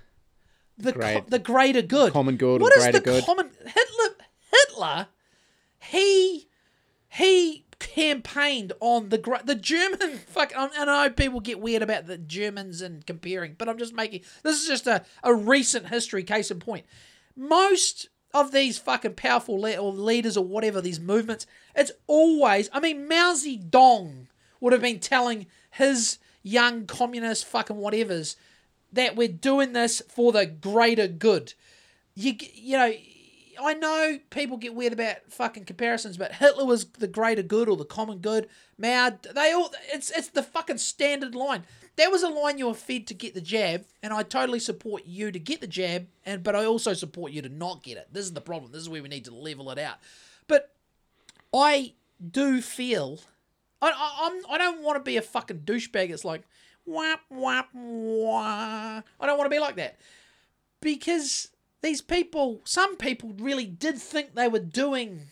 The 0.77 0.93
co- 0.93 1.25
the 1.27 1.39
greater 1.39 1.81
good. 1.81 2.13
Common 2.13 2.37
good 2.37 2.61
or 2.61 2.63
What 2.63 2.77
is 2.77 2.87
the 2.91 3.01
good? 3.01 3.25
common 3.25 3.49
Hitler 3.59 4.15
Hitler 4.53 5.07
he 5.81 6.47
he 7.09 7.65
campaigned 7.79 8.73
on 8.79 9.09
the 9.09 9.41
the 9.43 9.55
German 9.55 10.17
fuck. 10.27 10.53
I 10.55 10.69
I 10.77 10.85
know 10.85 11.09
people 11.09 11.39
get 11.39 11.59
weird 11.59 11.81
about 11.81 12.07
the 12.07 12.17
Germans 12.17 12.81
and 12.81 13.05
comparing, 13.05 13.55
but 13.57 13.67
I'm 13.67 13.77
just 13.77 13.93
making 13.93 14.21
this 14.43 14.61
is 14.61 14.67
just 14.67 14.87
a, 14.87 15.03
a 15.23 15.33
recent 15.33 15.87
history 15.87 16.23
case 16.23 16.51
in 16.51 16.59
point. 16.59 16.85
Most 17.35 18.09
of 18.33 18.51
these 18.51 18.77
fucking 18.77 19.15
powerful 19.15 19.59
le- 19.59 19.77
or 19.77 19.91
leaders 19.91 20.37
or 20.37 20.43
whatever 20.45 20.81
these 20.81 20.99
movements, 20.99 21.47
it's 21.75 21.91
always. 22.05 22.69
I 22.71 22.79
mean, 22.79 23.07
Mao 23.07 23.33
Zedong 23.33 24.27
would 24.59 24.73
have 24.73 24.81
been 24.81 24.99
telling 24.99 25.47
his 25.71 26.19
young 26.43 26.85
communist 26.85 27.45
fucking 27.45 27.77
whatevers 27.77 28.35
that 28.91 29.15
we're 29.15 29.27
doing 29.27 29.73
this 29.73 30.01
for 30.09 30.31
the 30.31 30.45
greater 30.45 31.07
good. 31.07 31.53
You 32.15 32.35
you 32.53 32.77
know, 32.77 32.93
I 33.61 33.73
know 33.73 34.19
people 34.29 34.57
get 34.57 34.73
weird 34.73 34.93
about 34.93 35.17
fucking 35.29 35.65
comparisons, 35.65 36.17
but 36.17 36.33
Hitler 36.33 36.65
was 36.65 36.85
the 36.85 37.07
greater 37.07 37.43
good 37.43 37.67
or 37.67 37.75
the 37.75 37.85
common 37.85 38.19
good. 38.19 38.47
Mao, 38.77 39.11
they 39.33 39.51
all 39.51 39.73
it's 39.91 40.11
it's 40.11 40.29
the 40.29 40.43
fucking 40.43 40.77
standard 40.77 41.35
line. 41.35 41.63
That 41.97 42.11
was 42.11 42.23
a 42.23 42.29
line 42.29 42.57
you 42.57 42.67
were 42.67 42.73
fed 42.73 43.07
to 43.07 43.13
get 43.13 43.33
the 43.33 43.41
jab, 43.41 43.85
and 44.01 44.13
I 44.13 44.23
totally 44.23 44.59
support 44.59 45.05
you 45.05 45.31
to 45.31 45.39
get 45.39 45.61
the 45.61 45.67
jab, 45.67 46.07
and 46.25 46.43
but 46.43 46.55
I 46.55 46.65
also 46.65 46.93
support 46.93 47.31
you 47.31 47.41
to 47.41 47.49
not 47.49 47.83
get 47.83 47.97
it. 47.97 48.07
This 48.11 48.25
is 48.25 48.33
the 48.33 48.41
problem. 48.41 48.71
This 48.71 48.81
is 48.81 48.89
where 48.89 49.03
we 49.03 49.09
need 49.09 49.25
to 49.25 49.35
level 49.35 49.69
it 49.71 49.79
out. 49.79 49.97
But 50.47 50.73
I 51.53 51.93
do 52.31 52.61
feel 52.61 53.19
I, 53.81 53.89
I 53.89 54.27
I'm 54.27 54.53
I 54.53 54.57
don't 54.57 54.81
want 54.81 54.97
to 54.97 55.03
be 55.03 55.17
a 55.17 55.21
fucking 55.21 55.59
douchebag. 55.59 56.09
It's 56.09 56.25
like 56.25 56.43
whap 56.85 57.21
whap 57.29 57.69
wah. 57.73 59.01
I 59.19 59.25
don't 59.25 59.37
want 59.37 59.51
to 59.51 59.55
be 59.55 59.59
like 59.59 59.75
that 59.75 59.99
because 60.81 61.49
these 61.81 62.01
people, 62.01 62.61
some 62.65 62.97
people 62.97 63.33
really 63.37 63.65
did 63.65 63.97
think 63.97 64.35
they 64.35 64.47
were 64.47 64.59
doing 64.59 65.27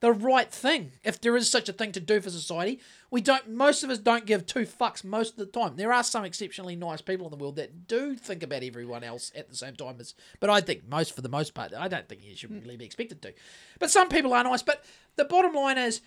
the 0.00 0.12
right 0.12 0.50
thing. 0.50 0.92
If 1.04 1.20
there 1.20 1.36
is 1.36 1.50
such 1.50 1.68
a 1.68 1.72
thing 1.72 1.92
to 1.92 2.00
do 2.00 2.20
for 2.20 2.30
society, 2.30 2.80
we 3.10 3.20
don't. 3.20 3.48
Most 3.50 3.82
of 3.82 3.90
us 3.90 3.98
don't 3.98 4.26
give 4.26 4.46
two 4.46 4.66
fucks 4.66 5.04
most 5.04 5.32
of 5.32 5.38
the 5.38 5.46
time. 5.46 5.76
There 5.76 5.92
are 5.92 6.02
some 6.02 6.24
exceptionally 6.24 6.74
nice 6.74 7.02
people 7.02 7.26
in 7.26 7.30
the 7.30 7.36
world 7.36 7.56
that 7.56 7.86
do 7.86 8.14
think 8.16 8.42
about 8.42 8.62
everyone 8.62 9.04
else 9.04 9.30
at 9.34 9.50
the 9.50 9.56
same 9.56 9.76
time 9.76 9.96
as. 10.00 10.14
But 10.40 10.50
I 10.50 10.60
think 10.62 10.88
most, 10.88 11.14
for 11.14 11.20
the 11.20 11.28
most 11.28 11.54
part, 11.54 11.74
I 11.74 11.88
don't 11.88 12.08
think 12.08 12.24
you 12.24 12.34
should 12.34 12.50
really 12.50 12.76
be 12.78 12.86
expected 12.86 13.20
to. 13.22 13.34
But 13.78 13.90
some 13.90 14.08
people 14.08 14.32
are 14.32 14.44
nice. 14.44 14.62
But 14.62 14.84
the 15.16 15.24
bottom 15.24 15.54
line 15.54 15.78
is, 15.78 16.00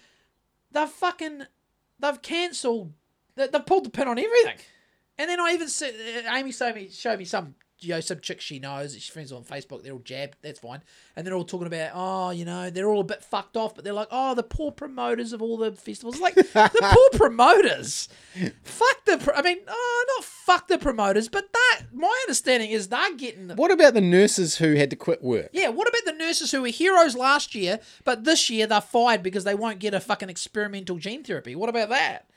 they've 0.72 0.90
fucking, 0.90 1.44
they've 2.00 2.22
cancelled. 2.22 2.94
They, 3.36 3.48
they've 3.48 3.66
pulled 3.66 3.86
the 3.86 3.90
pin 3.92 4.08
on 4.08 4.18
everything. 4.18 4.58
And 5.20 5.30
then 5.30 5.40
I 5.40 5.52
even 5.54 5.68
see, 5.68 5.90
uh, 5.90 6.36
Amy 6.36 6.52
showed 6.52 6.76
me, 6.76 6.90
showed 6.90 7.20
me 7.20 7.26
some, 7.26 7.54
you 7.84 7.90
know, 7.94 8.00
some 8.00 8.20
chick 8.20 8.42
she 8.42 8.60
knows, 8.60 8.94
she's 8.94 9.08
friends 9.08 9.32
on 9.32 9.44
Facebook, 9.44 9.84
they're 9.84 9.94
all 9.94 10.00
jabbed, 10.00 10.38
that's 10.42 10.60
fine. 10.60 10.82
And 11.16 11.26
they're 11.26 11.34
all 11.36 11.44
talking 11.44 11.68
about, 11.68 11.92
oh, 11.94 12.30
you 12.32 12.46
know, 12.46 12.70
they're 12.70 12.88
all 12.88 13.02
a 13.02 13.04
bit 13.04 13.24
fucked 13.24 13.58
off, 13.58 13.76
but 13.76 13.84
they're 13.84 13.94
like, 13.94 14.08
oh, 14.12 14.34
the 14.36 14.44
poor 14.44 14.72
promoters 14.72 15.34
of 15.34 15.42
all 15.42 15.58
the 15.58 15.72
festivals. 15.74 16.20
Like, 16.20 16.36
the 16.36 16.44
poor 16.82 17.20
promoters. 17.20 18.10
Fuck 18.64 19.06
the, 19.06 19.18
pro- 19.18 19.36
I 19.36 19.42
mean, 19.42 19.58
oh, 19.68 20.06
not 20.18 20.26
fuck 20.26 20.68
the 20.68 20.78
promoters, 20.78 21.30
but 21.30 21.52
that, 21.54 21.82
my 21.94 22.16
understanding 22.26 22.72
is 22.72 22.88
they're 22.88 23.16
getting 23.16 23.48
the, 23.48 23.56
What 23.56 23.72
about 23.72 23.94
the 23.94 24.02
nurses 24.02 24.58
who 24.58 24.76
had 24.76 24.90
to 24.90 24.96
quit 24.96 25.24
work? 25.24 25.50
yeah, 25.54 25.70
what 25.70 25.88
about 25.88 26.06
the 26.06 26.18
nurses 26.18 26.52
who 26.52 26.62
were 26.62 26.68
heroes 26.70 27.16
last 27.16 27.54
year, 27.56 27.80
but 28.04 28.24
this 28.24 28.50
year 28.50 28.68
they're 28.68 28.82
fired 28.82 29.22
because 29.24 29.44
they 29.44 29.56
won't 29.56 29.80
get 29.80 29.94
a 29.94 30.00
fucking 30.00 30.30
experimental 30.30 30.98
gene 30.98 31.24
therapy? 31.24 31.56
What 31.56 31.70
about 31.70 31.90
that? 31.90 32.28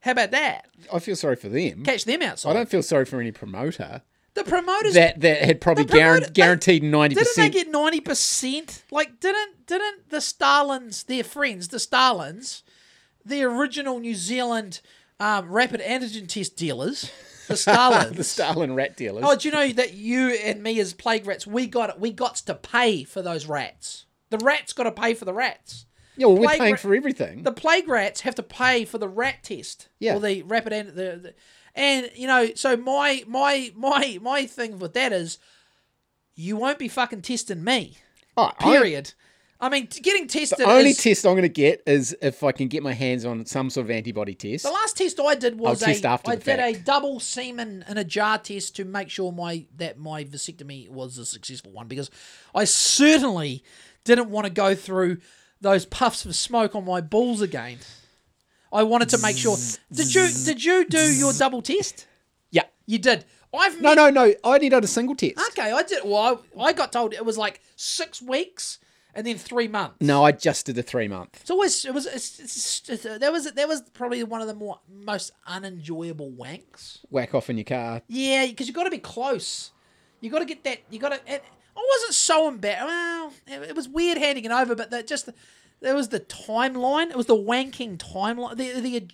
How 0.00 0.10
about 0.10 0.32
that? 0.32 0.66
I 0.92 0.98
feel 0.98 1.14
sorry 1.14 1.36
for 1.36 1.48
them. 1.48 1.84
Catch 1.84 2.06
them 2.06 2.22
outside. 2.22 2.50
I 2.50 2.54
don't 2.54 2.68
feel 2.68 2.82
sorry 2.82 3.04
for 3.04 3.20
any 3.20 3.30
promoter 3.30 4.02
the 4.34 4.44
promoters 4.44 4.94
that 4.94 5.20
that 5.20 5.42
had 5.42 5.60
probably 5.60 5.84
promoter- 5.84 6.26
guaran- 6.26 6.32
guaranteed 6.32 6.82
ninety 6.82 7.14
Didn't 7.16 7.36
they 7.36 7.50
get 7.50 7.68
ninety 7.70 8.00
percent? 8.00 8.82
Like, 8.90 9.20
didn't 9.20 9.66
didn't 9.66 10.10
the 10.10 10.18
Starlins, 10.18 11.04
their 11.06 11.24
friends, 11.24 11.68
the 11.68 11.78
Starlins, 11.78 12.62
the 13.24 13.42
original 13.44 13.98
New 13.98 14.14
Zealand 14.14 14.80
um, 15.20 15.50
rapid 15.50 15.80
antigen 15.80 16.26
test 16.28 16.56
dealers, 16.56 17.10
the 17.48 17.54
Starlins, 17.54 18.12
The 18.16 18.24
Stalin 18.24 18.74
rat 18.74 18.96
dealers. 18.96 19.24
Oh, 19.26 19.36
do 19.36 19.48
you 19.48 19.52
know 19.54 19.68
that 19.74 19.94
you 19.94 20.30
and 20.30 20.62
me 20.62 20.80
as 20.80 20.92
plague 20.94 21.26
rats, 21.26 21.46
we 21.46 21.66
got 21.66 21.90
it. 21.90 22.00
we 22.00 22.10
got 22.12 22.36
to 22.36 22.54
pay 22.54 23.04
for 23.04 23.22
those 23.22 23.46
rats. 23.46 24.06
The 24.30 24.38
rats 24.38 24.72
got 24.72 24.84
to 24.84 24.92
pay 24.92 25.14
for 25.14 25.24
the 25.26 25.34
rats. 25.34 25.84
yeah, 26.16 26.26
well, 26.26 26.36
we're 26.38 26.44
plague 26.46 26.58
paying 26.60 26.72
ra- 26.72 26.78
for 26.78 26.94
everything. 26.94 27.42
The 27.42 27.52
plague 27.52 27.86
rats 27.86 28.22
have 28.22 28.34
to 28.36 28.42
pay 28.42 28.84
for 28.84 28.98
the 28.98 29.08
rat 29.08 29.42
test. 29.44 29.88
Yeah. 30.00 30.16
Or 30.16 30.20
the 30.20 30.42
rapid 30.42 30.72
ant- 30.72 30.96
the, 30.96 31.20
the 31.22 31.34
and 31.74 32.10
you 32.14 32.26
know, 32.26 32.50
so 32.54 32.76
my 32.76 33.24
my 33.26 33.72
my 33.74 34.18
my 34.20 34.46
thing 34.46 34.78
with 34.78 34.94
that 34.94 35.12
is, 35.12 35.38
you 36.34 36.56
won't 36.56 36.78
be 36.78 36.88
fucking 36.88 37.22
testing 37.22 37.64
me. 37.64 37.96
Oh, 38.36 38.50
Period. 38.58 39.12
I, 39.60 39.68
mean, 39.68 39.86
getting 40.02 40.26
tested. 40.26 40.58
the 40.58 40.64
only 40.64 40.90
is, 40.90 40.96
test 40.98 41.24
I'm 41.24 41.34
going 41.34 41.42
to 41.42 41.48
get 41.48 41.84
is 41.86 42.16
if 42.20 42.42
I 42.42 42.50
can 42.50 42.66
get 42.66 42.82
my 42.82 42.92
hands 42.92 43.24
on 43.24 43.46
some 43.46 43.70
sort 43.70 43.86
of 43.86 43.90
antibody 43.92 44.34
test. 44.34 44.64
The 44.64 44.72
last 44.72 44.96
test 44.96 45.20
I 45.20 45.36
did 45.36 45.56
was 45.56 45.80
I'll 45.82 45.88
test 45.88 46.04
a, 46.04 46.08
after 46.08 46.30
I 46.32 46.36
did 46.36 46.58
a 46.58 46.72
double 46.72 47.20
semen 47.20 47.84
in 47.88 47.96
a 47.96 48.02
jar 48.02 48.38
test 48.38 48.74
to 48.76 48.84
make 48.84 49.08
sure 49.08 49.30
my 49.30 49.66
that 49.76 49.98
my 49.98 50.24
vasectomy 50.24 50.88
was 50.90 51.16
a 51.16 51.24
successful 51.24 51.70
one 51.70 51.86
because 51.86 52.10
I 52.54 52.64
certainly 52.64 53.62
didn't 54.04 54.30
want 54.30 54.46
to 54.46 54.52
go 54.52 54.74
through 54.74 55.18
those 55.60 55.86
puffs 55.86 56.24
of 56.24 56.34
smoke 56.34 56.74
on 56.74 56.84
my 56.84 57.00
balls 57.00 57.40
again. 57.40 57.78
I 58.72 58.82
wanted 58.84 59.08
to 59.10 59.18
make 59.18 59.36
sure. 59.36 59.56
Did 59.92 60.14
you 60.14 60.22
mm. 60.22 60.44
did 60.46 60.64
you 60.64 60.84
do 60.86 61.14
your 61.14 61.32
double 61.32 61.62
test? 61.62 62.06
yeah. 62.50 62.64
You 62.86 62.98
did. 62.98 63.24
I've 63.54 63.80
No, 63.80 63.94
met- 63.94 63.96
no, 63.96 64.10
no. 64.10 64.22
I 64.44 64.54
only 64.54 64.68
did 64.70 64.82
a 64.82 64.86
single 64.86 65.14
test. 65.14 65.38
Okay, 65.50 65.70
I 65.72 65.82
did. 65.82 66.02
Well, 66.04 66.42
I, 66.58 66.62
I 66.62 66.72
got 66.72 66.90
told 66.90 67.12
it 67.12 67.24
was 67.24 67.36
like 67.36 67.60
six 67.76 68.22
weeks 68.22 68.78
and 69.14 69.26
then 69.26 69.36
three 69.36 69.68
months. 69.68 69.96
No, 70.00 70.24
I 70.24 70.32
just 70.32 70.64
did 70.66 70.74
the 70.76 70.82
three 70.82 71.06
month. 71.06 71.38
It's 71.42 71.50
always 71.50 71.84
it 71.84 71.92
was 71.92 72.06
it's, 72.06 72.40
it's, 72.40 72.88
it's, 72.88 73.04
uh, 73.06 73.18
that 73.18 73.30
was 73.30 73.52
that 73.52 73.68
was 73.68 73.82
probably 73.92 74.24
one 74.24 74.40
of 74.40 74.46
the 74.46 74.54
more 74.54 74.80
most 74.88 75.32
unenjoyable 75.46 76.30
wanks. 76.32 76.98
Whack 77.10 77.34
off 77.34 77.50
in 77.50 77.58
your 77.58 77.64
car. 77.64 78.00
Yeah, 78.08 78.46
because 78.46 78.68
you 78.68 78.72
got 78.72 78.84
to 78.84 78.90
be 78.90 78.98
close. 78.98 79.70
You 80.20 80.30
got 80.30 80.38
to 80.38 80.44
get 80.46 80.64
that. 80.64 80.78
You 80.90 80.98
got 80.98 81.10
to. 81.10 81.32
I 81.74 81.86
wasn't 81.96 82.14
so 82.14 82.48
embarrassed. 82.48 82.86
Well, 82.86 83.32
it, 83.46 83.70
it 83.70 83.76
was 83.76 83.88
weird 83.88 84.18
handing 84.18 84.44
it 84.44 84.52
over, 84.52 84.74
but 84.74 84.90
that 84.90 85.06
just 85.06 85.28
there 85.82 85.94
was 85.94 86.08
the 86.08 86.20
timeline. 86.20 87.10
It 87.10 87.16
was 87.16 87.26
the 87.26 87.36
wanking 87.36 87.98
timeline. 87.98 88.56
The 88.56 88.80
the 88.80 89.08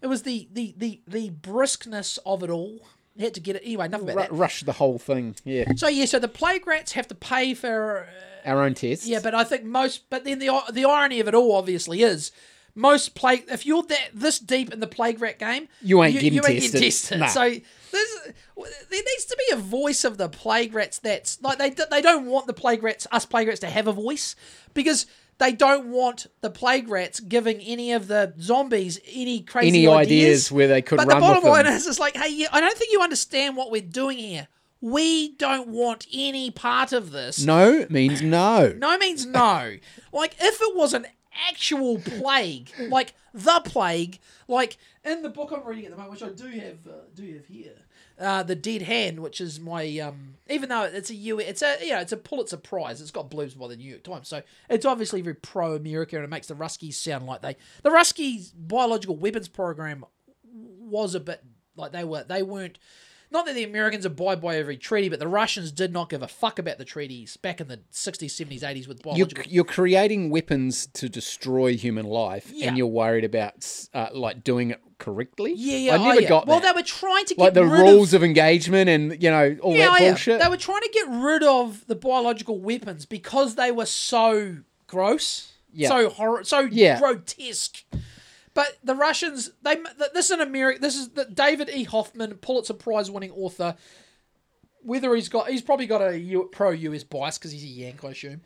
it 0.00 0.06
was 0.06 0.22
the 0.22 0.48
the 0.52 0.74
the 0.76 1.00
the 1.06 1.30
briskness 1.30 2.18
of 2.24 2.42
it 2.42 2.50
all. 2.50 2.80
You 3.14 3.24
had 3.24 3.34
to 3.34 3.40
get 3.40 3.56
it 3.56 3.62
anyway. 3.64 3.86
Enough 3.86 4.02
about 4.02 4.16
that. 4.16 4.32
rush 4.32 4.62
the 4.62 4.72
whole 4.72 4.98
thing. 4.98 5.36
Yeah. 5.44 5.72
So 5.76 5.88
yeah, 5.88 6.06
so 6.06 6.18
the 6.18 6.28
plague 6.28 6.66
rats 6.66 6.92
have 6.92 7.08
to 7.08 7.14
pay 7.14 7.54
for. 7.54 8.06
Uh, 8.44 8.48
Our 8.50 8.62
own 8.62 8.74
test. 8.74 9.04
yeah, 9.06 9.20
but 9.22 9.34
I 9.34 9.44
think 9.44 9.64
most. 9.64 10.08
But 10.10 10.24
then 10.24 10.38
the 10.38 10.50
the 10.72 10.84
irony 10.86 11.20
of 11.20 11.28
it 11.28 11.34
all 11.34 11.54
obviously 11.54 12.02
is 12.02 12.32
most 12.74 13.14
plague. 13.14 13.44
If 13.48 13.66
you're 13.66 13.82
that 13.82 14.10
this 14.14 14.38
deep 14.38 14.72
in 14.72 14.80
the 14.80 14.86
plague 14.86 15.20
rat 15.20 15.38
game, 15.38 15.68
You 15.82 16.02
ain't 16.02 16.14
getting 16.14 16.32
you 16.32 16.40
ain't 16.46 16.62
tested. 16.62 16.72
getting 16.72 16.86
tested. 16.90 17.20
Nah. 17.20 17.26
So 17.26 17.40
there's, 17.42 18.34
there 18.56 19.02
needs 19.02 19.24
to 19.26 19.36
be 19.36 19.54
a 19.54 19.56
voice 19.58 20.04
of 20.04 20.16
the 20.16 20.30
plague 20.30 20.72
rats. 20.74 20.98
That's 20.98 21.40
like 21.42 21.58
they 21.58 21.70
they 21.90 22.00
don't 22.00 22.24
want 22.26 22.46
the 22.46 22.54
plague 22.54 22.82
rats, 22.82 23.06
us 23.12 23.26
plague 23.26 23.46
rats, 23.48 23.60
to 23.60 23.68
have 23.68 23.86
a 23.88 23.92
voice 23.92 24.34
because. 24.74 25.06
They 25.42 25.52
don't 25.52 25.88
want 25.88 26.28
the 26.40 26.50
plague 26.50 26.88
rats 26.88 27.18
giving 27.18 27.58
any 27.60 27.90
of 27.92 28.06
the 28.06 28.32
zombies 28.40 29.00
any 29.12 29.40
crazy 29.40 29.68
Any 29.68 29.88
ideas, 29.88 30.06
ideas 30.06 30.52
where 30.52 30.68
they 30.68 30.82
could 30.82 30.98
But 30.98 31.08
the 31.08 31.16
bottom 31.16 31.42
line 31.42 31.66
is, 31.66 31.84
it's 31.88 31.98
like, 31.98 32.16
hey, 32.16 32.46
I 32.52 32.60
don't 32.60 32.76
think 32.78 32.92
you 32.92 33.02
understand 33.02 33.56
what 33.56 33.72
we're 33.72 33.82
doing 33.82 34.18
here. 34.18 34.46
We 34.80 35.34
don't 35.36 35.68
want 35.68 36.06
any 36.12 36.52
part 36.52 36.92
of 36.92 37.10
this. 37.10 37.44
No 37.44 37.86
means 37.90 38.22
no. 38.22 38.72
No 38.76 38.96
means 38.98 39.26
no. 39.26 39.76
like 40.12 40.36
if 40.40 40.60
it 40.60 40.76
was 40.76 40.94
an 40.94 41.06
actual 41.48 41.98
plague, 41.98 42.70
like 42.88 43.14
the 43.34 43.62
plague, 43.64 44.20
like 44.46 44.76
in 45.04 45.22
the 45.22 45.28
book 45.28 45.50
I'm 45.52 45.66
reading 45.66 45.86
at 45.86 45.90
the 45.90 45.96
moment, 45.96 46.20
which 46.20 46.22
I 46.22 46.32
do 46.32 46.46
have, 46.46 46.86
uh, 46.86 47.02
do 47.16 47.32
have 47.34 47.46
here, 47.46 47.74
uh, 48.18 48.42
the 48.42 48.54
Dead 48.54 48.82
Hand, 48.82 49.20
which 49.20 49.40
is 49.40 49.58
my, 49.60 49.98
um, 49.98 50.34
even 50.50 50.68
though 50.68 50.82
it's 50.84 51.10
a 51.10 51.14
U, 51.14 51.38
it's 51.38 51.62
a 51.62 51.76
you 51.82 51.90
know 51.92 52.00
it's 52.00 52.12
a 52.12 52.16
Pulitzer 52.16 52.56
Prize. 52.56 53.00
It's 53.00 53.10
got 53.10 53.30
blues 53.30 53.54
by 53.54 53.68
the 53.68 53.76
New 53.76 53.88
York 53.90 54.02
Times, 54.04 54.28
so 54.28 54.42
it's 54.68 54.86
obviously 54.86 55.20
very 55.22 55.34
pro 55.34 55.74
America, 55.74 56.16
and 56.16 56.24
it 56.24 56.30
makes 56.30 56.46
the 56.46 56.54
Ruskies 56.54 56.94
sound 56.94 57.26
like 57.26 57.42
they, 57.42 57.56
the 57.82 57.90
Ruskies 57.90 58.52
biological 58.56 59.16
weapons 59.16 59.48
program 59.48 60.04
was 60.44 61.14
a 61.14 61.20
bit 61.20 61.42
like 61.76 61.92
they 61.92 62.04
were 62.04 62.24
they 62.24 62.42
weren't 62.42 62.78
not 63.30 63.46
that 63.46 63.54
the 63.54 63.64
Americans 63.64 64.04
abide 64.04 64.42
by 64.42 64.56
every 64.56 64.76
treaty, 64.76 65.08
but 65.08 65.18
the 65.18 65.26
Russians 65.26 65.72
did 65.72 65.90
not 65.90 66.10
give 66.10 66.22
a 66.22 66.28
fuck 66.28 66.58
about 66.58 66.76
the 66.76 66.84
treaties 66.84 67.38
back 67.38 67.62
in 67.62 67.68
the 67.68 67.78
60s, 67.90 68.26
70s, 68.26 68.60
80s 68.60 68.86
with 68.86 69.00
You're, 69.14 69.26
you're 69.48 69.64
creating 69.64 70.28
weapons 70.28 70.86
to 70.88 71.08
destroy 71.08 71.74
human 71.74 72.04
life, 72.04 72.50
Yeah. 72.52 72.68
and 72.68 72.76
you're 72.76 72.86
worried 72.88 73.24
about 73.24 73.66
uh, 73.94 74.08
like 74.12 74.44
doing 74.44 74.72
it 74.72 74.82
correctly. 75.02 75.52
yeah, 75.56 75.76
yeah. 75.76 75.92
I 75.94 75.98
oh, 75.98 76.04
never 76.04 76.20
yeah. 76.20 76.28
got 76.28 76.46
Well, 76.46 76.60
that. 76.60 76.74
they 76.74 76.80
were 76.80 76.86
trying 76.86 77.24
to 77.26 77.34
get 77.34 77.42
like 77.42 77.54
the 77.54 77.64
rid 77.66 77.80
rules 77.80 78.14
of. 78.14 78.22
of, 78.22 78.24
engagement 78.24 78.88
and 78.88 79.22
you 79.22 79.30
know 79.30 79.56
all 79.60 79.74
yeah, 79.74 79.86
that 79.86 80.00
oh, 80.00 80.02
yeah. 80.04 80.10
bullshit. 80.10 80.40
They 80.40 80.48
were 80.48 80.56
trying 80.56 80.82
to 80.82 80.90
get 80.92 81.08
rid 81.08 81.42
of 81.42 81.86
the 81.86 81.94
biological 81.96 82.58
weapons 82.58 83.04
because 83.04 83.56
they 83.56 83.72
were 83.72 83.86
so 83.86 84.58
gross, 84.86 85.52
Yeah. 85.72 85.88
so 85.88 86.08
horror, 86.08 86.44
so 86.44 86.60
Yeah. 86.60 86.98
grotesque. 86.98 87.84
But 88.54 88.78
the 88.84 88.94
Russians, 88.94 89.50
they 89.62 89.76
this 90.14 90.26
is 90.26 90.30
an 90.30 90.40
American. 90.40 90.82
This 90.82 90.96
is 90.96 91.08
the 91.10 91.24
David 91.24 91.70
E. 91.70 91.84
Hoffman, 91.84 92.34
Pulitzer 92.34 92.74
Prize 92.74 93.10
winning 93.10 93.32
author. 93.32 93.76
Whether 94.82 95.14
he's 95.14 95.28
got, 95.28 95.48
he's 95.48 95.62
probably 95.62 95.86
got 95.86 96.00
a 96.02 96.44
pro 96.50 96.70
US 96.70 97.04
bias 97.04 97.38
because 97.38 97.52
he's 97.52 97.62
a 97.64 97.66
Yank, 97.66 98.04
I 98.04 98.08
assume. 98.10 98.42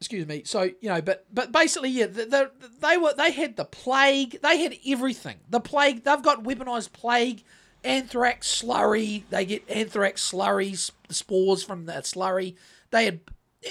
Excuse 0.00 0.26
me. 0.26 0.42
So 0.44 0.62
you 0.62 0.88
know, 0.88 1.02
but 1.02 1.26
but 1.32 1.50
basically, 1.50 1.90
yeah, 1.90 2.06
the, 2.06 2.24
the, 2.24 2.50
they 2.80 2.96
were 2.96 3.14
they 3.16 3.32
had 3.32 3.56
the 3.56 3.64
plague. 3.64 4.40
They 4.42 4.62
had 4.62 4.76
everything. 4.86 5.38
The 5.50 5.60
plague. 5.60 6.04
They've 6.04 6.22
got 6.22 6.44
weaponized 6.44 6.92
plague, 6.92 7.42
anthrax 7.82 8.62
slurry. 8.62 9.24
They 9.30 9.44
get 9.44 9.68
anthrax 9.68 10.30
slurries, 10.30 10.92
the 11.08 11.14
spores 11.14 11.64
from 11.64 11.86
that 11.86 12.04
slurry. 12.04 12.54
They 12.90 13.06
had 13.06 13.20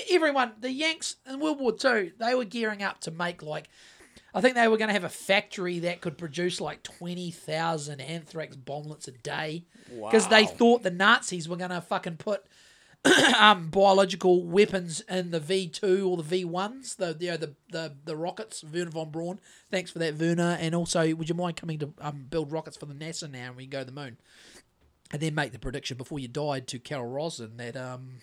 everyone. 0.10 0.52
The 0.60 0.72
Yanks 0.72 1.16
in 1.26 1.40
World 1.40 1.62
War 1.62 1.72
Two. 1.72 2.12
They 2.20 2.36
were 2.36 2.46
gearing 2.46 2.84
up 2.84 3.00
to 3.02 3.12
make 3.12 3.42
like. 3.42 3.70
I 4.34 4.42
think 4.42 4.56
they 4.56 4.68
were 4.68 4.78
going 4.78 4.90
to 4.90 4.94
have 4.94 5.06
a 5.06 5.10
factory 5.10 5.80
that 5.80 6.02
could 6.02 6.18
produce 6.18 6.62
like 6.62 6.84
20,000 6.84 8.02
anthrax 8.02 8.56
bomblets 8.56 9.08
a 9.08 9.12
day. 9.12 9.64
Because 9.90 10.28
they 10.28 10.46
thought 10.46 10.84
the 10.84 10.92
Nazis 10.92 11.50
were 11.50 11.56
going 11.56 11.72
to 11.72 11.82
fucking 11.82 12.18
put 12.18 12.46
um, 13.40 13.70
biological 13.70 14.44
weapons 14.44 15.02
in 15.02 15.32
the 15.32 15.40
V2 15.40 16.08
or 16.08 16.18
the 16.22 16.44
V1s, 16.44 16.98
the 16.98 17.16
you 17.20 17.32
know, 17.32 17.38
the, 17.38 17.56
the, 17.72 17.96
the 18.06 18.16
rockets, 18.16 18.64
Wernher 18.64 18.92
von 18.92 19.12
Braun. 19.12 19.40
Thanks 19.72 19.92
for 19.92 20.00
that, 20.00 20.16
Wernher. 20.16 20.58
And 20.60 20.76
also, 20.76 21.14
would 21.16 21.30
you 21.30 21.36
mind 21.36 21.58
coming 21.58 21.80
to 21.80 21.94
um, 22.00 22.26
build 22.30 22.52
rockets 22.52 22.78
for 22.78 22.86
the 22.86 22.94
NASA 22.94 23.30
now 23.30 23.48
and 23.48 23.56
we 23.56 23.64
can 23.64 23.72
go 23.72 23.80
to 23.80 23.86
the 23.86 23.92
moon? 23.92 24.18
And 25.12 25.22
then 25.22 25.36
make 25.36 25.54
the 25.54 25.60
prediction 25.60 25.96
before 25.96 26.20
you 26.20 26.28
died 26.28 26.68
to 26.68 26.80
Carol 26.80 27.08
Rosin 27.08 27.56
that 27.58 27.78
um, 27.78 28.16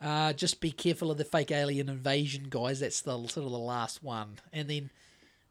uh, 0.00 0.32
just 0.32 0.60
be 0.60 0.70
careful 0.70 1.10
of 1.10 1.18
the 1.18 1.24
fake 1.24 1.50
alien 1.50 1.88
invasion, 1.88 2.46
guys. 2.48 2.80
That's 2.80 3.00
the 3.02 3.16
sort 3.26 3.46
of 3.46 3.52
the 3.52 3.58
last 3.58 4.02
one. 4.02 4.38
And 4.52 4.68
then, 4.70 4.90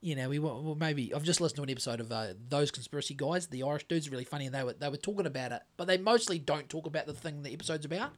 you 0.02 0.16
know, 0.16 0.30
we 0.30 0.40
well, 0.40 0.76
maybe 0.80 1.14
I've 1.14 1.24
just 1.24 1.40
listened 1.40 1.58
to 1.58 1.64
an 1.64 1.70
episode 1.70 2.00
of 2.00 2.12
uh, 2.12 2.34
those 2.50 2.72
conspiracy 2.72 3.14
guys. 3.14 3.48
The 3.48 3.64
Irish 3.64 3.88
dudes 3.88 4.08
are 4.08 4.12
really 4.12 4.26
funny, 4.26 4.48
and 4.48 4.56
they 4.56 4.64
were 4.64 4.74
they 4.74 4.90
were 4.90 4.98
talking 4.98 5.28
about 5.28 5.52
it, 5.52 5.62
but 5.78 5.88
they 5.88 5.98
mostly 5.98 6.40
don't 6.40 6.68
talk 6.68 6.88
about 6.88 7.06
the 7.06 7.14
thing 7.14 7.44
the 7.44 7.54
episode's 7.54 7.86
about. 7.86 8.14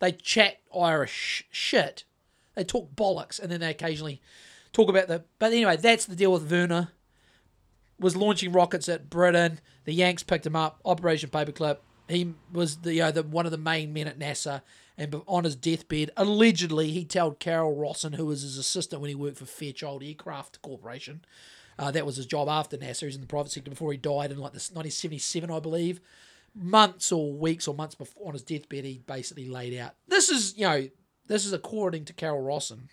They 0.00 0.12
chat 0.12 0.58
Irish 0.76 1.44
shit. 1.50 2.04
They 2.56 2.64
talk 2.64 2.94
bollocks, 2.96 3.38
and 3.38 3.50
then 3.50 3.60
they 3.60 3.70
occasionally 3.70 4.20
talk 4.72 4.88
about 4.88 5.06
the. 5.06 5.24
But 5.38 5.52
anyway, 5.52 5.76
that's 5.76 6.04
the 6.04 6.16
deal 6.16 6.32
with 6.32 6.50
Wernher. 6.50 6.88
Was 8.00 8.16
launching 8.16 8.50
rockets 8.50 8.88
at 8.88 9.08
Britain. 9.08 9.60
The 9.84 9.92
Yanks 9.92 10.22
picked 10.22 10.46
him 10.46 10.56
up. 10.56 10.80
Operation 10.84 11.30
Paperclip. 11.30 11.78
He 12.08 12.34
was 12.52 12.78
the, 12.78 12.94
you 12.94 13.00
know, 13.02 13.12
the 13.12 13.22
one 13.22 13.44
of 13.44 13.52
the 13.52 13.58
main 13.58 13.92
men 13.92 14.08
at 14.08 14.18
NASA. 14.18 14.62
And 15.00 15.22
on 15.26 15.44
his 15.44 15.56
deathbed, 15.56 16.10
allegedly, 16.14 16.90
he 16.90 17.06
told 17.06 17.40
Carol 17.40 17.74
Rosin, 17.74 18.12
who 18.12 18.26
was 18.26 18.42
his 18.42 18.58
assistant 18.58 19.00
when 19.00 19.08
he 19.08 19.14
worked 19.14 19.38
for 19.38 19.46
Fairchild 19.46 20.02
Aircraft 20.02 20.60
Corporation, 20.60 21.24
uh, 21.78 21.90
that 21.90 22.04
was 22.04 22.16
his 22.16 22.26
job 22.26 22.50
after 22.50 22.76
NASA. 22.76 23.00
He 23.00 23.06
was 23.06 23.14
in 23.14 23.22
the 23.22 23.26
private 23.26 23.50
sector 23.50 23.70
before 23.70 23.92
he 23.92 23.96
died 23.96 24.30
in 24.30 24.36
like 24.36 24.52
this 24.52 24.70
1977, 24.70 25.50
I 25.50 25.58
believe. 25.58 26.02
Months 26.54 27.10
or 27.10 27.32
weeks 27.32 27.66
or 27.66 27.74
months 27.74 27.94
before 27.94 28.26
on 28.26 28.34
his 28.34 28.42
deathbed, 28.42 28.84
he 28.84 28.98
basically 29.06 29.48
laid 29.48 29.74
out. 29.78 29.94
This 30.06 30.28
is, 30.28 30.58
you 30.58 30.66
know, 30.66 30.88
this 31.28 31.46
is 31.46 31.54
according 31.54 32.04
to 32.04 32.12
Carol 32.12 32.42
Rosin. 32.42 32.90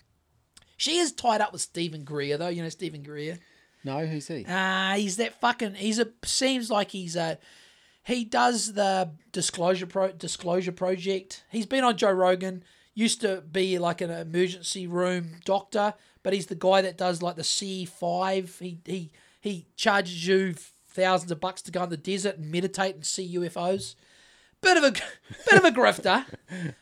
She 0.78 1.00
is 1.00 1.12
tied 1.12 1.42
up 1.42 1.52
with 1.52 1.62
Steven 1.62 2.06
Greer, 2.06 2.38
though. 2.38 2.48
You 2.48 2.64
know 2.64 2.70
Steven 2.70 3.04
Greer. 3.04 3.38
no, 3.84 4.06
who's 4.06 4.30
he? 4.30 4.46
Ah, 4.48 4.94
he's 4.96 5.18
that 5.18 5.42
fucking. 5.42 5.74
He's 5.74 6.00
a. 6.00 6.08
Seems 6.24 6.70
like 6.72 6.92
he's 6.92 7.18
a. 7.18 7.38
He 8.08 8.24
does 8.24 8.72
the 8.72 9.10
disclosure 9.34 9.86
pro 9.86 10.14
disclosure 10.14 10.72
project. 10.72 11.44
He's 11.52 11.66
been 11.66 11.84
on 11.84 11.98
Joe 11.98 12.14
Rogan. 12.14 12.64
Used 12.94 13.20
to 13.20 13.42
be 13.42 13.78
like 13.78 14.00
an 14.00 14.10
emergency 14.10 14.88
room 14.88 15.42
doctor, 15.44 15.94
but 16.24 16.32
he's 16.32 16.46
the 16.46 16.56
guy 16.56 16.82
that 16.82 16.98
does 16.98 17.22
like 17.22 17.36
the 17.36 17.44
C 17.44 17.84
five. 17.84 18.58
He 18.60 18.80
he 18.86 19.12
he 19.42 19.66
charges 19.76 20.26
you 20.26 20.54
thousands 20.88 21.32
of 21.32 21.42
bucks 21.42 21.62
to 21.64 21.72
go 21.72 21.84
in 21.84 21.90
the 21.90 21.98
desert 21.98 22.38
and 22.38 22.50
meditate 22.50 22.96
and 22.96 23.06
see 23.06 23.36
UFOs. 23.36 23.96
Bit 24.62 24.78
of 24.78 24.84
a 24.86 24.92
bit 25.50 25.60
of 25.60 25.66
a 25.66 25.72
grifter. 25.72 26.26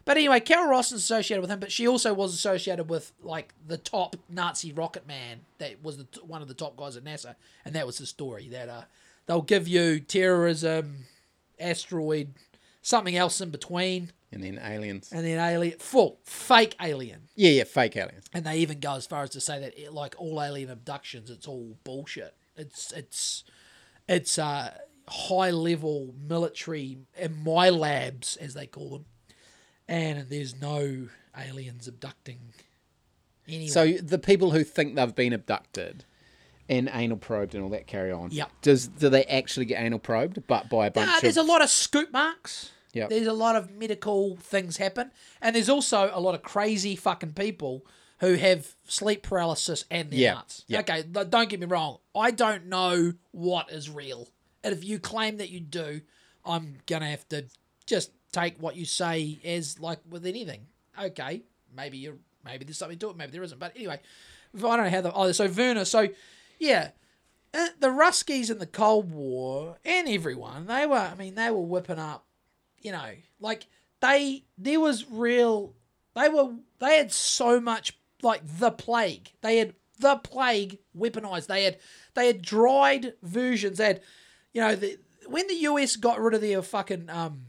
But 0.05 0.17
anyway, 0.17 0.41
Carol 0.41 0.69
Ross 0.69 0.91
is 0.91 1.01
associated 1.01 1.41
with 1.41 1.49
him, 1.49 1.59
but 1.59 1.71
she 1.71 1.88
also 1.88 2.13
was 2.13 2.36
associated 2.36 2.88
with 2.88 3.13
like 3.23 3.55
the 3.65 3.80
top 3.80 4.15
Nazi 4.30 4.71
rocket 4.71 5.07
man 5.07 5.39
that 5.57 5.84
was 5.84 5.97
the, 5.97 6.05
one 6.21 6.43
of 6.43 6.47
the 6.47 6.53
top 6.53 6.78
guys 6.78 6.95
at 6.95 7.03
NASA, 7.03 7.34
and 7.65 7.73
that 7.73 7.88
was 7.88 7.97
the 7.97 8.05
story 8.05 8.47
that 8.49 8.69
uh, 8.69 8.84
they'll 9.26 9.41
give 9.41 9.67
you 9.67 9.99
terrorism, 9.99 11.05
asteroid, 11.60 12.34
something 12.82 13.16
else 13.16 13.41
in 13.41 13.49
between, 13.49 14.12
And 14.32 14.43
then 14.43 14.60
aliens. 14.64 15.12
and 15.12 15.26
then 15.26 15.39
alien, 15.39 15.78
full 15.80 16.20
fake 16.24 16.76
alien, 16.82 17.30
Yeah, 17.36 17.51
yeah, 17.51 17.64
fake 17.64 17.95
aliens. 17.95 18.26
and 18.34 18.45
they 18.45 18.58
even 18.60 18.80
go 18.80 18.93
as 18.95 19.06
far 19.08 19.24
as 19.24 19.30
to 19.32 19.41
say 19.41 19.60
that 19.60 19.93
like 19.93 20.16
all 20.18 20.41
alien 20.41 20.70
abductions, 20.70 21.30
it's 21.30 21.47
all 21.47 21.78
bullshit. 21.84 22.36
It's 22.58 22.91
it's 22.93 23.43
it's 24.07 24.38
uh, 24.40 24.72
high 25.10 25.52
level 25.52 26.14
military 26.27 26.99
MILABs, 27.19 28.38
as 28.38 28.53
they 28.53 28.68
call 28.68 28.90
them, 28.91 29.06
and 29.88 30.30
there's 30.30 30.60
no 30.60 31.10
aliens 31.38 31.88
abducting 31.88 32.40
anyone. 33.48 33.69
So 33.72 33.94
the 33.94 34.18
people 34.19 34.52
who 34.52 34.64
think 34.64 34.95
they've 34.95 35.14
been 35.15 35.34
abducted 35.34 36.06
and 36.70 36.90
anal 36.94 37.18
probed 37.18 37.54
and 37.56 37.64
all 37.64 37.70
that 37.70 37.88
carry 37.88 38.12
on. 38.12 38.32
Yep. 38.32 38.50
Does 38.62 38.88
do 38.88 39.10
they 39.10 39.24
actually 39.26 39.66
get 39.66 39.82
anal 39.82 40.00
probed? 40.00 40.46
But 40.48 40.70
by 40.70 40.88
a 40.88 40.92
bunch 40.92 41.10
Uh, 41.10 41.16
of 41.18 41.22
there's 41.22 41.38
a 41.38 41.44
lot 41.44 41.62
of 41.64 41.70
scoop 41.70 42.12
marks. 42.12 42.72
Yep. 42.94 43.10
There's 43.10 43.28
a 43.28 43.34
lot 43.34 43.56
of 43.58 43.72
medical 43.72 44.38
things 44.38 44.78
happen, 44.78 45.12
and 45.42 45.56
there's 45.56 45.68
also 45.70 46.10
a 46.14 46.20
lot 46.22 46.34
of 46.34 46.44
crazy 46.44 46.96
fucking 46.96 47.34
people 47.34 47.86
who 48.20 48.36
have 48.36 48.74
sleep 48.88 49.22
paralysis 49.22 49.84
and 49.92 50.10
they're 50.10 50.20
Yeah, 50.20 50.34
nuts. 50.36 50.64
yeah. 50.68 50.80
Okay, 50.80 51.04
don't 51.04 51.50
get 51.50 51.60
me 51.60 51.66
wrong. 51.66 51.98
I 52.16 52.32
don't 52.32 52.68
know 52.68 53.14
what 53.32 53.70
is 53.70 53.90
real, 53.90 54.30
and 54.64 54.74
if 54.74 54.84
you 54.86 54.98
claim 55.00 55.38
that 55.38 55.50
you 55.50 55.60
do, 55.60 56.02
I'm 56.46 56.78
gonna 56.86 57.10
have 57.10 57.28
to 57.30 57.46
just 57.86 58.12
take 58.32 58.58
what 58.62 58.76
you 58.78 58.86
say 58.86 59.40
as 59.44 59.78
like 59.80 60.00
with 60.10 60.26
anything. 60.26 60.68
Okay, 60.98 61.44
maybe 61.76 61.98
you're 61.98 62.16
maybe 62.46 62.64
there's 62.64 62.78
something 62.78 62.98
to 63.00 63.10
it, 63.10 63.18
maybe 63.18 63.32
there 63.34 63.44
isn't. 63.44 63.60
But 63.60 63.74
anyway, 63.76 64.00
I 64.56 64.60
don't 64.60 64.84
know 64.86 64.90
how 64.90 65.02
the 65.02 65.14
oh 65.14 65.32
so 65.34 65.48
Wernher 65.50 65.84
So 65.84 66.08
yeah, 66.60 66.90
uh, 67.53 67.68
the 67.80 67.88
Ruskies 67.88 68.52
in 68.52 68.57
the 68.57 68.65
Cold 68.65 69.11
War 69.11 69.77
and 69.86 70.07
everyone, 70.07 70.68
they 70.68 70.86
were, 70.86 70.98
I 70.98 71.15
mean, 71.15 71.36
they 71.36 71.49
were 71.52 71.61
whipping 71.61 71.99
up, 71.99 72.26
you 72.82 72.91
know, 72.91 73.11
like 73.40 73.68
they, 74.02 74.44
there 74.57 74.80
was 74.80 75.10
real, 75.10 75.73
they 76.15 76.30
were, 76.30 76.53
they 76.80 76.98
had 76.98 77.11
so 77.11 77.60
much, 77.61 77.98
like 78.22 78.41
the 78.45 78.72
plague. 78.72 79.32
They 79.41 79.57
had 79.57 79.73
the 79.99 80.18
plague 80.18 80.80
weaponized. 80.98 81.48
They 81.48 81.64
had, 81.64 81.77
they 82.14 82.27
had 82.27 82.41
dried 82.41 83.14
versions. 83.22 83.77
They 83.77 83.86
had, 83.86 84.02
you 84.53 84.61
know, 84.61 84.76
the, 84.76 84.98
when 85.27 85.48
the 85.48 85.56
US 85.56 85.95
got 85.95 86.19
rid 86.19 86.34
of 86.34 86.41
their 86.41 86.61
fucking, 86.61 87.10
um, 87.10 87.44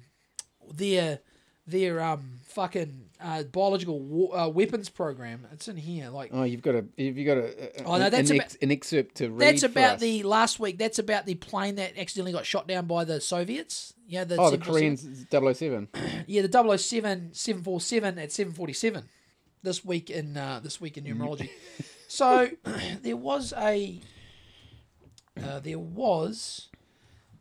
their, 0.73 1.21
their, 1.67 2.01
um, 2.01 2.41
fucking, 2.45 3.06
uh, 3.21 3.43
biological 3.45 3.99
wa- 4.01 4.45
uh, 4.45 4.49
weapons 4.49 4.89
program, 4.89 5.47
it's 5.53 5.69
in 5.69 5.77
here, 5.77 6.11
like, 6.11 6.31
Oh, 6.33 6.43
you've 6.43 6.63
got 6.63 6.75
a 6.75 6.85
you've 6.97 7.27
got 7.27 7.39
a, 7.39 7.81
a 7.81 7.85
Oh, 7.85 7.97
no, 7.97 8.11
that's 8.11 8.31
an, 8.31 8.37
about- 8.37 8.57
an 8.61 8.71
excerpt 8.71 9.15
to 9.17 9.31
read. 9.31 9.41
That's 9.41 9.63
about 9.63 9.99
the 10.01 10.23
last 10.23 10.61
week. 10.61 10.79
That's 10.79 10.99
about 10.99 11.25
the 11.27 11.35
plane 11.37 11.77
that 11.77 11.97
accidentally 11.99 12.33
got 12.33 12.45
shot 12.47 12.69
down 12.69 12.87
by 12.87 13.05
the 13.05 13.21
Soviets. 13.21 13.95
Yeah, 14.07 14.25
the 14.25 14.37
Oh, 14.37 14.51
the 14.51 14.63
747. 14.63 15.29
Koreans 15.31 15.59
007. 15.59 16.25
Yeah, 16.29 16.43
the 16.43 16.79
007 16.79 17.31
747 17.33 18.19
at 18.19 18.33
747. 18.33 19.05
this 19.63 19.85
week 19.85 20.11
in 20.11 20.37
uh, 20.37 20.61
this 20.63 20.81
week 20.81 20.97
in 20.99 21.05
numerology. 21.05 21.51
so 22.09 22.49
there 23.03 23.17
was 23.17 23.53
a 23.57 24.01
uh, 25.43 25.61
there 25.61 25.79
was 25.79 26.69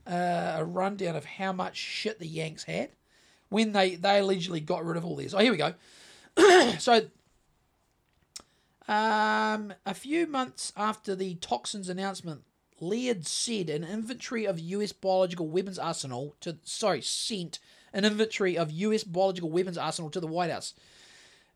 uh, 0.08 0.56
a 0.58 0.66
rundown 0.66 1.16
of 1.16 1.26
how 1.26 1.52
much 1.52 1.78
shit 1.78 2.20
the 2.20 2.28
Yanks 2.28 2.64
had 2.64 2.90
when 3.56 3.72
they 3.72 3.96
they 3.96 4.20
allegedly 4.20 4.60
got 4.60 4.84
rid 4.84 4.98
of 4.98 5.06
all 5.06 5.16
these. 5.16 5.34
Oh, 5.34 5.38
here 5.38 5.54
we 5.54 5.58
go. 5.58 5.74
so 6.78 7.08
um, 8.90 9.74
a 9.86 9.94
few 9.94 10.28
months 10.28 10.74
after 10.76 11.16
the 11.16 11.36
toxins 11.36 11.88
announcement, 11.88 12.44
Laird 12.82 13.26
said 13.26 13.70
an 13.70 13.86
inventory 13.86 14.44
of 14.44 14.60
U.S. 14.60 14.92
biological 14.92 15.48
weapons 15.48 15.80
arsenal 15.80 16.36
to 16.42 16.58
sorry 16.64 17.02
sent 17.02 17.60
an 17.94 18.04
inventory 18.04 18.58
of 18.58 18.72
U.S. 18.72 19.06
biological 19.06 19.50
weapons 19.50 19.78
arsenal 19.78 20.12
to 20.12 20.20
the 20.20 20.28
White 20.28 20.52
House. 20.52 20.74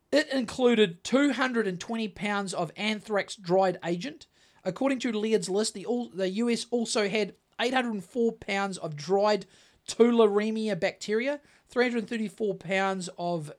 It 0.10 0.30
included 0.30 1.04
220 1.04 2.08
pounds 2.08 2.54
of 2.54 2.72
anthrax 2.78 3.36
dried 3.36 3.78
agent. 3.86 4.26
According 4.64 5.00
to 5.00 5.12
Laird's 5.12 5.50
list, 5.50 5.74
the, 5.74 5.86
the 6.14 6.30
US 6.30 6.66
also 6.72 7.10
had 7.10 7.34
804 7.60 8.32
pounds 8.34 8.78
of 8.78 8.96
dried 8.96 9.46
tularemia 9.86 10.80
bacteria, 10.80 11.42
334 11.70 12.56
pounds 12.56 13.10
of 13.18 13.52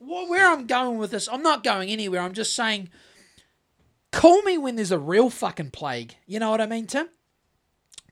Where 0.00 0.48
I'm 0.48 0.66
going 0.66 0.98
with 0.98 1.12
this, 1.12 1.28
I'm 1.28 1.42
not 1.42 1.62
going 1.62 1.88
anywhere. 1.88 2.20
I'm 2.20 2.32
just 2.32 2.54
saying 2.54 2.90
Call 4.12 4.42
me 4.42 4.58
when 4.58 4.74
there's 4.76 4.90
a 4.90 4.98
real 4.98 5.30
fucking 5.30 5.70
plague. 5.70 6.16
You 6.26 6.40
know 6.40 6.50
what 6.50 6.60
I 6.60 6.66
mean, 6.66 6.86
Tim? 6.86 7.08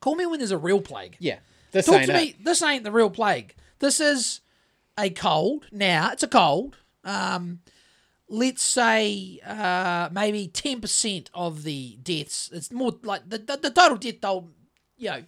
Call 0.01 0.15
me 0.15 0.27
when 0.27 0.39
there's 0.39 0.53
a 0.53 0.59
real 0.59 0.81
plague. 0.81 1.17
Yeah. 1.19 1.39
This 1.73 1.87
Talk 1.87 1.97
ain't 1.97 2.07
to 2.07 2.15
it. 2.15 2.17
me. 2.17 2.37
This 2.41 2.63
ain't 2.63 2.85
the 2.85 2.93
real 2.93 3.11
plague. 3.11 3.55
This 3.81 3.99
is 3.99 4.41
a 4.97 5.11
cold. 5.11 5.67
Now 5.73 6.13
it's 6.13 6.23
a 6.23 6.29
cold. 6.29 6.77
Um, 7.03 7.61
let's 8.29 8.63
say 8.63 9.41
uh, 9.45 10.09
maybe 10.13 10.47
ten 10.47 10.81
percent 10.81 11.31
of 11.35 11.65
the 11.65 11.99
deaths. 12.01 12.49
It's 12.53 12.71
more 12.71 12.93
like 13.03 13.29
the 13.29 13.39
the, 13.39 13.57
the 13.57 13.71
total 13.71 13.99
death 13.99 14.21
toll. 14.21 14.51
You 14.97 15.11
know, 15.11 15.25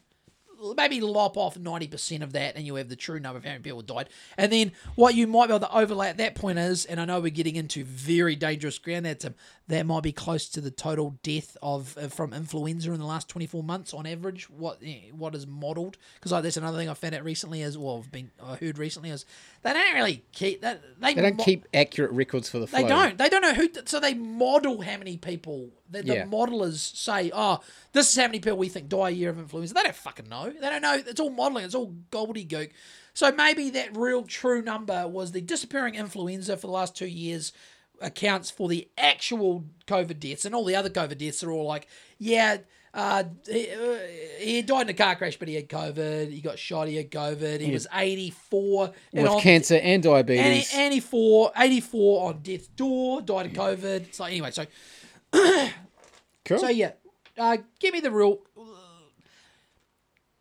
maybe 0.76 1.00
lop 1.00 1.36
off 1.36 1.58
ninety 1.58 1.88
percent 1.88 2.22
of 2.22 2.32
that, 2.32 2.56
and 2.56 2.66
you 2.66 2.74
have 2.76 2.88
the 2.88 2.96
true 2.96 3.20
number 3.20 3.38
of 3.38 3.44
how 3.44 3.50
many 3.50 3.62
people 3.62 3.82
died. 3.82 4.08
And 4.36 4.52
then 4.52 4.72
what 4.94 5.14
you 5.14 5.26
might 5.26 5.46
be 5.46 5.54
able 5.54 5.66
to 5.66 5.76
overlay 5.76 6.08
at 6.08 6.18
that 6.18 6.34
point 6.34 6.58
is, 6.58 6.84
and 6.84 7.00
I 7.00 7.04
know 7.04 7.20
we're 7.20 7.30
getting 7.30 7.56
into 7.56 7.84
very 7.84 8.36
dangerous 8.36 8.78
ground 8.78 9.06
there, 9.06 9.14
Tim. 9.14 9.34
That 9.70 9.86
might 9.86 10.02
be 10.02 10.12
close 10.12 10.48
to 10.50 10.60
the 10.60 10.70
total 10.70 11.16
death 11.22 11.56
of 11.62 11.96
uh, 11.96 12.08
from 12.08 12.32
influenza 12.32 12.92
in 12.92 12.98
the 12.98 13.06
last 13.06 13.28
twenty 13.28 13.46
four 13.46 13.62
months 13.62 13.94
on 13.94 14.04
average. 14.06 14.50
What 14.50 14.78
eh, 14.84 15.10
what 15.16 15.34
is 15.34 15.46
modelled? 15.46 15.96
Because 16.14 16.32
like, 16.32 16.42
that's 16.42 16.56
another 16.56 16.76
thing 16.76 16.88
I 16.88 16.94
found 16.94 17.14
out 17.14 17.24
recently 17.24 17.62
as 17.62 17.78
well. 17.78 18.02
I've 18.04 18.12
been 18.12 18.30
I 18.42 18.56
heard 18.56 18.78
recently 18.78 19.10
is 19.10 19.24
they 19.62 19.72
don't 19.72 19.94
really 19.94 20.24
keep 20.32 20.60
that 20.62 20.82
they, 21.00 21.14
They 21.14 21.22
don't 21.22 21.36
mo- 21.38 21.44
keep 21.44 21.66
accurate 21.72 22.10
records 22.12 22.48
for 22.48 22.58
the 22.58 22.66
they 22.66 22.82
don't. 22.84 23.16
They 23.16 23.28
don't 23.28 23.42
know 23.42 23.54
who. 23.54 23.68
So 23.86 24.00
they 24.00 24.14
model 24.14 24.82
how 24.82 24.98
many 24.98 25.16
people. 25.16 25.70
The, 25.88 26.02
the 26.02 26.14
Yeah. 26.14 26.24
modelers 26.26 26.78
say, 26.96 27.30
"Oh, 27.34 27.60
this 27.92 28.10
is 28.10 28.16
how 28.16 28.26
many 28.26 28.40
people 28.40 28.58
we 28.58 28.68
think 28.68 28.88
die 28.88 29.08
a 29.08 29.12
year 29.12 29.30
of 29.30 29.38
influenza." 29.38 29.74
They 29.74 29.82
don't 29.82 29.94
fucking 29.94 30.28
know. 30.28 30.50
They 30.50 30.68
don't 30.68 30.82
know. 30.82 30.94
It's 31.06 31.20
all 31.20 31.30
modeling. 31.30 31.64
It's 31.64 31.74
all 31.74 31.94
gobbledygook. 32.10 32.70
So 33.14 33.32
maybe 33.32 33.70
that 33.70 33.96
real 33.96 34.22
true 34.22 34.62
number 34.62 35.06
was 35.08 35.32
the 35.32 35.40
disappearing 35.40 35.94
influenza 35.96 36.56
for 36.56 36.66
the 36.66 36.72
last 36.72 36.96
two 36.96 37.06
years 37.08 37.52
accounts 38.00 38.50
for 38.50 38.68
the 38.68 38.88
actual 38.96 39.64
COVID 39.86 40.18
deaths, 40.20 40.44
and 40.44 40.54
all 40.54 40.64
the 40.64 40.76
other 40.76 40.90
COVID 40.90 41.18
deaths 41.18 41.42
are 41.42 41.50
all 41.50 41.66
like, 41.66 41.86
yeah. 42.18 42.58
Uh, 42.92 43.22
he, 43.48 43.70
uh, 43.70 43.98
he 44.40 44.62
died 44.62 44.82
in 44.82 44.88
a 44.88 44.94
car 44.94 45.14
crash, 45.14 45.38
but 45.38 45.46
he 45.46 45.54
had 45.54 45.68
COVID. 45.68 46.32
He 46.32 46.40
got 46.40 46.58
shot. 46.58 46.88
He 46.88 46.96
had 46.96 47.08
COVID. 47.12 47.60
He 47.60 47.70
was 47.70 47.86
84. 47.94 48.92
and 49.12 49.22
With 49.22 49.30
on- 49.30 49.40
cancer 49.40 49.76
and 49.76 49.86
and 49.86 50.02
diabetes. 50.02 50.74
84, 50.74 51.52
84 51.56 52.28
on 52.28 52.38
death's 52.42 52.66
door, 52.66 53.22
died 53.22 53.46
of 53.46 53.52
COVID. 53.52 54.12
So 54.12 54.24
anyway, 54.24 54.50
so 54.50 54.66
cool. 56.44 56.58
so 56.58 56.68
yeah, 56.68 56.92
uh, 57.38 57.58
give 57.78 57.92
me 57.94 58.00
the 58.00 58.10
real. 58.10 58.40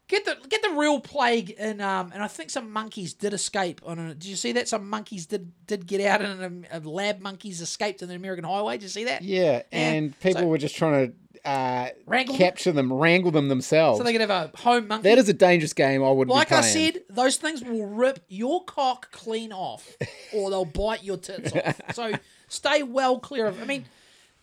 Get 0.10 0.26
the 0.26 0.36
get 0.50 0.62
the 0.64 0.72
real 0.72 1.00
plague 1.00 1.52
in 1.52 1.80
um 1.82 2.12
and 2.14 2.22
I 2.22 2.28
think 2.28 2.50
some 2.50 2.72
monkeys 2.72 3.14
did 3.14 3.32
escape 3.34 3.80
on 3.86 4.00
a 4.00 4.08
did 4.16 4.26
you 4.26 4.36
see 4.36 4.52
that? 4.54 4.68
Some 4.68 4.90
monkeys 4.90 5.26
did 5.28 5.52
did 5.68 5.86
get 5.88 6.02
out 6.02 6.22
and 6.22 6.66
a, 6.72 6.80
lab 6.82 7.22
monkeys 7.22 7.62
escaped 7.62 8.02
in 8.02 8.10
the 8.10 8.16
American 8.16 8.44
highway. 8.44 8.74
Did 8.78 8.84
you 8.84 8.90
see 8.90 9.04
that? 9.06 9.22
Yeah, 9.22 9.62
and 9.72 10.20
people 10.20 10.42
So- 10.42 10.48
were 10.48 10.58
just 10.58 10.76
trying 10.76 11.08
to 11.10 11.14
uh, 11.50 11.90
Wrangle 12.06 12.36
capture 12.36 12.74
them, 12.74 12.92
wrangle 12.92 13.32
them 13.32 13.48
themselves. 13.48 13.98
so 13.98 14.04
they 14.04 14.12
could 14.12 14.20
have 14.20 14.30
a 14.30 14.52
home 14.58 14.88
monkey. 14.90 15.04
That 15.08 15.20
is 15.20 15.30
a 15.30 15.34
dangerous 15.34 15.72
game. 15.72 16.04
I 16.04 16.10
wouldn't 16.12 16.36
like 16.36 16.52
I 16.52 16.60
said 16.62 17.02
those 17.10 17.38
things 17.38 17.64
will 17.64 17.86
rip 17.86 18.20
your 18.28 18.66
cock 18.66 19.12
clean 19.12 19.54
off 19.54 19.96
or 20.34 20.50
they'll 20.50 20.66
bite 20.66 21.04
your 21.04 21.16
tits 21.18 21.54
off. 21.54 21.80
So 21.94 22.12
stay 22.50 22.84
well 22.84 23.20
clear 23.20 23.46
of 23.46 23.62
I 23.62 23.66
mean 23.66 23.86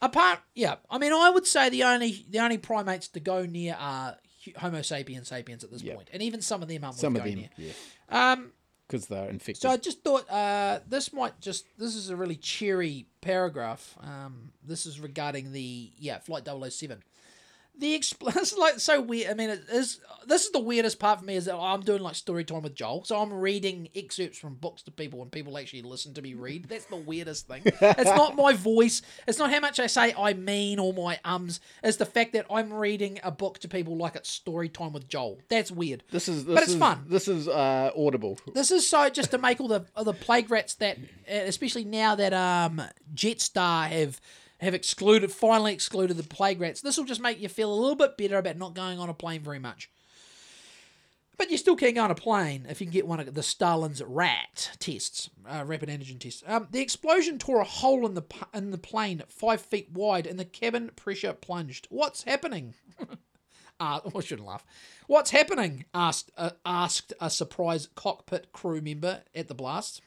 apart 0.01 0.39
yeah 0.55 0.77
I 0.91 0.99
mean 0.99 1.13
I 1.13 1.29
would 1.31 1.47
say 1.47 1.69
the 1.71 1.83
only 1.83 2.25
the 2.31 2.39
only 2.39 2.57
primates 2.59 3.09
to 3.09 3.21
go 3.21 3.45
near 3.47 3.77
are 3.79 4.17
Homo 4.57 4.83
sapiens 4.83 5.29
sapiens 5.29 5.65
at 5.65 5.71
this 5.71 5.83
point, 5.83 6.09
and 6.13 6.23
even 6.23 6.41
some 6.43 6.63
of 6.63 6.69
them 6.69 6.85
aren't 6.85 6.97
some 6.97 7.17
of 7.17 7.25
them, 7.25 7.35
near. 7.35 7.49
yeah, 7.57 7.73
Um, 8.09 8.53
because 8.87 9.07
they're 9.07 9.29
infected. 9.29 9.63
so 9.63 9.71
I 9.71 9.77
just 9.79 10.05
thought 10.05 10.31
uh, 10.31 10.79
this 10.89 11.13
might 11.13 11.41
just 11.41 11.67
this 11.79 11.97
is 11.97 12.11
a 12.11 12.17
really 12.17 12.37
cheery 12.37 13.07
paragraph. 13.21 13.97
Um, 14.01 14.53
this 14.65 14.87
is 14.87 15.01
regarding 15.01 15.53
the 15.53 15.91
yeah 15.99 16.19
flight 16.19 16.47
007. 16.47 17.03
The 17.79 17.99
expl- 17.99 18.33
this 18.35 18.53
is 18.53 18.59
like 18.59 18.81
so 18.81 19.01
weird. 19.01 19.31
I 19.31 19.35
mean, 19.35 19.51
it 19.51 19.65
is 19.71 20.01
this 20.27 20.45
is 20.45 20.51
the 20.51 20.61
weirdest 20.61 20.99
part 20.99 21.21
for 21.21 21.25
me 21.25 21.37
is 21.37 21.45
that 21.45 21.57
I'm 21.57 21.83
doing 21.83 22.03
like 22.03 22.15
story 22.15 22.45
time 22.45 22.63
with 22.63 22.75
Joel, 22.75 23.05
so 23.05 23.21
I'm 23.21 23.33
reading 23.33 23.89
excerpts 23.95 24.39
from 24.39 24.55
books 24.55 24.83
to 24.83 24.91
people, 24.91 25.23
and 25.23 25.31
people 25.31 25.57
actually 25.59 25.83
listen 25.83 26.15
to 26.15 26.23
me 26.23 26.35
read. 26.35 26.69
That's 26.69 26.87
the 26.87 26.97
weirdest 26.97 27.47
thing. 27.49 27.63
it's 27.65 28.05
not 28.05 28.37
my 28.37 28.53
voice. 28.55 29.03
It's 29.27 29.39
not 29.39 29.51
how 29.51 29.61
much 29.61 29.79
I 29.79 29.87
say 29.87 30.15
I 30.17 30.33
mean 30.33 30.79
or 30.79 30.93
my 30.93 31.19
ums. 31.25 31.61
It's 31.83 31.97
the 31.99 32.07
fact 32.07 32.33
that 32.33 32.47
I'm 32.51 32.73
reading 32.73 33.21
a 33.23 33.31
book 33.31 33.59
to 33.61 33.69
people 33.69 33.97
like 33.97 34.17
it's 34.17 34.31
story 34.31 34.69
time 34.69 34.93
with 34.93 35.09
Joel. 35.09 35.39
That's 35.49 35.71
weird. 35.71 36.03
this 36.11 36.29
is, 36.29 36.45
this 36.45 36.55
but 36.55 36.63
it's 36.63 36.73
is, 36.73 36.79
fun. 36.79 37.05
This 37.09 37.29
is 37.29 37.49
uh, 37.49 37.91
audible. 37.97 38.39
This 38.55 38.71
is 38.71 38.89
so 38.89 39.09
just 39.09 39.31
to 39.31 39.39
make 39.39 39.61
all 39.61 39.69
the 39.69 39.85
the 40.03 40.13
plague 40.13 40.51
rats 40.51 40.75
that, 40.75 40.99
uh, 40.99 41.35
especially 41.47 41.85
now 41.85 42.15
that 42.15 42.33
um 42.33 42.83
Jetstar 43.15 43.89
have 43.89 44.21
have 44.61 44.75
excluded 44.75 45.33
finally 45.33 45.73
excluded 45.73 46.17
the 46.17 46.23
plague 46.23 46.61
rats. 46.61 46.81
This 46.81 46.97
will 46.97 47.05
just 47.05 47.21
make 47.21 47.41
you 47.41 47.49
feel 47.49 47.73
a 47.73 47.75
little 47.75 47.97
bit 47.97 48.17
better 48.17 48.39
about 48.39 48.57
not 48.57 48.75
going 48.75 48.99
on 48.99 49.09
a 49.09 49.15
plane 49.15 49.43
very 49.43 49.59
much. 49.59 49.91
But 51.39 51.51
you 51.51 51.59
still 51.59 51.77
can 51.77 51.95
go 51.95 52.03
on 52.03 52.11
a 52.11 52.15
plane 52.15 52.67
if 52.69 52.81
you 52.81 52.87
can 52.87 52.93
get 52.93 53.07
one 53.07 53.21
of 53.21 53.35
the 53.35 53.43
Stalin's 53.43 54.03
rat 54.03 54.71
tests, 54.79 55.29
uh, 55.47 55.65
rapid 55.67 55.91
antigen 55.91 56.19
tests. 56.19 56.43
Um, 56.47 56.69
the 56.71 56.81
explosion 56.81 57.39
tore 57.39 57.61
a 57.61 57.65
hole 57.65 58.07
in 58.07 58.15
the 58.15 58.23
in 58.55 58.71
the 58.71 58.79
plane 58.79 59.23
five 59.29 59.61
feet 59.61 59.91
wide, 59.93 60.27
and 60.27 60.39
the 60.39 60.47
cabin 60.47 60.91
pressure 60.97 61.35
plunged. 61.35 61.89
What's 61.91 62.23
happening? 62.25 62.75
Uh, 63.79 64.01
I 64.15 64.21
shouldn't 64.21 64.49
laugh. 64.49 64.65
What's 65.07 65.33
happening? 65.33 65.85
asked 65.93 66.31
uh, 66.39 66.53
asked 66.65 67.13
a 67.21 67.29
surprised 67.29 67.95
cockpit 67.95 68.51
crew 68.51 68.81
member 68.81 69.21
at 69.35 69.49
the 69.49 69.55
blast. 69.55 70.01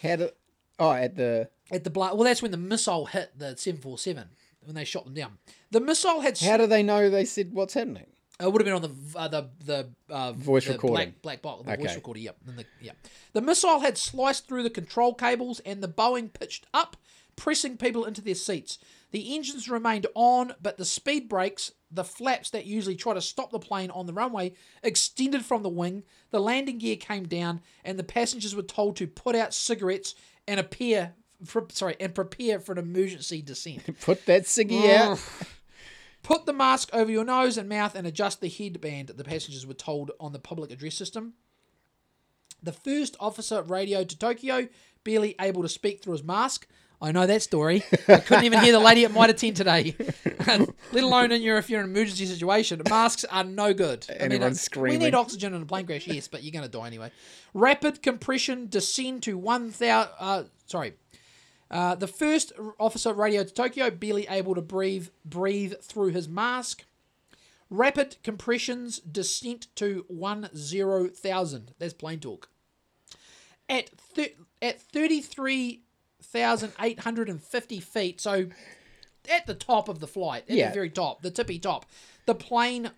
How 0.00 0.14
do? 0.14 0.30
Oh, 0.78 0.92
at 0.92 1.16
the 1.16 1.48
At 1.70 1.84
the 1.84 1.90
blast, 1.90 2.16
well, 2.16 2.24
that's 2.24 2.42
when 2.42 2.50
the 2.50 2.56
missile 2.56 3.06
hit 3.06 3.38
the 3.38 3.56
seven 3.56 3.80
four 3.80 3.98
seven 3.98 4.30
when 4.64 4.74
they 4.74 4.84
shot 4.84 5.04
them 5.04 5.14
down. 5.14 5.38
The 5.70 5.80
missile 5.80 6.20
had 6.20 6.38
how 6.38 6.56
do 6.56 6.66
they 6.66 6.82
know 6.82 7.10
they 7.10 7.24
said 7.24 7.52
what's 7.52 7.74
happening? 7.74 8.06
It 8.40 8.50
would 8.50 8.62
have 8.62 8.66
been 8.66 8.74
on 8.74 8.82
the 9.12 9.18
uh, 9.18 9.28
the 9.28 9.50
the 9.64 9.90
uh, 10.08 10.32
Voice 10.32 10.66
the 10.66 10.72
recording. 10.72 10.94
black 10.94 11.22
black 11.22 11.42
box, 11.42 11.64
the 11.66 11.76
voice 11.76 11.94
recorder. 11.94 12.20
Yep, 12.20 12.36
the, 12.46 12.64
yeah. 12.80 12.92
The 13.32 13.42
missile 13.42 13.80
had 13.80 13.98
sliced 13.98 14.48
through 14.48 14.62
the 14.62 14.70
control 14.70 15.14
cables, 15.14 15.60
and 15.60 15.82
the 15.82 15.88
Boeing 15.88 16.32
pitched 16.32 16.66
up, 16.72 16.96
pressing 17.36 17.76
people 17.76 18.04
into 18.04 18.22
their 18.22 18.34
seats. 18.34 18.78
The 19.10 19.34
engines 19.34 19.68
remained 19.68 20.06
on, 20.14 20.54
but 20.62 20.78
the 20.78 20.84
speed 20.84 21.28
brakes, 21.28 21.72
the 21.90 22.04
flaps 22.04 22.50
that 22.50 22.64
usually 22.64 22.96
try 22.96 23.12
to 23.12 23.20
stop 23.20 23.50
the 23.50 23.58
plane 23.58 23.90
on 23.90 24.06
the 24.06 24.12
runway, 24.12 24.52
extended 24.82 25.44
from 25.44 25.62
the 25.62 25.68
wing. 25.68 26.04
The 26.30 26.40
landing 26.40 26.78
gear 26.78 26.96
came 26.96 27.26
down, 27.26 27.60
and 27.84 27.98
the 27.98 28.04
passengers 28.04 28.54
were 28.54 28.62
told 28.62 28.96
to 28.96 29.06
put 29.06 29.34
out 29.34 29.52
cigarettes 29.52 30.14
and 30.48 30.58
appear. 30.60 31.14
For, 31.44 31.66
sorry, 31.70 31.96
and 32.00 32.14
prepare 32.14 32.60
for 32.60 32.72
an 32.72 32.78
emergency 32.78 33.42
descent. 33.42 34.00
Put 34.00 34.26
that 34.26 34.42
ciggy 34.42 34.90
out. 34.94 35.22
Put 36.22 36.44
the 36.44 36.52
mask 36.52 36.90
over 36.92 37.10
your 37.10 37.24
nose 37.24 37.56
and 37.56 37.68
mouth 37.68 37.94
and 37.94 38.06
adjust 38.06 38.40
the 38.40 38.48
headband, 38.48 39.08
the 39.08 39.24
passengers 39.24 39.66
were 39.66 39.74
told 39.74 40.10
on 40.20 40.32
the 40.32 40.38
public 40.38 40.70
address 40.70 40.94
system. 40.94 41.32
The 42.62 42.72
first 42.72 43.16
officer 43.18 43.62
radioed 43.62 44.10
to 44.10 44.18
Tokyo, 44.18 44.68
barely 45.02 45.34
able 45.40 45.62
to 45.62 45.68
speak 45.68 46.02
through 46.02 46.12
his 46.12 46.22
mask. 46.22 46.66
I 47.02 47.12
know 47.12 47.26
that 47.26 47.40
story. 47.40 47.82
I 48.08 48.18
couldn't 48.18 48.44
even 48.44 48.60
hear 48.60 48.72
the 48.72 48.78
lady 48.78 49.06
at 49.06 49.12
Mitre 49.12 49.32
10 49.32 49.54
today. 49.54 49.96
Let 50.46 51.02
alone 51.02 51.32
in 51.32 51.40
your, 51.40 51.56
if 51.56 51.70
you're 51.70 51.80
in 51.80 51.86
an 51.86 51.96
emergency 51.96 52.26
situation. 52.26 52.82
Masks 52.90 53.24
are 53.24 53.42
no 53.42 53.72
good. 53.72 54.06
I 54.10 54.12
And 54.12 54.32
everyone's 54.34 54.58
uh, 54.58 54.60
screaming. 54.60 54.98
We 54.98 55.04
need 55.06 55.14
oxygen 55.14 55.54
in 55.54 55.62
a 55.62 55.64
plane 55.64 55.86
crash, 55.86 56.06
yes, 56.06 56.28
but 56.28 56.42
you're 56.42 56.52
going 56.52 56.64
to 56.64 56.70
die 56.70 56.86
anyway. 56.86 57.10
Rapid 57.54 58.02
compression 58.02 58.66
descend 58.68 59.22
to 59.22 59.38
1,000. 59.38 60.10
Uh, 60.18 60.44
sorry. 60.66 60.92
Uh, 61.70 61.94
the 61.94 62.08
first 62.08 62.52
officer 62.78 63.12
radioed 63.12 63.48
to 63.48 63.54
Tokyo, 63.54 63.90
barely 63.90 64.26
able 64.28 64.54
to 64.56 64.62
breathe, 64.62 65.08
breathe 65.24 65.74
through 65.82 66.08
his 66.08 66.28
mask. 66.28 66.84
Rapid 67.70 68.16
compressions 68.24 68.98
descent 68.98 69.68
to 69.76 70.04
one 70.08 70.48
zero 70.56 71.06
thousand. 71.08 71.72
That's 71.78 71.94
plane 71.94 72.18
talk. 72.18 72.48
At 73.68 73.90
thir- 73.90 74.34
at 74.60 74.80
thirty 74.80 75.20
three 75.20 75.82
thousand 76.20 76.72
eight 76.80 77.00
hundred 77.00 77.28
and 77.28 77.40
fifty 77.40 77.78
feet, 77.78 78.20
so 78.20 78.46
at 79.30 79.46
the 79.46 79.54
top 79.54 79.88
of 79.88 80.00
the 80.00 80.08
flight, 80.08 80.44
at 80.48 80.56
Yeah. 80.56 80.68
the 80.70 80.74
very 80.74 80.90
top, 80.90 81.22
the 81.22 81.30
tippy 81.30 81.60
top, 81.60 81.86
the 82.26 82.34
plane 82.34 82.90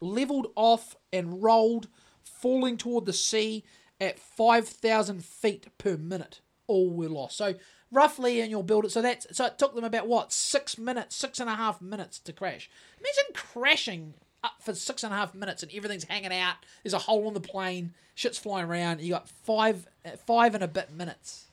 leveled 0.00 0.52
off 0.54 0.94
and 1.12 1.42
rolled, 1.42 1.88
falling 2.22 2.76
toward 2.76 3.06
the 3.06 3.12
sea 3.12 3.64
at 4.00 4.20
five 4.20 4.68
thousand 4.68 5.24
feet 5.24 5.66
per 5.76 5.96
minute. 5.96 6.40
All 6.70 6.90
were 6.90 7.08
lost. 7.08 7.36
So 7.36 7.54
roughly, 7.90 8.40
and 8.40 8.50
you'll 8.50 8.62
build 8.62 8.84
it. 8.84 8.92
So 8.92 9.02
that's 9.02 9.26
so 9.36 9.46
it 9.46 9.58
took 9.58 9.74
them 9.74 9.84
about 9.84 10.06
what 10.06 10.32
six 10.32 10.78
minutes, 10.78 11.16
six 11.16 11.40
and 11.40 11.50
a 11.50 11.54
half 11.56 11.80
minutes 11.82 12.18
to 12.20 12.32
crash. 12.32 12.70
Imagine 13.00 13.34
crashing 13.34 14.14
up 14.42 14.54
for 14.60 14.74
six 14.74 15.02
and 15.02 15.12
a 15.12 15.16
half 15.16 15.34
minutes 15.34 15.62
and 15.62 15.72
everything's 15.74 16.04
hanging 16.04 16.32
out. 16.32 16.56
There's 16.82 16.94
a 16.94 16.98
hole 16.98 17.28
in 17.28 17.34
the 17.34 17.40
plane, 17.40 17.92
shit's 18.14 18.38
flying 18.38 18.66
around. 18.66 19.00
You 19.00 19.10
got 19.10 19.28
five, 19.28 19.86
five 20.26 20.54
and 20.54 20.64
a 20.64 20.68
bit 20.68 20.92
minutes, 20.92 21.46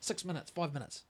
six 0.00 0.24
minutes, 0.24 0.50
five 0.50 0.74
minutes. 0.74 1.02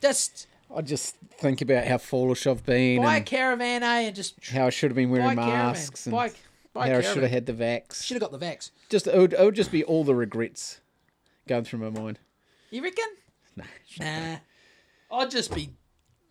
Just 0.00 0.46
I 0.74 0.82
just 0.82 1.16
think 1.38 1.60
about 1.60 1.86
how 1.86 1.98
foolish 1.98 2.46
I've 2.46 2.64
been 2.64 3.02
buy 3.02 3.16
a 3.16 3.20
caravan, 3.22 3.82
eh, 3.82 4.00
and 4.02 4.16
just 4.16 4.34
how 4.46 4.66
I 4.66 4.70
should 4.70 4.90
have 4.90 4.96
been 4.96 5.10
wearing 5.10 5.36
caravan. 5.36 5.48
masks 5.48 6.06
and 6.06 6.12
Buy, 6.12 6.32
buy 6.72 6.90
how 6.90 6.98
I 6.98 7.00
should 7.02 7.22
have 7.22 7.30
had 7.30 7.46
the 7.46 7.52
vax. 7.52 8.02
Should 8.04 8.20
have 8.20 8.30
got 8.30 8.38
the 8.38 8.44
vax. 8.44 8.70
Just 8.88 9.06
it 9.06 9.16
would, 9.16 9.32
it 9.32 9.40
would 9.40 9.54
just 9.54 9.72
be 9.72 9.84
all 9.84 10.04
the 10.04 10.14
regrets 10.14 10.80
going 11.46 11.64
through 11.64 11.78
my 11.78 11.90
mind. 11.90 12.18
You 12.70 12.82
reckon? 12.82 13.04
Nah. 13.56 13.64
Nah. 14.00 14.36
I'd 15.10 15.30
just 15.30 15.54
be. 15.54 15.70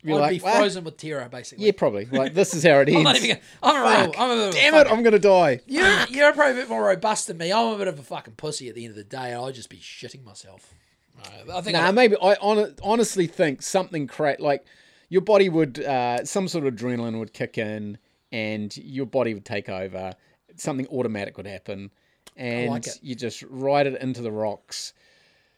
You're 0.03 0.17
I'd 0.17 0.21
like, 0.21 0.31
be 0.31 0.39
"What?" 0.43 0.57
frozen 0.57 0.83
with 0.83 0.97
terror, 0.97 1.27
basically. 1.31 1.65
Yeah, 1.65 1.71
probably. 1.75 2.05
Like 2.05 2.33
this 2.35 2.53
is 2.53 2.63
how 2.63 2.79
it 2.81 2.89
ends. 2.89 2.97
I'm 2.97 3.03
not 3.03 3.15
even. 3.15 3.29
Gonna, 3.29 3.41
I'm 3.63 3.75
a 3.75 3.79
real. 4.03 4.05
Fuck. 4.11 4.19
I'm 4.19 4.29
a 4.31 4.35
bit 4.35 4.43
of 4.43 4.49
a 4.49 4.51
Damn 4.57 4.73
it! 4.73 4.77
fucking- 4.77 4.93
I'm 4.97 5.03
gonna 5.03 5.19
die. 5.19 5.61
You're, 5.65 6.05
you're 6.09 6.33
probably 6.33 6.51
a 6.51 6.55
bit 6.63 6.69
more 6.69 6.83
robust 6.83 7.27
than 7.27 7.37
me. 7.37 7.51
I'm 7.51 7.73
a 7.73 7.77
bit 7.77 7.87
of 7.87 7.97
a 7.97 8.03
fucking 8.03 8.35
pussy 8.35 8.69
at 8.69 8.75
the 8.75 8.83
end 8.85 8.91
of 8.91 8.97
the 8.97 9.03
day. 9.03 9.33
I'd 9.33 9.55
just 9.55 9.69
be 9.69 9.77
shitting 9.77 10.23
myself. 10.23 10.73
Uh, 11.19 11.55
I 11.57 11.61
think. 11.61 11.75
Nah, 11.75 11.85
I'd- 11.87 11.95
maybe 11.95 12.15
I 12.21 12.35
hon- 12.35 12.75
honestly 12.83 13.25
think 13.25 13.61
something 13.63 14.05
cra 14.05 14.35
like 14.39 14.65
your 15.09 15.21
body 15.21 15.49
would 15.49 15.79
uh, 15.83 16.23
some 16.25 16.47
sort 16.47 16.65
of 16.67 16.75
adrenaline 16.75 17.17
would 17.17 17.33
kick 17.33 17.57
in 17.57 17.97
and 18.31 18.75
your 18.77 19.05
body 19.07 19.33
would 19.33 19.45
take 19.45 19.69
over. 19.69 20.13
Something 20.57 20.85
automatic 20.87 21.37
would 21.37 21.47
happen, 21.47 21.89
and 22.37 22.69
like 22.69 22.85
it. 22.85 22.99
you 23.01 23.15
just 23.15 23.41
ride 23.49 23.87
it 23.87 23.99
into 24.01 24.21
the 24.21 24.31
rocks 24.31 24.93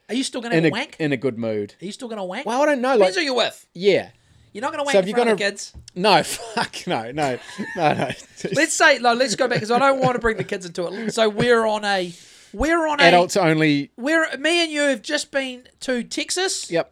are 0.09 0.15
you 0.15 0.23
still 0.23 0.41
going 0.41 0.51
to 0.51 0.57
in 0.57 0.65
a 0.65 0.69
wank? 0.69 0.95
in 0.99 1.11
a 1.11 1.17
good 1.17 1.37
mood. 1.37 1.75
Are 1.81 1.85
you 1.85 1.91
still 1.91 2.07
going 2.07 2.17
to 2.17 2.23
wank? 2.23 2.45
Well, 2.45 2.61
I 2.61 2.65
don't 2.65 2.81
know. 2.81 2.89
Like, 2.89 2.99
Depends 2.99 3.17
who 3.17 3.23
you're 3.23 3.35
with. 3.35 3.65
yeah, 3.73 4.09
You're 4.53 4.61
not 4.61 4.71
going 4.71 4.79
to 4.79 4.83
wank 4.85 4.93
So 4.93 4.99
in 4.99 5.07
you're 5.07 5.15
front 5.15 5.29
gonna- 5.29 5.37
kids. 5.51 5.73
no, 5.95 6.23
fuck, 6.23 6.87
no, 6.87 7.11
no, 7.11 7.37
no, 7.75 7.93
no. 7.93 8.09
Let's 8.53 8.73
say, 8.73 8.99
no, 8.99 9.13
let's 9.13 9.35
go 9.35 9.47
back 9.47 9.57
because 9.57 9.71
I 9.71 9.79
don't 9.79 9.99
want 9.99 10.13
to 10.15 10.19
bring 10.19 10.37
the 10.37 10.43
kids 10.43 10.65
into 10.65 10.87
it. 10.87 11.11
So 11.13 11.27
we're 11.29 11.65
on 11.65 11.83
a, 11.85 12.13
we're 12.53 12.87
on 12.87 12.99
a, 12.99 13.03
Adults 13.03 13.35
only. 13.37 13.91
we're 13.97 14.25
me 14.37 14.63
and 14.63 14.71
you 14.71 14.81
have 14.81 15.01
just 15.01 15.31
been 15.31 15.67
to 15.81 16.03
Texas 16.03 16.71
Yep, 16.71 16.91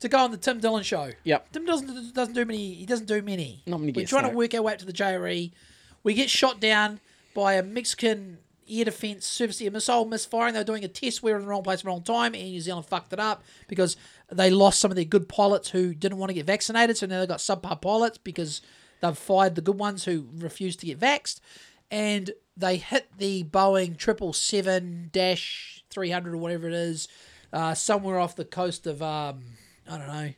to 0.00 0.08
go 0.08 0.18
on 0.18 0.30
the 0.32 0.36
Tim 0.36 0.58
Dillon 0.58 0.82
show. 0.82 1.12
yep. 1.24 1.50
Tim 1.52 1.64
doesn't 1.64 2.12
doesn't 2.14 2.34
do 2.34 2.44
many. 2.44 2.74
He 2.74 2.84
doesn't 2.86 3.06
do 3.06 3.22
many. 3.22 3.62
Not 3.66 3.78
many 3.80 3.92
We're 3.92 4.00
guests, 4.02 4.10
trying 4.10 4.28
to 4.30 4.36
work 4.36 4.52
our 4.54 4.62
way 4.62 4.72
up 4.72 4.78
to 4.80 4.84
the 4.86 4.92
JRE. 4.92 5.52
We 6.02 6.14
get 6.14 6.28
shot 6.28 6.60
down 6.60 7.00
by 7.34 7.54
a 7.54 7.62
Mexican 7.62 8.38
air 8.68 8.84
defense 8.84 9.26
service 9.26 9.60
air 9.60 9.70
missile 9.70 10.04
misfiring. 10.04 10.54
They 10.54 10.60
were 10.60 10.64
doing 10.64 10.84
a 10.84 10.88
test. 10.88 11.22
We 11.22 11.30
were 11.30 11.38
in 11.38 11.44
the 11.44 11.48
wrong 11.48 11.62
place, 11.62 11.80
at 11.80 11.84
the 11.84 11.88
wrong 11.88 12.02
time, 12.02 12.34
and 12.34 12.44
New 12.44 12.60
Zealand 12.60 12.86
fucked 12.86 13.12
it 13.12 13.20
up 13.20 13.42
because 13.68 13.96
they 14.30 14.50
lost 14.50 14.80
some 14.80 14.90
of 14.90 14.94
their 14.96 15.04
good 15.04 15.28
pilots 15.28 15.70
who 15.70 15.94
didn't 15.94 16.18
want 16.18 16.30
to 16.30 16.34
get 16.34 16.46
vaccinated. 16.46 16.96
So 16.96 17.06
now 17.06 17.20
they've 17.20 17.28
got 17.28 17.38
subpar 17.38 17.80
pilots 17.80 18.18
because 18.18 18.60
they've 19.00 19.16
fired 19.16 19.54
the 19.54 19.60
good 19.60 19.78
ones 19.78 20.04
who 20.04 20.28
refused 20.36 20.80
to 20.80 20.86
get 20.86 21.00
vaxxed, 21.00 21.40
and 21.90 22.30
they 22.56 22.76
hit 22.76 23.08
the 23.18 23.44
Boeing 23.44 23.96
triple 23.96 24.32
seven 24.32 25.10
dash 25.12 25.84
three 25.90 26.10
hundred 26.10 26.34
or 26.34 26.38
whatever 26.38 26.66
it 26.68 26.74
is, 26.74 27.08
uh, 27.52 27.74
somewhere 27.74 28.18
off 28.18 28.36
the 28.36 28.44
coast 28.44 28.86
of 28.86 29.02
um, 29.02 29.42
I 29.88 29.98
don't 29.98 30.08
know. 30.08 30.32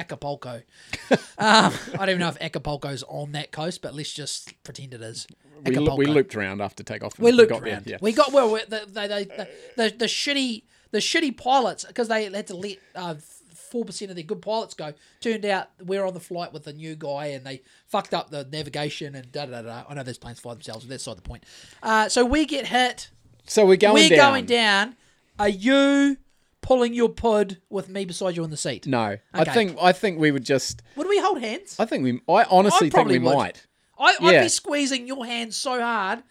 Acapulco. 0.00 0.62
um, 1.10 1.18
I 1.38 1.72
don't 1.98 2.08
even 2.10 2.18
know 2.20 2.28
if 2.28 2.38
Acapulco's 2.40 3.04
on 3.08 3.32
that 3.32 3.52
coast, 3.52 3.82
but 3.82 3.94
let's 3.94 4.12
just 4.12 4.52
pretend 4.64 4.94
it 4.94 5.02
is. 5.02 5.26
We, 5.64 5.76
lo- 5.76 5.96
we 5.96 6.06
looped 6.06 6.34
around 6.34 6.62
after 6.62 6.82
takeoff. 6.82 7.18
We 7.18 7.32
looped 7.32 7.50
got 7.50 7.62
there, 7.62 7.74
around. 7.74 7.86
yeah. 7.86 7.98
We 8.00 8.12
got 8.12 8.32
well. 8.32 8.50
we- 8.52 8.64
The 8.64 8.80
the, 8.86 8.92
the, 8.92 9.28
the, 9.36 9.48
the, 9.90 9.96
the 9.98 10.04
shitty 10.06 10.62
the 10.90 10.98
shitty 10.98 11.36
pilots 11.36 11.84
because 11.84 12.08
they 12.08 12.24
had 12.24 12.46
to 12.46 12.56
let 12.56 12.78
uh, 12.96 13.14
four 13.54 13.84
percent 13.84 14.10
of 14.10 14.16
their 14.16 14.24
good 14.24 14.40
pilots 14.42 14.72
go. 14.74 14.94
Turned 15.20 15.44
out 15.44 15.68
we're 15.84 16.04
on 16.06 16.14
the 16.14 16.20
flight 16.20 16.52
with 16.52 16.66
a 16.66 16.72
new 16.72 16.96
guy, 16.96 17.26
and 17.26 17.44
they 17.44 17.60
fucked 17.86 18.14
up 18.14 18.30
the 18.30 18.44
navigation 18.50 19.14
and 19.14 19.30
da 19.30 19.44
da 19.46 19.60
da. 19.60 19.62
da. 19.62 19.84
I 19.88 19.94
know 19.94 20.02
those 20.02 20.18
planes 20.18 20.40
fly 20.40 20.54
themselves, 20.54 20.84
but 20.84 20.90
that's 20.90 21.04
side 21.04 21.18
the 21.18 21.22
point. 21.22 21.44
Uh, 21.82 22.08
so 22.08 22.24
we 22.24 22.46
get 22.46 22.66
hit. 22.66 23.10
So 23.46 23.66
we're 23.66 23.76
going 23.76 23.94
we're 23.94 24.08
down. 24.16 24.32
going 24.32 24.46
down. 24.46 24.96
Are 25.38 25.48
you 25.48 26.16
pulling 26.62 26.94
your 26.94 27.08
pud 27.08 27.58
with 27.70 27.88
me 27.88 28.04
beside 28.04 28.36
you 28.36 28.44
on 28.44 28.50
the 28.50 28.56
seat? 28.56 28.86
No, 28.86 29.16
I 29.34 29.42
Okay. 29.42 29.52
think 29.52 29.78
I 29.80 29.92
think 29.92 30.18
we 30.18 30.30
would 30.30 30.44
just. 30.44 30.82
Would 30.96 31.08
we 31.08 31.18
hold 31.20 31.40
hands? 31.40 31.76
I 31.78 31.86
think 31.86 32.04
we. 32.04 32.20
I 32.32 32.44
honestly 32.44 32.86
think 32.86 32.94
probably 32.94 33.18
we 33.18 33.26
would. 33.26 33.34
might. 33.36 33.66
I, 33.98 34.16
I'd 34.20 34.32
Yeah. 34.32 34.42
be 34.44 34.48
squeezing 34.48 35.06
your 35.06 35.24
hand 35.26 35.52
so 35.54 35.80
hard, 35.80 36.22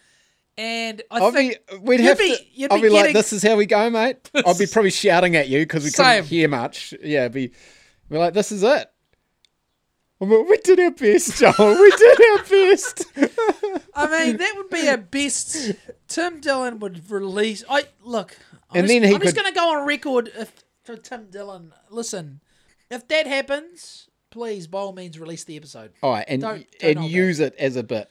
and 0.57 1.01
I 1.11 1.19
I'll 1.19 1.31
think 1.31 1.55
be. 1.69 1.77
We'd 1.77 1.99
you'd 1.99 2.07
have 2.09 2.17
be- 2.17 2.35
to. 2.35 2.43
you'd 2.53 2.71
I'll 2.71 2.77
be 2.77 2.83
be, 2.83 2.89
like, 2.89 2.99
getting- 3.01 3.13
"This 3.13 3.33
is 3.33 3.43
how 3.43 3.55
we 3.55 3.65
go, 3.65 3.89
mate." 3.89 4.29
I'll 4.45 4.57
be 4.57 4.65
probably 4.71 4.91
shouting 4.91 5.35
at 5.35 5.47
you 5.49 5.59
because 5.59 5.83
we 5.83 5.89
Same. 5.89 6.05
couldn't 6.23 6.27
hear 6.29 6.47
much. 6.47 6.93
Yeah, 7.03 7.27
be. 7.27 7.51
We're 8.09 8.19
like, 8.19 8.33
"This 8.33 8.51
is 8.51 8.63
it." 8.63 8.87
We 10.19 10.57
did 10.57 10.79
our 10.81 10.91
best, 10.91 11.37
Joel. 11.37 11.79
We 11.79 11.91
did 11.91 12.19
our 12.31 12.43
best. 12.43 13.05
I 13.95 14.25
mean, 14.25 14.37
that 14.37 14.53
would 14.57 14.69
be 14.69 14.87
our 14.89 14.97
best. 14.97 15.71
Tim 16.09 16.41
Dillon 16.41 16.79
would 16.79 17.09
release. 17.09 17.63
I 17.69 17.85
look. 18.03 18.37
I'm 18.69 18.79
And 18.79 18.87
just, 18.87 18.99
then 18.99 19.03
he 19.09 19.15
I'm 19.15 19.21
just 19.21 19.35
going 19.35 19.47
to 19.47 19.53
go 19.57 19.77
on 19.79 19.87
record 19.87 20.29
if, 20.35 20.51
for 20.83 20.97
Tim 20.97 21.27
Dillon. 21.31 21.73
Listen, 21.89 22.41
if 22.91 23.07
that 23.07 23.27
happens, 23.27 24.09
please 24.29 24.67
by 24.67 24.79
all 24.79 24.91
means 24.93 25.17
release 25.17 25.45
the 25.45 25.55
episode. 25.55 25.93
All 26.03 26.11
right, 26.11 26.25
and 26.27 26.41
Don't- 26.41 26.67
don't 26.79 26.97
and 26.97 27.05
use 27.09 27.39
it 27.39 27.55
as 27.57 27.77
a 27.77 27.83
bit. 27.83 28.09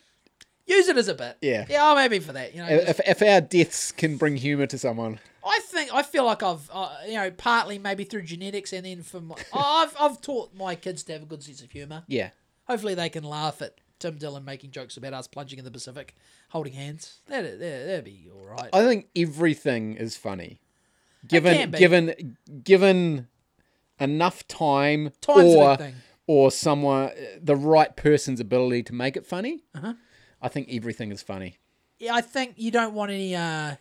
Use 0.68 0.88
it 0.88 0.96
as 0.96 1.08
a 1.08 1.14
bit. 1.14 1.38
Yeah. 1.40 1.64
Yeah, 1.68 1.90
I'm 1.90 1.96
happy 1.96 2.18
for 2.18 2.32
that. 2.34 2.54
You 2.54 2.62
know, 2.62 2.68
If 2.68 3.00
if 3.06 3.22
our 3.22 3.40
deaths 3.40 3.90
can 3.90 4.16
bring 4.16 4.36
humour 4.36 4.66
to 4.66 4.78
someone, 4.78 5.18
I 5.44 5.60
think 5.64 5.92
I 5.94 6.02
feel 6.02 6.24
like 6.24 6.42
I've 6.42 6.68
uh, 6.72 6.94
you 7.06 7.14
know 7.14 7.30
partly 7.30 7.78
maybe 7.78 8.04
through 8.04 8.22
genetics 8.22 8.72
and 8.72 8.84
then 8.84 9.02
from 9.02 9.32
I've 9.52 9.96
I've 9.98 10.20
taught 10.20 10.54
my 10.54 10.74
kids 10.74 11.02
to 11.04 11.12
have 11.14 11.22
a 11.22 11.26
good 11.26 11.42
sense 11.42 11.62
of 11.62 11.70
humor. 11.70 12.04
yeah, 12.06 12.30
Hopefully 12.66 12.94
they 12.94 13.08
can 13.08 13.24
laugh 13.24 13.62
at 13.62 13.80
Tim 13.98 14.16
Dillon 14.18 14.44
making 14.44 14.70
jokes 14.70 14.96
about 14.96 15.14
us 15.14 15.26
plunging 15.26 15.58
in 15.58 15.64
the 15.64 15.70
Pacific, 15.70 16.14
holding 16.50 16.74
hands. 16.74 17.20
That'd, 17.26 17.58
that'd, 17.60 17.88
that'd 17.88 18.04
be 18.04 18.28
all 18.32 18.46
right. 18.46 18.68
I 18.72 18.84
think 18.84 19.08
everything 19.16 19.94
is 19.94 20.16
funny, 20.16 20.60
given 21.26 21.70
given 21.70 22.36
given 22.62 23.28
enough 23.98 24.46
time 24.48 25.12
Time's 25.20 25.54
or 25.54 25.78
or 26.26 26.50
someone 26.50 27.10
the 27.40 27.56
right 27.56 27.96
person's 27.96 28.38
ability 28.38 28.82
to 28.84 28.94
make 28.94 29.16
it 29.16 29.24
funny. 29.26 29.64
Uh-huh. 29.74 29.94
I 30.40 30.48
think 30.48 30.68
everything 30.70 31.10
is 31.12 31.22
funny. 31.22 31.58
Yeah, 31.98 32.14
I 32.14 32.20
think 32.20 32.54
you 32.56 32.70
don't 32.70 32.94
want 32.94 33.10
any. 33.10 33.34
Uh, 33.34 33.76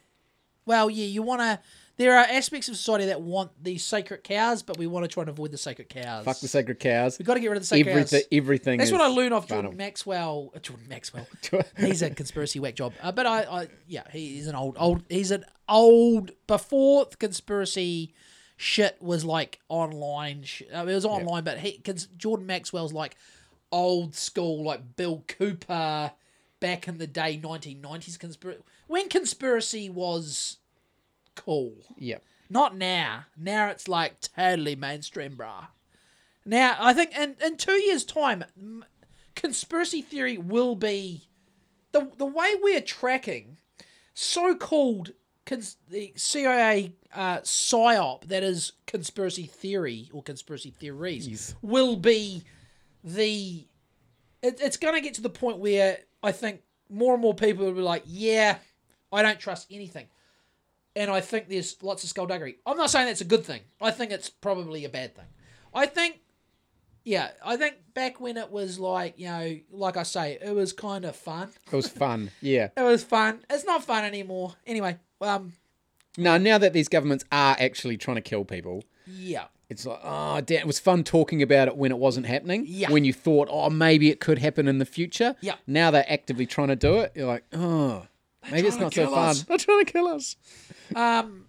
well, 0.66 0.90
yeah, 0.90 1.06
you 1.06 1.22
want 1.22 1.42
to. 1.42 1.60
There 1.98 2.16
are 2.16 2.26
aspects 2.26 2.70
of 2.70 2.76
society 2.76 3.06
that 3.06 3.22
want 3.22 3.52
these 3.64 3.84
sacred 3.84 4.24
cows, 4.24 4.62
but 4.62 4.78
we 4.78 4.86
want 4.86 5.04
to 5.04 5.08
try 5.08 5.22
and 5.22 5.30
avoid 5.30 5.50
the 5.50 5.58
sacred 5.58 5.90
cows. 5.90 6.26
Fuck 6.26 6.40
the 6.40 6.48
sacred 6.48 6.80
cows. 6.80 7.18
We've 7.18 7.26
got 7.26 7.36
to 7.36 7.40
get 7.40 7.48
rid 7.48 7.58
of 7.58 7.64
the 7.64 7.68
sacred 7.68 7.90
Everything, 7.92 8.20
cows. 8.22 8.28
everything. 8.32 8.78
That's 8.78 8.92
what 8.92 9.02
I 9.02 9.08
learned 9.08 9.34
off. 9.34 9.48
Jordan 9.48 9.76
Maxwell. 9.76 10.52
Uh, 10.56 10.60
Jordan 10.60 10.88
Maxwell. 10.88 11.28
he's 11.78 12.04
a 12.04 12.12
conspiracy 12.12 12.60
whack 12.60 12.76
job. 12.76 12.94
Uh, 13.02 13.12
but 13.12 13.26
I, 13.26 13.42
I, 13.44 13.68
yeah, 13.88 14.04
he's 14.12 14.46
an 14.46 14.54
old, 14.56 14.78
old. 14.80 15.04
He's 15.10 15.32
an 15.32 15.46
old 15.68 16.32
before 16.46 17.06
the 17.06 17.18
conspiracy 17.18 18.14
shit 18.58 18.98
was 19.02 19.26
like 19.26 19.60
online. 19.70 20.44
Sh- 20.44 20.64
I 20.74 20.82
mean, 20.82 20.90
it 20.90 20.96
was 20.96 21.06
online, 21.06 21.44
but 21.44 21.58
he 21.60 21.78
because 21.78 22.08
Jordan 22.18 22.46
Maxwell's 22.46 22.94
like 22.94 23.16
old 23.72 24.14
school, 24.14 24.64
like 24.64 24.96
Bill 24.96 25.24
Cooper 25.28 26.12
back 26.60 26.88
in 26.88 26.98
the 26.98 27.08
day, 27.08 27.38
nineteen 27.38 27.82
nineties 27.82 28.18
conspiracy 28.18 28.62
when 28.88 29.10
conspiracy 29.10 29.90
was 29.90 30.58
cool. 31.36 31.74
Yeah. 31.98 32.18
Not 32.50 32.78
now. 32.78 33.26
Now 33.38 33.70
it's 33.70 33.88
like 33.88 34.22
totally 34.22 34.76
mainstream, 34.76 35.36
brah. 35.36 35.68
Now 36.46 36.78
I 36.80 36.94
think 36.94 37.16
in 37.18 37.36
in 37.44 37.58
two 37.58 37.74
years' 37.82 38.06
time, 38.06 38.44
m- 38.58 38.86
conspiracy 39.36 40.02
theory 40.02 40.38
will 40.38 40.76
be 40.76 41.28
the 41.92 42.10
the 42.18 42.26
way 42.26 42.56
we're 42.62 42.82
tracking 42.82 43.58
so-called 44.14 45.12
cons- 45.46 45.78
the 45.90 46.12
CIA 46.16 46.94
uh, 47.14 47.40
psyop 47.40 48.24
that 48.26 48.44
is 48.44 48.74
conspiracy 48.88 49.46
theory 49.46 50.10
or 50.12 50.24
conspiracy 50.24 50.72
theories 50.72 51.28
Yes. 51.28 51.56
will 51.62 51.96
be 51.96 52.44
the. 53.04 53.68
It, 54.42 54.60
it's 54.62 54.78
going 54.78 54.96
to 54.96 55.02
get 55.02 55.16
to 55.16 55.22
the 55.22 55.30
point 55.30 55.58
where 55.58 56.00
I 56.24 56.32
think 56.32 56.62
more 56.90 57.14
and 57.14 57.22
more 57.22 57.34
people 57.34 57.66
will 57.66 57.74
be 57.74 57.82
like, 57.82 58.04
yeah, 58.06 58.58
I 59.12 59.22
don't 59.22 59.40
trust 59.40 59.68
anything. 59.72 60.08
And 60.96 61.12
I 61.12 61.22
think 61.22 61.48
there's 61.48 61.82
lots 61.84 62.04
of 62.04 62.10
skullduggery. 62.10 62.58
I'm 62.66 62.78
not 62.78 62.90
saying 62.90 63.06
that's 63.08 63.22
a 63.22 63.26
good 63.26 63.46
thing. 63.46 63.62
I 63.80 63.92
think 63.92 64.12
it's 64.12 64.30
probably 64.30 64.84
a 64.86 64.90
bad 64.90 65.16
thing. 65.16 65.26
I 65.74 65.86
think, 65.86 66.22
yeah, 67.04 67.30
I 67.46 67.56
think 67.56 67.76
back 67.94 68.20
when 68.20 68.36
it 68.36 68.52
was 68.52 68.80
like, 68.80 69.14
you 69.20 69.28
know, 69.28 69.58
like 69.72 69.96
I 69.96 70.04
say, 70.04 70.40
it 70.42 70.56
was 70.56 70.74
kind 70.74 71.06
of 71.06 71.16
fun. 71.16 71.50
It 71.72 71.76
was 71.76 71.88
fun. 71.88 72.32
Yeah. 72.42 72.70
It 72.78 72.82
was 72.82 73.04
fun. 73.04 73.42
It's 73.50 73.64
not 73.66 73.84
fun 73.84 74.06
anymore. 74.06 74.56
Anyway, 74.66 74.98
um, 75.22 75.54
Now, 76.18 76.38
now 76.38 76.58
that 76.58 76.74
these 76.74 76.88
governments 76.88 77.26
are 77.32 77.56
actually 77.60 77.98
trying 77.98 78.16
to 78.16 78.22
kill 78.22 78.44
people, 78.44 78.84
yeah. 79.06 79.46
It's 79.70 79.86
like, 79.86 80.00
oh, 80.04 80.40
damn, 80.42 80.60
it 80.60 80.68
was 80.68 80.80
fun 80.80 81.04
talking 81.04 81.42
about 81.42 81.68
it 81.68 81.76
when 81.78 81.92
it 81.92 81.98
wasn't 81.98 82.26
happening. 82.26 82.64
Yeah. 82.68 82.90
When 82.92 83.04
you 83.04 83.14
thought, 83.14 83.48
oh, 83.52 83.70
maybe 83.70 84.10
it 84.10 84.20
could 84.20 84.40
happen 84.40 84.68
in 84.68 84.78
the 84.78 84.86
future. 84.86 85.36
Yeah. 85.42 85.56
Now 85.68 85.92
they're 85.92 86.06
actively 86.10 86.46
trying 86.46 86.70
to 86.70 86.76
do 86.76 87.00
it. 87.00 87.12
You're 87.16 87.28
like, 87.28 87.44
oh, 87.54 88.08
maybe 88.52 88.68
it's 88.68 88.78
not 88.78 88.94
so 88.94 89.02
kill 89.08 89.14
fun. 89.14 89.36
They're 89.48 89.58
trying 89.58 89.86
to 89.86 89.92
kill 89.92 90.08
us. 90.08 90.36
Um, 90.96 91.46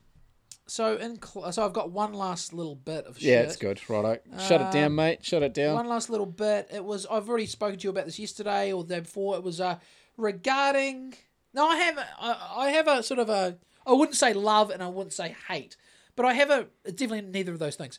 so 0.66 0.97
in 0.97 1.19
cl- 1.23 1.51
so 1.53 1.65
I've 1.65 1.73
got 1.73 1.93
one 1.93 2.12
last 2.12 2.53
little 2.53 2.74
bit 2.74 3.07
of 3.07 3.19
shit. 3.19 3.28
Yeah, 3.28 3.40
it's 3.40 3.57
good. 3.57 3.81
Righto. 3.89 4.19
Shut 4.47 4.61
it 4.61 4.70
down, 4.73 4.86
Um, 4.86 4.95
mate. 4.97 5.24
Shut 5.24 5.43
it 5.43 5.55
down. 5.55 5.74
One 5.77 5.89
last 5.89 6.11
little 6.11 6.27
bit. 6.27 6.69
It 6.73 6.85
was 6.85 7.07
I've 7.11 7.28
already 7.28 7.47
spoken 7.47 7.78
to 7.78 7.85
you 7.85 7.90
about 7.90 8.05
this 8.05 8.19
yesterday 8.19 8.73
or 8.73 8.85
the 8.85 8.95
day 8.97 9.01
before. 9.01 9.36
It 9.36 9.43
was 9.43 9.61
uh 9.61 9.78
regarding. 10.19 11.15
No, 11.55 11.66
I 11.69 11.77
have 11.77 11.99
I, 12.20 12.53
I 12.57 12.70
have 12.70 12.86
a 12.89 13.03
sort 13.03 13.19
of 13.20 13.28
a 13.31 13.57
I 13.86 13.93
wouldn't 13.93 14.16
say 14.16 14.35
love 14.35 14.70
and 14.70 14.82
I 14.82 14.89
wouldn't 14.89 15.15
say 15.15 15.35
hate, 15.49 15.77
but 16.19 16.27
I 16.27 16.35
have 16.35 16.51
a 16.51 16.66
it's 16.85 16.97
definitely 17.01 17.31
neither 17.31 17.53
of 17.53 17.59
those 17.61 17.77
things. 17.77 17.99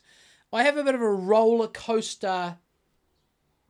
I 0.52 0.62
have 0.64 0.76
a 0.76 0.84
bit 0.84 0.94
of 0.94 1.00
a 1.00 1.10
roller 1.10 1.66
coaster 1.68 2.56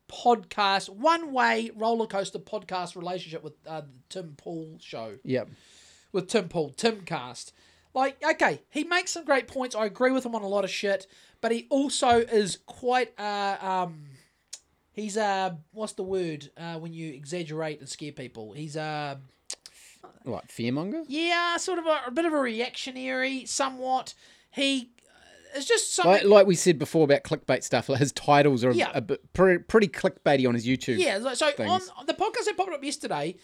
podcast, 0.09 0.89
one 0.89 1.33
way 1.33 1.71
roller 1.77 2.07
coaster 2.07 2.39
podcast 2.39 2.97
relationship 2.97 3.43
with 3.45 3.53
uh, 3.67 3.83
the 3.83 3.87
Tim 4.09 4.35
Pool 4.37 4.77
show 4.81 5.19
Yep. 5.25 5.49
with 6.13 6.27
Tim 6.29 6.49
Pool, 6.49 6.73
Timcast. 6.77 7.53
Like, 7.95 8.23
okay, 8.25 8.63
he 8.71 8.85
makes 8.85 9.11
some 9.13 9.25
great 9.25 9.47
points. 9.49 9.75
I 9.75 9.85
agree 9.87 10.11
with 10.13 10.25
him 10.25 10.35
on 10.35 10.43
a 10.43 10.49
lot 10.49 10.65
of 10.65 10.71
shit, 10.71 11.07
but 11.41 11.53
he 11.53 11.67
also 11.71 12.19
is 12.19 12.59
quite 12.67 13.13
uh 13.19 13.57
um 13.61 14.05
he's 14.93 15.17
uh 15.17 15.55
what's 15.73 15.93
the 15.95 16.03
word 16.03 16.51
uh 16.57 16.75
when 16.79 16.93
you 16.93 17.13
exaggerate 17.13 17.81
and 17.81 17.89
scare 17.89 18.13
people? 18.13 18.53
He's 18.53 18.77
uh 18.77 19.17
What, 20.25 20.49
fearmonger? 20.49 21.05
yeah, 21.09 21.57
sort 21.57 21.79
of 21.79 21.87
a, 21.87 22.01
a 22.07 22.11
bit 22.11 22.25
of 22.25 22.33
a 22.33 22.39
reactionary, 22.39 23.45
somewhat. 23.47 24.15
He 24.51 24.91
uh, 25.09 25.57
it's 25.57 25.67
just 25.67 25.95
something. 25.95 26.13
Like, 26.13 26.25
like 26.25 26.47
we 26.47 26.55
said 26.55 26.79
before 26.79 27.05
about 27.05 27.23
clickbait 27.25 27.63
stuff, 27.65 27.89
like 27.89 27.99
his 28.01 28.13
titles 28.13 28.65
are 28.65 28.73
Yeah. 28.73 28.91
a, 28.95 29.01
bit 29.01 29.33
pretty, 29.33 29.63
pretty 29.63 29.89
clickbaity 29.89 30.47
on 30.49 30.55
his 30.55 30.67
YouTube. 30.67 30.99
Yeah, 30.99 31.19
like- 31.19 31.37
so 31.37 31.49
on, 31.59 31.81
on 31.97 32.07
the 32.07 32.15
podcast 32.15 32.45
that 32.47 32.57
popped 32.57 32.73
up 32.73 32.83
yesterday, 32.85 33.37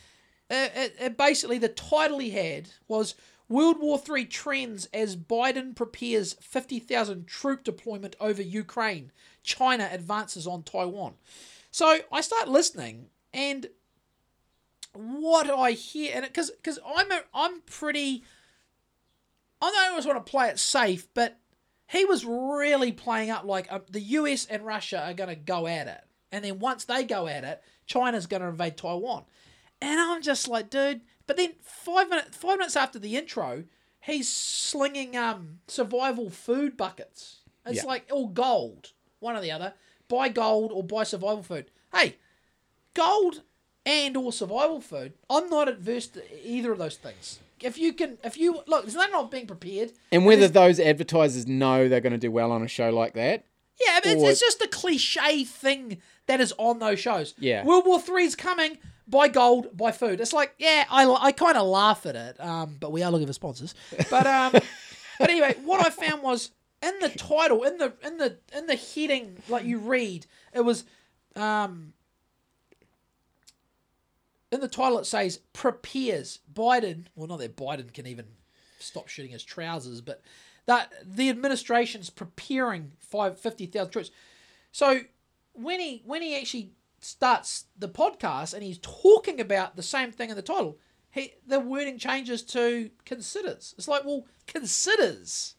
uh, 0.51 0.69
it, 0.75 0.97
it 1.01 1.17
basically 1.17 1.59
the 1.59 1.69
title 1.69 2.19
he 2.19 2.31
had 2.31 2.69
was 2.89 3.15
World 3.49 3.77
War 3.81 3.99
Three 3.99 4.25
trends 4.25 4.87
as 4.93 5.17
Biden 5.17 5.75
prepares 5.77 6.35
fifty 6.41 6.79
thousand 6.81 7.27
troop 7.27 7.63
deployment 7.65 8.17
over 8.21 8.43
Ukraine. 8.43 9.13
China 9.45 9.89
advances 9.93 10.47
on 10.47 10.65
Taiwan. 10.65 11.15
So 11.71 11.99
I 12.11 12.21
start 12.21 12.49
listening, 12.49 13.11
and 13.33 13.69
what 14.93 15.49
I 15.51 15.73
hear, 15.73 16.13
and 16.15 16.25
because 16.25 16.51
because 16.51 16.79
I'm 16.85 17.11
a, 17.13 17.21
I'm 17.35 17.61
pretty, 17.63 18.25
I 19.61 19.71
know 19.71 19.79
I 19.85 19.89
always 19.91 20.07
want 20.07 20.25
to 20.25 20.31
play 20.31 20.49
it 20.49 20.59
safe, 20.59 21.09
but 21.15 21.39
he 21.89 22.05
was 22.05 22.25
really 22.25 22.93
playing 22.93 23.31
up 23.31 23.45
like 23.45 23.67
uh, 23.71 23.81
the 23.91 24.01
US 24.01 24.47
and 24.47 24.65
Russia 24.65 25.03
are 25.05 25.15
going 25.15 25.29
to 25.31 25.37
go 25.37 25.67
at 25.67 25.87
it. 25.87 26.01
And 26.33 26.45
then 26.45 26.59
once 26.59 26.85
they 26.85 27.05
go 27.05 27.27
at 27.27 27.45
it, 27.45 27.63
China's 27.87 28.27
going 28.27 28.43
to 28.43 28.49
invade 28.49 28.77
Taiwan. 28.77 29.25
And 29.81 29.99
I'm 30.01 30.23
just 30.23 30.49
like, 30.49 30.71
dude. 30.71 31.03
But 31.27 31.37
then 31.37 31.55
five 31.63 32.09
minutes, 32.09 32.37
five 32.37 32.59
minutes 32.59 32.77
after 32.77 32.99
the 32.99 33.17
intro, 33.17 33.65
he's 34.01 34.29
slinging 34.33 35.17
um 35.17 35.61
survival 35.67 36.31
food 36.31 36.77
buckets. 36.77 37.39
It's 37.65 37.83
Yeah. 37.83 37.87
like 37.89 38.09
all 38.13 38.29
gold, 38.29 38.93
one 39.21 39.37
or 39.37 39.41
the 39.41 39.51
other. 39.51 39.75
Buy 40.09 40.29
gold 40.29 40.71
or 40.73 40.85
buy 40.85 41.03
survival 41.03 41.43
food. 41.43 41.71
Hey, 41.93 42.17
gold 42.95 43.43
and 43.85 44.17
or 44.17 44.33
survival 44.33 44.81
food. 44.81 45.15
I'm 45.29 45.49
not 45.49 45.69
adverse 45.69 46.07
to 46.09 46.23
either 46.49 46.73
of 46.73 46.79
those 46.79 46.97
things. 46.97 47.41
If 47.63 47.79
you 47.79 47.93
can, 47.93 48.19
if 48.23 48.37
you 48.37 48.61
look, 48.67 48.83
there's 48.83 48.95
nothing 48.95 49.13
not 49.13 49.31
being 49.31 49.47
prepared. 49.47 49.93
And 50.13 50.27
whether 50.27 50.49
those 50.49 50.79
advertisers 50.79 51.47
know 51.47 51.89
they're 51.89 52.01
going 52.01 52.13
to 52.13 52.19
do 52.19 52.31
well 52.31 52.53
on 52.53 52.63
a 52.63 52.69
show 52.69 52.91
like 52.91 53.15
that, 53.15 53.45
Yeah, 53.87 54.01
but 54.03 54.13
it's, 54.13 54.23
it's 54.23 54.41
just 54.41 54.63
a 54.63 54.69
cliche 54.69 55.45
thing 55.45 55.99
that 56.27 56.41
is 56.41 56.53
on 56.59 56.79
those 56.79 56.99
shows. 57.01 57.35
Yeah. 57.39 57.65
World 57.65 57.87
War 57.87 58.01
Three's 58.01 58.35
coming. 58.37 58.79
Buy 59.09 59.29
gold, 59.29 59.77
buy 59.77 59.93
food. 59.93 60.21
It's 60.21 60.33
like, 60.33 60.53
yeah, 60.59 60.85
I, 60.91 61.07
I 61.09 61.31
kind 61.31 61.57
of 61.57 61.65
laugh 61.67 62.07
at 62.07 62.17
it, 62.17 62.41
um, 62.41 62.77
but 62.81 62.91
we 62.91 63.05
are 63.05 63.11
looking 63.13 63.29
for 63.29 63.33
sponsors. 63.33 63.73
But 64.11 64.27
um, 64.27 64.51
but 65.21 65.31
anyway, 65.31 65.55
what 65.65 65.87
I 65.87 65.91
found 65.91 66.25
was 66.25 66.51
in 66.83 66.93
the 67.01 67.11
title, 67.11 67.63
in 67.63 67.79
the 67.79 67.93
in 68.05 68.17
the 68.17 68.37
in 68.57 68.67
the 68.67 68.75
heading, 68.75 69.37
like 69.49 69.65
you 69.65 69.79
read, 69.79 70.27
it 70.53 70.63
was 70.63 70.85
um, 71.37 71.93
in 74.53 74.61
the 74.61 74.69
title 74.69 74.99
it 74.99 75.07
says 75.07 75.41
prepares 75.53 76.41
Biden. 76.53 77.07
Well, 77.15 77.29
not 77.29 77.39
that 77.41 77.57
Biden 77.57 77.93
can 77.93 78.07
even 78.07 78.27
stop 78.79 79.09
shooting 79.09 79.33
his 79.33 79.45
trousers, 79.45 80.01
but 80.01 80.23
that 80.67 80.93
the 81.05 81.29
administration's 81.31 82.11
preparing 82.11 82.93
five 82.99 83.39
fifty 83.39 83.67
thousand 83.67 83.93
troops. 83.93 84.11
So 84.73 85.01
when 85.53 85.81
he 85.81 86.03
when 86.05 86.23
he 86.23 86.37
actually 86.37 86.73
starts 87.01 87.67
the 87.79 87.89
podcast 87.89 88.55
and 88.55 88.63
he's 88.63 88.79
talking 88.79 89.41
about 89.41 89.77
the 89.77 89.83
same 89.83 90.13
thing 90.13 90.31
in 90.31 90.37
the 90.37 90.43
title, 90.43 90.79
he 91.11 91.35
the 91.47 91.61
wording 91.61 91.99
changes 91.99 92.43
to 92.43 92.91
considers. 93.05 93.75
It's 93.79 93.89
like, 93.89 94.05
well, 94.05 94.27
considers 94.47 95.55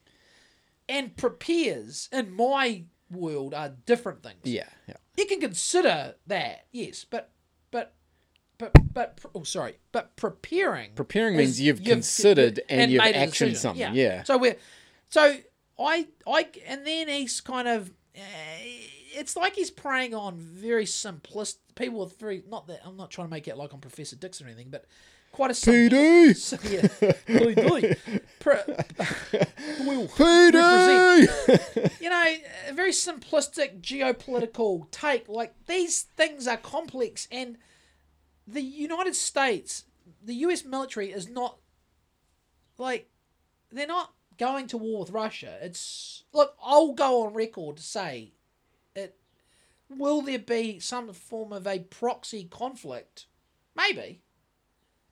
and 0.90 1.16
prepares 1.18 2.10
in 2.12 2.34
my 2.34 2.84
world 3.10 3.54
are 3.54 3.70
different 3.86 4.24
things. 4.24 4.40
yeah, 4.44 4.70
yeah. 4.88 4.96
You 5.16 5.26
can 5.26 5.40
consider 5.40 6.16
that, 6.28 6.68
yes, 6.72 7.06
but 7.10 7.32
but 8.58 8.72
but 8.94 9.20
oh 9.36 9.44
sorry, 9.44 9.78
but 9.92 10.16
preparing 10.16 10.92
Preparing 10.96 11.38
means 11.38 11.52
is 11.52 11.62
you've 11.62 11.84
considered 11.84 12.62
and 12.70 12.92
you've 12.92 13.04
made 13.04 13.16
a 13.16 13.28
actioned 13.28 13.58
something, 13.58 13.94
yeah. 13.94 14.24
So 14.24 14.38
we're 14.38 14.58
so 15.10 15.36
I 15.80 16.08
I 16.28 16.48
and 16.66 16.86
then 16.86 17.08
he's 17.08 17.42
kind 17.42 17.68
of 17.68 17.92
uh, 18.16 18.22
it's 19.16 19.36
like 19.36 19.56
he's 19.56 19.72
preying 19.72 20.14
on 20.14 20.38
very 20.38 20.86
simplistic 20.86 21.58
people 21.76 22.00
with 22.00 22.18
very 22.20 22.44
not 22.50 22.68
that 22.68 22.82
I'm 22.86 22.98
not 22.98 23.12
trying 23.12 23.28
to 23.28 23.32
make 23.32 23.48
it 23.48 23.58
like 23.58 23.74
I'm 23.74 23.80
Professor 23.80 24.16
Dixon 24.16 24.48
or 24.48 24.50
anything, 24.50 24.70
but 24.70 24.86
quite 25.32 25.52
a 25.52 25.54
simple, 25.54 25.98
PD, 25.98 26.72
yeah, 26.72 27.46
doily. 27.54 27.96
Pre-. 28.40 28.58
PD. 30.08 32.02
you 32.02 32.10
know, 32.10 32.36
a 32.70 32.74
very 32.74 32.92
simplistic 32.92 33.82
geopolitical 33.82 34.90
take. 34.90 35.30
Like 35.30 35.54
these 35.68 36.02
things 36.02 36.48
are 36.48 36.58
complex, 36.58 37.28
and 37.32 37.58
the 38.48 38.62
United 38.62 39.16
States, 39.16 39.84
the 40.24 40.36
U.S. 40.36 40.64
military 40.64 41.12
is 41.12 41.30
not 41.30 41.58
like 42.78 43.10
they're 43.72 43.88
not 43.88 44.14
going 44.38 44.68
to 44.68 44.78
war 44.78 45.02
with 45.02 45.10
Russia. 45.10 45.58
It's 45.62 46.24
look, 46.34 46.56
I'll 46.64 46.94
go 46.94 47.26
on 47.26 47.34
record 47.34 47.78
to 47.78 47.84
say 47.84 48.34
it. 48.96 49.18
Will 49.90 50.22
there 50.22 50.40
be 50.40 50.80
some 50.80 51.12
form 51.14 51.52
of 51.52 51.68
a 51.68 51.80
proxy 51.80 52.46
conflict? 52.46 53.26
Maybe 53.76 54.22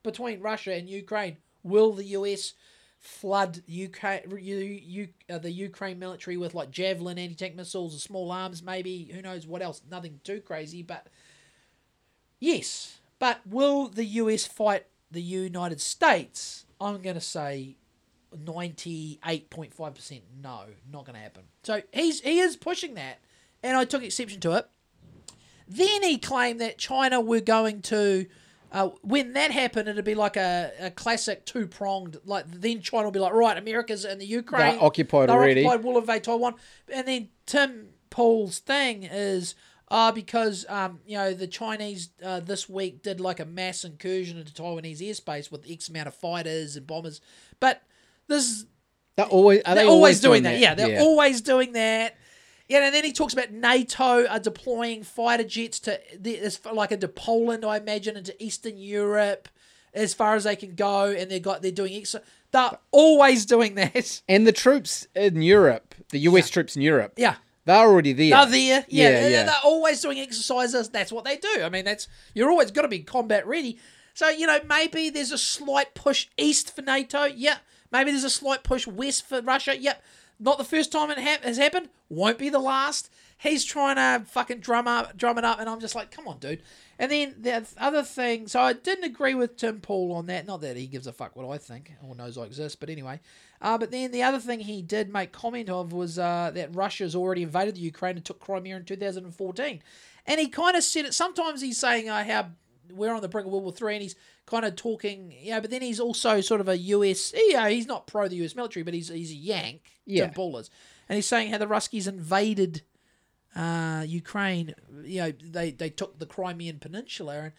between 0.04 0.42
Russia 0.42 0.74
and 0.74 0.90
Ukraine. 0.90 1.38
Will 1.64 1.94
the 1.94 2.06
US 2.06 2.54
flood 3.00 3.62
UK, 3.68 4.24
U, 4.40 4.58
U, 4.58 5.08
uh, 5.30 5.38
the 5.38 5.52
Ukraine 5.52 6.00
military 6.00 6.38
with 6.38 6.54
like 6.54 6.72
javelin 6.72 7.18
anti-tank 7.18 7.56
missiles 7.56 7.94
and 7.94 8.02
small 8.02 8.32
arms? 8.32 8.64
Maybe 8.64 9.12
who 9.14 9.22
knows 9.22 9.46
what 9.46 9.62
else? 9.62 9.82
Nothing 9.90 10.22
too 10.24 10.42
crazy, 10.42 10.84
but 10.84 11.08
yes. 12.40 13.00
But 13.20 13.42
will 13.46 13.88
the 13.88 14.06
US 14.06 14.46
fight 14.46 14.86
the 15.12 15.22
United 15.22 15.82
States? 15.82 16.66
I'm 16.82 17.02
going 17.02 17.16
to 17.16 17.22
say 17.22 17.78
ninety 18.46 19.20
eight 19.26 19.50
point 19.50 19.74
five 19.74 19.96
percent 19.96 20.22
no, 20.42 20.62
not 20.92 21.06
going 21.06 21.16
to 21.16 21.22
happen. 21.22 21.44
So 21.64 21.82
he's 21.94 22.22
he 22.22 22.40
is 22.40 22.56
pushing 22.58 22.96
that, 22.96 23.20
and 23.64 23.78
I 23.78 23.86
took 23.86 24.04
exception 24.04 24.40
to 24.42 24.54
it. 24.58 24.68
Then 25.68 26.04
he 26.04 26.18
claimed 26.18 26.62
that 26.62 26.78
China 26.78 27.20
were 27.22 27.42
going 27.42 27.82
to. 27.84 28.26
Uh, 28.72 28.90
when 29.04 29.34
that 29.34 29.52
happened, 29.52 29.88
it'd 29.88 30.04
be 30.04 30.16
like 30.16 30.36
a, 30.36 30.72
a 30.82 30.92
classic 30.92 31.46
two 31.46 31.66
pronged. 31.66 32.18
Like 32.26 32.46
then 32.52 32.82
China 32.82 33.06
will 33.06 33.12
be 33.12 33.20
like, 33.20 33.32
right, 33.32 33.58
America's 33.58 34.04
in 34.04 34.20
the 34.20 34.26
Ukraine, 34.26 34.74
They're 34.74 34.84
occupied 34.84 35.30
they're 35.30 35.36
already. 35.38 35.66
occupied, 35.66 35.86
will 35.86 35.98
invade 35.98 36.24
Taiwan. 36.26 36.56
And 36.92 37.08
then 37.08 37.30
Tim 37.46 37.90
Pool's 38.10 38.60
thing 38.60 39.04
is, 39.04 39.56
uh, 39.90 40.12
because 40.12 40.66
um, 40.70 41.00
you 41.06 41.18
know 41.18 41.34
the 41.34 41.48
Chinese 41.48 42.10
uh, 42.24 42.40
this 42.40 42.68
week 42.70 43.04
did 43.04 43.20
like 43.20 43.40
a 43.40 43.46
mass 43.46 43.84
incursion 43.84 44.38
into 44.38 44.52
Taiwanese 44.54 45.00
airspace 45.02 45.52
with 45.52 45.66
X 45.70 45.90
amount 45.90 46.08
of 46.08 46.16
fighters 46.16 46.76
and 46.76 46.86
bombers, 46.88 47.22
but 47.60 47.82
this 48.28 48.66
They're 49.16 49.26
always 49.26 49.62
are 49.66 49.76
they're 49.76 49.84
they 49.86 49.90
always, 49.90 50.20
doing 50.20 50.44
that. 50.44 50.60
Yeah, 50.60 50.74
they're 50.76 50.90
yeah. 50.94 51.02
always 51.02 51.42
doing 51.42 51.74
that. 51.74 52.16
Yeah, 52.68 52.84
and 52.84 52.96
then 52.96 53.04
he 53.04 53.12
talks 53.14 53.34
about 53.34 53.52
NATO 53.52 54.26
are 54.26 54.40
deploying 54.40 55.04
fighter 55.04 55.44
jets 55.44 55.80
to 55.82 56.00
the- 56.20 56.40
as 56.40 56.58
far- 56.58 56.74
like 56.74 56.92
into 56.92 57.08
Poland, 57.08 57.64
I 57.64 57.78
imagine, 57.78 58.18
into 58.18 58.34
Eastern 58.44 58.80
Europe, 58.80 59.48
as 59.94 60.16
far 60.16 60.36
as 60.36 60.46
they 60.46 60.56
can 60.56 60.74
go, 60.74 61.06
and 61.12 61.30
they 61.30 61.40
got 61.40 61.62
they're 61.62 61.70
doing 61.72 61.94
extra. 61.94 62.22
They're 62.52 62.72
always 62.92 63.46
doing 63.46 63.76
that. 63.76 64.22
and 64.28 64.48
the 64.48 64.52
troops 64.52 65.06
in 65.14 65.44
Europe, 65.44 65.94
the 66.10 66.20
US 66.22 66.50
troops 66.50 66.76
in 66.76 66.82
Europe, 66.82 67.14
Yeah. 67.18 67.36
They're 67.66 67.76
already 67.88 68.14
there. 68.14 68.30
They're 68.30 68.46
there. 68.46 68.86
Yeah, 68.88 69.04
Yeah, 69.04 69.10
they're, 69.12 69.30
yeah. 69.32 69.44
they're 69.44 69.56
always 69.64 70.02
doing 70.02 70.20
exercises. 70.20 70.90
That's 70.90 71.12
what 71.12 71.26
they 71.26 71.38
do. 71.38 71.62
I 71.64 71.70
mean, 71.70 71.86
that's 71.86 72.08
you're 72.34 72.50
always 72.50 72.72
got 72.72 72.84
to 72.84 72.88
be 72.88 73.00
combat 73.00 73.46
ready. 73.48 73.78
So 74.14 74.30
you 74.30 74.48
know, 74.48 74.60
maybe 74.68 75.10
there's 75.10 75.32
a 75.32 75.38
slight 75.38 75.94
push 75.94 76.28
east 76.38 76.76
for 76.76 76.82
NATO. 76.82 77.26
Yeah. 77.26 77.58
Maybe 77.92 78.12
there's 78.12 78.24
a 78.24 78.30
slight 78.30 78.64
push 78.64 78.88
west 78.88 79.26
for 79.28 79.42
Russia. 79.42 79.78
Yep. 79.78 80.04
Not 80.40 80.58
the 80.58 80.64
first 80.64 80.92
time 80.92 81.12
it 81.12 81.18
ha- 81.20 81.44
has 81.44 81.58
happened. 81.58 81.90
Won't 82.10 82.38
be 82.38 82.50
the 82.50 82.60
last. 82.60 83.10
He's 83.38 83.66
trying 83.66 83.98
to 83.98 84.26
fucking 84.26 84.60
drum 84.60 84.88
up, 84.88 85.18
drum 85.18 85.38
it 85.38 85.44
up, 85.44 85.60
and 85.60 85.70
I'm 85.70 85.82
just 85.82 85.94
like, 85.94 86.10
come 86.10 86.28
on, 86.28 86.40
dude. 86.40 86.62
And 86.98 87.12
then 87.12 87.36
the 87.40 87.66
other 87.78 88.04
thing, 88.04 88.48
so 88.48 88.62
I 88.62 88.74
didn't 88.74 89.04
agree 89.04 89.36
with 89.36 89.58
Tim 89.58 89.82
Pool 89.82 90.14
on 90.14 90.28
that. 90.28 90.48
Not 90.48 90.62
that 90.62 90.78
he 90.78 90.88
gives 90.88 91.06
a 91.06 91.12
fuck 91.12 91.36
what 91.36 91.46
I 91.50 91.58
think 91.58 91.92
or 92.02 92.16
knows 92.16 92.38
I 92.38 92.44
exist, 92.44 92.80
but 92.80 92.90
anyway. 92.90 93.20
Uh, 93.62 93.78
but 93.78 93.92
then 93.92 94.12
the 94.12 94.24
other 94.24 94.40
thing 94.40 94.62
he 94.62 94.82
did 94.82 95.12
make 95.12 95.32
comment 95.32 95.70
of 95.70 95.92
was 95.92 96.18
uh, 96.18 96.52
that 96.54 96.74
Russia's 96.76 97.16
already 97.16 97.44
invaded 97.44 97.76
the 97.76 97.82
Ukraine 97.82 98.16
and 98.16 98.24
took 98.24 98.40
Crimea 98.40 98.78
in 98.78 98.86
2014. 98.86 99.82
And 100.28 100.40
he 100.40 100.48
kind 100.48 100.78
of 100.78 100.84
said 100.84 101.06
it. 101.06 101.14
Sometimes 101.14 101.62
he's 101.62 101.78
saying 101.78 102.10
uh, 102.10 102.24
how 102.24 102.52
we're 102.92 103.14
on 103.14 103.22
the 103.22 103.28
brink 103.28 103.46
of 103.46 103.52
World 103.52 103.64
War 103.64 103.74
Three, 103.74 103.96
and 103.96 104.02
he's 104.02 104.16
kind 104.46 104.66
of 104.66 104.76
talking, 104.76 105.34
yeah. 105.42 105.60
But 105.60 105.72
then 105.72 105.82
he's 105.82 106.00
also 106.00 106.42
sort 106.42 106.62
of 106.62 106.70
a 106.70 106.78
US, 106.78 107.34
yeah. 107.36 107.70
He's 107.70 107.88
not 107.88 108.08
pro 108.08 108.28
the 108.28 108.38
US 108.38 108.56
military, 108.56 108.84
but 108.84 108.94
he's 108.94 109.10
he's 109.10 109.32
a 109.32 109.36
Yank. 109.36 109.82
Yeah. 110.06 110.26
Tim 110.26 110.34
Pool 110.34 110.58
is, 110.58 110.70
and 111.10 111.16
he's 111.16 111.28
saying 111.28 111.52
how 111.52 111.58
the 111.58 111.68
Ruskies 111.68 112.08
invaded 112.08 112.82
uh, 113.56 114.04
Ukraine. 114.08 114.76
You 115.04 115.22
know, 115.22 115.32
they 115.32 115.72
they 115.72 115.90
took 115.90 116.20
the 116.20 116.26
Crimean 116.26 116.80
Peninsula, 116.80 117.40
and 117.40 117.52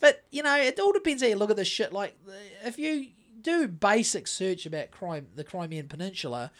but 0.00 0.24
you 0.30 0.42
know, 0.42 0.56
it 0.56 0.78
all 0.80 0.92
depends 0.92 1.22
how 1.22 1.28
you 1.28 1.36
look 1.36 1.50
at 1.50 1.56
this 1.56 1.68
shit. 1.68 1.92
Like, 1.92 2.16
if 2.64 2.78
you 2.78 3.08
do 3.40 3.68
basic 3.68 4.26
search 4.26 4.66
about 4.66 4.90
crime, 4.90 5.28
the 5.34 5.44
Crimean 5.44 5.88
Peninsula, 5.88 6.50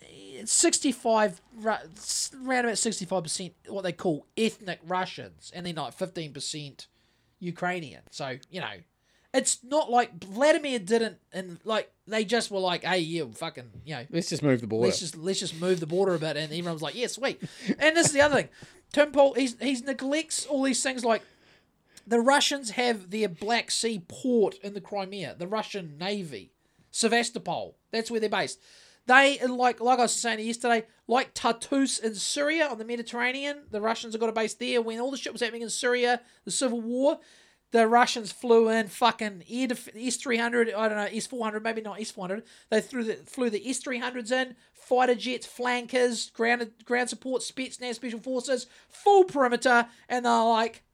it's 0.00 0.52
sixty-five, 0.52 1.40
Ru- 1.56 1.72
s- 1.96 2.30
around 2.46 2.66
about 2.66 2.78
sixty-five 2.78 3.22
percent, 3.22 3.52
what 3.68 3.82
they 3.82 3.92
call 3.92 4.26
ethnic 4.36 4.80
Russians, 4.86 5.50
and 5.54 5.66
then 5.66 5.74
like 5.74 5.92
fifteen 5.94 6.32
percent 6.32 6.86
Ukrainian. 7.40 8.02
So 8.10 8.38
you 8.50 8.60
know, 8.60 8.74
it's 9.34 9.58
not 9.64 9.90
like 9.90 10.22
Vladimir 10.24 10.78
didn't, 10.78 11.18
and 11.32 11.58
like 11.64 11.90
they 12.06 12.24
just 12.24 12.50
were 12.50 12.60
like, 12.60 12.84
hey, 12.84 12.98
you 12.98 13.30
fucking, 13.32 13.70
you 13.84 13.94
know, 13.94 14.06
Let's 14.10 14.28
just 14.28 14.42
move 14.42 14.60
the 14.60 14.66
border. 14.66 14.86
let's 14.86 15.00
just 15.00 15.16
let's 15.16 15.40
just 15.40 15.60
move 15.60 15.80
the 15.80 15.86
border 15.86 16.14
a 16.14 16.18
bit, 16.18 16.36
and 16.36 16.52
everyone 16.52 16.74
was 16.74 16.82
like, 16.82 16.94
yeah, 16.94 17.06
sweet. 17.06 17.42
And 17.78 17.96
this 17.96 18.06
is 18.08 18.12
the 18.12 18.20
other 18.20 18.36
thing, 18.36 18.48
Tim 18.92 19.12
Pool, 19.12 19.34
he's 19.34 19.56
he's 19.60 19.82
neglects 19.82 20.46
all 20.46 20.62
these 20.62 20.82
things 20.82 21.04
like 21.04 21.22
the 22.06 22.20
Russians 22.20 22.70
have 22.72 23.10
their 23.10 23.28
Black 23.28 23.70
Sea 23.70 24.02
port 24.06 24.56
in 24.56 24.74
the 24.74 24.80
Crimea, 24.80 25.36
the 25.38 25.46
Russian 25.46 25.96
Navy, 25.98 26.52
Sevastopol. 26.90 27.76
That's 27.90 28.10
where 28.10 28.20
they're 28.20 28.28
based. 28.28 28.60
They 29.06 29.38
like 29.46 29.80
like 29.80 29.98
I 29.98 30.02
was 30.02 30.14
saying 30.14 30.46
yesterday, 30.46 30.84
like 31.08 31.34
Tartus 31.34 31.98
in 31.98 32.14
Syria 32.14 32.68
on 32.68 32.78
the 32.78 32.84
Mediterranean. 32.84 33.62
The 33.70 33.80
Russians 33.80 34.14
have 34.14 34.20
got 34.20 34.28
a 34.28 34.32
base 34.32 34.54
there. 34.54 34.80
When 34.82 35.00
all 35.00 35.10
the 35.10 35.16
shit 35.16 35.32
was 35.32 35.42
happening 35.42 35.62
in 35.62 35.70
Syria, 35.70 36.20
the 36.44 36.50
civil 36.52 36.80
war, 36.80 37.18
the 37.72 37.88
Russians 37.88 38.30
flew 38.30 38.68
in 38.68 38.88
fucking 38.88 39.44
air 39.50 39.66
def- 39.66 39.88
S 39.96 40.16
three 40.16 40.36
hundred. 40.36 40.72
I 40.72 40.88
don't 40.88 40.98
know 40.98 41.08
S 41.10 41.26
four 41.26 41.44
hundred, 41.44 41.62
maybe 41.62 41.80
not 41.80 42.00
S 42.00 42.10
four 42.10 42.24
hundred. 42.24 42.44
They 42.70 42.80
threw 42.80 43.02
the 43.04 43.14
flew 43.14 43.50
the 43.50 43.68
S 43.68 43.78
three 43.78 43.98
hundreds 43.98 44.30
in, 44.30 44.54
fighter 44.72 45.14
jets, 45.14 45.46
flankers, 45.46 46.30
ground 46.30 46.70
ground 46.84 47.08
support, 47.08 47.42
Spetsnaz, 47.42 47.96
special 47.96 48.20
forces, 48.20 48.66
full 48.88 49.24
perimeter, 49.24 49.86
and 50.08 50.24
they're 50.24 50.44
like, 50.44 50.84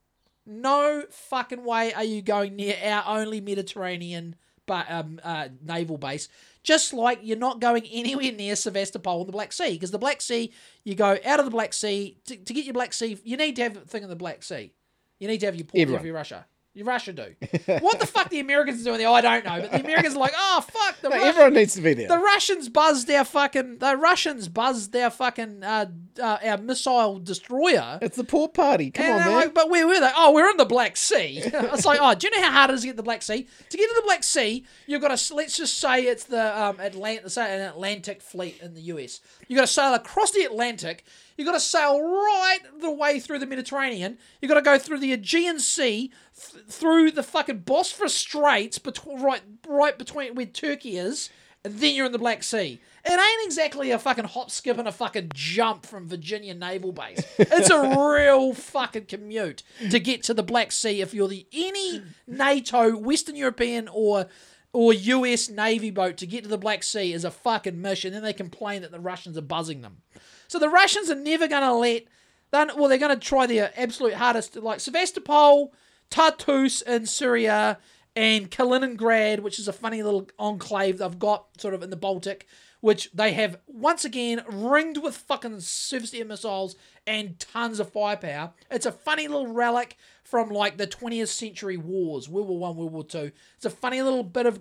no 0.45 1.03
fucking 1.09 1.63
way 1.63 1.93
are 1.93 2.03
you 2.03 2.21
going 2.21 2.55
near 2.55 2.75
our 2.83 3.19
only 3.19 3.41
Mediterranean 3.41 4.35
but 4.65 4.85
um, 4.89 5.19
uh, 5.23 5.49
naval 5.65 5.97
base. 5.97 6.29
Just 6.61 6.93
like 6.93 7.19
you're 7.23 7.37
not 7.37 7.59
going 7.59 7.85
anywhere 7.85 8.31
near 8.31 8.55
Sevastopol 8.55 9.21
in 9.21 9.25
the 9.25 9.31
Black 9.33 9.51
Sea, 9.51 9.73
because 9.73 9.91
the 9.91 9.97
Black 9.97 10.21
Sea, 10.21 10.53
you 10.83 10.93
go 10.93 11.17
out 11.25 11.39
of 11.39 11.45
the 11.45 11.51
Black 11.51 11.73
Sea 11.73 12.17
to, 12.25 12.35
to 12.37 12.53
get 12.53 12.65
your 12.65 12.73
Black 12.73 12.93
Sea. 12.93 13.17
You 13.23 13.35
need 13.37 13.55
to 13.55 13.63
have 13.63 13.77
a 13.77 13.81
thing 13.81 14.03
in 14.03 14.09
the 14.09 14.15
Black 14.15 14.43
Sea. 14.43 14.73
You 15.19 15.27
need 15.27 15.39
to 15.39 15.47
have 15.47 15.55
your 15.55 15.65
port 15.65 15.81
Everyone. 15.81 15.99
of 16.01 16.05
your 16.05 16.15
Russia. 16.15 16.45
Russia 16.83 17.13
do. 17.13 17.35
what 17.79 17.99
the 17.99 18.05
fuck 18.07 18.29
the 18.29 18.39
Americans 18.39 18.81
are 18.81 18.85
doing 18.85 18.97
there? 18.99 19.09
I 19.09 19.21
don't 19.21 19.45
know, 19.45 19.61
but 19.61 19.71
the 19.71 19.83
Americans 19.83 20.15
are 20.15 20.19
like, 20.19 20.33
oh 20.35 20.61
fuck, 20.61 20.99
the 21.01 21.09
No, 21.09 21.15
Russians 21.15 21.29
everyone 21.29 21.53
needs 21.53 21.73
to 21.75 21.81
be 21.81 21.93
there. 21.93 22.07
the 22.07 22.17
Russians 22.19 22.69
buzzed 22.69 23.07
their 23.07 23.23
fucking. 23.25 23.77
The 23.79 23.95
Russians 23.97 24.47
buzzed 24.47 24.91
their 24.91 25.09
fucking 25.09 25.63
uh, 25.63 25.85
uh, 26.21 26.37
our 26.43 26.57
missile 26.57 27.19
destroyer. 27.19 27.99
it's 28.01 28.17
the 28.17 28.23
poor 28.23 28.47
party. 28.47 28.91
Come 28.91 29.05
And 29.05 29.13
on, 29.15 29.19
man. 29.27 29.35
like, 29.35 29.53
but 29.53 29.69
where 29.69 29.87
were 29.87 29.99
they? 29.99 30.11
Oh, 30.15 30.31
we're 30.33 30.49
in 30.49 30.57
the 30.57 30.65
Black 30.65 30.97
Sea. 30.97 31.41
it's 31.43 31.85
like, 31.85 31.99
oh, 32.01 32.13
do 32.15 32.27
you 32.27 32.35
know 32.39 32.43
how 32.47 32.51
hard 32.51 32.71
it 32.71 32.73
is 32.75 32.81
to 32.81 32.87
get 32.87 32.93
to 32.93 32.97
the 32.97 33.03
Black 33.03 33.21
Sea? 33.21 33.47
To 33.69 33.77
get 33.77 33.87
to 33.87 33.95
the 33.95 34.03
Black 34.05 34.23
Sea, 34.23 34.65
you've 34.87 35.01
got 35.01 35.15
to 35.17 35.33
let's 35.35 35.57
just 35.57 35.77
say 35.77 36.03
it's 36.03 36.25
the 36.25 36.61
um, 36.61 36.79
Atlantic, 36.79 37.29
say 37.29 37.55
an 37.55 37.61
Atlantic 37.61 38.21
fleet 38.21 38.59
in 38.61 38.73
the 38.73 38.81
US. 38.93 39.21
You've 39.47 39.57
got 39.57 39.67
to 39.67 39.73
sail 39.73 39.93
across 39.93 40.31
the 40.31 40.43
Atlantic. 40.43 41.05
You 41.39 41.45
got 41.45 41.53
to 41.53 41.59
sail 41.61 42.01
right 42.01 42.59
the 42.81 42.91
way 42.91 43.17
through 43.17 43.39
the 43.39 43.45
Mediterranean. 43.45 44.17
You've 44.41 44.49
got 44.49 44.55
to 44.55 44.61
go 44.61 44.77
through 44.77 44.99
the 44.99 45.13
Aegean 45.13 45.61
Sea, 45.61 46.11
th- 46.35 46.65
through 46.65 47.11
the 47.11 47.23
fucking 47.23 47.59
Bosphorus 47.59 48.13
Straits, 48.13 48.77
between 48.77 49.21
right, 49.21 49.41
right 49.65 49.97
between 49.97 50.35
where 50.35 50.45
Turkey 50.45 50.97
is, 50.97 51.29
and 51.63 51.79
then 51.79 51.95
you're 51.95 52.07
in 52.07 52.11
the 52.11 52.19
Black 52.19 52.43
Sea. 52.43 52.81
It 53.05 53.11
ain't 53.11 53.45
exactly 53.45 53.89
a 53.91 53.97
fucking 53.97 54.25
hop, 54.25 54.51
skip, 54.51 54.77
and 54.77 54.87
a 54.89 54.91
fucking 54.91 55.31
jump 55.33 55.85
from 55.85 56.09
Virginia 56.09 56.53
Naval 56.53 56.91
Base. 56.91 57.23
It's 57.37 57.69
a 57.69 57.97
real 58.11 58.53
fucking 58.53 59.05
commute 59.05 59.63
to 59.91 59.97
get 59.97 60.23
to 60.23 60.33
the 60.33 60.43
Black 60.43 60.73
Sea 60.73 60.99
if 60.99 61.13
you're 61.13 61.29
the 61.29 61.47
any 61.53 62.01
NATO, 62.27 62.97
Western 62.97 63.37
European, 63.37 63.87
or 63.87 64.25
or 64.73 64.93
US 64.93 65.47
Navy 65.49 65.89
boat 65.89 66.17
to 66.17 66.27
get 66.27 66.43
to 66.43 66.49
the 66.49 66.57
Black 66.57 66.83
Sea 66.83 67.13
is 67.13 67.23
a 67.23 67.31
fucking 67.31 67.81
mission. 67.81 68.11
Then 68.11 68.23
they 68.23 68.33
complain 68.33 68.81
that 68.81 68.91
the 68.91 68.99
Russians 68.99 69.37
are 69.37 69.41
buzzing 69.41 69.81
them. 69.81 70.01
So 70.49 70.57
the 70.57 70.67
Russians 70.67 71.09
are 71.09 71.15
never 71.15 71.47
going 71.47 71.61
to 71.61 71.73
let. 71.73 72.03
They're, 72.51 72.67
well, 72.75 72.89
they're 72.89 72.97
going 72.97 73.17
to 73.17 73.25
try 73.25 73.45
their 73.45 73.71
absolute 73.77 74.15
hardest, 74.15 74.55
like 74.55 74.79
Sevastopol, 74.79 75.71
Tartus 76.09 76.81
in 76.81 77.05
Syria, 77.05 77.77
and 78.15 78.49
Kaliningrad, 78.49 79.41
which 79.41 79.59
is 79.59 79.67
a 79.67 79.73
funny 79.73 80.01
little 80.01 80.27
enclave 80.39 80.97
they've 80.97 81.19
got 81.19 81.45
sort 81.61 81.75
of 81.75 81.83
in 81.83 81.91
the 81.91 81.95
Baltic, 81.95 82.47
which 82.81 83.11
they 83.13 83.33
have 83.33 83.59
once 83.67 84.03
again 84.03 84.43
ringed 84.47 84.97
with 84.97 85.15
fucking 85.15 85.59
surface 85.59 86.15
air 86.15 86.25
missiles 86.25 86.75
and 87.05 87.39
tons 87.39 87.79
of 87.79 87.91
firepower. 87.91 88.53
It's 88.71 88.87
a 88.87 88.91
funny 88.91 89.27
little 89.27 89.53
relic 89.53 89.97
from 90.23 90.49
like 90.49 90.77
the 90.77 90.87
20th 90.87 91.27
century 91.27 91.77
wars, 91.77 92.27
World 92.27 92.47
War 92.47 92.57
One, 92.57 92.75
World 92.75 92.91
War 92.91 93.03
Two. 93.03 93.31
It's 93.55 93.65
a 93.65 93.69
funny 93.69 94.01
little 94.01 94.23
bit 94.23 94.47
of 94.47 94.59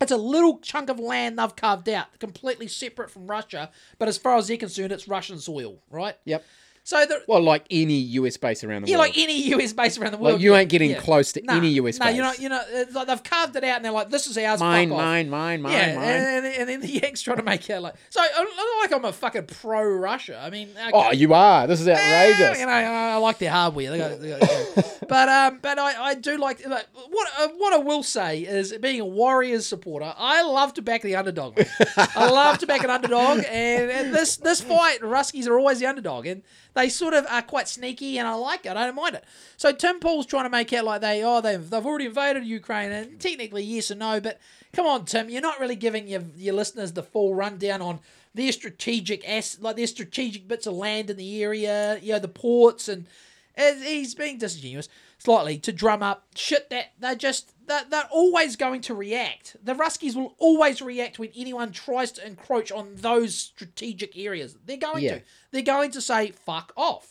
it's 0.00 0.12
a 0.12 0.16
little 0.16 0.58
chunk 0.58 0.90
of 0.90 0.98
land 0.98 1.38
they've 1.38 1.56
carved 1.56 1.88
out, 1.88 2.18
completely 2.18 2.68
separate 2.68 3.10
from 3.10 3.26
Russia. 3.26 3.70
But 3.98 4.08
as 4.08 4.18
far 4.18 4.36
as 4.36 4.48
they're 4.48 4.56
concerned, 4.56 4.92
it's 4.92 5.08
Russian 5.08 5.38
soil, 5.38 5.78
right? 5.90 6.16
Yep. 6.24 6.44
So 6.86 7.04
the, 7.06 7.22
Well, 7.26 7.40
like 7.42 7.64
any 7.70 7.94
US 7.94 8.36
base 8.36 8.62
around 8.62 8.82
the 8.82 8.90
yeah, 8.90 8.98
world. 8.98 9.16
Yeah, 9.16 9.22
like 9.22 9.28
any 9.30 9.42
US 9.54 9.72
base 9.72 9.96
around 9.96 10.12
the 10.12 10.18
world. 10.18 10.34
Like, 10.34 10.42
you 10.42 10.54
ain't 10.54 10.68
getting 10.68 10.90
yeah. 10.90 11.00
close 11.00 11.32
to 11.32 11.40
Nah, 11.42 11.54
any 11.56 11.70
US 11.80 11.98
No, 11.98 12.06
base. 12.06 12.16
you 12.16 12.22
know, 12.22 12.32
you 12.38 12.48
know, 12.50 12.62
like 12.92 13.06
they've 13.06 13.22
carved 13.24 13.56
it 13.56 13.64
out 13.64 13.76
and 13.76 13.84
they're 13.86 13.92
like, 13.92 14.10
"This 14.10 14.26
is 14.26 14.36
ours." 14.36 14.60
mine, 14.60 14.90
mine, 14.90 15.30
mine, 15.30 15.62
mine, 15.62 15.72
Yeah, 15.72 15.96
mine. 15.96 16.04
and, 16.04 16.46
and, 16.46 16.54
and 16.56 16.68
then 16.68 16.80
the 16.80 16.88
Yanks 16.88 17.22
trying 17.22 17.38
to 17.38 17.42
make 17.42 17.68
it 17.70 17.80
like 17.80 17.94
so. 18.10 18.20
I'm 18.20 18.44
not 18.44 18.66
like 18.82 18.92
I'm 18.92 19.04
a 19.06 19.12
fucking 19.12 19.46
pro 19.46 19.82
Russia. 19.82 20.38
I 20.42 20.50
mean, 20.50 20.68
okay. 20.76 20.90
oh, 20.92 21.12
you 21.12 21.32
are. 21.32 21.66
This 21.66 21.80
is 21.80 21.88
outrageous. 21.88 22.60
You 22.60 22.66
know, 22.66 22.72
I 22.72 23.16
like 23.16 23.38
their 23.38 23.50
hardware. 23.50 23.90
They 23.90 23.98
got, 23.98 24.20
they 24.20 24.38
got, 24.38 25.00
but 25.08 25.28
um, 25.30 25.58
but 25.62 25.78
I, 25.78 26.02
I 26.10 26.14
do 26.14 26.36
like 26.36 26.66
like, 26.68 26.86
what 27.10 27.28
uh, 27.38 27.48
what 27.56 27.72
I 27.72 27.78
will 27.78 28.02
say 28.02 28.40
is 28.40 28.74
being 28.82 29.00
a 29.00 29.06
Warriors 29.06 29.66
supporter, 29.66 30.12
I 30.18 30.42
love 30.42 30.74
to 30.74 30.82
back 30.82 31.00
the 31.00 31.16
underdog. 31.16 31.58
I 31.96 32.28
love 32.28 32.58
to 32.58 32.66
back 32.66 32.84
an 32.84 32.90
underdog, 32.90 33.38
and, 33.38 33.90
and 33.90 34.14
this 34.14 34.36
this 34.36 34.60
fight, 34.60 35.00
Ruskies 35.00 35.46
are 35.48 35.58
always 35.58 35.78
the 35.80 35.86
underdog, 35.86 36.26
and 36.26 36.42
They 36.74 36.88
sort 36.88 37.14
of 37.14 37.26
are 37.28 37.42
quite 37.42 37.68
sneaky, 37.68 38.18
and 38.18 38.26
I 38.26 38.34
like 38.34 38.66
it. 38.66 38.76
I 38.76 38.86
don't 38.86 38.96
mind 38.96 39.14
it. 39.14 39.24
So 39.56 39.72
Tim 39.72 40.00
Pool's 40.00 40.26
trying 40.26 40.44
to 40.44 40.50
make 40.50 40.72
out 40.72 40.84
like 40.84 41.00
they, 41.00 41.22
oh, 41.24 41.40
they've 41.40 41.68
they've 41.70 41.86
already 41.86 42.06
invaded 42.06 42.44
Ukraine, 42.44 42.90
and 42.92 43.20
technically 43.20 43.62
yes 43.62 43.90
and 43.90 44.00
no, 44.00 44.20
but 44.20 44.40
come 44.72 44.86
on, 44.86 45.04
Tim, 45.04 45.30
you're 45.30 45.40
not 45.40 45.60
really 45.60 45.76
giving 45.76 46.08
your 46.08 46.22
your 46.36 46.54
listeners 46.54 46.92
the 46.92 47.02
full 47.02 47.34
rundown 47.34 47.80
on 47.80 48.00
their 48.34 48.50
strategic 48.50 49.26
ass, 49.28 49.58
like 49.60 49.76
their 49.76 49.86
strategic 49.86 50.48
bits 50.48 50.66
of 50.66 50.74
land 50.74 51.08
in 51.10 51.16
the 51.16 51.42
area, 51.42 51.98
you 52.02 52.12
know, 52.12 52.18
the 52.18 52.28
ports, 52.28 52.88
and, 52.88 52.98
and 52.98 53.06
he's 53.56 54.14
being 54.14 54.38
disingenuous 54.38 54.88
slightly 55.18 55.56
to 55.58 55.72
drum 55.72 56.02
up 56.02 56.26
shit 56.34 56.68
that 56.70 56.92
they're 56.98 57.14
just 57.14 57.52
they're, 57.66 57.84
they're 57.88 58.08
always 58.10 58.56
going 58.56 58.80
to 58.82 58.94
react. 58.94 59.56
The 59.64 59.74
Ruskies 59.74 60.14
will 60.14 60.34
always 60.38 60.82
react 60.82 61.18
when 61.18 61.30
anyone 61.34 61.72
tries 61.72 62.12
to 62.12 62.26
encroach 62.26 62.70
on 62.70 62.96
those 62.96 63.34
strategic 63.34 64.18
areas. 64.18 64.56
They're 64.66 64.76
going 64.76 65.02
Yeah. 65.04 65.14
to. 65.16 65.22
They're 65.50 65.62
going 65.62 65.90
to 65.92 66.00
say 66.02 66.32
fuck 66.32 66.72
off. 66.76 67.10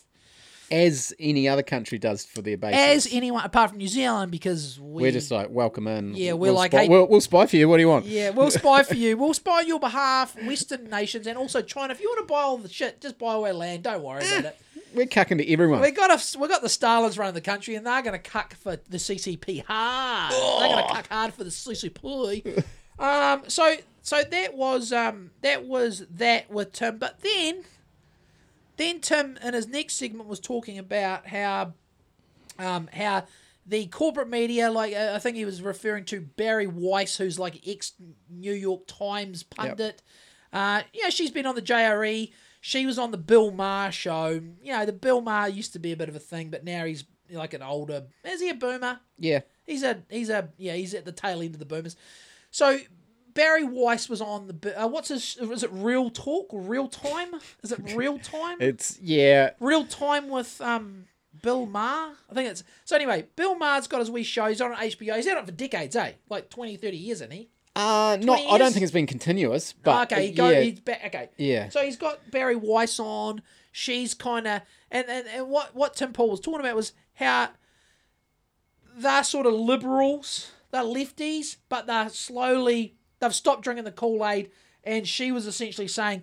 As 0.70 1.12
any 1.20 1.46
other 1.46 1.62
country 1.62 1.98
does 1.98 2.24
for 2.24 2.40
their 2.40 2.56
base. 2.56 2.74
As 2.74 3.08
anyone 3.12 3.44
apart 3.44 3.70
from 3.70 3.78
New 3.78 3.86
Zealand 3.88 4.32
because 4.32 4.80
we 4.80 5.02
we're 5.02 5.12
just 5.12 5.30
like 5.30 5.50
welcome 5.50 5.86
in. 5.86 6.14
Yeah, 6.14 6.32
we're 6.32 6.38
we'll 6.38 6.54
like, 6.54 6.70
spy, 6.72 6.82
hey- 6.84 6.88
we'll, 6.88 7.06
we'll 7.06 7.20
spy 7.20 7.46
for 7.46 7.56
you. 7.56 7.68
What 7.68 7.76
do 7.76 7.82
you 7.82 7.88
want? 7.88 8.06
Yeah, 8.06 8.30
we'll 8.30 8.50
spy 8.50 8.82
for 8.82 8.94
you. 8.94 9.16
We'll 9.24 9.34
spy 9.34 9.58
on 9.60 9.66
your 9.68 9.78
behalf, 9.80 10.34
Western 10.44 10.88
nations, 10.88 11.26
and 11.26 11.36
also 11.36 11.60
China. 11.62 11.92
If 11.92 12.00
you 12.00 12.08
want 12.08 12.26
to 12.26 12.32
buy 12.32 12.40
all 12.42 12.56
the 12.58 12.68
shit, 12.70 13.00
just 13.00 13.18
buy 13.18 13.28
all 13.34 13.44
our 13.44 13.52
land. 13.52 13.82
Don't 13.82 14.02
worry 14.02 14.24
about 14.26 14.44
it. 14.52 14.58
We're 14.94 15.06
cucking 15.06 15.38
to 15.38 15.52
everyone. 15.52 15.80
We 15.80 15.90
got 15.90 16.10
a, 16.10 16.38
we 16.38 16.48
got 16.48 16.62
the 16.62 16.68
Stalins 16.68 17.18
running 17.18 17.34
the 17.34 17.40
country, 17.40 17.74
and 17.74 17.84
they're 17.86 18.02
going 18.02 18.12
to 18.12 18.30
cuck 18.30 18.54
for 18.54 18.76
the 18.88 18.98
CCP 18.98 19.64
hard. 19.66 20.32
They're 20.32 20.68
going 20.68 20.86
to 20.86 20.94
cuck 20.94 21.08
hard 21.08 21.34
for 21.34 21.44
the 21.44 21.50
CCP. 21.50 22.64
um, 22.98 23.42
so 23.48 23.76
so 24.02 24.22
that 24.22 24.54
was 24.54 24.92
um 24.92 25.30
that 25.40 25.64
was 25.64 26.04
that 26.10 26.50
with 26.50 26.72
Tim, 26.72 26.98
but 26.98 27.20
then 27.20 27.64
then 28.76 29.00
Tim 29.00 29.38
in 29.42 29.54
his 29.54 29.66
next 29.66 29.94
segment 29.94 30.28
was 30.28 30.40
talking 30.40 30.78
about 30.78 31.26
how 31.26 31.72
um 32.58 32.88
how 32.92 33.24
the 33.66 33.86
corporate 33.86 34.28
media, 34.28 34.70
like 34.70 34.94
uh, 34.94 35.12
I 35.14 35.18
think 35.18 35.36
he 35.36 35.44
was 35.44 35.62
referring 35.62 36.04
to 36.06 36.20
Bari 36.20 36.66
Weiss, 36.66 37.16
who's 37.16 37.38
like 37.38 37.66
ex 37.66 37.92
New 38.28 38.52
York 38.52 38.86
Times 38.86 39.42
pundit. 39.42 40.02
Uh, 40.52 40.82
you 40.92 41.02
know, 41.02 41.10
she's 41.10 41.30
been 41.30 41.46
on 41.46 41.54
the 41.54 41.62
JRE. 41.62 42.30
She 42.66 42.86
was 42.86 42.98
on 42.98 43.10
the 43.10 43.18
Bill 43.18 43.50
Maher 43.50 43.92
show. 43.92 44.40
You 44.62 44.72
know, 44.72 44.86
the 44.86 44.92
Bill 44.94 45.20
Maher 45.20 45.48
used 45.48 45.74
to 45.74 45.78
be 45.78 45.92
a 45.92 45.96
bit 45.98 46.08
of 46.08 46.16
a 46.16 46.18
thing, 46.18 46.48
but 46.48 46.64
now 46.64 46.86
he's 46.86 47.04
like 47.30 47.52
an 47.52 47.60
older. 47.62 48.04
Is 48.24 48.40
he 48.40 48.48
a 48.48 48.54
boomer? 48.54 49.00
yeah. 49.18 49.40
He's 49.66 49.82
a 49.82 50.02
he's 50.08 50.30
a 50.30 50.48
yeah 50.56 50.72
he's 50.72 50.94
at 50.94 51.04
the 51.04 51.12
tail 51.12 51.42
end 51.42 51.52
of 51.52 51.58
the 51.58 51.66
boomers. 51.66 51.94
So 52.50 52.78
Bari 53.34 53.64
Weiss 53.64 54.08
was 54.08 54.22
on 54.22 54.46
the 54.46 54.82
uh, 54.82 54.88
what's 54.88 55.08
his 55.10 55.36
is 55.36 55.62
it 55.62 55.70
Real 55.74 56.08
Talk 56.08 56.48
Real 56.54 56.88
Time? 56.88 57.34
Is 57.62 57.70
it 57.70 57.80
Real 57.94 58.18
Time? 58.18 58.56
It's 58.60 58.98
yeah. 58.98 59.50
Real 59.60 59.84
Time 59.84 60.30
with 60.30 60.58
um 60.62 61.04
Bill 61.42 61.66
Maher. 61.66 62.14
I 62.30 62.34
think 62.34 62.48
it's 62.48 62.64
so 62.86 62.96
anyway. 62.96 63.26
Bill 63.36 63.56
Maher's 63.56 63.88
got 63.88 64.00
his 64.00 64.10
wee 64.10 64.22
show. 64.22 64.46
He's 64.46 64.62
on 64.62 64.72
HBO. 64.72 65.16
He's 65.16 65.26
had 65.26 65.36
it 65.36 65.44
for 65.44 65.52
decades, 65.52 65.96
eh? 65.96 66.12
Like 66.30 66.48
20, 66.48 66.76
30 66.78 66.96
years, 66.96 67.18
isn't 67.18 67.30
he? 67.30 67.50
Uh, 67.76 68.16
not. 68.20 68.40
I 68.48 68.58
don't 68.58 68.72
think 68.72 68.84
it's 68.84 68.92
been 68.92 69.06
continuous, 69.06 69.72
but 69.72 70.12
okay, 70.12 70.30
go, 70.30 70.48
yeah, 70.48 70.60
he's 70.60 70.80
back. 70.80 71.02
Okay, 71.06 71.28
Yeah. 71.36 71.68
So 71.70 71.82
he's 71.82 71.96
got 71.96 72.30
Bari 72.30 72.56
Weiss 72.56 73.00
on. 73.00 73.42
She's 73.72 74.14
kind 74.14 74.46
of 74.46 74.62
and, 74.90 75.08
and 75.08 75.26
and 75.26 75.48
what 75.48 75.74
what 75.74 75.94
Tim 75.94 76.12
Pool 76.12 76.30
was 76.30 76.40
talking 76.40 76.60
about 76.60 76.76
was 76.76 76.92
how 77.14 77.48
they're 78.96 79.24
sort 79.24 79.46
of 79.46 79.54
liberals, 79.54 80.52
they're 80.70 80.82
lefties, 80.82 81.56
but 81.68 81.86
they're 81.86 82.08
slowly 82.10 82.94
they've 83.18 83.34
stopped 83.34 83.62
drinking 83.62 83.84
the 83.84 83.92
Kool 83.92 84.24
Aid, 84.24 84.50
and 84.84 85.06
she 85.06 85.32
was 85.32 85.46
essentially 85.46 85.88
saying 85.88 86.22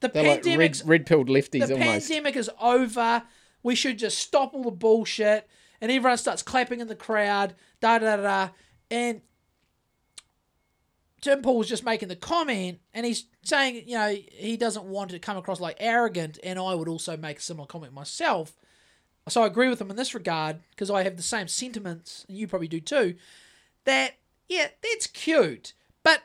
the 0.00 0.08
they're 0.08 0.22
like 0.22 0.44
red, 0.44 0.82
red 0.84 1.06
pilled 1.06 1.28
lefties 1.28 1.66
the 1.66 1.74
almost. 1.74 2.08
pandemic 2.08 2.36
is 2.36 2.50
over. 2.60 3.24
We 3.62 3.74
should 3.74 3.98
just 3.98 4.18
stop 4.18 4.54
all 4.54 4.64
the 4.64 4.70
bullshit. 4.70 5.48
And 5.80 5.90
everyone 5.90 6.16
starts 6.18 6.42
clapping 6.42 6.80
in 6.80 6.86
the 6.86 6.94
crowd. 6.94 7.54
Da 7.80 7.98
da 7.98 8.16
da. 8.16 8.22
da. 8.22 8.48
And 8.90 9.22
Tim 11.24 11.40
Pool 11.40 11.56
was 11.56 11.68
just 11.70 11.86
making 11.86 12.08
the 12.08 12.16
comment, 12.16 12.80
and 12.92 13.06
he's 13.06 13.24
saying, 13.42 13.84
you 13.86 13.96
know, 13.96 14.14
he 14.30 14.58
doesn't 14.58 14.84
want 14.84 15.10
to 15.12 15.18
come 15.18 15.38
across 15.38 15.58
like 15.58 15.78
arrogant. 15.80 16.38
And 16.44 16.58
I 16.58 16.74
would 16.74 16.86
also 16.86 17.16
make 17.16 17.38
a 17.38 17.40
similar 17.40 17.66
comment 17.66 17.94
myself. 17.94 18.52
So 19.30 19.42
I 19.42 19.46
agree 19.46 19.70
with 19.70 19.80
him 19.80 19.88
in 19.90 19.96
this 19.96 20.14
regard 20.14 20.58
because 20.68 20.90
I 20.90 21.02
have 21.02 21.16
the 21.16 21.22
same 21.22 21.48
sentiments, 21.48 22.26
and 22.28 22.36
you 22.36 22.46
probably 22.46 22.68
do 22.68 22.78
too. 22.78 23.14
That 23.84 24.16
yeah, 24.50 24.66
that's 24.82 25.06
cute, 25.06 25.72
but 26.02 26.24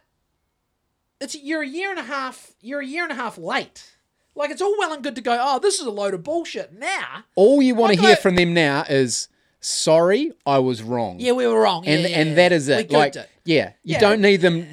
it's 1.21 1.33
you're 1.33 1.61
a 1.61 1.67
year 1.67 1.91
and 1.91 1.99
a 1.99 2.03
half. 2.03 2.51
You're 2.61 2.81
a 2.81 2.85
year 2.85 3.03
and 3.03 3.11
a 3.13 3.15
half 3.15 3.37
late. 3.37 3.95
Like 4.35 4.51
it's 4.51 4.61
all 4.61 4.75
well 4.77 4.91
and 4.91 5.01
good 5.01 5.15
to 5.15 5.21
go. 5.21 5.37
Oh, 5.39 5.59
this 5.59 5.79
is 5.79 5.85
a 5.85 5.91
load 5.91 6.13
of 6.13 6.23
bullshit. 6.23 6.73
Now, 6.73 7.23
All 7.35 7.61
you 7.61 7.73
want 7.73 7.93
to 7.93 8.01
hear 8.01 8.11
I- 8.11 8.15
from 8.15 8.35
them 8.35 8.53
now 8.53 8.83
is 8.89 9.29
sorry, 9.61 10.33
I 10.45 10.59
was 10.59 10.83
wrong. 10.83 11.21
yeah, 11.21 11.31
we 11.31 11.47
were 11.47 11.61
wrong. 11.61 11.85
Yeah, 11.85 11.91
and 11.93 12.01
yeah, 12.09 12.19
and 12.19 12.29
yeah. 12.31 12.35
that 12.35 12.51
is 12.51 12.67
it. 12.67 12.91
Like 12.91 13.15
it. 13.15 13.29
yeah, 13.45 13.71
you 13.83 13.93
Yeah. 13.93 13.99
don't 14.01 14.19
need 14.19 14.41
them. 14.41 14.67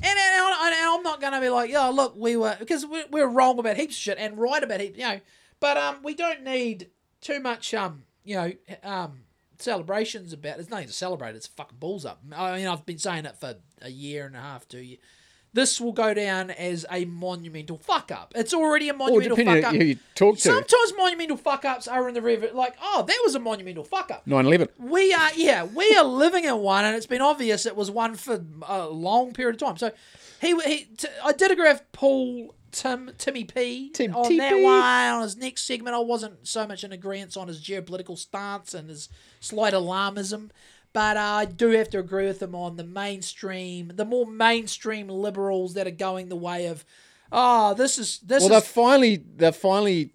And, 0.00 0.18
and, 0.18 0.54
and, 0.62 0.74
I'm 0.74 1.02
not 1.02 1.20
going 1.20 1.32
to 1.32 1.40
be 1.40 1.48
like, 1.48 1.72
oh, 1.74 1.90
look, 1.90 2.14
we 2.16 2.36
were 2.36 2.56
because 2.58 2.86
we're, 2.86 3.06
we're 3.10 3.26
wrong 3.26 3.58
about 3.58 3.76
heaps 3.76 3.94
of 3.94 4.00
shit 4.00 4.18
and 4.18 4.38
right 4.38 4.62
about 4.62 4.80
heaps, 4.80 4.98
you 4.98 5.04
know. 5.04 5.20
But 5.60 5.76
um, 5.76 5.96
we 6.04 6.14
don't 6.14 6.44
need 6.44 6.90
too 7.20 7.40
much 7.40 7.74
um, 7.74 8.04
you 8.24 8.36
know, 8.36 8.52
um, 8.82 9.20
celebrations 9.58 10.32
about. 10.32 10.56
There's 10.56 10.70
nothing 10.70 10.86
to 10.86 10.92
celebrate. 10.92 11.34
It's 11.34 11.46
fucking 11.46 11.78
balls 11.78 12.04
up. 12.04 12.22
I 12.34 12.56
mean, 12.56 12.66
I've 12.66 12.86
been 12.86 12.98
saying 12.98 13.26
it 13.26 13.36
for 13.36 13.56
a 13.82 13.90
year 13.90 14.26
and 14.26 14.36
a 14.36 14.40
half, 14.40 14.68
two 14.68 14.78
years. 14.78 15.00
This 15.54 15.80
will 15.80 15.92
go 15.92 16.12
down 16.14 16.50
as 16.50 16.84
a 16.90 17.04
monumental 17.06 17.78
fuck 17.78 18.12
up. 18.12 18.32
It's 18.36 18.52
already 18.52 18.88
a 18.90 18.94
monumental 18.94 19.36
depending 19.36 19.62
fuck 19.62 19.72
up. 19.72 19.80
who 19.80 19.84
you 19.86 19.98
talk 20.14 20.36
to. 20.36 20.40
Sometimes 20.42 20.92
monumental 20.96 21.36
fuck 21.36 21.64
ups 21.64 21.88
are 21.88 22.06
in 22.08 22.14
the 22.14 22.22
river. 22.22 22.50
Like, 22.52 22.76
oh, 22.82 23.04
that 23.06 23.20
was 23.24 23.34
a 23.34 23.40
monumental 23.40 23.84
fuck 23.84 24.10
up. 24.10 24.26
9/11. 24.26 24.68
We 24.78 25.12
are, 25.14 25.30
yeah, 25.34 25.64
we 25.64 25.94
are 25.96 26.04
living 26.04 26.44
in 26.44 26.58
one, 26.58 26.84
and 26.84 26.94
it's 26.94 27.06
been 27.06 27.22
obvious 27.22 27.64
it 27.66 27.76
was 27.76 27.90
one 27.90 28.14
for 28.14 28.44
a 28.68 28.86
long 28.88 29.32
period 29.32 29.54
of 29.54 29.66
time. 29.68 29.76
So, 29.78 29.90
he, 30.40 30.54
he 30.60 30.84
t- 30.96 31.08
I 31.24 31.32
did 31.32 31.50
agree 31.50 31.68
with 31.68 31.82
Paul 31.92 32.54
Tim 32.70 33.10
Timmy 33.16 33.44
P 33.44 33.90
Tim 33.94 34.14
on 34.14 34.36
that 34.36 34.52
one. 34.52 34.82
On 34.82 35.22
his 35.22 35.36
next 35.36 35.62
segment, 35.62 35.96
I 35.96 36.00
wasn't 36.00 36.46
so 36.46 36.66
much 36.66 36.84
in 36.84 36.92
agreement 36.92 37.36
on 37.36 37.48
his 37.48 37.62
geopolitical 37.62 38.18
stance 38.18 38.74
and 38.74 38.90
his 38.90 39.08
slight 39.40 39.72
alarmism, 39.72 40.50
but 40.98 41.16
uh, 41.16 41.20
I 41.20 41.44
do 41.44 41.70
have 41.70 41.88
to 41.90 42.00
agree 42.00 42.26
with 42.26 42.40
them 42.40 42.56
on 42.56 42.74
the 42.74 42.82
mainstream, 42.82 43.92
the 43.94 44.04
more 44.04 44.26
mainstream 44.26 45.08
liberals 45.08 45.74
that 45.74 45.86
are 45.86 45.92
going 45.92 46.28
the 46.28 46.34
way 46.34 46.66
of, 46.66 46.84
oh, 47.30 47.74
this 47.74 47.98
is 47.98 48.18
this 48.18 48.40
Well, 48.40 48.48
they're 48.48 48.58
is 48.58 48.66
finally 48.66 49.22
they're 49.36 49.52
finally 49.52 50.10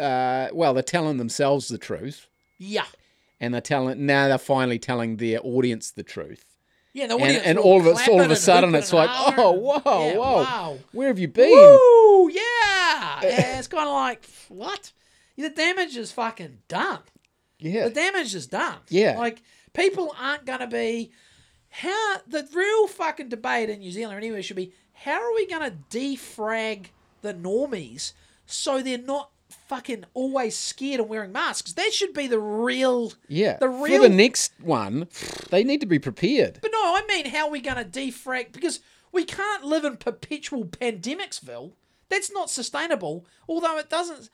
uh, 0.00 0.48
well, 0.54 0.72
they're 0.72 0.82
telling 0.82 1.18
themselves 1.18 1.68
the 1.68 1.76
truth, 1.76 2.26
yeah. 2.56 2.86
and 3.38 3.52
they're 3.52 3.60
telling 3.60 4.06
now 4.06 4.28
they're 4.28 4.38
finally 4.38 4.78
telling 4.78 5.18
their 5.18 5.40
audience 5.42 5.90
the 5.90 6.04
truth. 6.04 6.56
Yeah, 6.94 7.04
And, 7.12 7.22
and 7.22 7.58
all 7.58 7.78
of 7.78 7.86
it, 7.86 8.08
all 8.08 8.22
of 8.22 8.30
a 8.30 8.36
sudden, 8.36 8.74
it's 8.74 8.94
like, 8.94 9.10
oh, 9.12 9.52
whoa, 9.52 10.06
Yeah, 10.06 10.16
whoa, 10.16 10.36
wow. 10.42 10.78
where 10.92 11.08
have 11.08 11.18
you 11.18 11.28
been? 11.28 11.50
Woo! 11.50 12.30
Yeah. 12.30 12.40
yeah 13.22 13.58
it's 13.58 13.68
kind 13.68 13.86
of 13.86 13.92
like 13.92 14.24
what? 14.48 14.92
The 15.36 15.50
damage 15.50 15.98
is 15.98 16.12
fucking 16.12 16.60
done. 16.66 17.00
Yeah, 17.58 17.88
The 17.88 17.94
damage 17.94 18.34
is 18.34 18.46
done. 18.46 18.78
Yeah. 18.88 19.18
Like 19.18 19.42
people 19.78 20.14
aren't 20.18 20.44
gonna 20.46 20.66
be. 20.66 21.10
How 21.70 22.16
the 22.26 22.48
real 22.54 22.86
fucking 22.88 23.28
debate 23.28 23.68
in 23.70 23.80
New 23.80 23.92
Zealand 23.92 24.16
anywhere 24.16 24.42
should 24.42 24.56
be 24.56 24.72
how 25.04 25.22
are 25.22 25.34
we 25.34 25.46
gonna 25.46 25.76
defrag 25.90 26.86
the 27.22 27.32
normies 27.34 28.12
so 28.46 28.82
they're 28.82 28.98
not 28.98 29.30
fucking 29.68 30.04
always 30.14 30.56
scared 30.56 31.00
and 31.00 31.08
wearing 31.08 31.32
masks? 31.32 31.72
That 31.74 31.92
should 31.92 32.12
be 32.12 32.26
the 32.26 32.40
real. 32.40 33.12
yeah. 33.28 33.58
The 33.58 33.68
real. 33.68 34.02
For 34.02 34.08
the 34.08 34.14
next 34.14 34.52
one, 34.60 35.08
they 35.50 35.62
need 35.62 35.80
to 35.80 35.86
be 35.86 35.98
prepared. 35.98 36.58
But 36.60 36.72
no, 36.72 36.78
I 36.78 37.04
mean, 37.06 37.26
how 37.26 37.46
are 37.46 37.50
we 37.50 37.60
going 37.60 37.76
to 37.76 37.84
defrag? 37.84 38.52
Because 38.52 38.80
we 39.12 39.24
can't 39.24 39.64
live 39.64 39.84
in 39.84 39.96
perpetual 39.98 40.64
pandemicsville. 40.64 41.72
That's 42.08 42.32
not 42.32 42.50
sustainable. 42.50 43.24
Although 43.48 43.78
it 43.78 43.88
doesn't. 43.88 44.30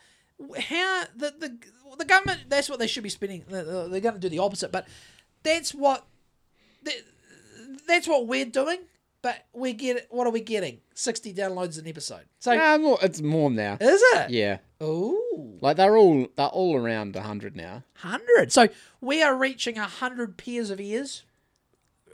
How 0.59 1.05
the 1.15 1.35
the 1.39 1.59
the 1.99 2.05
government? 2.05 2.41
That's 2.49 2.69
what 2.69 2.79
they 2.79 2.87
should 2.87 3.03
be 3.03 3.09
spending. 3.09 3.45
They're 3.49 4.01
going 4.01 4.15
to 4.15 4.19
do 4.19 4.29
the 4.29 4.39
opposite. 4.39 4.73
But 4.73 4.87
that's 5.45 5.73
what. 5.75 6.05
that- 6.83 7.05
That's 7.87 8.09
what 8.09 8.27
we're 8.27 8.47
doing. 8.47 8.79
But 9.23 9.47
we 9.55 9.73
get 9.73 10.07
what 10.11 10.27
are 10.27 10.31
we 10.31 10.41
getting? 10.41 10.81
Sixty 10.95 11.33
downloads 11.33 11.79
an 11.79 11.87
episode. 11.89 12.25
So 12.41 12.55
Nah, 12.55 12.77
more, 12.79 12.99
it's 13.03 13.23
more 13.23 13.51
now. 13.51 13.79
is 13.81 14.03
it? 14.17 14.31
Yeah, 14.31 14.59
Ooh. 14.83 15.59
like 15.63 15.79
they're 15.79 15.97
all 15.97 16.27
they're 16.37 16.47
all 16.47 16.77
around 16.77 17.17
hundred 17.17 17.57
now. 17.57 17.85
hundred. 17.97 18.53
So 18.53 18.69
we 19.01 19.23
are 19.23 19.35
reaching 19.35 19.79
a 19.79 19.85
hundred 19.87 20.37
pairs 20.37 20.69
of 20.71 20.79
ears 20.79 21.23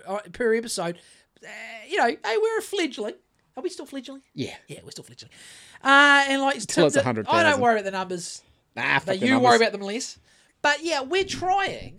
uh, 0.07 0.19
per 0.33 0.55
episode. 0.55 0.99
Uh, 1.45 1.49
you 1.89 1.97
know, 1.99 2.07
hey, 2.25 2.37
we're 2.41 2.59
a 2.59 2.63
fledgling. 2.63 3.15
Are 3.57 3.63
we 3.63 3.71
still 3.71 3.87
fledgling? 3.87 4.23
Yeah, 4.35 4.55
Yeah, 4.69 4.79
we're 4.85 4.93
still 4.93 5.05
fledgling. 5.05 5.33
Uh, 5.83 6.25
and 6.29 6.43
like 6.43 6.61
Till 6.67 6.87
it's 6.87 6.95
Tim- 6.95 7.01
100,000. 7.05 7.27
I 7.41 7.43
don't 7.51 7.61
worry 7.61 7.75
about 7.75 7.85
the 7.87 7.91
numbers. 7.91 8.43
nah, 8.77 9.01
fuck 9.01 9.21
you 9.21 9.31
numbers. 9.31 9.45
worry 9.45 9.57
about 9.57 9.73
them 9.73 9.81
less. 9.81 10.17
But 10.63 10.85
yeah, 10.85 11.01
we're 11.03 11.25
trying. 11.25 11.99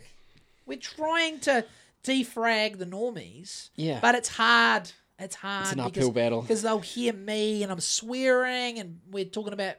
We're 0.65 0.77
trying 0.77 1.39
to 1.41 1.65
defrag 2.03 2.77
the 2.77 2.85
normies. 2.85 3.69
Yeah. 3.75 3.99
But 4.01 4.15
it's 4.15 4.29
hard. 4.29 4.91
It's 5.19 5.35
hard. 5.35 5.63
It's 5.63 5.73
an 5.73 5.79
uphill 5.79 6.11
battle. 6.11 6.41
Because 6.41 6.61
they'll 6.61 6.79
hear 6.79 7.13
me 7.13 7.63
and 7.63 7.71
I'm 7.71 7.79
swearing 7.79 8.79
and 8.79 8.99
we're 9.09 9.25
talking 9.25 9.53
about 9.53 9.75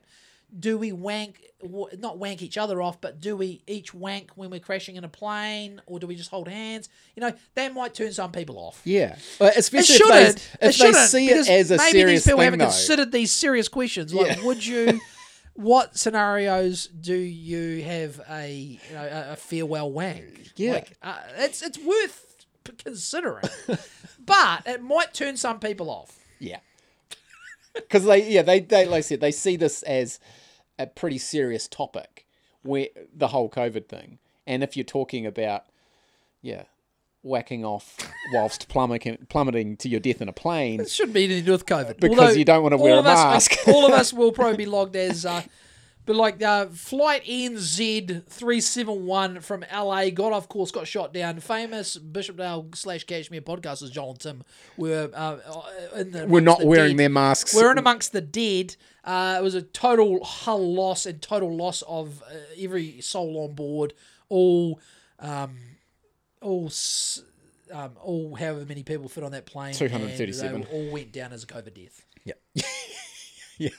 do 0.58 0.76
we 0.76 0.92
wank 0.92 1.40
not 1.98 2.18
wank 2.18 2.42
each 2.42 2.58
other 2.58 2.82
off, 2.82 3.00
but 3.00 3.20
do 3.20 3.36
we 3.36 3.62
each 3.66 3.94
wank 3.94 4.32
when 4.34 4.50
we're 4.50 4.60
crashing 4.60 4.96
in 4.96 5.04
a 5.04 5.08
plane, 5.08 5.80
or 5.86 5.98
do 6.00 6.06
we 6.08 6.16
just 6.16 6.28
hold 6.30 6.48
hands? 6.48 6.88
You 7.16 7.20
know, 7.22 7.32
that 7.54 7.72
might 7.72 7.94
turn 7.94 8.12
some 8.12 8.32
people 8.32 8.58
off. 8.58 8.82
Yeah, 8.84 9.16
Well, 9.40 9.50
It 9.50 9.56
especially 9.56 9.94
if 9.94 10.58
they, 10.58 10.66
if 10.68 10.76
they 10.78 10.92
see 10.92 11.28
it 11.30 11.48
as 11.48 11.70
a 11.70 11.76
maybe 11.78 11.90
serious 11.92 12.20
these 12.20 12.24
people 12.24 12.38
thing, 12.40 12.44
haven't 12.44 12.58
though. 12.58 12.64
considered 12.66 13.12
these 13.12 13.30
serious 13.32 13.68
questions. 13.68 14.12
Like, 14.12 14.36
Yeah. 14.38 14.44
would 14.44 14.66
you? 14.66 15.00
What 15.54 15.98
scenarios 15.98 16.86
do 16.86 17.14
you 17.14 17.82
have 17.82 18.20
a 18.28 18.50
you 18.50 18.78
know 18.94 19.02
a, 19.04 19.32
a 19.32 19.36
farewell 19.36 19.90
wank? 19.90 20.52
Yeah. 20.56 20.72
like, 20.74 20.96
uh, 21.02 21.18
it's 21.36 21.62
it's 21.62 21.78
worth 21.78 22.46
considering, 22.78 23.44
but 24.24 24.62
it 24.66 24.82
might 24.82 25.14
turn 25.14 25.36
some 25.36 25.58
people 25.60 25.90
off. 25.90 26.18
Yeah. 26.38 26.60
Because 27.74 28.04
they, 28.04 28.28
yeah, 28.30 28.42
they, 28.42 28.60
they, 28.60 28.84
like 28.84 28.98
I 28.98 29.00
said, 29.00 29.20
they 29.20 29.30
see 29.30 29.56
this 29.56 29.82
as 29.84 30.20
a 30.78 30.86
pretty 30.86 31.18
serious 31.18 31.66
topic, 31.68 32.26
where 32.62 32.88
the 33.14 33.28
whole 33.28 33.48
COVID 33.48 33.88
thing, 33.88 34.18
and 34.46 34.62
if 34.62 34.76
you're 34.76 34.84
talking 34.84 35.24
about, 35.26 35.64
yeah, 36.42 36.64
whacking 37.22 37.64
off 37.64 37.96
whilst 38.32 38.68
plummeting, 38.68 39.16
plummeting 39.28 39.76
to 39.78 39.88
your 39.88 40.00
death 40.00 40.20
in 40.20 40.28
a 40.28 40.32
plane, 40.32 40.80
It 40.80 40.90
shouldn't 40.90 41.14
be 41.14 41.24
anything 41.24 41.42
to 41.42 41.46
do 41.46 41.52
with 41.52 41.66
COVID 41.66 42.00
Because 42.00 42.18
Although 42.18 42.32
you 42.32 42.44
don't 42.44 42.62
wanna 42.62 42.76
all 42.76 42.82
wear 42.82 42.94
a 42.96 42.98
us- 43.00 43.04
mask. 43.04 43.52
all 43.68 43.86
of 43.86 43.92
us 43.92 44.12
will 44.12 44.32
probably 44.32 44.56
be 44.56 44.66
logged 44.78 44.96
as. 44.96 45.24
Uh, 45.24 45.42
but 46.04 46.16
like 46.16 46.42
uh, 46.42 46.66
flight 46.66 47.24
NZ 47.24 48.26
three 48.26 48.60
seven 48.60 49.06
one 49.06 49.38
from 49.40 49.64
LA 49.72 50.10
got 50.10 50.32
of 50.32 50.48
course 50.48 50.72
got 50.72 50.88
shot 50.88 51.14
down. 51.14 51.38
Famous 51.38 51.96
Bishopdale 51.96 52.66
slash 52.74 53.04
Cashmere 53.04 53.40
podcasters 53.40 53.92
John 53.92 54.08
and 54.08 54.18
Tim 54.20 54.44
were 54.76 55.08
uh, 55.14 55.38
in 55.94 56.10
the 56.10 56.26
we're 56.26 56.40
not 56.40 56.58
the 56.58 56.66
wearing 56.66 56.96
dead. 56.96 57.04
their 57.04 57.08
masks. 57.08 57.54
We're 57.54 57.70
in 57.70 57.78
amongst 57.78 58.12
the 58.12 58.20
dead. 58.20 58.74
Uh, 59.04 59.36
it 59.38 59.42
was 59.44 59.54
a 59.54 59.62
total 59.62 60.24
hull 60.24 60.74
loss 60.74 61.06
and 61.06 61.22
total 61.22 61.54
loss 61.54 61.82
of 61.82 62.20
uh, 62.22 62.34
every 62.58 63.00
soul 63.00 63.44
on 63.44 63.54
board. 63.54 63.94
All, 64.28 64.80
um, 65.20 65.56
all, 66.42 66.70
um, 67.72 67.92
all 68.02 68.34
however 68.36 68.64
many 68.66 68.82
people 68.82 69.08
fit 69.08 69.24
on 69.24 69.32
that 69.32 69.46
plane. 69.46 69.68
and 69.70 69.78
237. 69.78 70.62
they 70.62 70.66
All 70.68 70.92
went 70.92 71.12
down 71.12 71.32
as 71.32 71.42
a 71.44 71.46
COVID 71.46 71.74
death. 71.74 72.04
yeah. 72.24 72.34
yeah. 73.58 73.70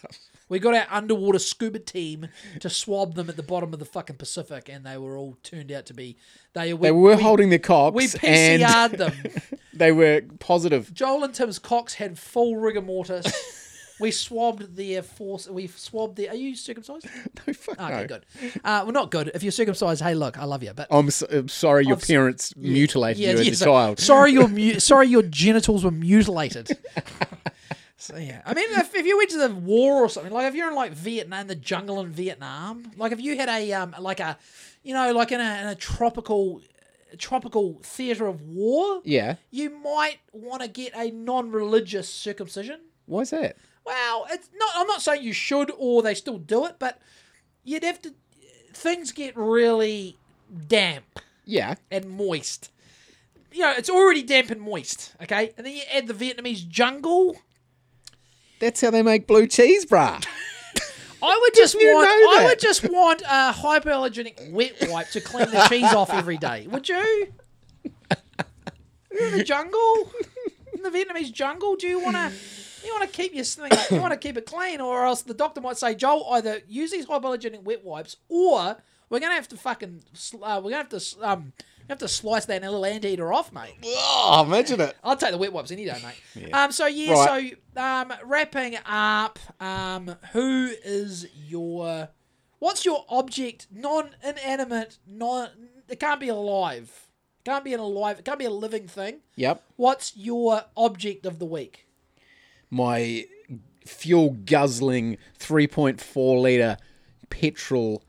We 0.49 0.60
got 0.60 0.76
our 0.76 0.85
underwater 0.91 1.40
scuba 1.40 1.80
team 1.80 2.27
to 2.60 2.69
swab 2.69 3.15
them 3.15 3.30
at 3.30 3.38
the 3.38 3.44
bottom 3.44 3.73
of 3.73 3.80
the 3.80 3.85
fucking 3.85 4.18
Pacific, 4.18 4.69
and 4.69 4.85
they 4.85 4.98
were 4.98 5.18
all 5.18 5.38
turned 5.41 5.72
out 5.72 5.85
to 5.88 5.94
be 5.94 6.18
they. 6.53 6.73
We, 6.73 6.88
They 6.88 6.91
were 6.91 7.15
we, 7.15 7.22
holding 7.22 7.49
their 7.49 7.60
cocks 7.60 7.95
We 7.95 8.03
and 8.27 8.61
PCR'd 8.61 8.98
them. 8.98 9.14
they 9.73 9.91
were 9.91 10.22
positive. 10.40 10.94
Joel 10.94 11.23
and 11.23 11.34
Tim's 11.34 11.60
cocks 11.60 11.95
had 11.95 12.19
full 12.19 12.57
rigor 12.57 12.81
mortis. 12.81 13.62
We 13.99 14.11
swabbed 14.11 14.76
their 14.76 15.02
force. 15.03 15.48
We 15.48 15.68
swabbed 15.68 16.15
their. 16.18 16.30
Are 16.32 16.36
you 16.36 16.56
circumcised? 16.56 17.07
No, 17.48 17.53
fuck 17.53 17.80
Okay, 17.80 18.02
no. 18.02 18.07
good. 18.07 18.26
Uh, 18.64 18.82
well, 18.86 18.91
not 18.91 19.11
good. 19.11 19.32
If 19.36 19.44
you're 19.44 19.52
circumcised, 19.52 20.02
hey, 20.02 20.14
look, 20.15 20.38
I 20.40 20.45
love 20.45 20.64
you, 20.64 20.72
but 20.74 20.88
I'm, 20.90 21.10
so, 21.11 21.26
I'm 21.30 21.48
sorry 21.49 21.86
your 21.86 21.95
I've 21.98 22.02
s- 22.03 22.07
parents 22.07 22.56
mutilated 22.56 23.22
you 23.22 23.30
as 23.30 23.40
a 23.48 23.56
so- 23.56 23.65
child. 23.65 23.99
Sorry, 23.99 24.32
your 24.32 24.48
mu- 24.60 24.80
sorry 24.80 25.07
your 25.07 25.24
genitals 25.24 25.84
were 25.84 25.91
mutilated. 25.91 26.70
so 27.98 28.18
yeah, 28.18 28.41
I 28.45 28.53
mean, 28.53 28.70
if, 28.72 28.94
if 28.95 29.06
you 29.06 29.18
went 29.18 29.30
to 29.32 29.38
the 29.38 29.49
war 29.53 30.03
or 30.03 30.10
something, 30.10 30.32
like 30.34 30.48
if 30.48 30.56
you're 30.56 30.70
in 30.70 30.76
like 30.76 30.91
Vietnam, 30.94 31.48
the 31.48 31.56
jungle 31.56 31.99
in 32.02 32.10
Vietnam, 32.10 32.91
like 32.98 33.11
if 33.11 33.22
you 33.22 33.36
had 33.38 33.49
a 33.49 33.72
um 33.74 33.95
like 33.99 34.20
a, 34.20 34.38
you 34.84 34.94
know, 34.94 35.11
like 35.14 35.32
in 35.32 35.40
a, 35.41 35.61
in 35.61 35.68
a 35.68 35.76
tropical 35.76 36.61
tropical 37.18 37.80
theater 37.84 38.26
of 38.28 38.41
war, 38.41 39.02
Yeah. 39.06 39.36
you 39.52 39.70
might 39.70 40.18
want 40.32 40.61
to 40.64 40.68
get 40.68 40.94
a 40.95 41.11
non-religious 41.11 42.10
circumcision. 42.10 42.80
Why's 43.06 43.30
that? 43.30 43.56
Well, 43.85 44.26
it's 44.31 44.49
not. 44.55 44.69
I'm 44.76 44.88
not 44.88 45.01
saying 45.01 45.23
you 45.23 45.34
should 45.34 45.72
or 45.77 46.01
they 46.01 46.14
still 46.14 46.38
do 46.38 46.65
it, 46.65 46.76
but 46.80 46.99
you'd 47.64 47.84
have 47.84 48.01
to. 48.03 48.14
Things 48.73 49.11
get 49.11 49.35
really 49.38 50.18
damp 50.68 51.19
Yeah. 51.45 51.76
and 51.91 52.10
moist. 52.10 52.72
You 53.51 53.61
know, 53.61 53.73
it's 53.77 53.89
already 53.89 54.23
damp 54.23 54.49
and 54.49 54.60
moist, 54.61 55.14
okay? 55.22 55.53
And 55.57 55.65
then 55.65 55.76
you 55.76 55.84
add 55.93 56.07
the 56.07 56.14
Vietnamese 56.14 56.68
jungle. 56.68 57.38
That's 58.60 58.81
how 58.81 58.89
they 58.89 59.03
make 59.03 59.27
blue 59.27 59.45
cheese, 59.45 59.85
bruh. 59.85 60.26
I 61.22 61.38
would 61.41 61.53
just 61.53 61.76
want 61.76 62.07
I 62.39 62.45
would 62.45 62.60
just 62.60 62.89
want 62.89 63.22
a 63.22 63.53
hypoallergenic 63.53 64.51
wet 64.51 64.73
wipe 64.89 65.10
to 65.11 65.22
clean 65.22 65.49
the 65.51 65.65
cheese 65.69 65.93
off 65.93 66.10
every 66.11 66.38
day. 66.38 66.68
Would 66.68 66.89
you? 66.89 67.27
You're 69.11 69.27
in 69.27 69.38
the 69.38 69.43
jungle? 69.43 70.11
In 70.73 70.81
the 70.81 70.89
Vietnamese 70.89 71.31
jungle? 71.31 71.76
Do 71.76 71.88
you 71.88 71.99
wanna 71.99 72.31
you 72.85 72.91
wanna 72.93 73.07
keep 73.07 73.34
your 73.34 73.43
thing 73.45 73.72
you 73.91 74.01
wanna 74.01 74.18
keep 74.18 74.38
it 74.38 74.45
clean 74.45 74.81
or 74.81 75.05
else 75.05 75.22
the 75.23 75.34
doctor 75.34 75.61
might 75.61 75.77
say, 75.77 75.95
Joel, 75.95 76.27
either 76.34 76.60
use 76.68 76.91
these 76.91 77.05
hypoallergenic 77.05 77.64
wet 77.64 77.84
wipes 77.84 78.18
or 78.30 78.77
we're 79.10 79.19
gonna 79.19 79.35
have 79.35 79.47
to 79.49 79.57
fucking 79.57 80.03
uh, 80.41 80.60
we're 80.64 80.72
gonna 80.72 80.77
have 80.77 80.89
to 80.89 81.01
um 81.22 81.53
have 81.89 81.97
to 81.99 82.07
slice 82.07 82.45
that 82.45 82.61
little 82.61 82.85
anteater 82.85 83.34
off, 83.34 83.51
mate. 83.51 83.76
Oh, 83.85 84.43
imagine 84.47 84.80
it. 84.80 84.95
I'll 85.03 85.18
take 85.18 85.31
the 85.31 85.38
wet 85.38 85.51
wipes 85.51 85.69
any 85.69 85.84
day, 85.84 85.97
mate. 86.35 86.53
Um, 86.53 86.72
so 86.72 86.85
yeah, 86.88 87.11
Right. 87.11 87.57
so 87.76 87.81
um, 87.81 88.14
wrapping 88.23 88.77
up, 88.85 89.38
um, 89.60 90.15
who 90.31 90.72
is 90.85 91.27
your, 91.35 92.07
what's 92.60 92.85
your 92.85 93.03
object, 93.10 93.68
non-inanimate, 93.69 94.97
non, 95.07 95.49
it 95.89 95.99
can't 95.99 96.19
be 96.22 96.30
alive, 96.30 97.10
can't 97.43 97.65
be 97.65 97.73
an 97.73 97.81
alive, 97.81 98.19
it 98.19 98.26
can't 98.26 98.39
be 98.39 98.45
a 98.45 98.49
living 98.49 98.88
thing. 98.88 99.19
Yep. 99.35 99.61
What's 99.76 100.15
your 100.15 100.64
object 100.77 101.26
of 101.26 101.38
the 101.39 101.45
week? 101.45 101.82
My 102.73 103.25
fuel 103.85 104.31
guzzling 104.45 105.17
3.4 105.39 106.41
litre 106.41 106.77
petrol 107.29 108.03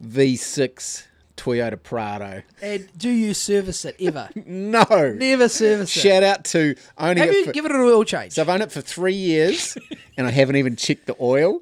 V6 0.00 1.06
Toyota 1.36 1.82
Prado. 1.82 2.42
And 2.60 2.88
do 2.96 3.10
you 3.10 3.34
service 3.34 3.84
it 3.84 3.96
ever? 4.00 4.28
No. 4.46 4.84
Never 5.16 5.48
service 5.48 5.96
it. 5.96 6.00
Shout 6.00 6.22
out 6.22 6.44
to 6.46 6.76
owning 6.96 7.18
Have 7.18 7.30
it 7.30 7.36
you 7.36 7.44
for, 7.46 7.52
given 7.52 7.72
it 7.72 7.74
an 7.74 7.80
oil 7.80 8.04
change? 8.04 8.34
So 8.34 8.42
I've 8.42 8.48
owned 8.48 8.62
it 8.62 8.70
for 8.70 8.80
three 8.80 9.14
years 9.14 9.76
and 10.16 10.28
I 10.28 10.30
haven't 10.30 10.56
even 10.56 10.76
checked 10.76 11.06
the 11.06 11.16
oil. 11.20 11.60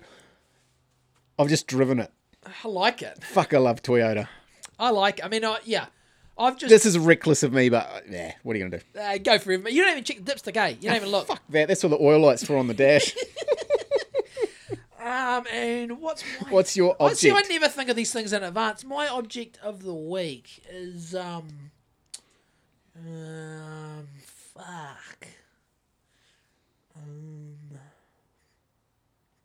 I've 1.38 1.48
just 1.48 1.66
driven 1.66 2.00
it. 2.00 2.12
I 2.64 2.68
like 2.68 3.00
it. 3.00 3.22
Fuck, 3.24 3.54
I 3.54 3.58
love 3.58 3.82
Toyota. 3.82 4.28
I 4.78 4.90
like. 4.90 5.24
I 5.24 5.28
mean, 5.28 5.44
I, 5.44 5.58
yeah, 5.64 5.86
I've 6.40 6.56
just 6.56 6.70
This 6.70 6.86
is 6.86 6.98
reckless 6.98 7.42
of 7.42 7.52
me, 7.52 7.68
but 7.68 7.86
uh, 7.86 8.00
yeah, 8.08 8.32
what 8.42 8.56
are 8.56 8.58
you 8.58 8.68
going 8.68 8.80
to 8.80 8.86
do? 8.94 8.98
uh, 8.98 9.18
go 9.18 9.38
for 9.38 9.52
it. 9.52 9.70
You 9.70 9.82
don't 9.84 9.92
even 9.92 10.04
check 10.04 10.24
the 10.24 10.32
dipstick, 10.32 10.56
eh? 10.56 10.68
You 10.80 10.88
don't 10.88 10.96
even 10.96 11.10
look. 11.10 11.26
Fuck 11.28 11.42
that. 11.50 11.68
That's 11.68 11.84
all 11.84 11.90
the 11.90 12.00
oil 12.00 12.18
lights 12.20 12.44
for 12.44 12.56
on 12.56 12.66
the 12.66 12.74
dash. 12.74 13.14
Um, 15.02 15.46
and 15.50 15.98
what's 16.00 16.22
my 16.42 16.50
What's 16.50 16.76
your 16.76 16.94
I 17.00 17.14
see. 17.14 17.30
I 17.30 17.40
never 17.48 17.68
think 17.68 17.88
of 17.88 17.96
these 17.96 18.12
things 18.12 18.34
in 18.34 18.42
advance. 18.42 18.84
My 18.84 19.08
object 19.08 19.58
of 19.62 19.82
the 19.82 19.94
week 19.94 20.62
is 20.70 21.14
um, 21.14 21.48
um, 22.94 24.06
fuck, 24.22 25.26
um, 26.94 27.56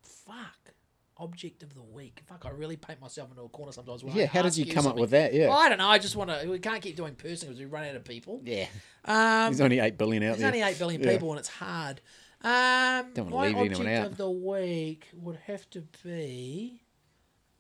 fuck. 0.04 0.74
Object 1.18 1.64
of 1.64 1.74
the 1.74 1.82
week. 1.82 2.22
Fuck, 2.28 2.46
I 2.46 2.50
really 2.50 2.76
paint 2.76 3.00
myself 3.00 3.30
into 3.30 3.42
a 3.44 3.48
corner 3.50 3.72
sometimes. 3.72 4.04
When 4.04 4.14
I 4.14 4.18
Yeah, 4.18 4.26
how 4.26 4.42
did 4.42 4.58
you 4.58 4.66
come 4.66 4.86
up 4.86 4.98
with 4.98 5.12
that? 5.12 5.34
Yeah. 5.34 5.50
I 5.50 5.70
don't 5.70 5.78
know. 5.78 5.88
I 5.88 5.98
just 5.98 6.16
want 6.18 6.30
to. 6.30 6.46
We 6.50 6.60
can't 6.60 6.82
keep 6.82 6.98
doing 6.98 7.16
person 7.16 7.48
because 7.48 7.60
we 7.60 7.66
run 7.66 7.86
out 7.86 7.96
of 7.96 8.04
people. 8.04 8.42
Yeah. 8.44 8.66
Um, 9.06 9.46
There's 9.54 9.62
only 9.62 9.80
8 9.80 9.98
billion 9.98 10.24
out 10.24 10.38
there's 10.38 10.40
there. 10.40 10.48
only 10.48 10.62
eight 10.62 10.78
billion 10.78 11.02
Yeah. 11.02 11.12
people, 11.12 11.32
and 11.32 11.40
it's 11.40 11.48
hard. 11.48 12.02
Um, 12.42 13.14
Don't 13.14 13.30
wanna 13.32 13.36
my 13.36 13.48
leave 13.48 13.72
anyone 13.72 13.88
object 13.88 14.00
out. 14.02 14.06
of 14.08 14.18
the 14.18 14.30
week 14.30 15.08
would 15.14 15.38
have 15.48 15.70
to 15.70 15.82
be, 16.04 16.82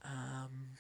um, 0.03 0.72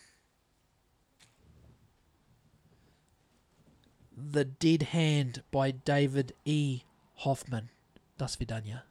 The 4.17 4.45
Dead 4.45 4.83
Hand 4.83 5.43
by 5.51 5.71
David 5.71 6.33
E. 6.45 6.81
Hoffman. 7.19 7.69
Das 8.17 8.35
Vidania. 8.35 8.81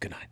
Good 0.00 0.12
night. 0.12 0.28